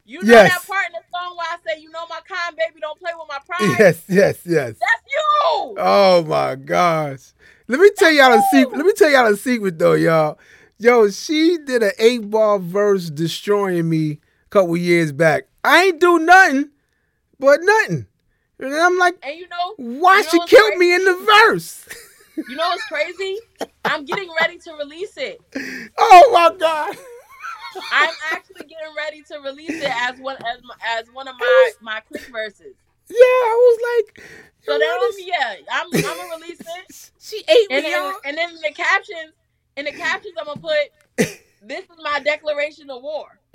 You 0.04 0.18
know 0.18 0.26
Yes. 0.28 0.50
that 0.50 0.66
part 0.66 0.86
in 0.86 0.92
the 0.92 1.04
song 1.16 1.36
where 1.36 1.46
I 1.48 1.56
say, 1.66 1.80
"You 1.80 1.90
know 1.90 2.04
my 2.08 2.20
kind, 2.28 2.56
baby, 2.56 2.80
don't 2.80 2.98
play 2.98 3.12
with 3.16 3.28
my 3.28 3.38
pride." 3.46 3.76
Yes, 3.78 4.02
yes, 4.08 4.38
yes. 4.44 4.74
That's 4.80 5.02
you. 5.08 5.76
Oh 5.78 6.24
my 6.26 6.56
gosh. 6.56 7.32
Let 7.68 7.78
me 7.80 7.90
tell 7.96 8.10
y'all 8.10 8.32
a 8.34 8.42
secret. 8.50 8.76
Let 8.76 8.86
me 8.86 8.92
tell 8.94 9.10
y'all 9.10 9.32
a 9.32 9.36
secret 9.36 9.78
though, 9.78 9.92
y'all. 9.94 10.38
Yo, 10.78 11.08
she 11.10 11.58
did 11.64 11.82
an 11.84 11.92
eight 11.98 12.28
ball 12.30 12.58
verse 12.58 13.10
destroying 13.10 13.88
me 13.88 14.10
a 14.46 14.48
couple 14.50 14.76
years 14.76 15.12
back. 15.12 15.44
I 15.62 15.84
ain't 15.84 16.00
do 16.00 16.18
nothing, 16.18 16.70
but 17.38 17.60
nothing. 17.62 18.06
And 18.58 18.74
I'm 18.74 18.98
like, 18.98 19.16
and 19.22 19.38
you 19.38 19.48
know, 19.48 19.74
why 19.76 20.18
You 20.18 20.24
know 20.24 20.28
she 20.46 20.56
killed 20.56 20.76
me 20.78 20.94
in 20.94 21.04
the 21.04 21.14
verse? 21.16 21.86
you 22.36 22.56
know 22.56 22.68
what's 22.68 22.84
crazy? 22.86 23.38
I'm 23.84 24.04
getting 24.04 24.28
ready 24.40 24.58
to 24.58 24.72
release 24.74 25.16
it. 25.16 25.40
oh 25.98 26.30
my 26.32 26.56
god. 26.58 26.96
I'm 27.92 28.14
actually 28.32 28.66
getting 28.66 28.94
ready 28.96 29.22
to 29.22 29.38
release 29.40 29.70
it 29.82 29.90
as 29.90 30.18
one 30.18 30.36
as 30.36 30.58
as 30.98 31.06
one 31.12 31.26
of 31.28 31.34
my 31.38 31.72
my 31.80 32.00
quick 32.00 32.26
verses. 32.30 32.74
Yeah, 33.08 33.16
I 33.16 33.56
was 33.58 34.04
like, 34.06 34.26
So 34.64 34.78
that 34.78 34.96
was 35.00 35.14
yeah, 35.24 35.54
I'm 35.70 35.86
I'm 35.94 36.02
gonna 36.02 36.36
release 36.42 36.60
it. 36.60 37.10
she 37.20 37.38
ate 37.48 37.66
And 37.70 37.84
me, 37.84 37.90
then, 37.90 38.02
y'all. 38.04 38.14
and 38.24 38.36
then 38.38 38.50
in 38.50 38.56
the 38.56 38.72
captions, 38.74 39.32
in 39.76 39.84
the 39.86 39.92
captions, 39.92 40.34
I'm 40.38 40.46
gonna 40.46 40.60
put, 40.60 41.28
"This 41.62 41.84
is 41.84 41.98
my 42.02 42.20
declaration 42.20 42.90
of 42.90 43.02
war." 43.02 43.26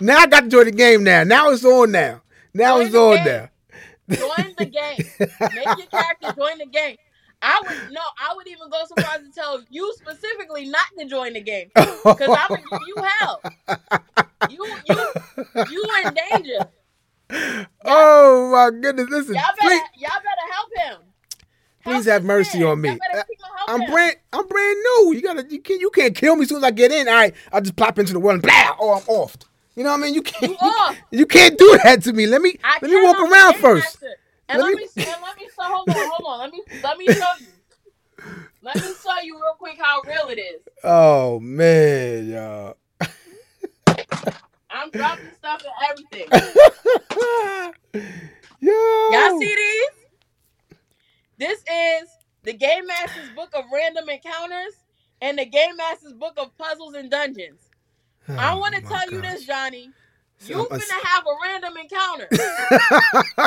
now 0.00 0.16
I 0.18 0.26
got 0.26 0.40
to 0.42 0.48
join 0.48 0.64
the 0.66 0.72
game 0.72 1.04
now. 1.04 1.24
Now 1.24 1.50
it's 1.50 1.64
on 1.64 1.90
now. 1.92 2.22
Now 2.54 2.76
Join 2.78 2.86
it's 2.86 2.94
on 2.94 3.14
now. 3.24 3.48
Join 4.18 4.54
the 4.58 4.66
game. 4.66 4.98
Make 5.18 5.78
your 5.78 5.86
character 5.88 6.32
join 6.36 6.58
the 6.58 6.66
game. 6.66 6.96
I 7.44 7.60
would 7.66 7.92
no, 7.92 8.00
I 8.20 8.34
would 8.36 8.46
even 8.46 8.70
go 8.70 8.84
so 8.86 9.02
far 9.02 9.16
as 9.16 9.22
to 9.22 9.32
tell 9.32 9.60
you 9.68 9.92
specifically 9.96 10.66
not 10.66 10.86
to 10.98 11.06
join 11.06 11.32
the 11.32 11.40
game 11.40 11.70
because 11.74 12.28
I'm 12.38 12.48
gonna 12.48 12.62
give 12.70 12.80
you 12.86 13.02
hell. 13.18 13.42
You 14.48 14.66
you 14.88 15.12
you 15.70 15.84
in 16.04 16.14
danger. 16.14 16.68
oh 17.84 18.50
my 18.52 18.70
goodness! 18.80 19.08
Listen, 19.10 19.34
Y'all 19.34 19.42
better 19.58 19.68
please, 19.68 19.82
y'all 19.96 20.10
better 20.22 20.52
help 20.52 20.68
him. 20.76 21.06
Help 21.80 21.96
Please 21.96 22.04
have 22.06 22.22
mercy 22.24 22.58
man. 22.60 22.68
on 22.68 22.80
me. 22.80 22.88
Y'all 22.90 22.98
better 22.98 23.24
keep 23.28 23.38
him 23.40 23.46
help 23.56 23.70
I'm 23.70 23.80
him. 23.82 23.90
brand, 23.90 24.16
I'm 24.32 24.46
brand 24.46 24.78
new. 24.80 25.12
You 25.14 25.22
gotta, 25.22 25.46
you 25.50 25.60
can't, 25.60 25.80
you 25.80 25.90
can't 25.90 26.14
kill 26.14 26.36
me 26.36 26.42
as 26.42 26.48
soon 26.48 26.58
as 26.58 26.64
I 26.64 26.70
get 26.70 26.92
in. 26.92 27.08
All 27.08 27.14
right, 27.14 27.34
I 27.52 27.60
just 27.60 27.74
plop 27.74 27.98
into 27.98 28.12
the 28.12 28.20
world 28.20 28.34
and 28.34 28.42
blah, 28.42 28.76
oh, 28.78 28.92
I'm 29.00 29.08
off. 29.08 29.36
You 29.74 29.84
know 29.84 29.90
what 29.90 30.00
I 30.00 30.02
mean? 30.02 30.14
You 30.14 30.22
can't, 30.22 30.60
You 30.60 31.18
you 31.20 31.26
can't 31.26 31.56
do 31.58 31.78
that 31.84 32.02
to 32.04 32.12
me. 32.12 32.26
Let 32.26 32.42
me, 32.42 32.58
I 32.62 32.78
let 32.82 32.90
me 32.90 33.02
walk 33.02 33.18
around 33.18 33.54
first. 33.56 34.02
And 34.48 34.60
Let 34.60 34.66
let, 34.66 34.74
me- 34.74 34.82
me, 34.82 34.88
and 35.06 35.22
let 35.22 35.36
me 35.38 35.46
so 35.56 35.62
hold 35.62 35.88
on, 35.88 35.94
hold 35.96 36.24
on. 36.26 36.38
Let 36.40 36.50
me 36.52 36.62
let 36.82 36.98
me 36.98 37.06
show 37.06 37.32
you. 37.40 37.46
Let 38.62 38.76
me 38.76 38.94
show 39.02 39.20
you 39.24 39.34
real 39.36 39.54
quick 39.58 39.78
how 39.80 40.02
real 40.06 40.28
it 40.28 40.38
is. 40.40 40.60
Oh 40.84 41.40
man, 41.40 42.28
y'all. 42.28 42.76
I'm 44.70 44.90
dropping 44.90 45.32
stuff 45.38 45.62
and 45.64 45.72
everything. 45.90 46.28
Yo. 48.60 48.72
Y'all 49.10 49.38
see 49.40 49.54
these? 49.54 49.88
This 51.38 51.58
is 51.60 52.08
the 52.44 52.52
Game 52.52 52.86
Master's 52.86 53.30
Book 53.30 53.50
of 53.54 53.64
Random 53.72 54.08
Encounters 54.08 54.74
and 55.20 55.38
the 55.38 55.44
Game 55.46 55.76
Master's 55.76 56.12
Book 56.12 56.34
of 56.36 56.56
Puzzles 56.58 56.94
and 56.94 57.10
Dungeons. 57.10 57.60
I 58.28 58.52
Oh, 58.52 58.58
want 58.58 58.74
to 58.74 58.80
tell 58.82 59.10
you 59.10 59.20
this, 59.20 59.44
Johnny. 59.44 59.90
So 60.38 60.48
You 60.54 60.68
I'm 60.70 60.80
a- 60.80 61.06
have 61.06 61.24
a 61.24 61.34
random 61.44 61.74
encounter. 61.76 62.28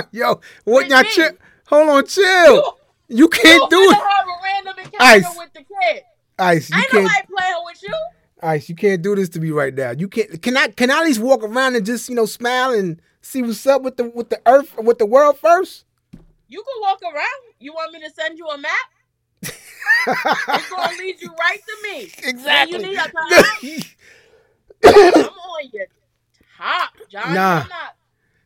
Yo, 0.11 0.39
what 0.63 0.87
y'all 0.87 1.03
chill? 1.03 1.31
Hold 1.67 1.89
on, 1.89 2.05
chill. 2.05 2.23
You, 2.55 2.63
You 3.09 3.17
you 3.17 3.27
can't 3.29 3.69
do 3.69 3.77
finna 3.77 3.91
it. 3.91 3.95
have 3.95 4.27
a 4.27 4.43
random 4.43 4.75
encounter 4.77 4.97
Ice. 5.27 5.37
with 5.37 5.53
the 5.53 5.59
kid. 5.63 6.03
Ice, 6.39 6.69
you 6.69 6.77
Ain't 6.77 6.89
can't. 6.89 7.03
nobody 7.03 7.21
playing 7.37 7.55
with 7.65 7.83
you. 7.83 7.93
Ice, 8.41 8.69
you 8.69 8.75
can't 8.75 9.01
do 9.01 9.15
this 9.15 9.29
to 9.29 9.39
me 9.39 9.51
right 9.51 9.73
now. 9.73 9.91
You 9.91 10.07
can't. 10.07 10.41
Can 10.41 10.55
I? 10.57 10.67
Can 10.67 10.91
I 10.91 10.99
at 10.99 11.05
least 11.05 11.19
walk 11.19 11.43
around 11.43 11.75
and 11.75 11.85
just 11.85 12.09
you 12.09 12.15
know 12.15 12.25
smile 12.25 12.71
and 12.71 13.01
see 13.21 13.41
what's 13.41 13.65
up 13.65 13.81
with 13.81 13.97
the 13.97 14.05
with 14.09 14.29
the 14.29 14.39
earth 14.45 14.75
with 14.77 14.97
the 14.99 15.05
world 15.05 15.37
first? 15.39 15.85
You 16.47 16.61
can 16.63 16.81
walk 16.81 17.01
around. 17.03 17.53
You 17.59 17.73
want 17.73 17.91
me 17.93 17.99
to 18.01 18.09
send 18.11 18.37
you 18.37 18.47
a 18.47 18.57
map? 18.57 18.71
It's 20.07 20.69
gonna 20.69 20.97
lead 20.99 21.19
you 21.21 21.33
right 21.39 21.59
to 21.65 21.89
me. 21.89 22.11
exactly. 22.23 22.95
Then 24.81 24.93
you 24.95 25.11
need 25.11 25.13
a 25.13 25.85
I'm 26.59 26.89
John, 27.09 27.33
Nah. 27.33 27.61
I'm 27.61 27.69
not. 27.69 27.95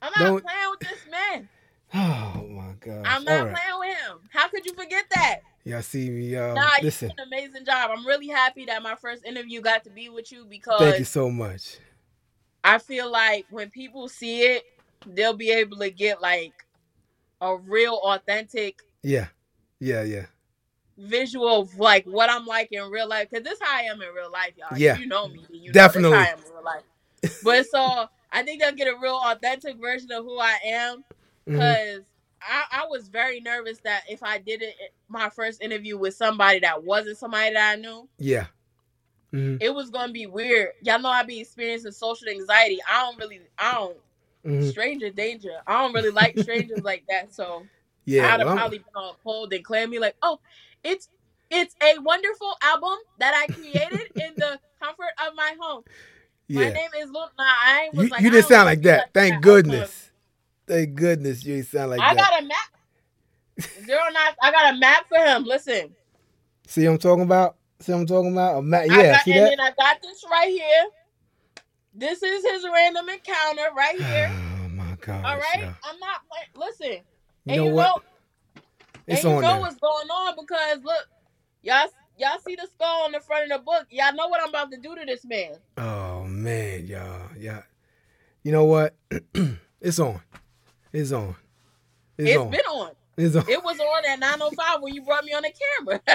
I'm 0.02 0.12
not 0.16 0.26
Don't- 0.26 0.44
playing 0.44 0.70
with 0.72 0.80
this 0.80 1.00
man. 1.12 1.50
Oh 1.94 2.46
my 2.48 2.74
god. 2.80 3.04
I'm 3.06 3.24
not 3.24 3.48
right. 3.48 3.56
playing 3.56 3.80
with 3.80 3.98
him. 3.98 4.20
How 4.32 4.48
could 4.48 4.64
you 4.66 4.74
forget 4.74 5.06
that? 5.16 5.40
Y'all 5.64 5.82
see 5.82 6.10
me, 6.10 6.28
y'all. 6.28 6.54
nah, 6.56 6.70
you 6.82 6.90
did 6.92 7.04
an 7.04 7.12
amazing 7.28 7.66
job. 7.66 7.92
I'm 7.92 8.06
really 8.06 8.28
happy 8.28 8.66
that 8.66 8.82
my 8.84 8.96
first 8.96 9.26
interview 9.26 9.60
got 9.62 9.84
to 9.86 9.90
be 9.90 10.08
with 10.10 10.32
you 10.32 10.46
because 10.48 10.80
thank 10.80 11.00
you 11.00 11.06
so 11.06 11.30
much. 11.32 11.78
I 12.64 12.78
feel 12.78 13.12
like 13.12 13.46
when 13.50 13.70
people 13.72 14.08
see 14.08 14.42
it, 14.44 14.64
they'll 15.08 15.34
be 15.36 15.50
able 15.52 15.78
to 15.78 15.90
get 15.90 16.22
like 16.22 16.54
a 17.42 17.58
real 17.58 17.96
authentic 18.04 18.82
Yeah. 19.02 19.28
Yeah, 19.80 20.04
yeah. 20.04 20.26
Visual 21.00 21.62
of 21.62 21.78
like 21.78 22.06
what 22.06 22.30
I'm 22.30 22.46
like 22.46 22.70
in 22.72 22.84
real 22.92 23.08
life. 23.08 23.30
Cause 23.32 23.44
this 23.44 23.54
is 23.54 23.60
how 23.62 23.78
I 23.78 23.82
am 23.84 24.02
in 24.02 24.10
real 24.14 24.32
life, 24.32 24.52
y'all. 24.58 24.78
Yeah. 24.78 24.98
You 24.98 25.08
know 25.08 25.28
me. 25.30 25.46
You 25.52 25.72
Definitely. 25.72 26.10
Know 26.12 26.18
this 26.18 26.28
how 26.28 26.30
I 26.30 26.34
am 26.34 26.40
in 26.46 26.54
real 26.54 26.64
life. 26.64 26.84
but 27.44 27.66
so 27.68 28.06
I 28.32 28.44
think 28.44 28.62
they'll 28.62 28.72
get 28.74 28.88
a 28.88 28.98
real 29.02 29.20
authentic 29.26 29.78
version 29.78 30.12
of 30.12 30.24
who 30.26 30.40
I 30.40 30.58
am. 30.66 31.04
Because 31.46 32.02
I, 32.42 32.64
I 32.84 32.86
was 32.90 33.08
very 33.08 33.40
nervous 33.40 33.80
that 33.80 34.04
if 34.10 34.22
I 34.24 34.38
did 34.38 34.62
it 34.62 34.76
my 35.08 35.30
first 35.30 35.62
interview 35.62 35.98
with 35.98 36.14
somebody 36.16 36.60
that 36.60 36.84
wasn't 36.84 37.18
somebody 37.18 37.54
that 37.54 37.72
I 37.72 37.76
knew, 37.76 38.08
Yeah. 38.20 38.46
hmm 39.32 39.58
it 39.60 39.74
was 39.74 39.90
gonna 39.90 40.12
be 40.14 40.26
weird. 40.28 40.70
Y'all 40.84 41.00
know 41.00 41.10
I 41.10 41.24
be 41.24 41.40
experiencing 41.40 41.92
social 41.92 42.30
anxiety. 42.30 42.80
I 42.90 43.02
don't 43.02 43.18
really 43.18 43.42
I 43.58 43.74
don't 43.76 43.98
hmm 44.46 44.70
stranger 44.70 45.10
danger. 45.10 45.58
I 45.68 45.82
don't 45.82 45.94
really 45.94 46.12
like 46.12 46.38
strangers 46.40 46.84
like 46.84 47.04
that. 47.10 47.34
So 47.34 47.66
Yeah. 48.06 48.26
I'd 48.26 48.30
have 48.30 48.40
well, 48.42 48.50
I'm- 48.50 48.58
probably 48.58 48.78
been 48.80 48.88
all 48.96 49.18
cold 49.24 49.52
and 49.54 49.64
clammy, 49.66 50.00
like, 50.00 50.16
oh, 50.22 50.40
it's 50.84 51.10
it's 51.52 51.76
a 51.84 52.00
wonderful 52.02 52.54
album 52.64 52.98
that 53.20 53.34
I 53.36 53.48
created 53.48 53.90
in 54.18 54.36
the 54.40 54.60
comfort 54.82 55.12
of 55.28 55.36
my 55.36 55.56
home. 55.60 55.84
My 56.52 56.64
name 56.70 56.90
is. 57.02 57.10
I 57.40 57.90
was 57.96 58.06
You, 58.06 58.12
like, 58.12 58.24
you 58.24 58.30
didn't 58.32 58.46
sound 58.48 58.66
like 58.66 58.82
that. 58.84 59.14
Thank 59.14 59.36
Okay. 59.36 59.42
goodness. 59.42 60.12
Thank 60.68 60.96
goodness 60.96 61.44
you 61.46 61.56
didn't 61.56 61.68
sound 61.68 61.92
like 61.92 62.02
I 62.02 62.14
that. 62.14 62.20
I 62.20 62.30
got 62.32 62.44
a 62.44 62.46
map. 62.46 62.58
Zero 63.86 64.00
nine. 64.14 64.34
I 64.42 64.52
got 64.52 64.74
a 64.74 64.78
map 64.78 65.06
for 65.10 65.18
him. 65.20 65.44
Listen, 65.46 65.96
See 66.68 66.86
what 66.86 66.94
I'm 66.94 66.98
talking 67.00 67.24
about? 67.24 67.56
See 67.82 67.92
what 67.92 68.00
I'm 68.00 68.06
talking 68.08 68.32
about? 68.34 68.58
A 68.58 68.62
ma- 68.62 68.78
I 68.80 68.84
yeah, 68.86 69.12
got, 69.12 69.24
see 69.24 69.32
and 69.32 69.46
that? 69.46 69.48
then 69.48 69.60
I 69.60 69.72
got 69.78 69.98
this 70.02 70.24
right 70.32 70.50
here. 70.50 70.86
This 71.94 72.22
is 72.24 72.44
his 72.46 72.66
random 72.72 73.10
encounter 73.10 73.74
right 73.76 73.96
here. 73.96 74.30
Oh 74.66 74.70
my 74.70 74.96
god. 75.02 75.26
All 75.26 75.38
right, 75.38 75.66
I'm 75.84 76.00
not 76.00 76.22
playing. 76.30 76.70
Listen, 76.70 77.04
You 77.46 77.54
and 77.54 77.58
know 77.58 77.66
you 77.66 77.74
what? 77.74 77.88
know, 77.88 78.00
It's 79.10 79.24
and 79.24 79.32
you 79.32 79.36
on 79.38 79.42
know 79.42 79.52
there. 79.54 79.62
what's 79.62 79.76
going 79.78 80.08
on 80.10 80.36
because 80.40 80.84
look, 80.84 81.08
y'all 81.62 81.88
y'all 82.18 82.40
see 82.46 82.56
the 82.56 82.68
skull 82.74 83.04
on 83.06 83.12
the 83.12 83.20
front 83.20 83.52
of 83.52 83.58
the 83.60 83.64
book. 83.64 83.88
Y'all 83.90 84.14
know 84.16 84.28
what 84.28 84.42
I'm 84.42 84.50
about 84.50 84.72
to 84.72 84.78
do 84.78 84.96
to 84.96 85.06
this 85.06 85.26
man. 85.26 85.54
Oh 85.78 86.24
man, 86.26 86.86
y'all. 86.88 87.30
Yeah. 87.38 87.62
You 88.44 88.52
know 88.52 88.66
what? 88.66 88.96
it's 89.82 90.00
on. 90.00 90.22
It's 90.94 91.12
on. 91.12 91.36
It's, 92.18 92.30
It's 92.30 92.38
on. 92.40 92.50
been 92.52 92.60
on. 92.62 92.92
it's 93.18 93.36
on. 93.36 93.50
It 93.50 93.64
was 93.64 93.80
on 93.80 94.06
at 94.10 94.20
9:05 94.40 94.82
when 94.82 94.94
you 94.94 95.02
brought 95.04 95.24
me 95.26 95.34
on 95.34 95.44
the 95.44 95.52
camera. 95.78 96.02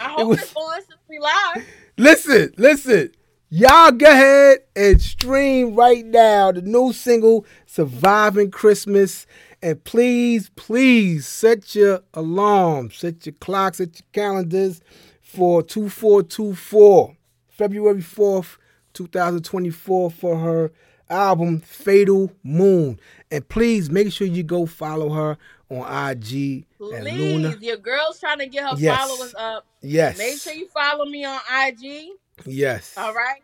I 0.00 0.10
hope 0.10 0.28
was- 0.28 0.42
it's 0.42 0.54
on 0.54 0.80
since 0.82 1.00
we 1.08 1.18
live. 1.18 1.64
listen, 1.96 2.52
listen. 2.56 3.12
Y'all 3.48 3.92
go 3.92 4.10
ahead 4.10 4.58
and 4.74 5.00
stream 5.00 5.76
right 5.76 6.04
now 6.04 6.50
the 6.50 6.60
new 6.62 6.92
single 6.92 7.46
Surviving 7.64 8.50
Christmas. 8.50 9.24
And 9.66 9.82
please, 9.82 10.48
please 10.54 11.26
set 11.26 11.74
your 11.74 12.00
alarms, 12.14 12.98
set 12.98 13.26
your 13.26 13.32
clocks, 13.40 13.78
set 13.78 13.98
your 13.98 14.06
calendars 14.12 14.80
for 15.20 15.60
2424, 15.60 17.16
February 17.48 18.00
4th, 18.00 18.58
2024, 18.92 20.12
for 20.12 20.38
her 20.38 20.70
album 21.10 21.58
Fatal 21.58 22.30
Moon. 22.44 23.00
And 23.32 23.48
please 23.48 23.90
make 23.90 24.12
sure 24.12 24.28
you 24.28 24.44
go 24.44 24.66
follow 24.66 25.08
her 25.10 25.36
on 25.68 26.12
IG. 26.12 26.64
Please, 26.78 27.60
your 27.60 27.76
girl's 27.76 28.20
trying 28.20 28.38
to 28.38 28.46
get 28.46 28.62
her 28.70 28.76
Yes. 28.78 28.96
followers 29.00 29.34
up. 29.36 29.66
Yes. 29.82 30.16
Make 30.16 30.38
sure 30.38 30.52
you 30.52 30.68
follow 30.68 31.06
me 31.06 31.24
on 31.24 31.40
IG. 31.50 32.12
Yes. 32.44 32.94
All 32.96 33.12
right. 33.12 33.42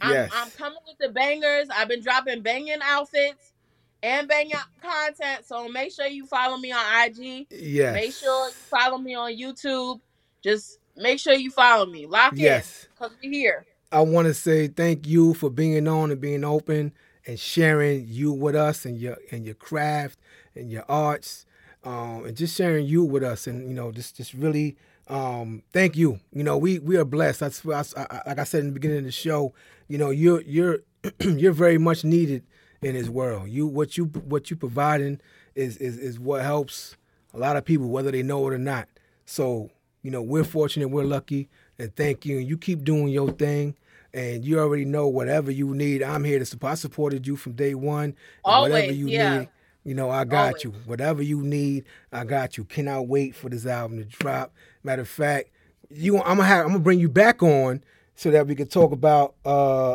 I'm, 0.00 0.10
Yes. 0.10 0.30
I'm 0.34 0.50
coming 0.52 0.78
with 0.88 0.96
the 0.96 1.10
bangers. 1.10 1.68
I've 1.68 1.88
been 1.88 2.00
dropping 2.00 2.40
banging 2.40 2.78
outfits 2.82 3.52
and 4.02 4.28
banging 4.28 4.54
content. 4.82 5.44
So 5.46 5.68
make 5.68 5.92
sure 5.92 6.06
you 6.06 6.26
follow 6.26 6.56
me 6.56 6.72
on 6.72 6.80
IG. 7.06 7.46
Yes. 7.50 7.94
Make 7.94 8.12
sure 8.14 8.46
you 8.48 8.52
follow 8.52 8.98
me 8.98 9.14
on 9.14 9.32
YouTube. 9.36 10.00
Just 10.42 10.78
make 10.96 11.18
sure 11.18 11.34
you 11.34 11.50
follow 11.50 11.86
me. 11.86 12.06
Lock 12.06 12.34
Yes. 12.36 12.84
in. 12.84 12.88
Because 12.94 13.12
we're 13.22 13.32
here. 13.32 13.66
I 13.92 14.00
want 14.02 14.26
to 14.28 14.34
say 14.34 14.68
thank 14.68 15.06
you 15.06 15.34
for 15.34 15.50
being 15.50 15.88
on 15.88 16.10
and 16.10 16.20
being 16.20 16.44
open 16.44 16.92
and 17.26 17.38
sharing 17.38 18.06
you 18.08 18.32
with 18.32 18.54
us 18.54 18.84
and 18.84 18.98
your 18.98 19.16
and 19.32 19.44
your 19.44 19.54
craft 19.56 20.18
and 20.54 20.70
your 20.70 20.84
arts, 20.88 21.44
um, 21.84 22.24
and 22.24 22.36
just 22.36 22.56
sharing 22.56 22.86
you 22.86 23.02
with 23.04 23.22
us. 23.24 23.46
And 23.48 23.68
you 23.68 23.74
know, 23.74 23.90
just 23.90 24.16
just 24.16 24.32
really 24.32 24.76
um, 25.08 25.62
thank 25.72 25.96
you. 25.96 26.20
You 26.32 26.44
know, 26.44 26.56
we 26.56 26.78
we 26.78 26.96
are 26.96 27.04
blessed. 27.04 27.40
That's 27.40 27.66
I, 27.66 27.82
I, 28.10 28.22
like 28.28 28.38
I 28.38 28.44
said 28.44 28.60
in 28.60 28.66
the 28.68 28.72
beginning 28.72 28.98
of 28.98 29.04
the 29.04 29.10
show. 29.12 29.52
You 29.88 29.98
know, 29.98 30.10
you're 30.10 30.40
you're 30.42 30.78
you're 31.20 31.52
very 31.52 31.78
much 31.78 32.04
needed 32.04 32.44
in 32.82 32.94
this 32.94 33.08
world. 33.08 33.48
You 33.48 33.66
what 33.66 33.96
you 33.96 34.06
what 34.06 34.50
you 34.50 34.56
providing 34.56 35.20
is 35.54 35.76
is 35.76 35.98
is 35.98 36.18
what 36.18 36.42
helps 36.42 36.96
a 37.34 37.38
lot 37.38 37.56
of 37.56 37.64
people, 37.64 37.88
whether 37.88 38.10
they 38.10 38.22
know 38.22 38.46
it 38.48 38.54
or 38.54 38.58
not. 38.58 38.88
So 39.26 39.70
you 40.02 40.10
know, 40.10 40.22
we're 40.22 40.44
fortunate, 40.44 40.88
we're 40.88 41.04
lucky, 41.04 41.48
and 41.78 41.94
thank 41.94 42.24
you. 42.24 42.38
And 42.38 42.48
you 42.48 42.56
keep 42.56 42.84
doing 42.84 43.08
your 43.08 43.30
thing. 43.30 43.76
And 44.12 44.44
you 44.44 44.58
already 44.58 44.84
know 44.84 45.06
whatever 45.06 45.52
you 45.52 45.72
need, 45.72 46.02
I'm 46.02 46.24
here 46.24 46.40
to 46.40 46.44
support. 46.44 46.72
I 46.72 46.74
supported 46.74 47.28
you 47.28 47.36
from 47.36 47.52
day 47.52 47.76
one. 47.76 48.16
And 48.44 48.72
whatever 48.72 48.92
you 48.92 49.06
yeah. 49.06 49.38
need, 49.38 49.48
you 49.84 49.94
know, 49.94 50.10
I 50.10 50.24
got 50.24 50.46
Always. 50.46 50.64
you. 50.64 50.70
Whatever 50.84 51.22
you 51.22 51.42
need, 51.42 51.84
I 52.12 52.24
got 52.24 52.56
you. 52.56 52.64
Cannot 52.64 53.06
wait 53.06 53.36
for 53.36 53.48
this 53.48 53.66
album 53.66 53.98
to 53.98 54.04
drop. 54.04 54.52
Matter 54.82 55.02
of 55.02 55.08
fact, 55.08 55.50
you, 55.90 56.18
I'm 56.18 56.38
gonna 56.38 56.44
have, 56.44 56.64
I'm 56.64 56.72
gonna 56.72 56.80
bring 56.80 56.98
you 56.98 57.08
back 57.08 57.40
on 57.40 57.84
so 58.16 58.32
that 58.32 58.48
we 58.48 58.56
can 58.56 58.66
talk 58.66 58.90
about, 58.90 59.34
uh, 59.44 59.92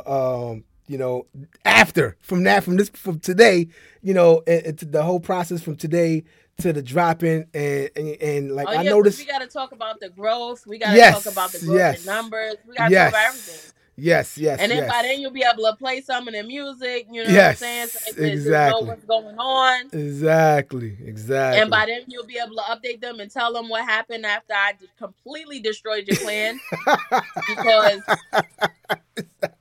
um, 0.49 0.63
you 0.87 0.97
know, 0.97 1.25
after 1.63 2.15
from 2.21 2.43
that, 2.43 2.63
from 2.63 2.77
this, 2.77 2.89
from 2.89 3.19
today, 3.19 3.67
you 4.01 4.13
know, 4.13 4.43
and 4.47 4.77
to 4.79 4.85
the 4.85 5.03
whole 5.03 5.19
process 5.19 5.61
from 5.61 5.75
today 5.75 6.23
to 6.59 6.71
the 6.71 6.81
dropping, 6.81 7.45
and 7.53 7.89
and, 7.95 8.09
and 8.21 8.51
like 8.51 8.67
Oh, 8.67 8.71
I 8.71 8.73
yeah, 8.75 8.81
'cause 8.83 8.89
noticed, 8.91 9.19
we 9.19 9.25
got 9.25 9.39
to 9.39 9.47
talk 9.47 9.71
about 9.71 9.99
the 9.99 10.09
growth. 10.09 10.65
We 10.67 10.77
got 10.77 10.91
to 10.91 10.95
Yes, 10.97 11.23
talk 11.23 11.31
about 11.33 11.51
the 11.51 11.59
growth 11.59 11.77
yes. 11.77 11.99
in 12.01 12.05
numbers. 12.05 12.55
We 12.67 12.75
got 12.75 12.85
to 12.85 12.91
Yes. 12.91 13.11
talk 13.11 13.21
about 13.21 13.27
everything. 13.29 13.71
Yes, 13.97 14.37
yes, 14.37 14.59
And 14.59 14.71
then 14.71 14.85
yes, 14.85 14.87
by 14.87 15.03
then 15.03 15.19
you'll 15.21 15.31
be 15.31 15.43
able 15.43 15.63
to 15.65 15.75
play 15.77 16.01
some 16.01 16.27
of 16.27 16.33
the 16.33 16.43
music. 16.43 17.07
You 17.11 17.23
know 17.23 17.29
Yes, 17.31 17.61
what 17.61 17.67
I'm 17.67 17.89
saying? 17.89 17.89
So 17.89 17.99
they 18.21 18.35
exactly. 18.35 18.65
know 18.65 18.81
what's 18.81 19.05
going 19.05 19.37
on. 19.37 19.91
exactly, 19.93 20.97
exactly. 21.03 21.61
And 21.61 21.69
by 21.69 21.85
then 21.87 22.03
you'll 22.07 22.25
be 22.25 22.39
able 22.43 22.55
to 22.55 22.61
update 22.63 23.01
them 23.01 23.19
and 23.19 23.31
tell 23.31 23.53
them 23.53 23.69
what 23.69 23.85
happened 23.85 24.25
after 24.25 24.53
I 24.53 24.73
completely 24.97 25.59
destroyed 25.59 26.07
your 26.07 26.17
plan 26.17 26.61
because 27.47 28.03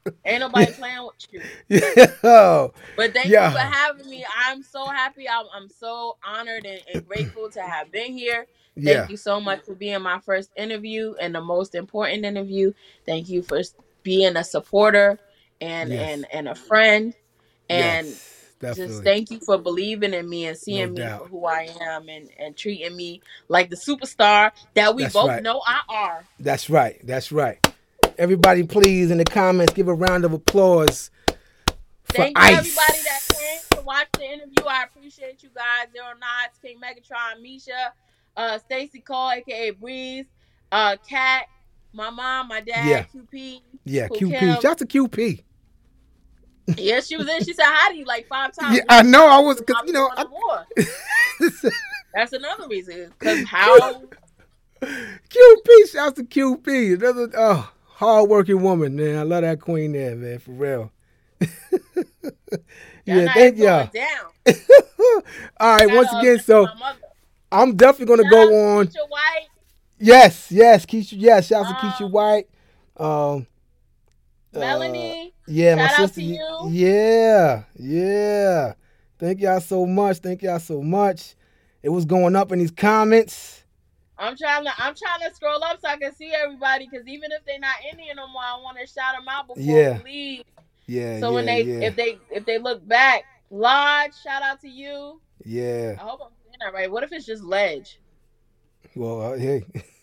ain't 0.24 0.40
nobody 0.40 0.72
playing 0.72 1.04
with 1.04 1.14
you. 1.30 1.44
Yo, 1.68 2.72
But 2.96 3.14
thank 3.14 3.28
Yeah. 3.32 3.38
you 3.38 3.50
for 3.50 3.58
having 3.58 4.08
me. 4.08 4.24
I'm 4.46 4.62
so 4.62 4.88
happy. 4.88 5.28
I'm, 5.28 5.46
I'm 5.54 5.68
so 5.68 6.16
honored 6.24 6.66
and, 6.66 6.80
and 6.88 7.06
grateful 7.06 7.50
to 7.52 7.60
have 7.62 7.90
been 7.90 8.12
here. 8.16 8.46
Thank 8.84 9.08
yeah, 9.08 9.08
you 9.08 9.16
so 9.16 9.40
much 9.40 9.64
for 9.64 9.74
being 9.74 10.02
my 10.02 10.20
first 10.20 10.50
interview 10.56 11.14
and 11.20 11.34
the 11.34 11.40
most 11.40 11.74
important 11.74 12.24
interview. 12.24 12.72
Thank 13.06 13.28
you 13.28 13.42
for 13.42 13.62
being 14.04 14.36
a 14.36 14.44
supporter 14.44 15.18
and 15.60 15.90
Yes. 15.90 16.10
and 16.12 16.26
and 16.32 16.48
a 16.48 16.54
friend. 16.54 17.14
And 17.68 18.06
yes, 18.06 18.76
just 18.76 19.02
thank 19.02 19.30
you 19.32 19.40
for 19.40 19.58
believing 19.58 20.14
in 20.14 20.28
me 20.28 20.46
and 20.46 20.56
seeing 20.56 20.92
me 20.92 21.00
doubt. 21.00 21.22
for 21.22 21.28
who 21.28 21.46
I 21.46 21.68
am 21.80 22.08
and 22.08 22.28
and 22.38 22.56
treating 22.56 22.94
me 22.96 23.22
like 23.48 23.70
the 23.70 23.76
superstar 23.76 24.52
that 24.74 24.94
we 24.94 25.02
That's 25.02 25.14
both 25.14 25.28
right. 25.30 25.42
know 25.42 25.60
I 25.66 25.80
are. 25.88 26.24
That's 26.38 26.70
right. 26.70 27.00
That's 27.04 27.32
right. 27.32 27.58
Everybody, 28.16 28.62
please, 28.62 29.10
in 29.10 29.18
the 29.18 29.24
comments, 29.24 29.72
give 29.72 29.88
a 29.88 29.94
round 29.94 30.24
of 30.24 30.32
applause 30.32 31.10
for 32.04 32.12
Thank 32.12 32.38
you 32.38 32.44
everybody 32.44 32.68
that 32.76 33.20
came 33.32 33.78
to 33.78 33.84
watch 33.84 34.06
the 34.12 34.24
interview. 34.24 34.64
I 34.68 34.84
appreciate 34.84 35.42
you 35.42 35.48
guys. 35.54 35.88
Zero 35.92 36.08
Knots, 36.20 36.58
King 36.62 36.78
Megatron, 36.80 37.42
Misha, 37.42 37.92
uh, 38.36 38.58
Stacy 38.58 39.00
Cole, 39.00 39.30
aka 39.32 39.70
Breeze, 39.70 40.26
uh, 40.70 40.96
Kat, 41.08 41.46
my 41.94 42.10
mom, 42.10 42.48
my 42.48 42.60
dad, 42.60 42.86
Yeah. 42.86 43.04
QP. 43.04 43.60
yeah, 43.84 44.08
QP. 44.08 44.38
Kim? 44.38 44.54
Shout 44.54 44.64
out 44.64 44.78
to 44.78 44.86
QP. 44.86 45.42
Yeah, 46.76 47.00
she 47.00 47.16
was 47.16 47.28
in. 47.28 47.44
She 47.44 47.52
said 47.52 47.66
hi 47.66 47.92
to 47.92 47.96
you 47.98 48.04
like 48.04 48.26
five 48.26 48.52
times. 48.52 48.76
Yeah, 48.76 48.84
I 48.88 49.02
know. 49.02 49.28
I 49.28 49.38
was, 49.38 49.60
cause 49.60 49.82
you 49.86 49.92
know. 49.92 50.10
I, 50.16 50.24
That's 52.14 52.32
another 52.32 52.66
reason. 52.68 53.12
Because 53.18 53.46
how 53.46 54.02
QP. 54.80 55.92
Shout 55.92 56.06
out 56.08 56.16
to 56.16 56.24
QP. 56.24 56.94
Another 56.94 57.30
oh, 57.36 57.70
hardworking 57.84 58.62
woman, 58.62 58.96
man. 58.96 59.18
I 59.18 59.22
love 59.22 59.42
that 59.42 59.60
queen 59.60 59.92
there, 59.92 60.16
man. 60.16 60.38
For 60.38 60.52
real. 60.52 60.92
yeah, 63.04 63.32
thank 63.34 63.58
y'all. 63.58 63.90
All 65.60 65.76
right, 65.76 65.86
once 65.86 66.08
Shout 66.08 66.14
out 66.16 66.20
again, 66.22 66.38
so. 66.40 66.66
I'm 67.52 67.76
definitely 67.76 68.16
gonna 68.16 68.22
Shout 68.24 68.32
go 68.32 68.78
on. 68.78 68.86
Keisha 68.86 69.08
White. 69.08 69.48
Yes, 70.04 70.52
yes, 70.52 70.84
Keisha. 70.86 71.14
Yes, 71.16 71.46
shout 71.46 71.64
out 71.66 71.80
to 71.80 71.86
Keisha 71.86 72.02
Um, 72.06 72.12
White. 72.12 72.48
Um, 72.96 73.46
uh, 74.54 74.60
Melanie, 74.60 75.32
Yeah, 75.46 75.70
Shout 75.76 75.78
my 75.78 75.84
out 75.84 75.96
sister. 76.08 76.20
to 76.20 76.22
you. 76.26 76.68
Yeah, 76.70 77.62
yeah. 77.76 78.74
Thank 79.18 79.40
y'all 79.40 79.60
so 79.60 79.86
much. 79.86 80.18
Thank 80.18 80.42
y'all 80.42 80.58
so 80.58 80.82
much. 80.82 81.34
It 81.82 81.88
was 81.88 82.04
going 82.04 82.36
up 82.36 82.52
in 82.52 82.58
these 82.58 82.70
comments. 82.70 83.62
I'm 84.18 84.36
trying 84.36 84.64
to 84.64 84.70
I'm 84.78 84.94
trying 84.94 85.28
to 85.28 85.34
scroll 85.34 85.62
up 85.64 85.80
so 85.80 85.88
I 85.88 85.96
can 85.96 86.14
see 86.14 86.32
everybody 86.32 86.86
because 86.88 87.06
even 87.08 87.32
if 87.32 87.44
they're 87.44 87.58
not 87.58 87.76
in 87.90 87.98
here 87.98 88.14
no 88.14 88.28
more, 88.28 88.42
I 88.42 88.60
want 88.62 88.78
to 88.78 88.86
shout 88.86 89.16
them 89.18 89.26
out 89.28 89.48
before 89.48 89.62
Yeah. 89.62 89.98
we 90.04 90.10
leave. 90.10 90.44
Yeah. 90.86 91.18
So 91.20 91.30
yeah, 91.30 91.34
when 91.34 91.46
they 91.46 91.62
yeah, 91.62 91.86
if 91.88 91.96
they 91.96 92.18
if 92.30 92.44
they 92.46 92.58
look 92.58 92.86
back, 92.86 93.24
Lodge, 93.50 94.12
shout 94.22 94.42
out 94.42 94.60
to 94.60 94.68
you. 94.68 95.20
yeah. 95.44 95.96
I 95.98 96.02
hope 96.02 96.20
I'm 96.22 96.30
saying 96.44 96.56
that 96.60 96.74
right. 96.74 96.90
What 96.90 97.02
if 97.04 97.12
it's 97.12 97.26
just 97.26 97.42
Ledge? 97.42 97.98
Well, 98.94 99.32
uh, 99.32 99.36
hey, 99.38 99.64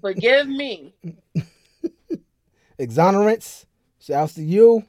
Forgive 0.00 0.48
me. 0.48 0.94
exonerance. 2.78 3.66
Shouts 4.00 4.34
to 4.34 4.42
you. 4.42 4.84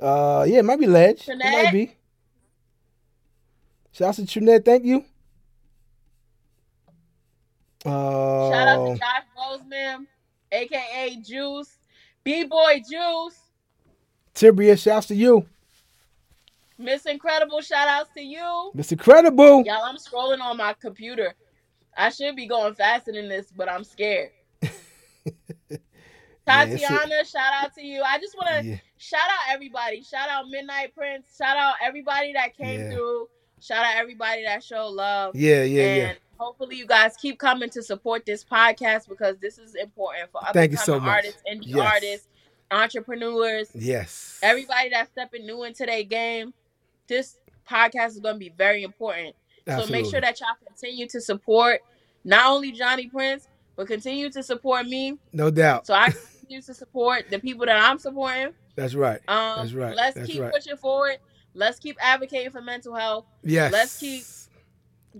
Uh, 0.00 0.44
yeah, 0.48 0.60
it 0.60 0.64
might 0.64 0.80
be 0.80 0.86
Ledge. 0.86 1.28
It 1.28 1.36
might 1.38 1.72
be. 1.72 1.94
Shouts 3.92 4.16
to 4.16 4.26
Trinette. 4.26 4.64
Thank 4.64 4.84
you. 4.84 5.04
Uh, 7.84 8.50
Shout 8.50 8.68
out 8.68 8.86
to 8.86 8.98
Josh 8.98 9.22
Bozeman, 9.36 10.06
aka 10.50 11.16
Juice, 11.16 11.78
B 12.24 12.44
Boy 12.44 12.82
Juice, 12.88 13.38
Tibria. 14.34 14.76
Shouts 14.76 15.06
to 15.06 15.14
you, 15.14 15.46
Miss 16.76 17.06
Incredible. 17.06 17.60
Shout 17.60 17.88
outs 17.88 18.10
to 18.14 18.20
you. 18.20 18.72
Miss 18.74 18.90
Incredible. 18.90 19.62
Y'all, 19.64 19.84
I'm 19.84 19.96
scrolling 19.96 20.40
on 20.40 20.56
my 20.56 20.74
computer. 20.74 21.34
I 21.98 22.10
should 22.10 22.36
be 22.36 22.46
going 22.46 22.74
faster 22.74 23.12
than 23.12 23.28
this, 23.28 23.52
but 23.54 23.68
I'm 23.68 23.84
scared. 23.84 24.30
Yeah, 26.46 26.64
Tatiana, 26.64 27.24
shout 27.26 27.52
out 27.62 27.74
to 27.74 27.82
you. 27.84 28.02
I 28.02 28.18
just 28.18 28.34
want 28.34 28.48
to 28.48 28.64
Yeah. 28.70 28.76
shout 28.96 29.20
out 29.28 29.52
everybody. 29.54 30.02
Shout 30.02 30.30
out 30.30 30.48
Midnight 30.48 30.94
Prince. 30.94 31.36
Shout 31.36 31.58
out 31.58 31.74
everybody 31.82 32.32
that 32.32 32.56
came 32.56 32.80
Yeah. 32.80 32.90
through. 32.90 33.28
Shout 33.60 33.84
out 33.84 33.96
everybody 33.96 34.44
that 34.44 34.64
showed 34.64 34.88
love. 34.92 35.36
Yeah, 35.36 35.62
yeah, 35.64 35.82
and 35.82 35.96
yeah. 35.98 36.14
hopefully 36.38 36.76
you 36.76 36.86
guys 36.86 37.16
keep 37.18 37.38
coming 37.38 37.68
to 37.70 37.82
support 37.82 38.24
this 38.24 38.44
podcast 38.44 39.08
because 39.10 39.36
this 39.40 39.58
is 39.58 39.74
important 39.74 40.32
for 40.32 40.40
other 40.42 40.58
Thank 40.58 40.70
you 40.72 40.78
so 40.78 40.98
much. 40.98 41.16
artists, 41.16 41.42
indie 41.46 41.66
Yes. 41.66 41.92
artists, 41.92 42.28
entrepreneurs, 42.70 43.70
Yes. 43.74 44.38
everybody 44.42 44.88
that's 44.88 45.10
stepping 45.10 45.44
new 45.44 45.64
into 45.64 45.84
their 45.84 46.02
game. 46.04 46.54
This 47.08 47.36
podcast 47.68 48.08
is 48.12 48.20
going 48.20 48.36
to 48.36 48.38
be 48.38 48.48
very 48.56 48.84
important. 48.84 49.36
So 49.68 49.86
make 49.92 50.06
sure 50.06 50.20
that 50.20 50.40
y'all 50.40 50.48
continue 50.66 51.06
to 51.08 51.20
support 51.20 51.80
not 52.24 52.46
only 52.50 52.72
Johnny 52.72 53.08
Prince, 53.08 53.48
but 53.76 53.86
continue 53.86 54.30
to 54.30 54.42
support 54.42 54.86
me. 54.86 55.18
No 55.32 55.50
doubt. 55.50 55.86
So 55.86 55.94
I 55.94 56.10
continue 56.40 56.62
to 56.62 56.74
support 56.74 57.26
the 57.30 57.38
people 57.38 57.66
that 57.66 57.76
I'm 57.76 57.98
supporting. 57.98 58.52
That's 58.74 58.94
right. 58.94 59.20
Um, 59.28 59.58
That's 59.58 59.72
right. 59.74 59.94
Let's 59.94 60.14
That's 60.16 60.28
keep 60.30 60.40
right. 60.40 60.52
pushing 60.52 60.76
forward. 60.76 61.18
Let's 61.54 61.78
keep 61.78 61.96
advocating 62.00 62.50
for 62.50 62.60
mental 62.60 62.94
health, 62.94 63.24
Yes. 63.42 63.72
let's 63.72 63.98
keep- 63.98 64.24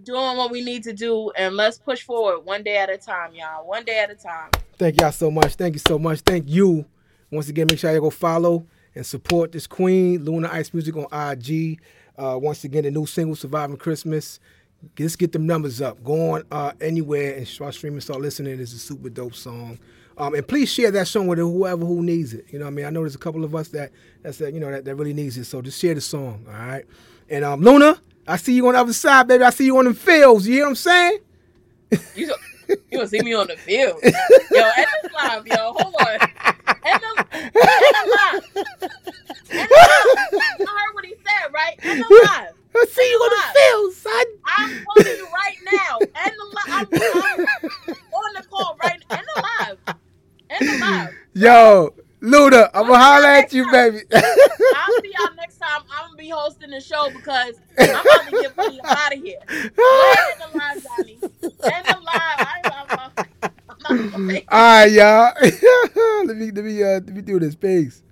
doing 0.04 0.36
what 0.36 0.50
we 0.52 0.62
need 0.64 0.84
to 0.84 0.92
do, 0.92 1.30
and 1.30 1.56
let's 1.56 1.78
push 1.78 2.02
forward 2.02 2.44
one 2.44 2.62
day 2.62 2.76
at 2.76 2.88
a 2.90 2.96
time, 2.96 3.34
y'all. 3.34 3.66
One 3.66 3.84
day 3.84 3.98
at 3.98 4.10
a 4.10 4.14
time. 4.14 4.50
Thank 4.78 5.00
y'all 5.00 5.10
so 5.10 5.30
much. 5.30 5.54
Thank 5.54 5.74
you 5.74 5.80
so 5.84 5.98
much. 5.98 6.20
Thank 6.20 6.48
you. 6.48 6.84
Once 7.32 7.48
again, 7.48 7.66
make 7.68 7.78
sure 7.80 7.90
y'all 7.90 8.00
go 8.00 8.10
follow 8.10 8.66
and 8.94 9.04
support 9.04 9.50
this 9.50 9.66
queen, 9.66 10.24
Luna 10.24 10.50
Ice 10.52 10.72
Music 10.72 10.94
on 10.96 11.06
IG. 11.12 11.80
Uh, 12.18 12.38
once 12.40 12.64
again, 12.64 12.84
the 12.84 12.90
new 12.90 13.06
single, 13.06 13.36
Surviving 13.36 13.76
Christmas. 13.76 14.40
Just 14.96 15.18
get 15.18 15.32
them 15.32 15.46
numbers 15.46 15.80
up. 15.80 16.02
Go 16.04 16.32
on 16.32 16.44
uh, 16.52 16.72
anywhere 16.80 17.34
and 17.36 17.46
start 17.46 17.74
streaming, 17.74 18.00
start 18.00 18.20
listening. 18.20 18.60
It's 18.60 18.72
a 18.72 18.78
super 18.78 19.08
dope 19.08 19.34
song. 19.34 19.78
Um, 20.16 20.34
and 20.34 20.46
please 20.46 20.72
share 20.72 20.90
that 20.90 21.06
song 21.06 21.28
with 21.28 21.38
whoever 21.38 21.84
who 21.84 22.02
needs 22.02 22.34
it. 22.34 22.46
You 22.50 22.58
know 22.58 22.64
what 22.64 22.72
I 22.72 22.74
mean? 22.74 22.84
I 22.86 22.90
know 22.90 23.00
there's 23.00 23.14
a 23.14 23.18
couple 23.18 23.44
of 23.44 23.54
us 23.54 23.68
that 23.68 23.92
that's 24.22 24.38
that, 24.38 24.52
you 24.52 24.60
know 24.60 24.70
that, 24.70 24.84
that 24.84 24.94
really 24.96 25.14
needs 25.14 25.36
it. 25.36 25.44
So 25.44 25.62
just 25.62 25.80
share 25.80 25.94
the 25.94 26.00
song, 26.00 26.44
all 26.48 26.54
right? 26.54 26.84
And 27.28 27.44
um, 27.44 27.60
Luna, 27.60 28.00
I 28.26 28.36
see 28.36 28.54
you 28.54 28.66
on 28.66 28.74
the 28.74 28.80
other 28.80 28.92
side, 28.92 29.28
baby. 29.28 29.44
I 29.44 29.50
see 29.50 29.66
you 29.66 29.78
on 29.78 29.84
the 29.84 29.94
fields. 29.94 30.46
You 30.46 30.54
hear 30.54 30.64
what 30.64 30.70
I'm 30.70 30.74
saying? 30.76 31.18
You 32.14 32.34
you 32.68 32.76
gonna 32.92 33.08
see 33.08 33.20
me 33.22 33.32
on 33.34 33.46
the 33.46 33.56
field, 33.56 33.98
yo? 34.02 34.08
End 34.76 34.86
this 35.02 35.12
live, 35.14 35.46
yo. 35.46 35.72
Hold 35.76 35.94
on. 36.00 36.27
End 37.58 37.70
the, 37.70 37.86
end 37.86 37.94
the 37.94 38.06
live. 38.16 38.42
End 39.50 39.68
the 39.68 40.30
live. 40.32 40.58
You 40.58 40.66
heard 40.66 40.92
what 40.94 41.04
he 41.04 41.14
said, 41.14 41.52
right? 41.52 41.78
End 41.82 42.00
the 42.00 42.08
live. 42.24 42.54
I 42.74 42.86
see 42.90 43.10
you 43.10 43.16
on 43.16 43.30
the 43.30 43.42
fields, 43.58 43.96
son. 43.96 44.24
I'm 44.46 44.84
calling 44.84 45.16
you 45.16 45.26
right 45.26 45.58
now. 45.72 45.98
End 46.24 46.34
the 46.38 46.44
live. 46.54 46.68
I'm, 46.68 47.94
on 48.12 48.34
the 48.34 48.42
call 48.48 48.76
right 48.82 49.02
now. 49.10 49.16
End 49.16 49.26
the 49.34 49.42
live. 49.42 49.78
End 50.50 50.68
the 50.68 50.78
live. 50.78 51.14
Yo, 51.34 51.94
Luna, 52.20 52.70
I'm 52.74 52.86
gonna 52.86 52.98
holler 52.98 53.26
at 53.26 53.52
you, 53.52 53.70
baby. 53.70 54.00
I'll 54.12 55.00
see 55.02 55.12
y'all 55.18 55.34
next 55.36 55.58
time. 55.58 55.82
I'm 55.90 56.08
gonna 56.10 56.16
be 56.18 56.28
hosting 56.28 56.70
the 56.70 56.80
show 56.80 57.10
because 57.10 57.54
I'm 57.78 57.90
about 57.90 58.28
to 58.28 58.30
get 58.42 58.58
out 58.84 59.14
of 59.14 59.22
here. 59.22 59.38
End 59.48 59.70
the 59.78 60.48
live, 60.54 60.82
Johnny. 60.82 61.18
End 61.22 61.86
the 61.86 62.00
live. 62.04 62.38
I, 62.38 62.60
not 62.64 62.88
gonna 62.88 63.12
All 63.90 63.94
right, 64.50 64.86
y'all. 64.92 65.32
let 66.26 66.36
me 66.36 66.50
let 66.50 66.62
me 66.64 66.82
uh 66.82 67.00
let 67.00 67.08
me 67.08 67.22
do 67.22 67.38
this. 67.38 67.54
Peace. 67.54 68.02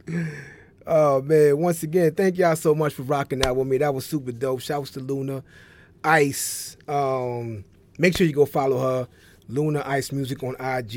Oh 0.86 1.20
man, 1.20 1.59
once 1.59 1.82
again, 1.82 2.15
thank 2.15 2.39
y'all 2.39 2.57
so 2.57 2.74
much 2.74 2.94
for 2.94 3.03
rocking 3.03 3.44
out 3.44 3.57
with 3.57 3.66
me. 3.66 3.77
That 3.77 3.93
was 3.93 4.07
super 4.07 4.32
dope. 4.32 4.61
Shouts 4.61 4.93
to 4.93 5.01
Luna 5.01 5.43
Ice. 6.03 6.78
Um, 6.89 7.65
make 7.98 8.16
sure 8.16 8.27
you 8.27 8.32
go 8.32 8.47
follow 8.47 8.78
her, 8.78 9.09
Luna 9.48 9.82
Ice 9.85 10.12
Music 10.12 10.43
on 10.43 10.57
IG. 10.59 10.94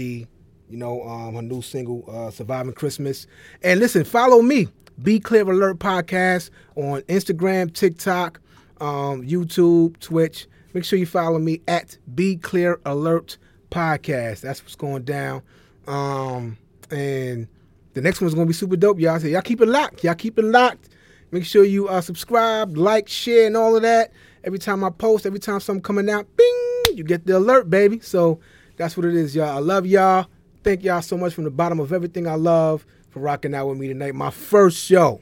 You 0.69 0.77
know, 0.77 1.01
um, 1.03 1.35
her 1.35 1.41
new 1.41 1.61
single, 1.61 2.05
uh, 2.07 2.31
Surviving 2.31 2.73
Christmas. 2.73 3.27
And 3.61 3.81
listen, 3.81 4.05
follow 4.05 4.41
me, 4.41 4.69
Be 5.03 5.19
Clear 5.19 5.41
Alert 5.41 5.79
Podcast 5.79 6.51
on 6.77 7.01
Instagram, 7.01 7.73
TikTok, 7.73 8.39
um, 8.79 9.27
YouTube, 9.27 9.99
Twitch. 9.99 10.47
Make 10.73 10.85
sure 10.85 10.97
you 10.99 11.05
follow 11.07 11.39
me 11.39 11.59
at 11.67 11.97
Be 12.15 12.37
Clear 12.37 12.79
Alert 12.85 13.37
Podcast. 13.69 14.41
That's 14.41 14.61
what's 14.61 14.75
going 14.75 15.03
down. 15.03 15.41
Um, 15.87 16.57
and 16.91 17.47
the 17.93 18.01
next 18.01 18.21
one's 18.21 18.33
gonna 18.33 18.45
be 18.45 18.53
super 18.53 18.75
dope, 18.75 18.99
y'all. 18.99 19.19
So 19.19 19.27
y'all 19.27 19.41
keep 19.41 19.61
it 19.61 19.67
locked. 19.67 20.03
Y'all 20.03 20.15
keep 20.15 20.37
it 20.37 20.45
locked. 20.45 20.89
Make 21.31 21.45
sure 21.45 21.63
you 21.63 21.87
uh, 21.87 22.01
subscribe, 22.01 22.75
like, 22.75 23.07
share, 23.07 23.47
and 23.47 23.55
all 23.55 23.75
of 23.75 23.83
that. 23.83 24.11
Every 24.43 24.57
time 24.57 24.83
I 24.83 24.89
post, 24.89 25.25
every 25.25 25.39
time 25.39 25.59
something 25.59 25.83
coming 25.83 26.09
out, 26.09 26.25
bing, 26.35 26.97
you 26.97 27.03
get 27.03 27.25
the 27.25 27.37
alert, 27.37 27.69
baby. 27.69 27.99
So 27.99 28.39
that's 28.77 28.97
what 28.97 29.05
it 29.05 29.13
is, 29.13 29.35
y'all. 29.35 29.49
I 29.49 29.59
love 29.59 29.85
y'all. 29.85 30.27
Thank 30.63 30.83
y'all 30.83 31.01
so 31.01 31.17
much 31.17 31.33
from 31.33 31.43
the 31.43 31.51
bottom 31.51 31.79
of 31.79 31.93
everything 31.93 32.27
I 32.27 32.35
love 32.35 32.85
for 33.09 33.19
rocking 33.19 33.53
out 33.53 33.67
with 33.67 33.77
me 33.77 33.87
tonight. 33.87 34.15
My 34.15 34.29
first 34.29 34.77
show, 34.77 35.21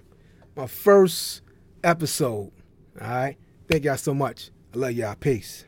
my 0.56 0.68
first 0.68 1.42
episode. 1.84 2.52
All 3.02 3.08
right. 3.08 3.38
Thank 3.70 3.86
y'all 3.86 3.98
so 3.98 4.14
much. 4.14 4.52
I 4.74 4.78
love 4.78 4.94
y'all. 4.94 5.16
Peace. 5.16 5.67